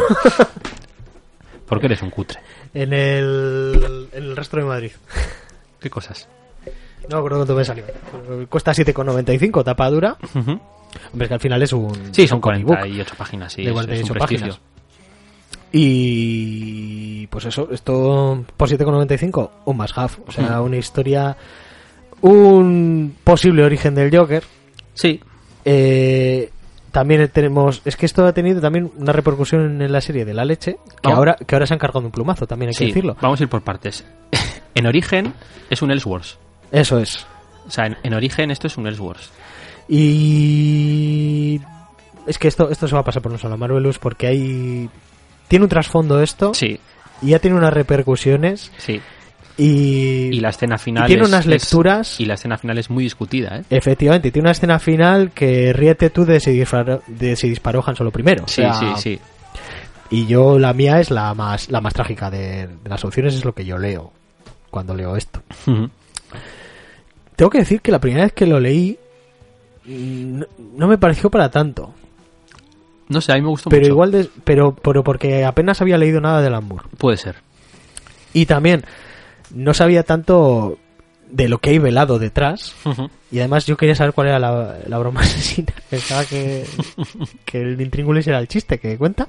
Porque 1.68 1.86
eres 1.86 2.02
un 2.02 2.10
cutre. 2.10 2.40
en, 2.74 2.92
el, 2.92 4.10
en 4.12 4.24
el 4.24 4.36
resto 4.36 4.58
de 4.58 4.64
Madrid. 4.64 4.92
¿Qué 5.80 5.90
cosas? 5.90 6.28
No 7.08 7.16
me 7.16 7.18
acuerdo 7.18 7.38
cuánto 7.40 7.56
me 7.56 7.66
salió. 7.66 7.84
Cuesta 8.50 8.72
7,95, 8.74 9.64
tapa 9.64 9.90
dura. 9.90 10.18
Ujú. 10.36 10.60
Hombre, 11.12 11.26
es 11.26 11.28
que 11.30 11.34
al 11.34 11.40
final 11.40 11.62
es 11.64 11.74
un. 11.74 12.14
Sí, 12.14 12.28
son 12.28 12.38
un 12.38 12.42
comic 12.42 12.64
book. 12.64 12.78
48 12.78 13.16
páginas, 13.18 13.54
sí. 13.54 13.64
De 13.64 13.70
es- 13.72 13.78
es, 13.78 13.86
48 13.86 14.14
un 14.14 14.20
prestigio. 14.20 14.48
páginas. 14.48 14.60
Y 15.74 17.28
pues 17.28 17.46
eso, 17.46 17.70
esto 17.72 18.44
por 18.58 18.70
7,95, 18.70 19.52
un 19.66 19.78
más 19.78 19.98
half. 19.98 20.20
O 20.28 20.32
sea, 20.32 20.60
Mm. 20.60 20.64
una 20.66 20.78
historia, 20.78 21.36
un 22.22 23.16
posible 23.24 23.64
origen 23.64 23.96
del 23.96 24.16
Joker. 24.16 24.44
Sí, 24.94 25.20
Eh, 25.64 26.50
también 26.92 27.30
tenemos, 27.30 27.84
es 27.86 27.96
que 27.96 28.08
esto 28.08 28.26
ha 28.26 28.34
tenido 28.34 28.60
también 28.60 28.92
una 28.98 29.14
repercusión 29.14 29.80
en 29.80 29.92
la 29.92 30.02
serie 30.02 30.26
de 30.26 30.34
la 30.34 30.44
leche, 30.44 30.78
que 31.04 31.10
Oh. 31.12 31.18
ahora 31.18 31.36
que 31.36 31.54
ahora 31.54 31.68
se 31.68 31.74
han 31.76 31.80
cargado 31.80 32.04
un 32.04 32.12
plumazo, 32.12 32.48
también 32.48 32.70
hay 32.70 32.76
que 32.76 32.86
decirlo. 32.88 33.16
Vamos 33.22 33.40
a 33.40 33.44
ir 33.44 33.50
por 33.50 33.62
partes. 33.62 34.04
en 34.76 34.88
origen 34.88 35.34
es 35.70 35.84
un 35.84 35.92
Ellsworth. 35.92 36.40
Eso 36.72 36.98
es. 36.98 37.28
O 37.68 37.70
sea, 37.70 37.86
en, 37.86 37.98
en 38.02 38.14
origen 38.16 38.50
esto 38.50 38.66
es 38.66 38.76
un 38.78 38.88
Ellsworth. 38.88 39.22
Y 39.88 41.60
es 42.28 42.38
que 42.38 42.48
esto 42.48 42.70
esto 42.70 42.88
se 42.88 42.94
va 42.96 43.02
a 43.02 43.04
pasar 43.04 43.22
por 43.22 43.32
no 43.32 43.38
solo 43.38 43.58
Marvelous 43.58 43.98
porque 44.00 44.28
hay 44.28 44.90
tiene 45.48 45.64
un 45.66 45.70
trasfondo 45.70 46.22
esto 46.22 46.54
Sí, 46.54 46.80
y 47.22 47.28
ya 47.30 47.40
tiene 47.40 47.58
unas 47.58 47.74
repercusiones 47.74 48.72
sí. 48.78 49.02
y, 49.58 50.30
Y 50.36 50.40
la 50.40 50.50
escena 50.50 50.78
final 50.78 51.06
y 51.06 51.08
tiene 51.08 51.24
es- 51.24 51.28
unas 51.30 51.42
es- 51.42 51.48
lecturas 51.48 52.20
y 52.20 52.26
la 52.26 52.36
escena 52.36 52.58
final 52.58 52.78
es 52.78 52.90
muy 52.90 53.04
discutida, 53.04 53.58
¿eh? 53.58 53.64
efectivamente 53.70 54.32
tiene 54.32 54.46
una 54.46 54.52
escena 54.52 54.80
final 54.80 55.32
que 55.32 55.74
ríete 55.74 56.10
tú 56.10 56.26
de 56.26 56.40
si 56.40 56.52
disparó, 56.52 57.02
de 57.08 57.36
si 57.36 57.50
disparó 57.50 57.84
Han 57.86 57.96
Solo 57.96 58.12
primero 58.12 58.44
o 58.46 58.48
Sí, 58.48 58.62
sea, 58.62 58.74
sí, 58.74 58.86
sí. 58.98 59.20
y 60.12 60.28
yo 60.28 60.58
la 60.60 60.74
mía 60.74 61.00
es 61.00 61.10
la 61.12 61.34
más 61.34 61.70
la 61.70 61.82
más 61.82 61.94
trágica 61.94 62.30
de, 62.30 62.68
de 62.68 62.90
las 62.90 63.04
opciones 63.04 63.34
es 63.36 63.44
lo 63.46 63.54
que 63.54 63.66
yo 63.66 63.78
leo 63.78 64.14
cuando 64.70 64.96
leo 64.96 65.16
esto 65.18 65.42
tengo 67.36 67.50
que 67.50 67.58
decir 67.60 67.82
que 67.82 67.92
la 67.92 68.00
primera 68.00 68.24
vez 68.26 68.34
que 68.34 68.46
lo 68.46 68.60
leí 68.60 68.98
no, 69.86 70.46
no 70.76 70.88
me 70.88 70.98
pareció 70.98 71.30
para 71.30 71.50
tanto 71.52 71.94
No 73.10 73.22
sé, 73.22 73.32
a 73.32 73.36
mí 73.36 73.42
me 73.42 73.48
gustó 73.50 73.70
pero 73.70 73.82
mucho. 73.82 73.92
igual 73.92 74.12
de- 74.12 74.30
pero 74.44 74.76
pero 74.76 75.04
porque 75.04 75.44
apenas 75.46 75.82
había 75.82 75.98
leído 75.98 76.22
nada 76.22 76.42
de 76.42 76.50
Lambur 76.50 76.84
Puede 76.98 77.18
ser. 77.18 77.36
y 78.34 78.46
también 78.46 78.84
no 79.54 79.74
sabía 79.74 80.04
tanto 80.04 80.78
de 81.30 81.48
lo 81.50 81.60
que 81.60 81.70
hay 81.72 81.80
velado 81.80 82.20
detrás 82.20 82.76
y 83.32 83.40
además 83.40 83.66
yo 83.66 83.78
quería 83.78 83.96
saber 83.96 84.14
cuál 84.14 84.28
era 84.28 84.40
la, 84.40 84.80
la 84.86 84.98
broma 84.98 85.22
asesina 85.22 85.74
pensaba 85.90 86.26
que, 86.26 86.66
que 87.46 87.62
el 87.62 87.80
intríngulis 87.82 88.28
era 88.28 88.40
el 88.40 88.48
chiste 88.50 88.80
que 88.80 88.98
cuenta 88.98 89.28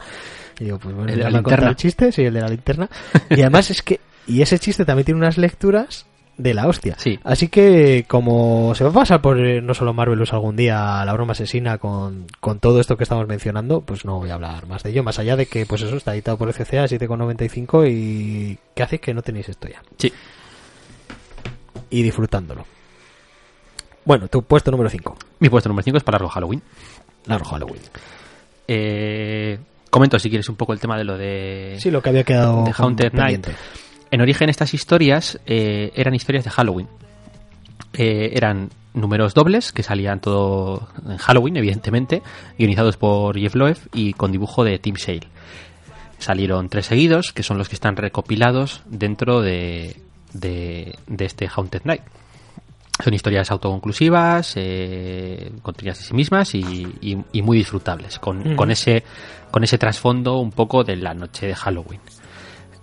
y 0.60 0.64
digo 0.64 0.78
pues 0.78 0.94
bueno 0.94 1.10
El 1.12 1.18
de 1.18 1.22
ya 1.24 1.30
la 1.30 1.38
linterna. 1.38 1.68
el 1.70 1.76
chiste 1.76 2.12
sí 2.12 2.22
el 2.24 2.34
de 2.34 2.40
la 2.40 2.48
linterna 2.48 2.88
y 3.30 3.40
además 3.40 3.70
es 3.70 3.82
que 3.82 4.00
y 4.26 4.42
ese 4.42 4.58
chiste 4.58 4.84
también 4.84 5.04
tiene 5.06 5.18
unas 5.18 5.38
lecturas 5.38 6.06
de 6.42 6.54
la 6.54 6.66
hostia 6.66 6.96
Sí. 6.98 7.18
así 7.24 7.48
que 7.48 8.04
como 8.08 8.74
se 8.74 8.84
va 8.84 8.90
a 8.90 8.94
pasar 8.94 9.20
por 9.22 9.38
eh, 9.40 9.60
no 9.62 9.74
solo 9.74 9.94
Marvelous 9.94 10.32
algún 10.32 10.56
día 10.56 11.04
la 11.04 11.12
broma 11.12 11.32
asesina 11.32 11.78
con, 11.78 12.26
con 12.40 12.58
todo 12.58 12.80
esto 12.80 12.96
que 12.96 13.04
estamos 13.04 13.26
mencionando 13.28 13.80
pues 13.80 14.04
no 14.04 14.18
voy 14.18 14.30
a 14.30 14.34
hablar 14.34 14.66
más 14.66 14.82
de 14.82 14.90
ello 14.90 15.02
más 15.02 15.18
allá 15.18 15.36
de 15.36 15.46
que 15.46 15.64
pues 15.66 15.82
eso 15.82 15.96
está 15.96 16.12
editado 16.14 16.36
por 16.38 16.52
FCA 16.52 16.84
7,95 16.86 17.88
y 17.90 18.58
que 18.74 18.82
hace 18.82 18.98
que 18.98 19.14
no 19.14 19.22
tenéis 19.22 19.48
esto 19.48 19.68
ya 19.68 19.82
Sí. 19.98 20.12
y 21.90 22.02
disfrutándolo. 22.02 22.64
Bueno, 24.04 24.26
tu 24.28 24.42
puesto 24.42 24.70
número 24.70 24.90
5, 24.90 25.16
Mi 25.38 25.48
puesto 25.48 25.68
número 25.68 25.84
5 25.84 25.98
es 25.98 26.02
para 26.04 26.16
Largo 26.18 26.28
Halloween. 26.30 26.60
Largo 27.26 27.44
Halloween. 27.44 27.80
Eh, 28.66 29.58
comento 29.90 30.18
si 30.18 30.28
quieres 30.28 30.48
un 30.48 30.56
poco 30.56 30.72
el 30.72 30.80
tema 30.80 30.96
de 30.98 31.04
lo 31.04 31.16
de... 31.16 31.76
Sí, 31.78 31.90
lo 31.90 32.02
que 32.02 32.08
había 32.08 32.24
quedado 32.24 32.64
The 32.64 32.72
Haunted 32.76 33.12
Night. 33.12 33.46
En 34.12 34.20
origen 34.20 34.48
estas 34.48 34.72
historias 34.74 35.40
eh, 35.46 35.90
eran 35.96 36.14
historias 36.14 36.44
de 36.44 36.50
Halloween. 36.50 36.86
Eh, 37.94 38.30
eran 38.34 38.70
números 38.94 39.34
dobles 39.34 39.72
que 39.72 39.82
salían 39.82 40.20
todo 40.20 40.88
en 41.08 41.16
Halloween, 41.16 41.56
evidentemente, 41.56 42.22
guionizados 42.58 42.96
por 42.96 43.38
Jeff 43.38 43.54
Loeb 43.54 43.78
y 43.94 44.12
con 44.12 44.30
dibujo 44.30 44.64
de 44.64 44.78
Tim 44.78 44.96
Sale. 44.96 45.26
Salieron 46.18 46.68
tres 46.68 46.86
seguidos, 46.86 47.32
que 47.32 47.42
son 47.42 47.58
los 47.58 47.68
que 47.68 47.74
están 47.74 47.96
recopilados 47.96 48.82
dentro 48.86 49.40
de, 49.40 49.96
de, 50.34 50.94
de 51.06 51.24
este 51.24 51.48
Haunted 51.48 51.80
Night. 51.84 52.02
Son 53.02 53.14
historias 53.14 53.50
autoconclusivas, 53.50 54.52
eh, 54.56 55.50
contenidas 55.62 55.98
en 56.00 56.04
sí 56.06 56.14
mismas 56.14 56.54
y, 56.54 56.60
y- 57.00 57.18
y 57.32 57.42
muy 57.42 57.56
disfrutables, 57.56 58.18
con, 58.18 58.40
Ujú. 58.46 58.56
con 58.56 58.70
ese, 58.70 59.02
con 59.50 59.64
ese 59.64 59.78
trasfondo 59.78 60.38
un 60.38 60.52
poco 60.52 60.84
de 60.84 60.96
la 60.96 61.14
noche 61.14 61.46
de 61.46 61.54
Halloween. 61.54 62.00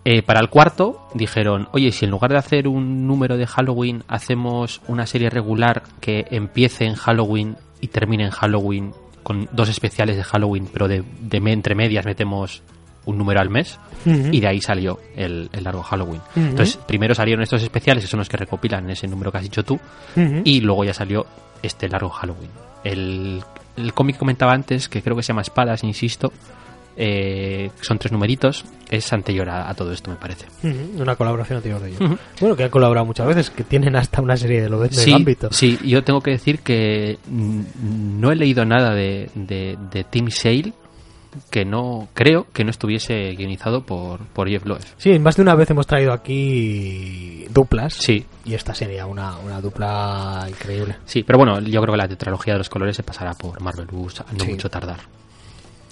Eh, 0.05 0.21
para 0.21 0.39
el 0.39 0.49
cuarto 0.49 1.07
dijeron, 1.13 1.67
oye, 1.71 1.91
si 1.91 2.05
en 2.05 2.11
lugar 2.11 2.31
de 2.31 2.37
hacer 2.37 2.67
un 2.67 3.05
número 3.05 3.37
de 3.37 3.45
Halloween 3.45 4.03
hacemos 4.07 4.81
una 4.87 5.05
serie 5.05 5.29
regular 5.29 5.83
que 5.99 6.25
empiece 6.31 6.85
en 6.85 6.95
Halloween 6.95 7.57
y 7.81 7.87
termine 7.87 8.25
en 8.25 8.31
Halloween 8.31 8.93
con 9.23 9.49
dos 9.51 9.69
especiales 9.69 10.15
de 10.15 10.23
Halloween, 10.23 10.67
pero 10.71 10.87
de, 10.87 11.03
de 11.19 11.37
entre 11.51 11.75
medias 11.75 12.05
metemos 12.05 12.63
un 13.05 13.17
número 13.17 13.41
al 13.41 13.49
mes 13.49 13.77
y 14.05 14.39
de 14.39 14.47
ahí 14.47 14.61
salió 14.61 14.99
el, 15.15 15.49
el 15.51 15.63
largo 15.63 15.83
Halloween. 15.83 16.21
Entonces, 16.35 16.77
primero 16.77 17.13
salieron 17.13 17.43
estos 17.43 17.61
especiales, 17.61 18.03
que 18.03 18.09
son 18.09 18.19
los 18.19 18.29
que 18.29 18.37
recopilan 18.37 18.89
ese 18.89 19.07
número 19.07 19.31
que 19.31 19.37
has 19.39 19.43
dicho 19.43 19.63
tú, 19.63 19.79
y 20.43 20.61
luego 20.61 20.83
ya 20.85 20.93
salió 20.93 21.25
este 21.61 21.89
largo 21.89 22.09
Halloween. 22.09 22.49
El, 22.83 23.41
el 23.75 23.93
cómic 23.93 24.15
que 24.15 24.19
comentaba 24.19 24.53
antes, 24.53 24.87
que 24.87 25.01
creo 25.01 25.15
que 25.15 25.23
se 25.23 25.27
llama 25.29 25.41
Espadas, 25.41 25.83
insisto, 25.83 26.31
eh, 26.97 27.71
son 27.81 27.97
tres 27.99 28.11
numeritos, 28.11 28.65
es 28.89 29.11
anterior 29.13 29.49
a, 29.49 29.69
a 29.69 29.73
todo 29.73 29.91
esto, 29.93 30.09
me 30.11 30.17
parece. 30.17 30.45
Una 30.97 31.15
colaboración 31.15 31.57
anterior 31.57 31.81
de 31.81 31.89
ellos. 31.89 32.19
Bueno, 32.39 32.55
que 32.55 32.63
han 32.63 32.69
colaborado 32.69 33.05
muchas 33.05 33.27
veces, 33.27 33.49
que 33.49 33.63
tienen 33.63 33.95
hasta 33.95 34.21
una 34.21 34.35
serie 34.35 34.61
de 34.61 34.69
lo 34.69 34.79
de 34.79 34.89
Sí, 34.91 35.13
ámbito. 35.13 35.49
sí, 35.51 35.77
yo 35.85 36.03
tengo 36.03 36.21
que 36.21 36.31
decir 36.31 36.59
que 36.59 37.17
no 37.29 38.31
he 38.31 38.35
leído 38.35 38.65
nada 38.65 38.93
de, 38.93 39.29
de, 39.35 39.77
de 39.91 40.03
Tim 40.03 40.29
Sale 40.29 40.73
que 41.51 41.63
no 41.63 42.07
creo 42.15 42.47
que 42.51 42.63
no 42.63 42.71
estuviese 42.71 43.35
guionizado 43.35 43.83
por, 43.83 44.19
por 44.29 44.49
Jeff 44.49 44.65
Loeb. 44.65 44.81
Sí, 44.97 45.19
más 45.19 45.35
de 45.35 45.43
una 45.43 45.53
vez 45.53 45.69
hemos 45.69 45.85
traído 45.85 46.11
aquí 46.11 47.45
duplas. 47.51 47.93
Sí, 47.93 48.25
Y 48.45 48.55
esta 48.55 48.73
sería 48.73 49.05
una, 49.05 49.37
una 49.37 49.61
dupla 49.61 50.47
increíble. 50.49 50.95
sí, 51.05 51.21
pero 51.23 51.37
bueno, 51.37 51.59
yo 51.61 51.81
creo 51.81 51.93
que 51.93 51.97
la 51.99 52.07
tetralogía 52.07 52.53
de 52.53 52.57
los 52.59 52.69
colores 52.69 52.95
se 52.95 53.03
pasará 53.03 53.33
por 53.35 53.61
Marvelous 53.61 54.21
a 54.21 54.25
no 54.33 54.43
Sí. 54.43 54.51
mucho 54.51 54.69
tardar. 54.69 54.97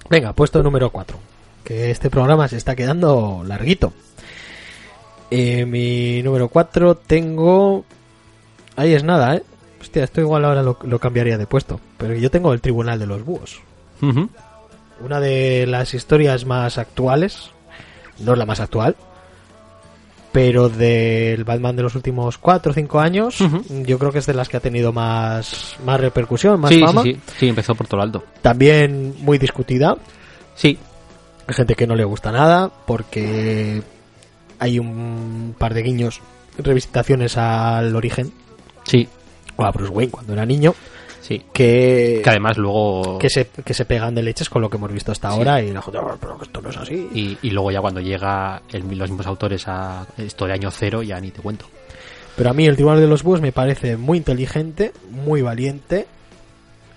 Venga, 0.09 0.33
puesto 0.33 0.63
número 0.63 0.89
4. 0.89 1.17
Que 1.63 1.91
este 1.91 2.09
programa 2.09 2.47
se 2.47 2.57
está 2.57 2.75
quedando 2.75 3.43
larguito. 3.45 3.93
Eh, 5.29 5.65
mi 5.65 6.21
número 6.23 6.47
4 6.47 6.95
tengo... 6.95 7.83
Ahí 8.75 8.93
es 8.93 9.03
nada, 9.03 9.35
¿eh? 9.35 9.43
Hostia, 9.81 10.03
esto 10.03 10.21
igual 10.21 10.45
ahora 10.45 10.63
lo, 10.63 10.77
lo 10.83 10.99
cambiaría 10.99 11.37
de 11.37 11.47
puesto. 11.47 11.79
Pero 11.97 12.13
yo 12.15 12.31
tengo 12.31 12.53
el 12.53 12.61
Tribunal 12.61 12.99
de 12.99 13.07
los 13.07 13.23
Búhos. 13.25 13.61
Una 14.99 15.19
de 15.19 15.65
las 15.67 15.93
historias 15.93 16.45
más 16.45 16.77
actuales, 16.77 17.51
no 18.19 18.33
es 18.33 18.37
la 18.37 18.45
más 18.45 18.59
actual, 18.59 18.95
pero 20.37 20.69
del 20.69 21.43
Batman 21.45 21.75
de 21.75 21.81
los 21.81 21.95
últimos 21.95 22.37
4 22.37 22.69
o 22.69 22.75
5 22.75 22.99
años, 22.99 23.39
yo 23.87 23.97
creo 23.97 24.11
que 24.11 24.19
es 24.19 24.27
de 24.27 24.35
las 24.35 24.47
que 24.47 24.57
ha 24.57 24.59
tenido 24.59 24.93
más, 24.93 25.75
más 25.83 25.99
repercusión, 25.99 26.59
más 26.61 26.69
Sí, 26.71 26.79
fama. 26.79 27.01
sí, 27.01 27.13
sí, 27.13 27.21
sí, 27.39 27.47
empezó 27.49 27.73
por 27.73 27.87
todo 27.87 28.01
alto. 28.03 28.23
También 28.43 29.15
muy 29.21 29.39
discutida. 29.39 29.97
Sí, 30.53 30.77
Hay 31.47 31.55
gente 31.55 31.73
que 31.73 31.87
no 31.87 31.95
le 31.95 32.03
gusta 32.03 32.31
nada 32.31 32.69
porque 32.85 33.81
hay 34.59 34.77
un 34.77 35.55
par 35.57 35.73
de 35.73 35.81
guiños, 35.81 36.21
revisitaciones 36.59 37.35
al 37.35 37.95
origen 37.95 38.31
sí, 38.83 39.07
o 39.55 39.65
a 39.65 39.71
Bruce 39.71 39.91
Wayne 39.91 40.11
cuando 40.11 40.33
era 40.33 40.45
niño 40.45 40.75
sí. 41.27 41.43
que, 41.53 42.21
Que 42.23 42.29
además 42.29 42.57
luego... 42.57 43.17
que, 43.19 43.29
se, 43.29 43.47
que 43.47 43.73
se 43.73 43.85
pegan 43.85 44.15
de 44.15 44.23
leches 44.23 44.49
con 44.49 44.61
lo 44.61 44.69
que 44.69 44.77
hemos 44.77 44.91
visto 44.91 45.11
hasta 45.11 45.29
Sí. 45.31 45.37
ahora 45.37 45.61
y 45.61 45.71
la 45.71 45.81
gente, 45.81 45.99
"Ah, 46.01 46.15
pero 46.19 46.37
esto 46.41 46.61
no 46.61 46.69
es 46.69 46.77
así. 46.77 47.09
Y, 47.13 47.37
y 47.41 47.49
luego 47.51 47.71
ya 47.71 47.81
cuando 47.81 47.99
llega 48.01 48.61
el- 48.71 48.97
los 48.97 49.09
mismos 49.09 49.27
autores 49.27 49.67
a 49.67 50.05
esto 50.17 50.45
de 50.45 50.53
año 50.53 50.71
cero, 50.71 51.03
ya 51.03 51.19
ni 51.19 51.31
te 51.31 51.41
cuento. 51.41 51.65
Pero 52.35 52.49
a 52.51 52.53
mí 52.53 52.65
el 52.67 52.75
Tribunal 52.75 52.99
de 53.01 53.07
los 53.07 53.23
Búhos 53.23 53.41
me 53.41 53.51
parece 53.51 53.97
muy 53.97 54.19
inteligente, 54.19 54.91
muy 55.09 55.41
valiente, 55.41 56.05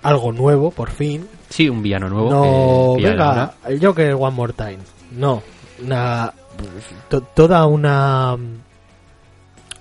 algo 0.02 0.32
nuevo, 0.32 0.70
por 0.70 0.90
fin. 0.90 1.26
Sí, 1.48 1.68
un 1.68 1.82
villano 1.82 2.08
nuevo. 2.08 2.30
no, 2.30 3.02
venga, 3.02 3.54
el 3.66 3.84
Joker 3.84 4.14
One 4.14 4.36
More 4.36 4.52
Time. 4.52 4.78
No, 5.12 5.42
una, 5.82 6.32
to- 7.08 7.22
toda 7.22 7.64
una 7.66 8.36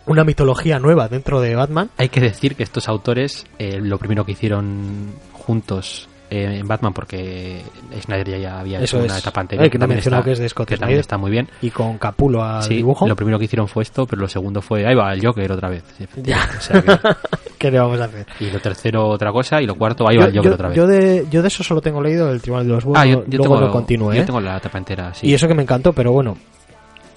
una 0.09 0.23
mitología 0.23 0.79
nueva 0.79 1.07
dentro 1.07 1.39
de 1.39 1.55
Batman. 1.55 1.89
Hay 1.97 2.09
que 2.09 2.19
decir 2.19 2.55
que 2.55 2.63
estos 2.63 2.89
autores, 2.89 3.45
eh, 3.57 3.79
lo 3.81 3.97
primero 3.97 4.25
que 4.25 4.33
hicieron 4.33 5.13
juntos 5.33 6.09
eh, 6.31 6.59
en 6.59 6.67
Batman, 6.67 6.93
porque 6.93 7.63
Snyder 8.01 8.39
ya, 8.39 8.59
había 8.59 8.79
Eso 8.79 8.97
hecho 8.97 9.05
una 9.05 9.15
es. 9.15 9.21
etapa 9.21 9.41
anterior, 9.41 9.63
Ay, 9.63 9.69
que 9.71 9.79
no 9.79 9.85
he 9.85 9.87
mencionado 9.87 10.23
que 10.23 10.33
es 10.33 10.37
de 10.39 10.47
Scott 10.47 10.67
que 10.67 10.77
también 10.77 10.99
está 10.99 11.17
muy 11.17 11.31
bien. 11.31 11.47
Y 11.61 11.71
con 11.71 11.97
Capulo 11.97 12.43
al 12.43 12.61
Sí, 12.61 12.75
dibujo. 12.75 13.07
lo 13.07 13.15
primero 13.15 13.39
que 13.39 13.45
hicieron 13.45 13.67
fue 13.67 13.81
esto, 13.81 14.05
pero 14.05 14.21
lo 14.21 14.27
segundo 14.27 14.61
fue, 14.61 14.85
ahí 14.85 14.93
va, 14.93 15.11
el 15.11 15.25
Joker 15.25 15.51
otra 15.51 15.69
vez. 15.69 15.83
Ya. 16.17 16.47
o 16.57 16.61
sea 16.61 16.81
que- 16.81 16.99
¿Qué 17.57 17.71
le 17.71 17.79
vamos 17.79 17.99
a 17.99 18.05
hacer? 18.05 18.25
y 18.39 18.49
lo 18.51 18.59
tercero 18.59 19.07
otra 19.09 19.31
cosa, 19.31 19.59
y 19.61 19.65
lo 19.65 19.75
cuarto, 19.75 20.07
ahí 20.07 20.17
va 20.17 20.25
el 20.25 20.31
Joker 20.35 20.51
yo- 20.51 20.53
otra 20.53 20.67
vez. 20.69 20.77
yo 20.77 20.87
de, 20.87 21.25
yo 21.31 21.41
de 21.41 21.47
eso 21.47 21.63
solo 21.63 21.81
tengo 21.81 22.01
leído 22.01 22.31
el 22.31 22.41
Tribunal 22.41 22.67
de 22.67 22.73
los 22.73 22.85
Búhos. 22.85 22.99
ah, 22.99 23.05
yo, 23.05 23.17
no- 23.17 23.23
yo 23.27 23.37
luego 23.39 23.55
tengo, 23.55 23.67
lo 23.67 23.71
continúe, 23.73 24.13
yo 24.13 24.21
¿eh? 24.21 24.25
tengo 24.25 24.39
la 24.39 24.57
etapa 24.57 24.77
entera, 24.77 25.13
sí. 25.13 25.27
Y 25.27 25.33
eso 25.33 25.47
que 25.47 25.55
me 25.55 25.63
encantó, 25.63 25.91
pero 25.93 26.11
bueno. 26.11 26.37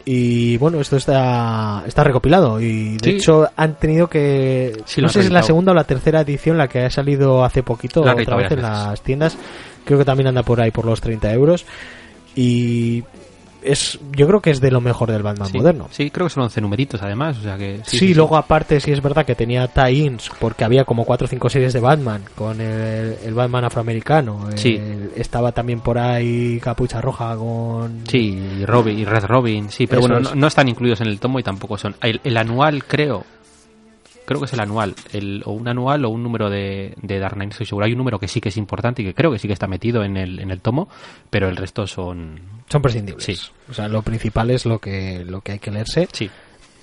Y 0.04 0.56
bueno, 0.56 0.80
esto 0.80 0.96
está, 0.96 1.84
está 1.86 2.02
recopilado. 2.04 2.60
Y 2.60 2.96
de 2.98 3.10
Sí. 3.10 3.16
hecho 3.16 3.48
han 3.56 3.76
tenido 3.76 4.08
que. 4.08 4.82
Sí, 4.84 5.00
no 5.00 5.08
sé 5.08 5.20
si 5.20 5.26
es 5.26 5.32
la 5.32 5.42
segunda 5.42 5.72
o 5.72 5.74
la 5.74 5.84
tercera 5.84 6.20
edición 6.22 6.58
la 6.58 6.68
que 6.68 6.80
ha 6.80 6.90
salido 6.90 7.44
hace 7.44 7.62
poquito, 7.62 8.00
otra 8.02 8.36
vez 8.36 8.50
en 8.52 8.62
las 8.62 9.00
tiendas. 9.02 9.36
Creo 9.84 9.98
que 9.98 10.04
también 10.04 10.28
anda 10.28 10.42
por 10.42 10.60
ahí 10.60 10.70
por 10.70 10.84
los 10.86 11.00
30 11.00 11.32
euros. 11.32 11.64
Y 12.34 13.04
es 13.64 13.98
yo 14.12 14.26
creo 14.26 14.40
que 14.40 14.50
es 14.50 14.60
de 14.60 14.70
lo 14.70 14.80
mejor 14.80 15.10
del 15.10 15.22
Batman 15.22 15.48
Sí, 15.48 15.58
moderno. 15.58 15.88
Sí, 15.90 16.10
creo 16.10 16.26
que 16.26 16.32
son 16.34 16.44
11 16.44 16.60
numeritos 16.60 17.02
además, 17.02 17.38
o 17.38 17.42
sea 17.42 17.56
que... 17.56 17.80
Sí, 17.86 18.14
luego 18.14 18.36
aparte 18.36 18.80
sí 18.80 18.90
es 18.92 19.02
verdad 19.02 19.24
que 19.24 19.34
tenía 19.34 19.66
tie-ins 19.72 20.30
porque 20.40 20.64
había 20.64 20.84
como 20.84 21.04
cuatro 21.04 21.24
o 21.24 21.28
cinco 21.28 21.48
series 21.48 21.72
de 21.72 21.80
Batman 21.80 22.22
con 22.34 22.60
el, 22.60 23.16
el 23.24 23.34
Batman 23.34 23.64
afroamericano. 23.64 24.48
Sí. 24.56 24.76
El- 24.76 25.12
estaba 25.16 25.52
también 25.52 25.80
por 25.80 25.98
ahí 25.98 26.58
Capucha 26.60 27.00
Roja 27.00 27.36
con... 27.36 28.00
Sí, 28.08 28.38
y 28.60 28.64
Robin, 28.66 28.98
y 28.98 29.04
Red 29.04 29.24
Robin, 29.24 29.70
sí, 29.70 29.86
pero 29.86 30.00
Eso 30.00 30.08
bueno, 30.08 30.30
no, 30.30 30.34
no 30.34 30.46
están 30.46 30.68
incluidos 30.68 31.00
en 31.00 31.08
el 31.08 31.20
tomo 31.20 31.38
y 31.38 31.42
tampoco 31.42 31.76
son. 31.78 31.94
El, 32.02 32.20
el 32.24 32.36
anual, 32.36 32.84
creo, 32.84 33.24
creo 34.24 34.40
que 34.40 34.46
es 34.46 34.52
el 34.52 34.60
anual, 34.60 34.94
el, 35.12 35.42
o 35.44 35.52
un 35.52 35.66
anual 35.68 36.04
o 36.04 36.10
un 36.10 36.22
número 36.22 36.48
de, 36.50 36.94
de 37.02 37.18
Dark 37.18 37.34
Knight, 37.34 37.52
estoy 37.52 37.66
seguro. 37.66 37.86
Hay 37.86 37.92
un 37.92 37.98
número 37.98 38.18
que 38.18 38.28
sí 38.28 38.40
que 38.40 38.48
es 38.50 38.56
importante 38.56 39.02
y 39.02 39.04
que 39.04 39.14
creo 39.14 39.30
que 39.32 39.38
sí 39.38 39.46
que 39.48 39.54
está 39.54 39.66
metido 39.66 40.04
en 40.04 40.16
el, 40.16 40.38
en 40.40 40.50
el 40.50 40.60
tomo, 40.60 40.88
pero 41.30 41.48
el 41.48 41.56
resto 41.56 41.86
son. 41.86 42.40
Son 42.68 42.82
prescindibles. 42.82 43.24
Sí. 43.24 43.36
O 43.70 43.74
sea, 43.74 43.88
lo 43.88 44.02
principal 44.02 44.50
es 44.50 44.64
lo 44.66 44.78
que, 44.78 45.24
lo 45.26 45.40
que 45.40 45.52
hay 45.52 45.58
que 45.58 45.70
leerse. 45.70 46.08
Sí, 46.12 46.30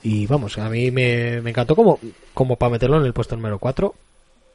Y 0.04 0.28
vamos, 0.28 0.58
a 0.58 0.70
mí 0.70 0.92
me, 0.92 1.42
me 1.42 1.50
encantó 1.50 1.76
como, 1.76 2.00
como 2.34 2.56
para 2.58 2.72
meterlo 2.72 2.98
en 3.00 3.06
el 3.06 3.14
puesto 3.14 3.36
número 3.36 3.60
4. 3.60 3.94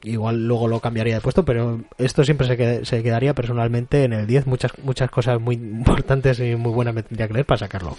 Igual 0.03 0.45
luego 0.47 0.67
lo 0.67 0.79
cambiaría 0.81 1.15
de 1.15 1.21
puesto, 1.21 1.43
pero 1.43 1.81
esto 1.97 2.23
siempre 2.23 2.45
se, 2.45 2.57
qued- 2.57 2.83
se 2.85 3.01
quedaría 3.01 3.33
personalmente 3.33 4.03
en 4.03 4.13
el 4.13 4.27
10. 4.27 4.45
Muchas, 4.45 4.71
muchas 4.83 5.09
cosas 5.09 5.41
muy 5.41 5.55
importantes 5.55 6.39
y 6.39 6.55
muy 6.55 6.71
buenas 6.71 6.93
me 6.93 7.01
tendría 7.01 7.27
que 7.27 7.33
leer 7.33 7.45
para 7.45 7.57
sacarlo. 7.57 7.97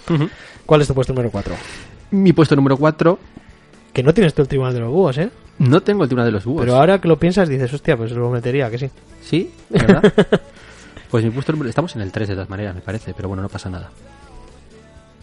¿Cuál 0.65 0.81
es 0.81 0.87
tu 0.87 0.93
puesto 0.93 1.11
número 1.13 1.31
4? 1.31 1.53
Mi 2.11 2.31
puesto 2.31 2.55
número 2.55 2.77
4, 2.77 3.19
Que 3.97 4.03
no 4.03 4.13
tienes 4.13 4.35
tú 4.35 4.43
el 4.43 4.47
tribunal 4.47 4.75
de 4.75 4.79
los 4.81 4.91
búhos, 4.91 5.17
¿eh? 5.17 5.31
no 5.57 5.81
tengo 5.81 6.03
el 6.03 6.07
Tribunal 6.07 6.27
de 6.27 6.31
los 6.33 6.45
Búhos. 6.45 6.61
Pero 6.61 6.75
ahora 6.75 7.01
que 7.01 7.07
lo 7.07 7.17
piensas 7.17 7.49
dices, 7.49 7.73
hostia, 7.73 7.97
pues 7.97 8.11
lo 8.11 8.29
metería, 8.29 8.69
que 8.69 8.77
sí. 8.77 8.91
Sí, 9.23 9.51
¿verdad? 9.71 10.13
pues 11.09 11.25
mi 11.25 11.31
puesto. 11.31 11.51
Estamos 11.65 11.95
en 11.95 12.03
el 12.03 12.11
3 12.11 12.27
de 12.27 12.35
todas 12.35 12.47
maneras, 12.47 12.75
me 12.75 12.81
parece, 12.81 13.15
pero 13.15 13.27
bueno, 13.27 13.41
no 13.41 13.49
pasa 13.49 13.71
nada. 13.71 13.89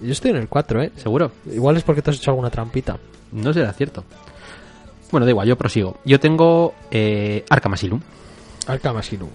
Yo 0.01 0.11
estoy 0.11 0.33
en 0.33 0.39
el 0.39 0.49
4, 0.49 0.83
¿eh? 0.83 0.93
¿Seguro? 0.97 1.31
Igual 1.53 1.77
es 1.77 1.85
porque 1.85 2.03
te 2.03 2.11
has 2.11 2.17
hecho 2.17 2.33
alguna 2.33 2.51
trampita. 2.51 2.99
No 3.31 3.53
será 3.53 3.73
cierto. 3.75 4.03
Bueno, 5.13 5.25
da 5.25 5.31
igual, 5.31 5.47
yo 5.47 5.57
prosigo. 5.57 5.99
Yo 6.05 6.19
tengo 6.19 6.75
eh, 6.91 7.45
Arkham 7.49 7.75
Asylum. 7.75 8.01
Arkham 8.67 8.97
Asylum. 8.97 9.31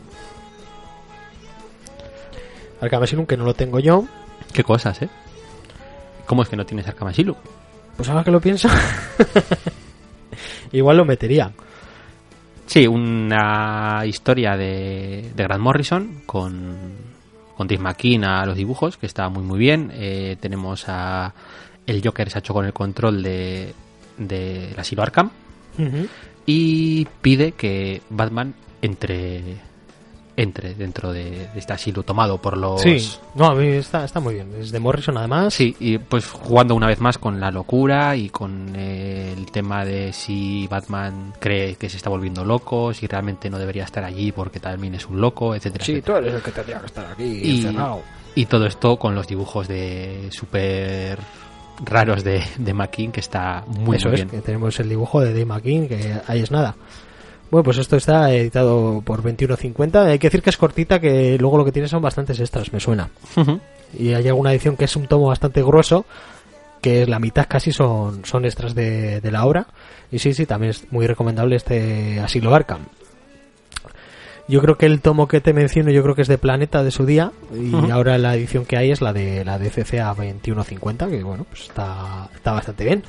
Arkham 2.81 3.03
Asylum 3.03 3.25
que 3.25 3.37
no 3.37 3.45
lo 3.45 3.53
tengo 3.53 3.79
yo. 3.79 4.03
Qué 4.51 4.65
cosas, 4.65 5.01
¿eh? 5.01 5.09
¿Cómo 6.25 6.43
es 6.43 6.49
que 6.49 6.57
no 6.57 6.65
tienes 6.65 6.89
Arkham 6.89 7.07
Asylum? 7.07 7.37
Pues 7.99 8.07
ahora 8.07 8.23
que 8.23 8.31
lo 8.31 8.39
pienso, 8.39 8.69
igual 10.71 10.95
lo 10.95 11.03
metería. 11.03 11.51
Sí, 12.65 12.87
una 12.87 14.03
historia 14.05 14.55
de, 14.55 15.33
de 15.35 15.43
Grant 15.43 15.61
Morrison 15.61 16.21
con, 16.25 16.77
con 17.57 17.67
Dave 17.67 17.81
McKean 17.83 18.23
a 18.23 18.45
los 18.45 18.55
dibujos, 18.55 18.95
que 18.95 19.05
está 19.05 19.27
muy 19.27 19.43
muy 19.43 19.59
bien. 19.59 19.91
Eh, 19.93 20.37
tenemos 20.39 20.85
a 20.87 21.33
el 21.85 22.01
Joker 22.01 22.29
se 22.29 22.37
ha 22.37 22.39
hecho 22.39 22.53
con 22.53 22.65
el 22.65 22.71
control 22.71 23.21
de, 23.21 23.73
de 24.17 24.71
la 24.77 24.83
asilo 24.83 25.03
Arkham 25.03 25.31
y 26.45 27.05
pide 27.21 27.51
que 27.51 28.01
Batman 28.09 28.55
entre 28.81 29.57
entre 30.41 30.73
dentro 30.73 31.11
de, 31.11 31.49
de 31.53 31.59
este 31.59 31.73
asilo 31.73 32.03
tomado 32.03 32.37
por 32.41 32.55
los 32.57 32.81
Sí, 32.81 32.97
no, 33.35 33.45
a 33.47 33.55
mí 33.55 33.67
está, 33.67 34.05
está 34.05 34.19
muy 34.19 34.35
bien. 34.35 34.53
Es 34.59 34.71
de 34.71 34.79
Morrison 34.79 35.17
además. 35.17 35.53
Sí, 35.53 35.75
y 35.79 35.97
pues 35.97 36.27
jugando 36.27 36.75
una 36.75 36.87
vez 36.87 36.99
más 36.99 37.17
con 37.17 37.39
la 37.39 37.51
locura 37.51 38.15
y 38.15 38.29
con 38.29 38.73
eh, 38.75 39.33
el 39.37 39.51
tema 39.51 39.83
de 39.83 40.13
si 40.13 40.67
Batman 40.67 41.33
cree 41.39 41.75
que 41.75 41.89
se 41.89 41.97
está 41.97 42.09
volviendo 42.09 42.45
loco, 42.45 42.93
si 42.93 43.05
realmente 43.07 43.49
no 43.49 43.57
debería 43.59 43.83
estar 43.83 44.03
allí 44.03 44.31
porque 44.31 44.59
también 44.59 44.95
es 44.95 45.05
un 45.07 45.19
loco, 45.19 45.55
etcétera. 45.55 45.83
Sí, 45.83 45.91
etcétera. 45.93 46.19
tú 46.19 46.23
eres 46.23 46.35
el 46.35 46.41
que 46.41 46.51
tendría 46.51 46.79
que 46.79 46.85
estar 46.85 47.05
aquí 47.11 47.23
Y- 47.23 47.57
encerrado. 47.65 48.01
Y 48.35 48.45
todo 48.45 48.65
esto 48.67 48.97
con 48.97 49.15
los 49.15 49.27
dibujos 49.27 49.67
de 49.67 50.29
súper 50.31 51.17
raros 51.83 52.23
de, 52.23 52.43
de 52.57 52.73
McKean, 52.73 53.11
que 53.11 53.19
está 53.19 53.63
muy, 53.67 53.97
Eso 53.97 54.07
muy 54.09 54.19
es, 54.19 54.25
bien. 54.25 54.29
que 54.29 54.45
tenemos 54.45 54.79
el 54.79 54.87
dibujo 54.87 55.19
de 55.21 55.29
Dave 55.33 55.45
McKean, 55.45 55.87
que 55.87 56.15
ahí 56.27 56.39
es 56.41 56.51
nada. 56.51 56.75
Bueno, 57.51 57.63
pues 57.63 57.77
esto 57.77 57.95
está 57.95 58.31
editado 58.31 59.01
por 59.01 59.23
21.50. 59.23 60.05
Hay 60.05 60.19
que 60.19 60.27
decir 60.27 60.41
que 60.41 60.51
es 60.51 60.57
cortita, 60.57 60.99
que 60.99 61.37
luego 61.39 61.57
lo 61.57 61.65
que 61.65 61.71
tiene 61.71 61.87
son 61.87 62.01
bastantes 62.01 62.39
extras, 62.39 62.71
me 62.71 62.79
suena. 62.79 63.09
Y 63.97 64.13
hay 64.13 64.27
alguna 64.27 64.51
edición 64.51 64.77
que 64.77 64.85
es 64.85 64.95
un 64.95 65.07
tomo 65.07 65.27
bastante 65.27 65.63
grueso, 65.63 66.05
que 66.81 67.07
la 67.07 67.19
mitad 67.19 67.47
casi 67.49 67.71
son, 67.71 68.23
son 68.23 68.45
extras 68.45 68.75
de, 68.75 69.19
de 69.19 69.31
la 69.31 69.45
obra. 69.45 69.67
Y 70.11 70.19
sí, 70.19 70.33
sí, 70.33 70.45
también 70.45 70.71
es 70.71 70.91
muy 70.91 71.07
recomendable 71.07 71.55
este 71.55 72.19
Asilo 72.19 72.53
Arkham. 72.53 72.85
Yo 74.47 74.61
creo 74.61 74.77
que 74.79 74.87
el 74.87 74.99
tomo 75.01 75.27
que 75.27 75.41
te 75.41 75.53
menciono, 75.53 75.91
yo 75.91 76.01
creo 76.01 76.15
que 76.15 76.23
es 76.23 76.27
de 76.27 76.39
Planeta 76.39 76.83
de 76.83 76.89
su 76.89 77.05
día. 77.05 77.31
Y 77.53 77.91
ahora 77.91 78.17
la 78.17 78.35
edición 78.35 78.65
que 78.65 78.77
hay 78.77 78.89
es 78.89 78.99
la 78.99 79.13
de 79.13 79.45
la 79.45 79.59
de 79.59 79.69
CCA 79.69 80.07
2150, 80.07 81.07
que 81.07 81.23
bueno, 81.23 81.45
pues 81.47 81.63
está, 81.63 82.29
está 82.33 82.53
bastante 82.53 82.83
bien. 82.83 83.03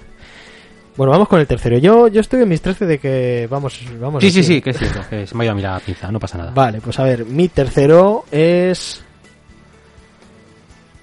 Bueno, 1.00 1.12
vamos 1.12 1.28
con 1.28 1.40
el 1.40 1.46
tercero. 1.46 1.78
Yo, 1.78 2.08
yo 2.08 2.20
estoy 2.20 2.42
en 2.42 2.48
mis 2.50 2.60
13 2.60 2.84
de 2.84 2.98
que 2.98 3.48
vamos, 3.50 3.80
vamos. 3.98 4.22
Sí, 4.22 4.30
sí, 4.30 4.42
sí, 4.42 4.60
que 4.60 4.68
es 4.68 4.76
cierto, 4.76 5.00
que 5.08 5.26
se 5.26 5.34
me 5.34 5.44
ha 5.44 5.46
ido 5.46 5.52
a 5.52 5.54
mí 5.54 5.62
la 5.62 5.80
pinza, 5.80 6.12
no 6.12 6.20
pasa 6.20 6.36
nada. 6.36 6.50
Vale, 6.50 6.82
pues 6.82 6.98
a 6.98 7.04
ver, 7.04 7.24
mi 7.24 7.48
tercero 7.48 8.26
es. 8.30 9.02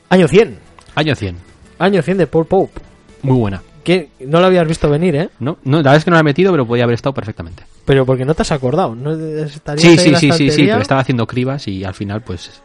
Año 0.10 0.28
100. 0.28 0.60
Año 0.94 1.16
100, 1.16 1.36
Año 1.80 2.04
100 2.04 2.16
de 2.20 2.28
Paul 2.28 2.46
Pope. 2.46 2.80
muy 3.24 3.38
buena. 3.40 3.64
Que 3.84 4.10
no 4.20 4.40
lo 4.40 4.46
habías 4.46 4.68
visto 4.68 4.88
venir, 4.88 5.16
¿eh? 5.16 5.30
No, 5.40 5.58
no, 5.64 5.78
la 5.78 5.82
verdad 5.86 5.96
es 5.96 6.04
que 6.04 6.12
no 6.12 6.16
la 6.18 6.22
he 6.22 6.26
metido, 6.26 6.52
pero 6.52 6.68
podía 6.68 6.84
haber 6.84 6.94
estado 6.94 7.16
perfectamente. 7.16 7.64
Pero 7.84 8.06
porque 8.06 8.24
no 8.24 8.36
te 8.36 8.44
has 8.44 8.52
acordado. 8.52 8.94
¿no? 8.94 9.14
Estarías 9.14 9.82
Sí, 9.82 9.98
sí, 9.98 10.12
la 10.12 10.20
sí, 10.20 10.32
sí, 10.32 10.52
sí, 10.52 10.68
pero 10.68 10.80
estaba 10.84 11.02
haciendo 11.02 11.26
cribas 11.26 11.68
y 11.68 11.84
al 11.84 11.96
final 11.96 12.22
pues 12.22 12.62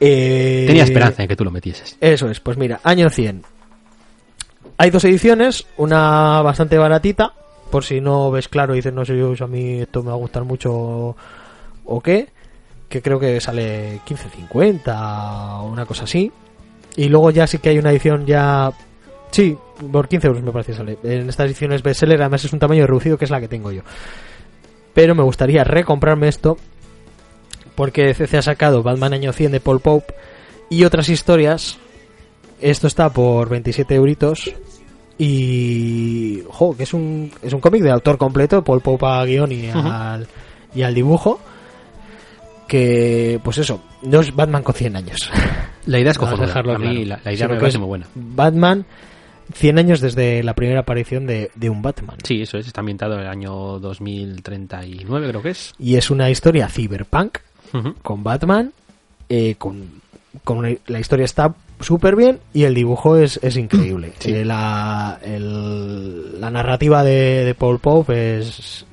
Eh, 0.00 0.64
tenía 0.66 0.84
esperanza 0.84 1.20
en 1.20 1.28
que 1.28 1.36
tú 1.36 1.44
lo 1.44 1.50
metieses. 1.50 1.98
Eso 2.00 2.30
es, 2.30 2.40
pues 2.40 2.56
mira, 2.56 2.80
año 2.82 3.10
100. 3.10 3.42
Hay 4.80 4.88
dos 4.88 5.04
ediciones, 5.04 5.66
una 5.76 6.40
bastante 6.40 6.78
baratita, 6.78 7.34
por 7.70 7.84
si 7.84 8.00
no 8.00 8.30
ves 8.30 8.48
claro 8.48 8.72
y 8.72 8.78
dices, 8.78 8.94
no 8.94 9.04
sé 9.04 9.14
yo, 9.14 9.34
a 9.38 9.46
mí 9.46 9.82
esto 9.82 10.02
me 10.02 10.08
va 10.08 10.14
a 10.14 10.16
gustar 10.16 10.44
mucho 10.44 11.14
o 11.84 12.00
qué, 12.02 12.30
que 12.88 13.02
creo 13.02 13.20
que 13.20 13.42
sale 13.42 14.00
15.50 14.06 15.60
o 15.60 15.64
una 15.64 15.84
cosa 15.84 16.04
así. 16.04 16.32
Y 16.96 17.10
luego 17.10 17.30
ya 17.30 17.46
sí 17.46 17.58
que 17.58 17.68
hay 17.68 17.78
una 17.78 17.90
edición 17.90 18.24
ya... 18.24 18.72
Sí, 19.30 19.54
por 19.92 20.08
15 20.08 20.26
euros 20.28 20.42
me 20.42 20.50
parece 20.50 20.72
que 20.72 20.78
sale. 20.78 20.96
En 21.02 21.28
estas 21.28 21.44
ediciones 21.44 21.82
bestseller 21.82 22.22
además 22.22 22.46
es 22.46 22.52
un 22.54 22.58
tamaño 22.58 22.86
reducido 22.86 23.18
que 23.18 23.26
es 23.26 23.30
la 23.30 23.40
que 23.40 23.48
tengo 23.48 23.72
yo. 23.72 23.82
Pero 24.94 25.14
me 25.14 25.22
gustaría 25.22 25.62
recomprarme 25.62 26.28
esto 26.28 26.56
porque 27.74 28.14
DC 28.14 28.38
ha 28.38 28.40
sacado 28.40 28.82
Batman 28.82 29.12
año 29.12 29.34
100 29.34 29.52
de 29.52 29.60
Paul 29.60 29.80
Pope 29.80 30.14
y 30.70 30.84
otras 30.84 31.10
historias. 31.10 31.76
Esto 32.62 32.86
está 32.86 33.10
por 33.10 33.50
27 33.50 33.94
euritos. 33.94 34.54
Y. 35.22 36.42
Jo, 36.48 36.76
que 36.76 36.84
es 36.84 36.94
un, 36.94 37.30
es 37.42 37.52
un 37.52 37.60
cómic 37.60 37.82
de 37.82 37.90
autor 37.90 38.16
completo, 38.18 38.62
Paul 38.64 38.80
Pope 38.80 39.06
a 39.06 39.24
guion 39.24 39.52
y, 39.52 39.68
al, 39.68 40.26
y 40.74 40.82
al 40.82 40.94
dibujo. 40.94 41.40
Que, 42.66 43.40
pues 43.42 43.58
eso, 43.58 43.82
no 44.02 44.20
es 44.20 44.34
Batman 44.34 44.62
con 44.62 44.74
100 44.74 44.96
años. 44.96 45.18
La 45.86 45.98
idea 45.98 46.12
es 46.12 46.18
cojonuda. 46.18 46.46
dejarlo 46.46 46.76
claro. 46.76 46.92
la, 47.04 47.20
la 47.24 47.32
idea 47.32 47.48
me 47.48 47.56
parece 47.56 47.76
es 47.76 47.78
muy 47.80 47.88
buena. 47.88 48.06
Batman, 48.14 48.84
100 49.54 49.78
años 49.78 50.00
desde 50.00 50.42
la 50.44 50.54
primera 50.54 50.80
aparición 50.80 51.26
de, 51.26 51.50
de 51.56 51.68
un 51.68 51.82
Batman. 51.82 52.16
Sí, 52.22 52.42
eso 52.42 52.58
es. 52.58 52.68
Está 52.68 52.80
ambientado 52.80 53.14
en 53.14 53.20
el 53.22 53.26
año 53.26 53.80
2039, 53.80 55.28
creo 55.28 55.42
que 55.42 55.50
es. 55.50 55.74
Y 55.80 55.96
es 55.96 56.10
una 56.10 56.30
historia 56.30 56.68
cyberpunk 56.68 57.38
con 58.02 58.22
Batman, 58.22 58.72
eh, 59.28 59.54
con, 59.58 60.00
con 60.44 60.58
una- 60.58 60.70
la 60.86 61.00
historia 61.00 61.24
está 61.24 61.54
súper 61.80 62.14
bien 62.16 62.38
y 62.52 62.64
el 62.64 62.74
dibujo 62.74 63.16
es, 63.16 63.38
es 63.42 63.56
increíble. 63.56 64.12
Sí. 64.20 64.32
Eh, 64.32 64.44
la, 64.44 65.18
el- 65.22 66.40
la 66.40 66.50
narrativa 66.50 67.02
de, 67.04 67.44
de 67.44 67.54
Paul 67.54 67.78
Pope 67.78 68.38
es, 68.38 68.86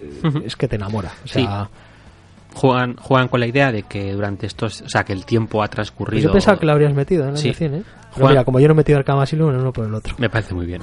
es 0.43 0.55
que 0.55 0.67
te 0.67 0.75
enamora. 0.75 1.11
O 1.23 1.27
sea, 1.27 1.69
Juegan, 2.53 2.95
juegan 2.95 3.27
con 3.27 3.39
la 3.39 3.45
idea 3.45 3.71
de 3.71 3.83
que 3.83 4.13
durante 4.13 4.47
estos. 4.47 4.81
O 4.81 4.89
sea, 4.89 5.03
que 5.03 5.13
el 5.13 5.25
tiempo 5.25 5.61
ha 5.61 5.65
pues 5.67 5.71
transcurrido. 5.75 6.23
yo 6.23 6.31
pensaba 6.31 6.57
que 6.57 6.65
la 6.65 6.71
habrías 6.73 6.91
metido 6.93 7.23
en 7.25 7.31
el 7.31 7.37
Sí. 7.37 7.49
año 7.49 7.55
100, 7.57 7.75
¿eh? 7.75 7.83
Mira, 8.17 8.43
como 8.43 8.59
yo 8.59 8.67
no 8.67 8.73
he 8.73 8.77
metido 8.77 8.97
Arkham 8.97 9.19
Asylum, 9.19 9.49
uno 9.49 9.71
por 9.71 9.85
el 9.85 9.93
otro. 9.93 10.15
Me 10.17 10.27
parece 10.27 10.55
muy 10.55 10.65
bien. 10.65 10.81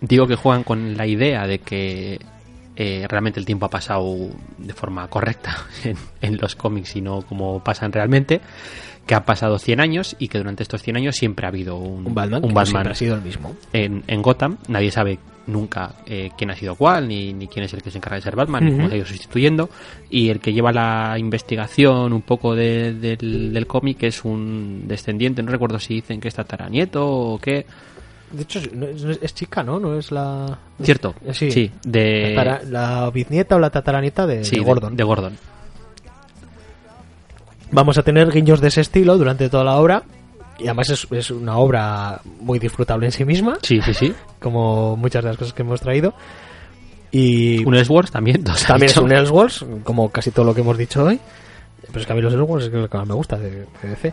Digo 0.00 0.28
que 0.28 0.36
juegan 0.36 0.62
con 0.62 0.96
la 0.96 1.04
idea 1.04 1.44
de 1.48 1.58
que 1.58 2.20
eh, 2.76 3.06
realmente 3.08 3.40
el 3.40 3.46
tiempo 3.46 3.66
ha 3.66 3.70
pasado 3.70 4.14
de 4.58 4.72
forma 4.72 5.08
correcta 5.08 5.56
en, 5.84 5.96
en 6.20 6.36
los 6.36 6.54
cómics 6.54 6.94
y 6.94 7.00
no 7.00 7.22
como 7.22 7.58
pasan 7.58 7.90
realmente. 7.90 8.40
Que 9.06 9.14
ha 9.14 9.24
pasado 9.24 9.58
100 9.58 9.80
años 9.80 10.16
y 10.18 10.28
que 10.28 10.38
durante 10.38 10.62
estos 10.64 10.82
100 10.82 10.96
años 10.96 11.16
siempre 11.16 11.46
ha 11.46 11.50
habido 11.50 11.76
un, 11.76 12.06
Un 12.06 12.14
Batman, 12.14 12.42
un 12.42 12.48
que 12.48 12.54
no 12.54 12.54
Batman 12.54 12.66
siempre 12.66 12.92
ha 12.92 12.94
sido 12.96 13.14
el 13.14 13.22
mismo. 13.22 13.54
en, 13.72 14.02
en 14.06 14.22
Gotham. 14.22 14.56
Nadie 14.68 14.90
sabe 14.90 15.18
nunca 15.46 15.94
eh, 16.06 16.30
quién 16.36 16.50
ha 16.50 16.56
sido 16.56 16.74
cuál, 16.74 17.06
ni, 17.06 17.32
ni 17.32 17.46
quién 17.46 17.64
es 17.64 17.72
el 17.72 17.80
que 17.82 17.92
se 17.92 17.98
encarga 17.98 18.16
de 18.16 18.22
ser 18.22 18.34
Batman, 18.34 18.64
ni 18.64 18.72
cómo 18.72 18.88
se 18.88 18.94
ha 18.94 18.96
ido 18.98 19.06
sustituyendo. 19.06 19.70
Y 20.10 20.28
el 20.30 20.40
que 20.40 20.52
lleva 20.52 20.72
la 20.72 21.14
investigación 21.20 22.12
un 22.12 22.22
poco 22.22 22.56
de- 22.56 22.94
del, 22.94 23.52
del 23.54 23.66
cómic 23.68 24.02
es 24.02 24.24
un 24.24 24.82
descendiente, 24.88 25.40
no 25.42 25.52
recuerdo 25.52 25.78
si 25.78 25.94
dicen 25.94 26.20
que 26.20 26.26
es 26.26 26.34
tataranieto 26.34 27.06
o 27.06 27.38
qué. 27.38 27.64
De 28.32 28.42
hecho, 28.42 28.58
es, 29.22 29.34
chica, 29.36 29.62
¿no? 29.62 29.78
No 29.78 29.96
es 29.96 30.10
la... 30.10 30.58
Cierto, 30.82 31.14
Sí. 31.30 31.48
sí, 31.52 31.70
de, 31.84 32.34
tatara- 32.34 32.62
la 32.64 33.08
bisnieta 33.10 33.54
o 33.54 33.60
la 33.60 33.70
tataranieta 33.70 34.26
de, 34.26 34.44
sí, 34.44 34.56
de 34.56 34.60
de- 34.62 34.66
Gordon. 34.66 34.96
de 34.96 35.04
Gordon. 35.04 35.38
Vamos 37.72 37.98
a 37.98 38.02
tener 38.02 38.30
guiños 38.30 38.60
de 38.60 38.68
ese 38.68 38.80
estilo 38.80 39.18
durante 39.18 39.48
toda 39.48 39.64
la 39.64 39.76
obra. 39.76 40.02
Y 40.58 40.64
además 40.64 40.88
es, 40.90 41.06
es 41.10 41.30
una 41.30 41.58
obra 41.58 42.20
muy 42.40 42.58
disfrutable 42.58 43.06
en 43.06 43.12
sí 43.12 43.24
misma, 43.26 43.58
Sí, 43.62 43.80
sí, 43.82 43.92
sí. 43.92 44.14
como 44.40 44.96
muchas 44.96 45.22
de 45.22 45.30
las 45.30 45.36
cosas 45.38 45.52
que 45.52 45.62
hemos 45.62 45.80
traído. 45.80 46.14
Y 47.10 47.64
Un 47.64 47.74
Ellsworth 47.74 48.10
también. 48.10 48.42
también 48.66 48.90
es 48.90 48.96
un 48.96 49.12
Elseworlds, 49.12 49.64
como 49.84 50.10
casi 50.10 50.30
todo 50.30 50.44
lo 50.46 50.54
que 50.54 50.62
hemos 50.62 50.78
dicho 50.78 51.04
hoy. 51.04 51.20
Pero 51.88 52.00
es 52.00 52.06
que 52.06 52.12
a 52.12 52.16
mí 52.16 52.22
los 52.22 52.32
Elseworlds 52.32 52.66
es 52.66 52.72
lo 52.72 52.88
que 52.88 52.96
más 52.98 53.06
me 53.06 53.14
gusta 53.14 53.36
de, 53.38 53.66
DC. 53.82 54.12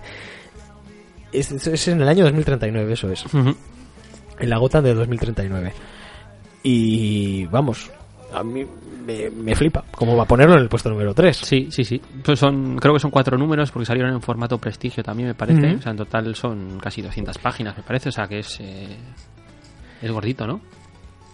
Es, 1.31 1.51
es- 1.51 1.67
es 1.67 1.87
en 1.87 2.01
el 2.01 2.07
año 2.07 2.23
2039, 2.25 2.93
eso 2.93 3.09
es. 3.11 3.23
En 3.33 4.49
la 4.49 4.57
gota 4.57 4.81
de 4.81 4.93
2039. 4.93 5.73
Y 6.63 7.45
vamos, 7.45 7.89
a 8.33 8.43
mí 8.43 8.65
me, 9.05 9.29
me 9.29 9.55
flipa 9.55 9.83
cómo 9.91 10.15
va 10.15 10.23
a 10.23 10.27
ponerlo 10.27 10.55
en 10.55 10.63
el 10.63 10.69
puesto 10.69 10.89
número 10.89 11.13
3. 11.13 11.37
Sí, 11.37 11.67
sí, 11.69 11.83
sí. 11.83 12.01
Pues 12.23 12.39
son, 12.39 12.77
creo 12.77 12.93
que 12.93 12.99
son 12.99 13.11
cuatro 13.11 13.37
números 13.37 13.71
porque 13.71 13.85
salieron 13.85 14.13
en 14.13 14.21
formato 14.21 14.57
prestigio 14.57 15.03
también, 15.03 15.29
me 15.29 15.35
parece. 15.35 15.75
O 15.75 15.81
sea, 15.81 15.91
en 15.91 15.97
total 15.97 16.35
son 16.35 16.79
casi 16.79 17.01
200 17.01 17.37
páginas, 17.37 17.77
me 17.77 17.83
parece. 17.83 18.09
O 18.09 18.11
sea, 18.11 18.27
que 18.27 18.39
es, 18.39 18.59
eh, 18.59 18.97
es 20.01 20.11
gordito, 20.11 20.47
¿no? 20.47 20.61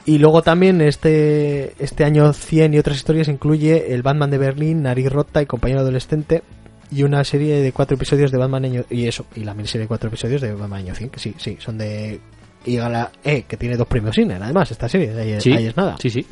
Y 0.06 0.18
luego 0.18 0.42
también 0.42 0.82
este, 0.82 1.74
este 1.78 2.04
año 2.04 2.34
100 2.34 2.74
y 2.74 2.80
otras 2.80 2.98
historias 2.98 3.28
incluye 3.28 3.94
el 3.94 4.02
Batman 4.02 4.32
de 4.32 4.38
Berlín, 4.38 4.82
Nariz 4.82 5.12
Rota 5.12 5.42
y 5.42 5.46
Compañero 5.46 5.82
Adolescente 5.82 6.44
y 6.92 7.04
una 7.04 7.24
serie 7.24 7.62
de 7.62 7.72
cuatro 7.72 7.96
episodios 7.96 8.32
de 8.32 8.38
Batman 8.38 8.66
año... 8.66 8.86
Y 8.90 9.08
eso, 9.08 9.26
y 9.36 9.44
la 9.44 9.54
miniserie 9.54 9.84
de 9.84 9.88
cuatro 9.88 10.08
episodios 10.08 10.42
de 10.42 10.54
Batman 10.54 10.80
año 10.80 10.96
100, 10.96 11.10
que 11.10 11.20
sí, 11.20 11.36
sí, 11.38 11.58
son 11.60 11.78
de... 11.78 12.20
Y 12.66 12.76
Gala 12.76 13.12
E, 13.24 13.44
que 13.44 13.56
tiene 13.56 13.78
dos 13.78 13.88
premios 13.88 14.18
Inner, 14.18 14.42
además, 14.42 14.72
esta 14.72 14.90
serie, 14.90 15.12
ahí, 15.12 15.40
Sí, 15.40 15.54
ahí 15.54 15.68
es 15.68 15.78
nada. 15.78 15.96
Sí, 16.00 16.10
sí. 16.10 16.26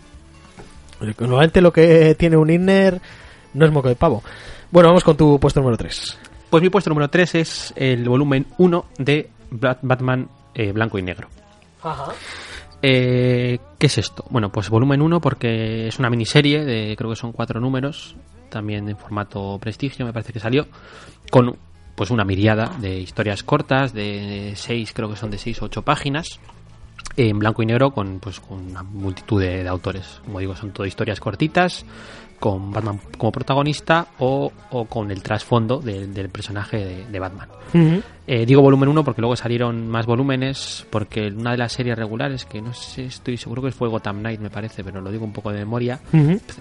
Normalmente 1.20 1.62
lo 1.62 1.72
que 1.72 2.16
tiene 2.16 2.38
un 2.38 2.50
Inner 2.50 3.00
no 3.54 3.66
es 3.66 3.72
moco 3.72 3.88
de 3.90 3.96
pavo. 3.96 4.24
Bueno, 4.72 4.90
vamos 4.90 5.04
con 5.04 5.16
tu 5.18 5.40
puesto 5.40 5.60
número 5.60 5.78
3. 5.78 6.18
Pues 6.50 6.64
mi 6.64 6.70
puesto 6.70 6.90
número 6.90 7.10
3 7.10 7.36
es 7.36 7.74
el 7.76 8.08
volumen 8.08 8.48
1 8.58 8.86
de 8.98 9.30
Bat- 9.52 9.80
Batman 9.82 10.28
eh, 10.54 10.72
Blanco 10.72 10.98
y 10.98 11.02
Negro. 11.04 11.28
Eh, 12.82 13.60
¿Qué 13.78 13.88
es 13.88 13.98
esto? 13.98 14.26
Bueno, 14.30 14.50
pues 14.52 14.70
volumen 14.70 15.02
1 15.02 15.20
porque 15.20 15.88
es 15.88 15.98
una 16.00 16.10
miniserie 16.10 16.64
de 16.64 16.96
creo 16.96 17.10
que 17.10 17.16
son 17.16 17.32
cuatro 17.32 17.60
números, 17.60 18.16
también 18.50 18.88
en 18.88 18.98
formato 18.98 19.58
prestigio, 19.60 20.06
me 20.06 20.14
parece 20.14 20.32
que 20.34 20.40
salió, 20.40 20.68
con 21.32 21.56
pues 21.96 22.12
una 22.12 22.24
miriada 22.24 22.72
de 22.80 23.00
historias 23.00 23.42
cortas, 23.42 23.94
de 23.94 24.54
seis, 24.56 24.92
creo 24.94 25.10
que 25.10 25.16
son 25.16 25.32
de 25.32 25.40
seis 25.40 25.60
o 25.62 25.66
ocho 25.66 25.82
páginas, 25.82 26.40
en 27.18 27.40
blanco 27.40 27.64
y 27.64 27.66
negro 27.66 27.92
con 27.92 28.20
pues 28.20 28.40
con 28.40 28.60
una 28.70 28.84
multitud 28.84 29.42
de, 29.42 29.64
de 29.64 29.68
autores. 29.70 30.22
Como 30.24 30.40
digo, 30.40 30.56
son 30.56 30.72
todo 30.72 30.86
historias 30.86 31.20
cortitas, 31.20 31.84
con 32.40 32.72
Batman 32.72 33.00
como 33.18 33.32
protagonista 33.32 34.08
o, 34.20 34.52
o 34.70 34.86
con 34.86 35.10
el 35.10 35.24
trasfondo 35.24 35.80
del- 35.80 36.14
del 36.14 36.30
personaje 36.30 36.78
de, 36.78 37.06
de 37.08 37.20
Batman. 37.20 37.50
Eh, 38.28 38.46
digo 38.46 38.62
volumen 38.62 38.90
1 38.90 39.04
porque 39.04 39.22
luego 39.22 39.36
salieron 39.36 39.88
más 39.90 40.06
volúmenes, 40.06 40.86
porque 40.92 41.30
una 41.30 41.52
de 41.52 41.58
las 41.58 41.72
series 41.72 41.98
regulares, 41.98 42.46
que 42.46 42.62
no 42.62 42.74
sé, 42.74 43.06
estoy 43.06 43.38
seguro 43.38 43.62
que 43.64 43.72
fue 43.72 43.88
Gotham 43.90 44.20
Knight, 44.20 44.40
me 44.40 44.50
parece, 44.52 44.84
pero 44.84 45.02
lo 45.02 45.10
digo 45.12 45.24
un 45.26 45.34
poco 45.34 45.50
de 45.52 45.58
memoria, 45.60 46.00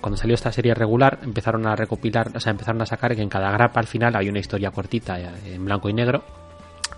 cuando 0.01 0.17
salió 0.17 0.35
esta 0.35 0.51
serie 0.53 0.73
regular 0.75 1.19
empezaron 1.23 1.67
a 1.67 1.77
recopilar, 1.77 2.31
o 2.35 2.41
sea, 2.41 2.53
empezaron 2.53 2.81
a 2.81 2.87
sacar 2.87 3.15
que 3.15 3.21
en 3.23 3.29
cada 3.29 3.51
grapa 3.51 3.81
al 3.81 3.87
final 3.87 4.15
hay 4.17 4.29
una 4.31 4.39
historia 4.39 4.71
cortita 4.71 5.19
eh, 5.21 5.29
en 5.55 5.65
blanco 5.65 5.89
y 5.91 5.93
negro, 5.93 6.23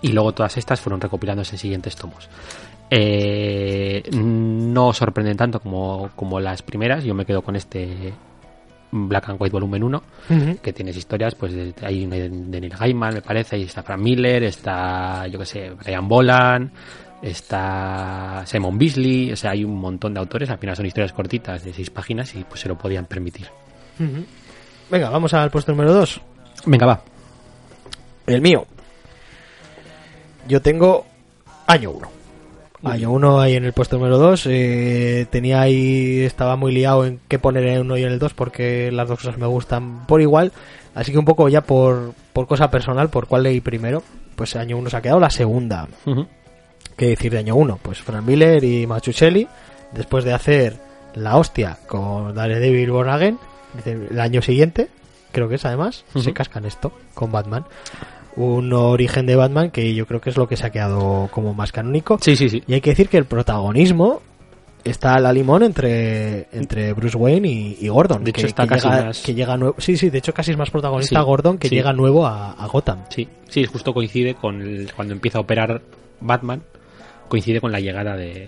y 0.01 0.13
luego 0.13 0.31
todas 0.33 0.55
estas 0.55 0.79
fueron 0.79 1.01
recopilándose 1.01 1.55
en 1.55 1.59
siguientes 1.59 1.95
tomos. 1.95 2.29
Eh, 2.91 4.03
no 4.13 4.93
sorprenden 4.93 5.37
tanto 5.37 5.59
como, 5.59 6.09
como 6.15 6.39
las 6.39 6.61
primeras, 6.61 7.03
yo 7.03 7.13
me 7.13 7.25
quedo 7.25 7.41
con 7.43 7.55
este 7.55 8.13
Black 8.91 9.29
and 9.29 9.39
White 9.39 9.51
volumen 9.53 9.83
1 9.83 10.03
que 10.63 10.73
tienes 10.73 10.97
historias, 10.97 11.35
pues 11.35 11.53
de- 11.53 11.73
hay 11.83 12.05
una 12.05 12.15
de, 12.15 12.29
Neil 12.29 12.69
Gaiman, 12.69 13.13
me 13.13 13.21
parece, 13.21 13.55
ahí 13.57 13.63
está 13.63 13.83
Frank 13.83 13.99
Miller, 14.01 14.43
está, 14.43 15.27
yo 15.27 15.37
que 15.37 15.45
sé, 15.45 15.69
Brian 15.71 16.07
Boland, 16.07 16.71
está 17.21 18.43
Simon 18.47 18.77
Beasley, 18.79 19.31
o 19.33 19.35
sea, 19.35 19.51
hay 19.51 19.63
un 19.63 19.75
montón 19.79 20.13
de 20.15 20.19
autores, 20.21 20.49
al 20.49 20.57
final 20.57 20.75
son 20.75 20.87
historias 20.87 21.13
cortitas 21.13 21.63
de 21.63 21.71
seis 21.73 21.89
páginas 21.91 22.33
y 22.33 22.43
pues 22.43 22.61
se 22.61 22.67
lo 22.67 22.75
podían 22.77 23.05
permitir. 23.05 23.47
Venga, 24.89 25.09
vamos 25.11 25.31
al 25.35 25.51
puesto 25.51 25.71
número 25.73 25.93
2. 25.93 26.21
Venga, 26.65 26.85
va. 26.87 27.01
El 28.25 28.41
mío. 28.41 28.65
Yo 30.47 30.61
tengo 30.61 31.05
año 31.67 31.91
1. 31.91 32.11
Año 32.83 33.11
1 33.11 33.41
ahí 33.41 33.55
en 33.55 33.65
el 33.65 33.73
puesto 33.73 33.97
número 33.97 34.17
2. 34.17 34.43
tenía 35.29 35.61
ahí, 35.61 36.21
estaba 36.21 36.55
muy 36.55 36.71
liado 36.71 37.05
en 37.05 37.19
qué 37.27 37.37
poner 37.39 37.65
en 37.65 37.73
el 37.73 37.81
1 37.81 37.97
y 37.97 38.03
en 38.03 38.11
el 38.11 38.19
2 38.19 38.33
porque 38.33 38.91
las 38.91 39.07
dos 39.07 39.19
cosas 39.19 39.37
me 39.37 39.47
gustan 39.47 40.05
por 40.05 40.21
igual. 40.21 40.53
Así 40.95 41.11
que 41.11 41.17
un 41.17 41.25
poco 41.25 41.49
ya 41.49 41.61
por, 41.61 42.13
por 42.33 42.47
cosa 42.47 42.71
personal, 42.71 43.09
por 43.09 43.27
cuál 43.27 43.43
leí 43.43 43.61
primero, 43.61 44.03
pues 44.35 44.55
año 44.55 44.77
1 44.77 44.89
se 44.89 44.97
ha 44.97 45.01
quedado 45.01 45.19
la 45.19 45.29
segunda. 45.29 45.87
Ujú. 46.05 46.27
¿Qué 46.95 47.07
decir 47.07 47.31
de 47.31 47.39
año 47.39 47.55
1? 47.55 47.79
Pues 47.81 48.01
Frank 48.01 48.25
Miller 48.25 48.63
y 48.63 48.87
Machuchelli, 48.87 49.47
después 49.93 50.23
de 50.23 50.33
hacer 50.33 50.77
la 51.15 51.37
hostia 51.37 51.77
con 51.87 52.35
Daredevil 52.35 52.91
Born 52.91 53.09
Again, 53.09 53.39
el 53.85 54.19
año 54.19 54.41
siguiente, 54.41 54.89
creo 55.31 55.47
que 55.47 55.55
es 55.55 55.65
además, 55.65 56.05
se 56.15 56.33
cascan 56.33 56.65
esto 56.65 56.91
con 57.13 57.31
Batman. 57.31 57.65
Un 58.35 58.71
origen 58.73 59.25
de 59.25 59.35
Batman 59.35 59.69
que 59.71 59.93
yo 59.93 60.05
creo 60.05 60.21
que 60.21 60.29
es 60.29 60.37
lo 60.37 60.47
que 60.47 60.55
se 60.57 60.65
ha 60.65 60.69
quedado 60.69 61.27
como 61.31 61.53
más 61.53 61.71
canónico. 61.71 62.17
Sí, 62.21 62.35
sí, 62.35 62.49
sí. 62.49 62.63
Y 62.67 62.73
hay 62.75 62.81
que 62.81 62.91
decir 62.91 63.09
que 63.09 63.17
el 63.17 63.25
protagonismo 63.25 64.21
está 64.83 65.15
a 65.15 65.19
la 65.19 65.33
limón 65.33 65.61
entre, 65.63 66.47
entre 66.53 66.93
Bruce 66.93 67.17
Wayne 67.17 67.47
y, 67.49 67.77
y 67.81 67.87
Gordon. 67.89 68.23
De 68.23 68.29
hecho, 68.29 68.41
que, 68.41 68.47
está 68.47 68.63
que 68.63 68.69
casi 68.69 68.87
llega, 68.89 69.05
más- 69.05 69.21
que 69.21 69.33
llega 69.33 69.57
nuevo. 69.57 69.75
Sí, 69.77 69.97
sí, 69.97 70.09
de 70.09 70.19
hecho 70.19 70.33
casi 70.33 70.51
es 70.51 70.57
más 70.57 70.69
protagonista 70.69 71.19
Sí, 71.19 71.25
Gordon 71.25 71.57
que 71.57 71.67
sí. 71.69 71.75
llega 71.75 71.91
nuevo 71.91 72.25
a, 72.25 72.51
a 72.53 72.67
Gotham. 72.67 72.99
Sí, 73.09 73.27
sí, 73.49 73.65
justo 73.65 73.93
coincide 73.93 74.35
con 74.35 74.61
el- 74.61 74.93
cuando 74.93 75.13
empieza 75.13 75.39
a 75.39 75.41
operar 75.41 75.81
Batman, 76.21 76.63
coincide 77.27 77.59
con 77.59 77.71
la 77.73 77.79
llegada 77.81 78.15
de, 78.15 78.47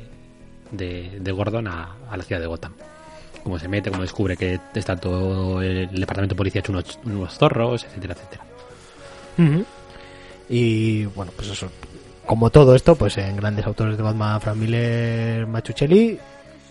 de, 0.71 1.17
de 1.19 1.31
Gordon 1.31 1.67
a, 1.67 1.95
a 2.09 2.15
la 2.17 2.23
ciudad 2.23 2.39
de 2.39 2.47
Gotham. 2.47 2.73
Como 3.43 3.57
se 3.59 3.67
mete, 3.67 3.89
como 3.89 4.03
descubre 4.03 4.37
que 4.37 4.59
está 4.75 4.95
todo 4.95 5.61
el 5.61 5.89
departamento 5.89 6.35
de 6.35 6.37
policía 6.37 6.59
hecho 6.59 6.71
unos, 6.71 6.97
unos 7.03 7.37
zorros, 7.37 7.83
etcétera, 7.83 8.13
etcétera. 8.13 8.43
Y 10.49 11.05
bueno, 11.05 11.31
pues 11.35 11.49
eso. 11.49 11.67
Como 12.25 12.49
todo 12.49 12.75
esto, 12.75 12.95
pues 12.95 13.17
en 13.17 13.35
grandes 13.35 13.65
autores 13.65 13.97
de 13.97 14.03
Batman, 14.03 14.39
Frank 14.41 14.57
Miller, 14.57 15.47
Machuchelli, 15.47 16.17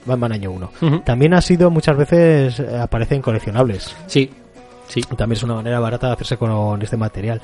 Batman 0.07 0.33
año 0.33 0.51
1. 0.53 0.71
Ujú. 0.81 1.01
También 1.01 1.35
ha 1.35 1.41
sido 1.43 1.71
muchas 1.71 1.97
veces, 1.97 2.61
eh, 2.61 2.79
aparece 2.79 3.15
en 3.17 3.23
coleccionables. 3.23 3.95
Sí, 4.07 4.31
Sí. 4.89 5.03
También 5.17 5.37
es 5.37 5.43
una 5.45 5.55
manera 5.55 5.79
barata 5.79 6.09
de 6.09 6.13
hacerse 6.15 6.37
con 6.37 6.83
este 6.83 6.97
material. 6.97 7.41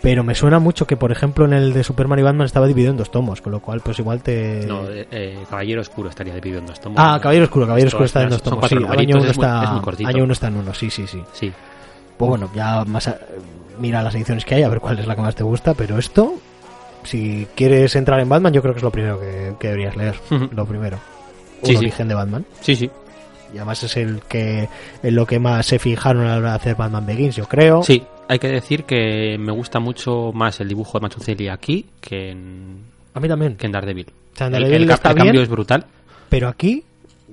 Pero 0.00 0.24
me 0.24 0.34
suena 0.34 0.58
mucho 0.58 0.86
que, 0.86 0.96
por 0.96 1.12
ejemplo, 1.12 1.44
en 1.44 1.52
el 1.52 1.74
de 1.74 1.84
Superman 1.84 2.18
y 2.18 2.22
Batman 2.22 2.46
estaba 2.46 2.66
dividido 2.66 2.92
en 2.92 2.96
dos 2.96 3.10
tomos, 3.10 3.42
con 3.42 3.52
lo 3.52 3.60
cual, 3.60 3.80
pues 3.82 3.98
igual 3.98 4.22
te. 4.22 4.64
No, 4.66 4.88
eh, 4.88 5.06
eh, 5.10 5.38
Caballero 5.50 5.82
Oscuro 5.82 6.08
estaría 6.08 6.32
dividido 6.34 6.60
en 6.60 6.66
dos 6.66 6.80
tomos. 6.80 6.96
ah, 6.98 7.18
Caballero 7.20 7.44
Oscuro, 7.44 7.66
Caballero 7.66 7.88
Oscuro 7.88 8.06
está 8.06 8.22
en 8.22 8.30
dos 8.30 8.42
tomos. 8.42 8.66
Sí, 8.70 8.76
año 8.76 9.16
uno 9.18 9.28
es 9.28 9.36
muy- 9.36 9.44
está, 9.44 9.64
es 9.64 9.70
muy 9.72 9.80
cortito. 9.82 10.08
año 10.08 10.24
uno 10.24 10.32
está 10.32 10.46
en 10.46 10.56
uno, 10.56 10.72
sí, 10.72 10.88
sí, 10.88 11.06
sí. 11.06 11.22
Sí. 11.34 11.52
Pues 12.16 12.28
bueno, 12.30 12.48
ya 12.54 12.84
más 12.86 13.06
a- 13.08 13.18
mira 13.78 14.02
las 14.02 14.14
ediciones 14.14 14.44
que 14.44 14.54
hay, 14.56 14.62
a 14.62 14.68
ver 14.68 14.80
cuál 14.80 14.98
es 14.98 15.06
la 15.06 15.14
que 15.14 15.22
más 15.22 15.34
te 15.34 15.42
gusta, 15.44 15.74
pero 15.74 15.98
esto, 15.98 16.34
si 17.04 17.46
quieres 17.54 17.94
entrar 17.96 18.20
en 18.20 18.28
Batman, 18.28 18.52
yo 18.52 18.60
creo 18.62 18.74
que 18.74 18.78
es 18.78 18.84
lo 18.84 18.90
primero 18.90 19.18
que, 19.20 19.54
que 19.58 19.68
deberías 19.68 19.96
leer. 19.96 20.14
Lo 20.52 20.66
primero. 20.66 20.98
Sí, 21.62 21.70
Un 21.72 21.78
sí. 21.78 21.84
origen 21.86 22.08
de 22.08 22.14
Batman. 22.14 22.44
Sí, 22.60 22.76
sí. 22.76 22.90
Y 23.52 23.56
además 23.56 23.82
es 23.82 23.96
el 23.96 24.20
que 24.28 24.68
en 25.02 25.14
lo 25.14 25.26
que 25.26 25.38
más 25.38 25.64
se 25.66 25.78
fijaron 25.78 26.26
a 26.26 26.32
la 26.32 26.36
hora 26.38 26.50
de 26.50 26.56
hacer 26.56 26.74
Batman 26.76 27.06
Begins, 27.06 27.34
yo 27.36 27.46
creo. 27.46 27.82
Sí, 27.82 28.02
hay 28.28 28.38
que 28.38 28.48
decir 28.48 28.84
que 28.84 29.36
me 29.38 29.52
gusta 29.52 29.80
mucho 29.80 30.32
más 30.34 30.60
el 30.60 30.68
dibujo 30.68 30.98
de 30.98 31.02
Mazzucchelli 31.02 31.48
aquí 31.48 31.86
que 32.00 32.30
en, 32.32 32.82
A 33.14 33.20
mí 33.20 33.26
también. 33.28 33.56
que 33.56 33.66
en 33.66 33.72
Daredevil. 33.72 34.06
O 34.34 34.36
sea, 34.36 34.48
en 34.48 34.54
El- 34.54 34.62
Daredevil 34.62 34.82
el, 34.84 34.90
está 34.90 35.10
el 35.10 35.16
cambio 35.16 35.32
bien. 35.32 35.42
es 35.44 35.48
brutal. 35.48 35.86
Pero 36.28 36.48
aquí 36.48 36.84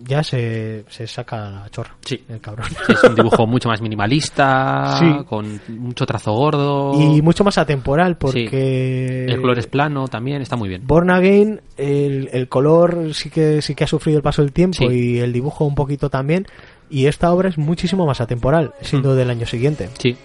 ya 0.03 0.23
se, 0.23 0.83
se 0.89 1.07
saca 1.07 1.49
la 1.49 1.69
chorra. 1.69 1.95
Sí. 2.03 2.23
El 2.27 2.41
cabrón. 2.41 2.67
Es 2.89 3.03
un 3.03 3.15
dibujo 3.15 3.47
mucho 3.47 3.69
más 3.69 3.81
minimalista, 3.81 4.95
Sí. 4.99 5.05
con 5.27 5.61
mucho 5.69 6.05
trazo 6.05 6.33
gordo. 6.33 6.93
Y 7.01 7.21
mucho 7.21 7.43
más 7.43 7.57
atemporal 7.57 8.17
porque... 8.17 9.25
El 9.25 9.39
color 9.41 9.57
es 9.59 9.67
plano 9.67 10.07
también, 10.07 10.41
está 10.41 10.55
muy 10.55 10.69
bien. 10.69 10.81
Born 10.85 11.09
Again, 11.09 11.61
el, 11.77 12.29
el 12.33 12.47
color 12.49 13.13
sí 13.13 13.29
que 13.29 13.61
sí 13.61 13.73
que 13.75 13.83
ha 13.85 13.87
sufrido 13.87 14.17
el 14.17 14.23
paso 14.23 14.41
del 14.41 14.51
tiempo 14.51 14.77
Sí. 14.79 14.85
y 14.85 15.19
el 15.19 15.31
dibujo 15.33 15.65
un 15.65 15.75
poquito 15.75 16.09
también. 16.09 16.45
Y 16.89 17.07
esta 17.07 17.31
obra 17.33 17.49
es 17.49 17.57
muchísimo 17.57 18.05
más 18.05 18.21
atemporal, 18.21 18.73
siendo 18.81 19.13
Mm. 19.13 19.15
del 19.17 19.29
año 19.31 19.45
siguiente. 19.47 19.89
Sí, 19.97 20.15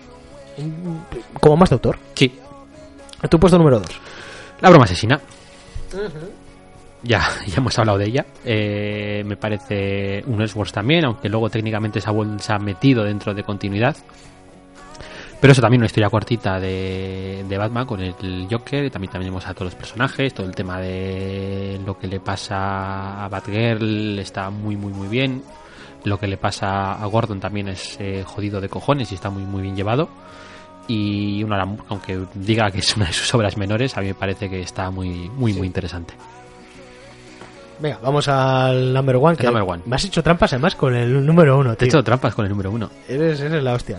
Como 1.41 1.57
más 1.57 1.71
de 1.71 1.75
autor. 1.75 1.99
sí. 2.15 2.33
Tu 3.29 3.39
puesto 3.39 3.59
número 3.59 3.79
2. 3.81 3.89
La 4.63 4.71
broma 4.71 4.85
asesina. 4.85 5.21
Ya, 7.03 7.21
ya 7.47 7.57
hemos 7.57 7.79
hablado 7.79 7.99
de 7.99 8.07
ella. 8.07 8.27
Eh, 8.45 9.23
me 9.27 9.37
parece 9.37 10.23
un 10.27 10.43
esfuerzo 10.43 10.75
también, 10.75 11.05
aunque 11.05 11.29
luego 11.29 11.49
técnicamente 11.49 12.01
se 12.01 12.11
ha, 12.11 12.39
se 12.39 12.53
ha 12.53 12.59
metido 12.59 13.05
dentro 13.05 13.35
de 13.35 13.43
continuidad. 13.43 13.97
Pero 15.41 15.53
eso 15.53 15.63
también 15.63 15.81
una 15.81 15.87
historia 15.87 16.11
cortita 16.11 16.61
de, 16.61 17.47
de 17.49 17.59
Batman 17.59 17.87
con 17.87 18.03
el 18.03 18.47
Joker. 18.51 18.85
Y 18.85 18.91
también 18.91 19.11
tenemos 19.11 19.47
a 19.47 19.55
todos 19.55 19.73
los 19.73 19.75
personajes. 19.75 20.35
Todo 20.35 20.47
el 20.47 20.55
tema 20.55 20.79
de 20.81 21.81
lo 21.85 21.99
que 21.99 22.07
le 22.07 22.21
pasa 22.21 23.25
a 23.25 23.29
Batgirl 23.29 24.19
está 24.19 24.51
muy, 24.51 24.77
muy, 24.77 24.93
muy 24.93 25.09
bien. 25.09 25.43
Lo 26.05 26.19
que 26.19 26.27
le 26.27 26.37
pasa 26.37 26.93
a 26.93 27.07
Gordon 27.07 27.41
también 27.41 27.69
es 27.69 27.97
eh, 28.01 28.23
jodido 28.27 28.61
de 28.61 28.69
cojones 28.69 29.13
y 29.13 29.15
está 29.15 29.31
muy, 29.31 29.45
muy 29.45 29.63
bien 29.63 29.75
llevado. 29.75 30.11
Y 30.89 31.43
una, 31.43 31.63
aunque 31.89 32.21
diga 32.35 32.71
que 32.71 32.81
es 32.81 32.97
una 32.97 33.07
de 33.07 33.13
sus 33.13 33.33
obras 33.35 33.57
menores, 33.57 33.97
a 33.97 34.01
mí 34.01 34.09
me 34.09 34.15
parece 34.15 34.51
que 34.51 34.61
está 34.61 34.91
muy, 34.91 35.31
muy, 35.31 35.55
muy 35.55 35.67
interesante. 35.67 36.15
Venga, 37.81 37.99
vamos 38.03 38.29
al 38.29 38.93
number 38.93 39.17
one. 39.17 39.37
que 39.37 39.47
number 39.47 39.63
one. 39.63 39.83
Me 39.87 39.97
has 39.97 40.05
hecho 40.05 40.23
trampas 40.23 40.53
además 40.53 40.75
con 40.75 40.95
el 40.95 41.25
número 41.25 41.59
1, 41.59 41.77
Te 41.77 41.85
he 41.85 41.89
tío. 41.89 41.99
hecho 41.99 42.05
trampas 42.05 42.35
con 42.35 42.45
el 42.45 42.51
número 42.51 42.71
uno. 42.71 42.91
Eres, 43.09 43.41
eres 43.41 43.63
la 43.63 43.73
hostia. 43.75 43.99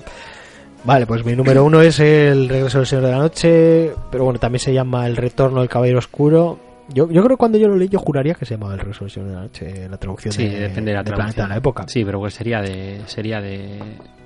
Vale, 0.84 1.06
pues 1.06 1.24
mi 1.26 1.36
número 1.36 1.64
uno 1.64 1.82
es 1.82 2.00
el 2.00 2.50
Regreso 2.50 2.80
del 2.80 2.88
Señor 2.88 3.06
de 3.06 3.12
la 3.12 3.18
Noche, 3.20 3.92
pero 4.12 4.24
bueno, 4.24 4.40
también 4.40 4.60
se 4.60 4.74
llama 4.74 5.06
El 5.06 5.16
Retorno 5.16 5.60
del 5.60 5.70
Caballero 5.70 6.00
Oscuro. 6.00 6.60
Yo, 6.90 7.06
yo 7.10 7.22
creo 7.24 7.38
que 7.38 7.38
cuando 7.38 7.58
yo 7.58 7.68
lo 7.68 7.76
leí, 7.78 7.88
yo 7.88 8.00
juraría 8.00 8.34
que 8.34 8.46
se 8.46 8.56
llamaba 8.56 8.74
El 8.74 8.80
Regreso 8.80 9.06
del 9.06 9.12
Señor 9.12 9.30
de 9.30 9.36
la 9.36 9.42
Noche, 9.42 9.90
la 9.90 9.98
traducción 9.98 10.34
Sí, 10.34 10.48
de, 10.48 10.60
depende 10.60 10.92
de 10.92 10.98
la 10.98 11.04
de 11.04 11.12
Planeta 11.14 11.44
de 11.44 11.50
la 11.50 11.58
época. 11.58 11.86
Sí, 11.88 12.04
pero 12.04 12.20
pues 12.20 12.34
sería 12.34 12.62
de 12.62 13.02
sería 13.06 13.40
de 13.42 13.80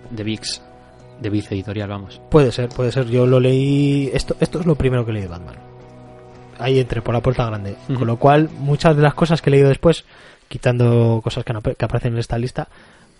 de 0.09 0.23
Vix, 0.23 0.61
de 1.21 1.29
Vix 1.29 1.51
Editorial, 1.51 1.89
vamos. 1.89 2.21
Puede 2.31 2.51
ser, 2.51 2.69
puede 2.69 2.91
ser. 2.91 3.05
Yo 3.07 3.25
lo 3.27 3.39
leí. 3.39 4.09
Esto, 4.13 4.35
esto 4.39 4.59
es 4.61 4.65
lo 4.65 4.75
primero 4.75 5.05
que 5.05 5.11
leí 5.11 5.21
de 5.23 5.27
Batman. 5.27 5.55
Ahí 6.59 6.79
entré 6.79 7.01
por 7.01 7.13
la 7.13 7.21
puerta 7.21 7.45
grande. 7.45 7.75
Con 7.87 8.07
lo 8.07 8.17
cual, 8.17 8.49
muchas 8.59 8.95
de 8.95 9.01
las 9.01 9.13
cosas 9.13 9.41
que 9.41 9.49
he 9.49 9.51
leído 9.51 9.69
después, 9.69 10.05
quitando 10.47 11.19
cosas 11.23 11.43
que, 11.43 11.53
no 11.53 11.61
que 11.61 11.75
aparecen 11.85 12.13
en 12.13 12.19
esta 12.19 12.37
lista, 12.37 12.67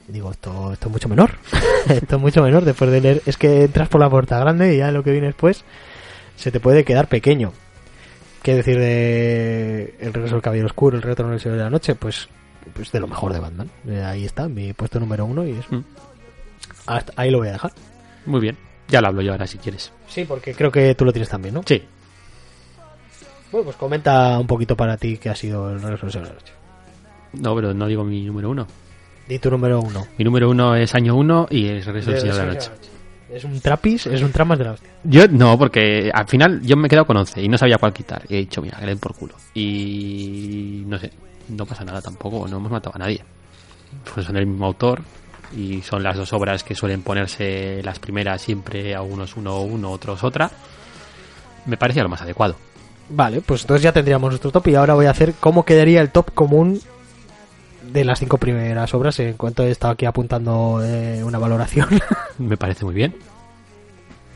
digo, 0.08 0.32
esto, 0.32 0.72
esto 0.74 0.88
es 0.88 0.92
mucho 0.92 1.10
menor. 1.10 1.32
esto 1.90 2.16
es 2.16 2.22
mucho 2.22 2.42
menor 2.44 2.64
después 2.64 2.90
de 2.92 3.02
leer. 3.02 3.22
Es 3.26 3.38
que 3.38 3.64
entras 3.64 3.90
por 3.90 4.00
la 4.02 4.10
puerta 4.10 4.40
grande 4.40 4.74
y 4.76 4.78
ya 4.78 4.92
lo 4.92 5.04
que 5.04 5.12
viene 5.12 5.28
después 5.28 5.64
se 6.38 6.52
te 6.52 6.60
puede 6.60 6.84
quedar 6.86 7.08
pequeño. 7.08 7.52
¿Qué 8.42 8.56
decir 8.56 8.78
de 8.80 9.96
El 10.00 10.14
regreso 10.14 10.36
del 10.36 10.42
Caballero 10.44 10.68
Oscuro, 10.68 10.96
El 10.96 11.02
retorno 11.04 11.32
del 11.32 11.40
Señor 11.42 11.58
de 11.58 11.64
la 11.64 11.70
Noche? 11.70 11.96
Pues, 11.96 12.30
pues 12.74 12.92
de 12.92 13.00
lo 13.00 13.08
mejor 13.08 13.34
de 13.34 13.40
Batman. 13.40 13.70
Eh, 13.88 14.04
ahí 14.04 14.24
está, 14.26 14.48
mi 14.48 14.72
puesto 14.74 15.00
número 15.00 15.26
uno 15.26 15.46
y 15.46 15.52
es, 15.52 15.70
Mm. 15.72 15.80
hasta 16.86 17.14
ahí 17.16 17.32
lo 17.32 17.40
voy 17.40 17.48
a 17.50 17.54
dejar. 17.54 17.72
Muy 18.28 18.40
bien. 18.40 18.58
Ya 18.88 19.02
lo 19.02 19.08
hablo 19.08 19.24
yo 19.24 19.32
ahora 19.32 19.48
si 19.48 19.58
quieres. 19.58 19.92
Sí, 20.08 20.26
porque 20.26 20.54
creo 20.54 20.72
que 20.72 20.94
tú 20.94 21.06
lo 21.06 21.12
tienes 21.12 21.28
también, 21.30 21.56
¿no? 21.56 21.64
Sí. 21.66 21.84
Bueno, 23.52 23.66
pues 23.66 23.76
comenta 23.78 24.40
un 24.40 24.48
poquito 24.48 24.76
para 24.76 24.98
ti 24.98 25.18
qué 25.18 25.30
ha 25.30 25.36
sido 25.36 25.72
el 25.72 25.82
regreso 25.82 26.20
de 26.20 26.26
la 26.26 26.34
Noche. 26.34 26.54
No, 27.34 27.56
pero 27.56 27.74
no 27.74 27.88
digo 27.88 28.04
mi 28.04 28.24
número 28.24 28.50
uno. 28.50 28.68
Di 29.28 29.40
tu 29.40 29.50
número 29.50 29.80
uno. 29.80 30.06
Mi 30.18 30.24
número 30.24 30.50
uno 30.50 30.76
es 30.76 30.94
año 30.94 31.16
uno 31.16 31.48
y 31.50 31.68
es 31.68 31.86
Regreso 31.86 32.12
del 32.12 32.20
Señor 32.22 32.36
de 32.36 32.46
la 32.46 32.54
Noche. 32.54 32.72
Es 33.30 33.44
un 33.44 33.60
trapis, 33.60 34.06
es 34.06 34.22
un 34.22 34.32
tramas 34.32 34.58
de 34.60 34.66
la 34.66 34.72
hostia. 34.74 34.90
Yo 35.04 35.28
no, 35.28 35.58
porque 35.58 36.12
al 36.14 36.28
final 36.28 36.62
yo 36.62 36.78
me 36.78 36.88
he 36.88 36.90
quedado 36.90 37.08
con 37.08 37.18
11 37.18 37.42
y 37.42 37.50
no 37.50 37.58
sabía 37.58 37.78
cuál 37.78 37.92
quitar. 37.92 38.22
Y 38.30 38.36
he 38.36 38.38
dicho, 38.40 38.62
mira, 38.62 38.78
que 38.78 38.86
le 38.86 38.92
den 38.92 39.00
por 39.00 39.16
culo. 39.16 39.36
Y 39.54 40.84
no 40.86 41.00
sé, 41.00 41.12
no 41.50 41.66
pasa 41.66 41.84
nada 41.84 42.02
tampoco, 42.02 42.48
no 42.48 42.58
hemos 42.58 42.72
matado 42.72 42.96
a 42.96 43.00
nadie. 43.00 43.24
Pues 44.14 44.26
son 44.26 44.36
del 44.36 44.46
mismo 44.46 44.68
autor 44.68 45.02
y 45.56 45.82
son 45.82 46.04
las 46.04 46.18
dos 46.18 46.32
obras 46.34 46.64
que 46.64 46.76
suelen 46.76 47.02
ponerse 47.02 47.82
las 47.84 47.98
primeras 48.00 48.42
siempre, 48.42 48.94
algunos 48.94 49.36
uno 49.38 49.62
uno, 49.62 49.92
otros 49.92 50.24
otra. 50.24 50.52
Me 51.66 51.78
parecía 51.78 52.04
lo 52.04 52.10
más 52.10 52.22
adecuado. 52.22 52.56
Vale, 53.10 53.42
pues 53.42 53.62
entonces 53.62 53.84
ya 53.84 53.92
tendríamos 53.92 54.30
nuestro 54.32 54.52
top 54.52 54.68
y 54.68 54.76
ahora 54.76 54.96
voy 54.96 55.06
a 55.06 55.12
hacer 55.12 55.34
cómo 55.40 55.64
quedaría 55.64 56.02
el 56.02 56.12
top 56.12 56.34
común 56.34 56.82
de 57.84 58.04
las 58.04 58.20
cinco 58.20 58.38
primeras 58.38 58.94
obras 58.94 59.20
en 59.20 59.34
cuanto 59.34 59.64
he 59.64 59.72
estado 59.72 59.94
aquí 59.94 60.06
apuntando 60.06 60.82
eh, 60.84 61.24
una 61.24 61.38
valoración. 61.38 61.88
Me 62.40 62.58
parece 62.58 62.84
muy 62.86 62.96
bien. 62.96 63.16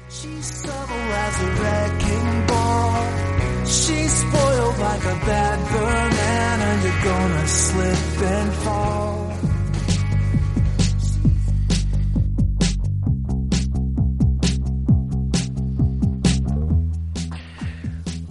She's 0.09 0.45
subtle 0.45 0.71
as 0.71 1.41
a 1.41 1.45
wrecking 1.61 2.47
ball. 2.47 3.65
She's 3.65 4.11
spoiled 4.11 4.79
like 4.79 5.05
a 5.05 5.25
bad 5.25 5.59
banana. 5.71 6.83
You're 6.83 7.03
gonna 7.03 7.47
slip 7.47 8.21
and 8.23 8.53
fall. 8.53 9.18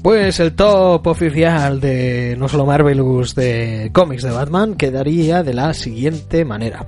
Pues 0.03 0.39
el 0.39 0.55
top 0.55 1.07
oficial 1.09 1.81
de 1.81 2.37
no 2.39 2.49
solo 2.49 2.65
Marvelous 2.65 3.35
de 3.35 3.91
cómics 3.93 4.23
de 4.23 4.31
Batman 4.31 4.75
quedaría 4.75 5.43
de 5.43 5.55
la 5.55 5.75
siguiente 5.75 6.45
manera. 6.45 6.87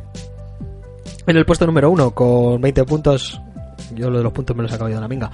En 1.27 1.37
el 1.37 1.45
puesto 1.45 1.67
número 1.67 1.91
uno, 1.91 2.13
con 2.13 2.61
20 2.61 2.85
puntos, 2.85 3.41
yo 3.95 4.11
lo 4.11 4.19
de 4.19 4.25
los 4.25 4.33
puntos 4.33 4.57
me 4.57 4.63
los 4.63 4.73
acabo 4.73 4.89
de 4.89 5.01
la 5.01 5.09
minga, 5.09 5.31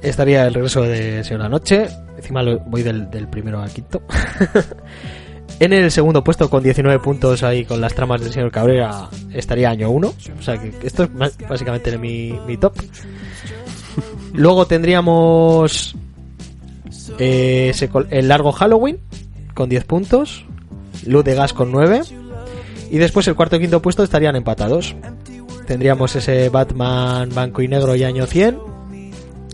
estaría 0.00 0.46
el 0.46 0.54
regreso 0.54 0.82
de 0.82 1.24
Señor 1.24 1.40
de 1.40 1.44
la 1.44 1.48
Noche. 1.48 1.88
Encima 2.16 2.42
voy 2.66 2.82
del, 2.82 3.08
primero 3.28 3.60
al 3.60 3.70
quinto. 3.70 4.02
en 5.60 5.72
el 5.72 5.90
segundo 5.90 6.22
puesto, 6.22 6.48
con 6.48 6.62
19 6.62 7.00
puntos 7.00 7.42
ahí 7.42 7.64
con 7.64 7.80
las 7.80 7.94
tramas 7.94 8.20
del 8.20 8.32
señor 8.32 8.52
Cabrera, 8.52 9.08
estaría 9.32 9.70
año 9.70 9.90
1. 9.90 10.14
O 10.38 10.42
sea 10.42 10.58
que 10.58 10.72
esto 10.84 11.04
es 11.04 11.10
básicamente 11.48 11.98
mi, 11.98 12.38
mi 12.46 12.56
top. 12.56 12.74
Luego 14.32 14.66
tendríamos 14.66 15.94
eh, 17.18 17.72
el 18.10 18.28
largo 18.28 18.52
Halloween 18.52 18.98
con 19.54 19.68
10 19.68 19.84
puntos, 19.84 20.44
Luz 21.06 21.24
de 21.24 21.34
Gas 21.34 21.52
con 21.52 21.70
9 21.72 22.00
y 22.90 22.98
después 22.98 23.26
el 23.28 23.34
cuarto 23.34 23.56
y 23.56 23.60
quinto 23.60 23.80
puesto 23.82 24.02
estarían 24.02 24.36
empatados. 24.36 24.94
Tendríamos 25.66 26.14
ese 26.16 26.48
Batman 26.48 27.28
blanco 27.30 27.62
y 27.62 27.68
negro 27.68 27.94
y 27.94 28.04
año 28.04 28.26
100. 28.26 28.58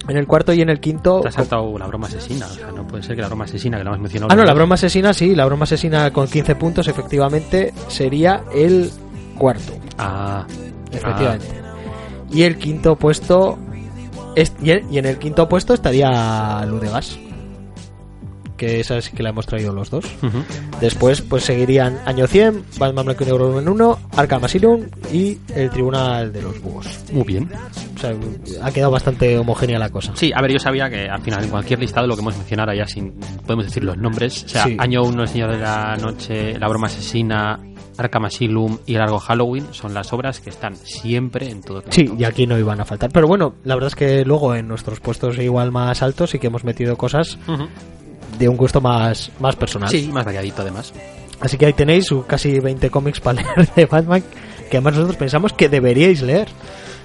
En 0.09 0.17
el 0.17 0.27
cuarto 0.27 0.55
y 0.55 0.63
en 0.63 0.71
el 0.71 0.81
quinto... 0.81 1.21
Te 1.21 1.29
has 1.29 1.35
saltado 1.35 1.77
la 1.79 1.87
broma 1.87 2.07
asesina. 2.07 2.47
O 2.47 2.49
sea, 2.55 2.73
no 2.73 2.87
puede 2.87 3.03
ser 3.03 3.15
que 3.15 3.21
la 3.21 3.29
broma 3.29 3.45
asesina, 3.45 3.77
que 3.77 3.85
la 3.85 3.91
hemos 3.91 4.01
mencionado. 4.01 4.33
Ah, 4.33 4.37
no, 4.37 4.45
la 4.47 4.55
broma 4.55 4.75
asesina 4.77 5.13
sí, 5.13 5.35
la 5.35 5.45
broma 5.45 5.65
asesina 5.65 6.11
con 6.15 6.27
15 6.27 6.55
puntos 6.55 6.89
efectivamente 6.89 7.75
sería 7.89 8.43
el 8.55 8.91
cuarto. 9.37 9.75
Ah, 9.99 10.47
Efectivamente. 10.91 11.47
Y 12.33 12.43
el 12.45 12.57
quinto 12.57 12.97
puesto. 12.97 13.59
es- 14.35 14.55
y, 14.63 14.71
en, 14.71 14.91
y 14.93 14.97
en 14.99 15.05
el 15.05 15.19
quinto 15.19 15.47
puesto 15.47 15.75
estaría 15.75 16.65
Luz 16.67 16.81
de 16.81 16.89
Gas. 16.89 17.19
Que 18.59 18.81
esa 18.81 19.01
sí 19.01 19.13
que 19.17 19.23
la 19.23 19.31
hemos 19.31 19.47
traído 19.47 19.73
los 19.73 19.89
dos. 19.89 20.05
Después, 20.81 21.23
pues 21.23 21.45
seguirían 21.45 21.99
Año 22.05 22.27
100, 22.27 22.65
Batman 22.79 23.07
Blanco 23.07 23.25
y 23.25 23.27
Negro 23.29 23.59
en 23.61 23.69
1, 23.69 23.99
Arkham 24.17 24.45
Asylum 24.45 24.87
y 25.13 25.39
el 25.55 25.71
Tribunal 25.71 26.33
de 26.33 26.43
los 26.43 26.61
Búhos. 26.61 26.87
Muy 27.13 27.25
bien. 27.25 27.49
O 27.97 27.99
sea, 28.01 28.15
ha 28.63 28.71
quedado 28.71 28.91
bastante 28.93 29.39
homogénea 29.39 29.79
la 29.79 29.89
cosa. 29.91 30.13
Sí, 30.15 30.31
a 30.35 30.43
ver, 30.43 30.53
yo 30.53 30.59
sabía 30.59 30.91
que 30.91 31.09
al 31.09 31.23
final 31.23 31.45
en 31.45 31.51
cualquier 31.51 31.79
listado 31.81 32.07
lo 32.07 32.15
que 32.15 32.21
hemos 32.23 32.37
mencionado 32.37 32.73
ya 32.75 32.87
sin 32.87 33.13
podemos 33.47 33.65
decir 33.67 33.83
los 33.85 33.97
nombres, 33.97 34.45
o 34.45 34.49
sea, 34.49 34.65
Sí. 34.65 34.77
año 34.79 35.03
1 35.05 35.23
el 35.23 35.29
señor 35.29 35.53
de 35.53 35.59
la 35.59 35.97
noche, 35.97 36.59
la 36.59 36.69
broma 36.69 36.87
asesina 36.89 37.59
Arkham 37.97 38.27
Asylum 38.27 38.79
y 38.87 38.95
Largo 38.95 39.19
Halloween 39.19 39.67
son 39.73 39.93
las 39.95 40.13
obras 40.13 40.39
que 40.41 40.51
están 40.51 40.77
siempre 40.77 41.51
en 41.51 41.63
todo 41.63 41.83
Sí, 41.91 42.09
y 42.17 42.23
aquí 42.23 42.47
no 42.47 42.57
iban 42.57 42.81
a 42.81 42.85
faltar. 42.85 43.11
Pero 43.13 43.27
bueno, 43.27 43.55
la 43.65 43.75
verdad 43.75 43.89
es 43.89 43.97
que 43.97 44.25
luego 44.25 44.55
en 44.55 44.69
nuestros 44.69 45.01
puestos 45.01 45.37
igual 45.39 45.73
más 45.73 46.01
altos 46.03 46.31
sí 46.31 46.39
que 46.39 46.47
hemos 46.47 46.63
metido 46.63 46.97
cosas. 46.97 47.37
De 48.39 48.49
un 48.49 48.57
gusto 48.57 48.81
más, 48.81 49.31
más 49.41 49.57
personal. 49.57 49.89
Sí, 49.89 50.09
más 50.13 50.25
variadito 50.25 50.63
además. 50.63 50.93
Así 51.41 51.57
que 51.57 51.67
ahí 51.67 51.73
tenéis 51.73 52.09
casi 52.27 52.59
20 52.59 52.91
cómics 52.91 53.21
para 53.21 53.43
leer 53.57 53.69
de 53.75 53.87
Batman 53.87 54.23
que 54.69 54.77
además 54.77 54.95
nosotros 54.95 55.17
pensamos 55.17 55.53
que 55.53 55.69
deberíais 55.69 56.23
leer. 56.23 56.49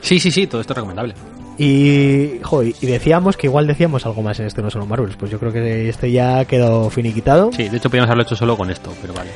Sí, 0.01 0.19
sí, 0.19 0.31
sí, 0.31 0.47
todo 0.47 0.61
esto 0.61 0.73
es 0.73 0.77
recomendable. 0.77 1.15
Y, 1.57 2.39
jo, 2.41 2.63
y 2.63 2.73
decíamos 2.81 3.37
que 3.37 3.47
igual 3.47 3.67
decíamos 3.67 4.05
algo 4.05 4.21
más 4.21 4.39
en 4.39 4.47
este 4.47 4.61
No 4.61 4.69
Solo 4.69 4.85
Marvels. 4.85 5.15
Pues 5.15 5.31
yo 5.31 5.39
creo 5.39 5.51
que 5.51 5.87
este 5.87 6.11
ya 6.11 6.45
quedó 6.45 6.89
finiquitado. 6.89 7.51
Sí, 7.53 7.69
de 7.69 7.77
hecho 7.77 7.89
podríamos 7.89 8.09
haberlo 8.09 8.23
hecho 8.23 8.35
solo 8.35 8.57
con 8.57 8.69
esto, 8.69 8.93
pero 9.01 9.13
vale. 9.13 9.29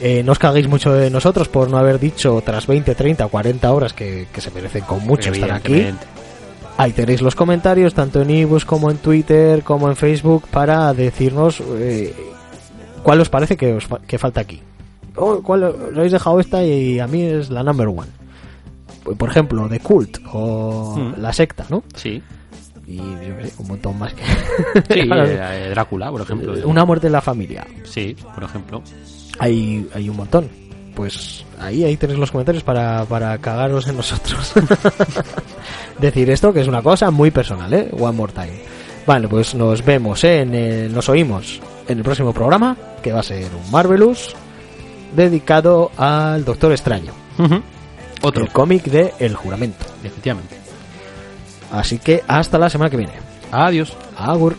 Eh, 0.00 0.22
no 0.24 0.32
os 0.32 0.38
caguéis 0.38 0.66
mucho 0.66 0.92
de 0.92 1.10
nosotros 1.10 1.48
por 1.48 1.70
no 1.70 1.78
haber 1.78 2.00
dicho 2.00 2.42
tras 2.44 2.66
20, 2.66 2.94
30, 2.94 3.28
40 3.28 3.72
horas 3.72 3.92
que, 3.92 4.26
que 4.32 4.40
se 4.40 4.50
merecen 4.50 4.82
con 4.82 5.06
mucho 5.06 5.30
estar 5.30 5.52
aquí. 5.52 5.86
Ahí 6.82 6.92
tenéis 6.92 7.22
los 7.22 7.34
comentarios, 7.36 7.94
tanto 7.94 8.22
en 8.22 8.30
ebooks 8.30 8.64
como 8.64 8.90
en 8.90 8.96
Twitter, 8.98 9.62
como 9.62 9.88
en 9.88 9.94
Facebook, 9.96 10.44
para 10.50 10.92
decirnos 10.92 11.62
eh, 11.78 12.12
cuál 13.04 13.20
os 13.20 13.28
parece 13.28 13.56
que, 13.56 13.72
os 13.74 13.86
fa- 13.86 14.00
que 14.06 14.18
falta 14.18 14.40
aquí. 14.40 14.60
Oh, 15.14 15.40
¿Cuál 15.42 15.60
lo 15.60 15.68
habéis 15.98 16.12
dejado 16.12 16.40
esta 16.40 16.64
y 16.64 16.98
a 16.98 17.06
mí 17.06 17.22
es 17.22 17.50
la 17.50 17.62
number 17.62 17.86
one? 17.88 18.08
Pues, 19.04 19.16
Por 19.16 19.28
ejemplo, 19.30 19.68
The 19.68 19.78
Cult 19.80 20.18
o 20.32 20.96
Mm. 20.98 21.20
La 21.20 21.32
Secta, 21.32 21.66
¿no? 21.68 21.82
Sí, 21.94 22.20
Y 22.86 22.96
yo 22.96 23.36
qué 23.38 23.46
sé, 23.48 23.54
un 23.58 23.68
montón 23.68 23.98
más 23.98 24.12
que... 24.14 24.22
sí 24.24 25.00
eh, 25.14 25.68
Drácula, 25.70 26.10
por 26.10 26.22
ejemplo. 26.22 26.54
Una 26.64 26.84
muerte 26.84 27.06
en 27.06 27.12
la 27.12 27.20
familia. 27.20 27.64
Sí, 27.84 28.16
por 28.34 28.42
ejemplo. 28.44 28.82
Hay, 29.38 29.86
hay 29.94 30.08
un 30.08 30.16
montón. 30.16 30.48
Pues 30.94 31.44
ahí, 31.58 31.84
ahí 31.84 31.96
tenéis 31.96 32.18
los 32.18 32.30
comentarios 32.30 32.62
para, 32.62 33.04
para 33.06 33.36
cagaros 33.38 33.86
en 33.88 33.96
nosotros. 33.96 34.52
Decir 35.98 36.28
esto 36.30 36.52
que 36.52 36.60
es 36.60 36.68
una 36.68 36.82
cosa 36.82 37.10
muy 37.10 37.30
personal, 37.30 37.72
¿eh? 37.72 37.88
One 37.98 38.16
more 38.16 38.32
time. 38.32 38.60
Vale, 39.06 39.26
pues 39.28 39.54
nos 39.54 39.84
vemos 39.84 40.22
en 40.24 40.54
el- 40.54 40.92
nos 40.94 41.08
oímos 41.08 41.60
en 41.88 41.98
el 41.98 42.04
próximo 42.04 42.32
programa, 42.32 42.76
que 43.02 43.12
va 43.12 43.20
a 43.20 43.24
ser 43.24 43.50
un 43.54 43.70
Marvelous 43.70 44.34
dedicado 45.16 45.90
al 45.96 46.44
Doctor 46.44 46.72
Extraño, 46.72 47.12
Otro, 48.22 48.44
el 48.44 48.52
cómic 48.52 48.84
de 48.84 49.12
El 49.18 49.34
Juramento. 49.34 49.84
efectivamente. 50.04 50.56
Así 51.72 51.98
que 51.98 52.22
hasta 52.28 52.58
la 52.58 52.68
semana 52.70 52.90
que 52.90 52.96
viene. 52.98 53.14
Adiós. 53.50 53.96
Agur. 54.16 54.56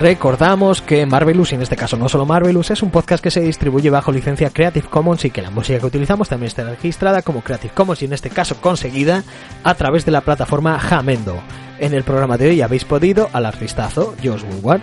Recordamos 0.00 0.80
que 0.80 1.06
Marvelous, 1.06 1.50
y 1.50 1.56
en 1.56 1.62
este 1.62 1.74
caso 1.74 1.96
no 1.96 2.08
solo 2.08 2.24
Marvelous, 2.24 2.70
es 2.70 2.84
un 2.84 2.90
podcast 2.90 3.22
que 3.22 3.32
se 3.32 3.40
distribuye 3.40 3.90
bajo 3.90 4.12
licencia 4.12 4.50
Creative 4.50 4.86
Commons 4.88 5.24
y 5.24 5.30
que 5.32 5.42
la 5.42 5.50
música 5.50 5.80
que 5.80 5.86
utilizamos 5.86 6.28
también 6.28 6.46
está 6.46 6.62
registrada 6.62 7.22
como 7.22 7.42
Creative 7.42 7.74
Commons 7.74 8.02
y 8.02 8.04
en 8.04 8.12
este 8.12 8.30
caso 8.30 8.60
conseguida 8.60 9.24
a 9.64 9.74
través 9.74 10.04
de 10.04 10.12
la 10.12 10.20
plataforma 10.20 10.78
Jamendo. 10.78 11.42
En 11.80 11.94
el 11.94 12.04
programa 12.04 12.36
de 12.36 12.50
hoy 12.50 12.60
habéis 12.60 12.84
podido 12.84 13.28
al 13.32 13.44
artistazo 13.44 14.14
Josh 14.22 14.44
Woodward. 14.44 14.82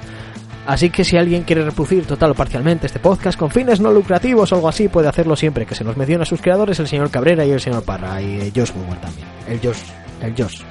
Así 0.68 0.90
que 0.90 1.06
si 1.06 1.16
alguien 1.16 1.44
quiere 1.44 1.64
reproducir 1.64 2.06
total 2.06 2.32
o 2.32 2.36
parcialmente 2.36 2.88
este 2.88 3.00
podcast 3.00 3.40
con 3.40 3.52
fines 3.52 3.80
no 3.80 3.94
lucrativos 3.94 4.52
o 4.52 4.56
algo 4.56 4.68
así, 4.68 4.90
puede 4.90 5.08
hacerlo 5.08 5.38
siempre 5.38 5.66
que 5.66 5.76
se 5.76 5.86
nos 5.86 5.96
mencione 5.96 6.24
a 6.24 6.26
sus 6.26 6.42
creadores, 6.42 6.78
el 6.80 6.90
señor 6.90 7.10
Cabrera 7.10 7.46
y 7.46 7.52
el 7.52 7.62
señor 7.62 7.84
Parra, 7.84 8.22
y 8.22 8.42
eh, 8.42 8.52
Josh 8.54 8.72
Woodward 8.76 9.00
también. 9.00 9.28
El 9.48 9.60
Josh, 9.62 9.80
el 10.22 10.34
Josh. 10.36 10.62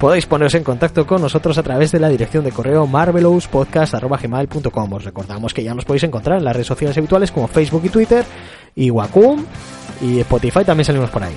Podéis 0.00 0.24
poneros 0.24 0.54
en 0.54 0.64
contacto 0.64 1.06
con 1.06 1.20
nosotros 1.20 1.58
a 1.58 1.62
través 1.62 1.92
de 1.92 2.00
la 2.00 2.08
dirección 2.08 2.42
de 2.42 2.52
correo 2.52 2.86
marvelouspodcast.gmail.com 2.86 4.92
Os 4.94 5.04
recordamos 5.04 5.52
que 5.52 5.62
ya 5.62 5.74
nos 5.74 5.84
podéis 5.84 6.04
encontrar 6.04 6.38
en 6.38 6.46
las 6.46 6.54
redes 6.54 6.68
sociales 6.68 6.96
habituales 6.96 7.30
como 7.30 7.48
Facebook 7.48 7.82
y 7.84 7.90
Twitter, 7.90 8.24
y 8.74 8.90
Wacom, 8.90 9.44
y 10.00 10.20
Spotify 10.20 10.64
también 10.64 10.86
salimos 10.86 11.10
por 11.10 11.22
ahí. 11.22 11.34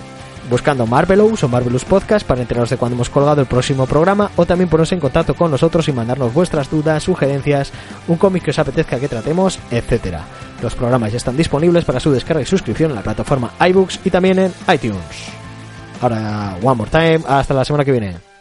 Buscando 0.50 0.88
Marvelous 0.88 1.44
o 1.44 1.50
Marvelous 1.50 1.84
Podcast 1.84 2.26
para 2.26 2.40
enteraros 2.40 2.70
de 2.70 2.78
cuando 2.78 2.96
hemos 2.96 3.10
colgado 3.10 3.42
el 3.42 3.48
próximo 3.48 3.86
programa 3.86 4.32
o 4.38 4.46
también 4.46 4.70
poneros 4.70 4.94
en 4.94 5.02
contacto 5.02 5.34
con 5.34 5.52
nosotros 5.52 5.86
y 5.90 5.92
mandarnos 5.92 6.34
vuestras 6.34 6.72
dudas, 6.72 7.04
sugerencias, 7.04 7.74
un 8.08 8.16
cómic 8.16 8.44
que 8.44 8.52
os 8.52 8.60
apetezca 8.60 8.98
que 8.98 9.10
tratemos, 9.10 9.60
etcétera. 9.72 10.24
Los 10.62 10.74
programas 10.76 11.12
ya 11.12 11.18
están 11.18 11.36
disponibles 11.36 11.84
para 11.84 12.00
su 12.00 12.12
descarga 12.12 12.42
y 12.42 12.46
suscripción 12.46 12.92
en 12.92 12.96
la 12.96 13.04
plataforma 13.04 13.52
iBooks 13.60 14.00
y 14.06 14.10
también 14.10 14.40
en 14.40 14.54
iTunes. 14.74 15.04
Ahora, 16.00 16.56
one 16.64 16.76
more 16.76 16.90
time, 16.90 17.20
hasta 17.28 17.54
la 17.54 17.66
semana 17.66 17.84
que 17.84 17.92
viene. 17.92 18.33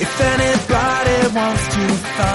If 0.00 0.18
anybody 0.18 1.34
wants 1.36 1.66
to 1.74 1.88
find 2.16 2.33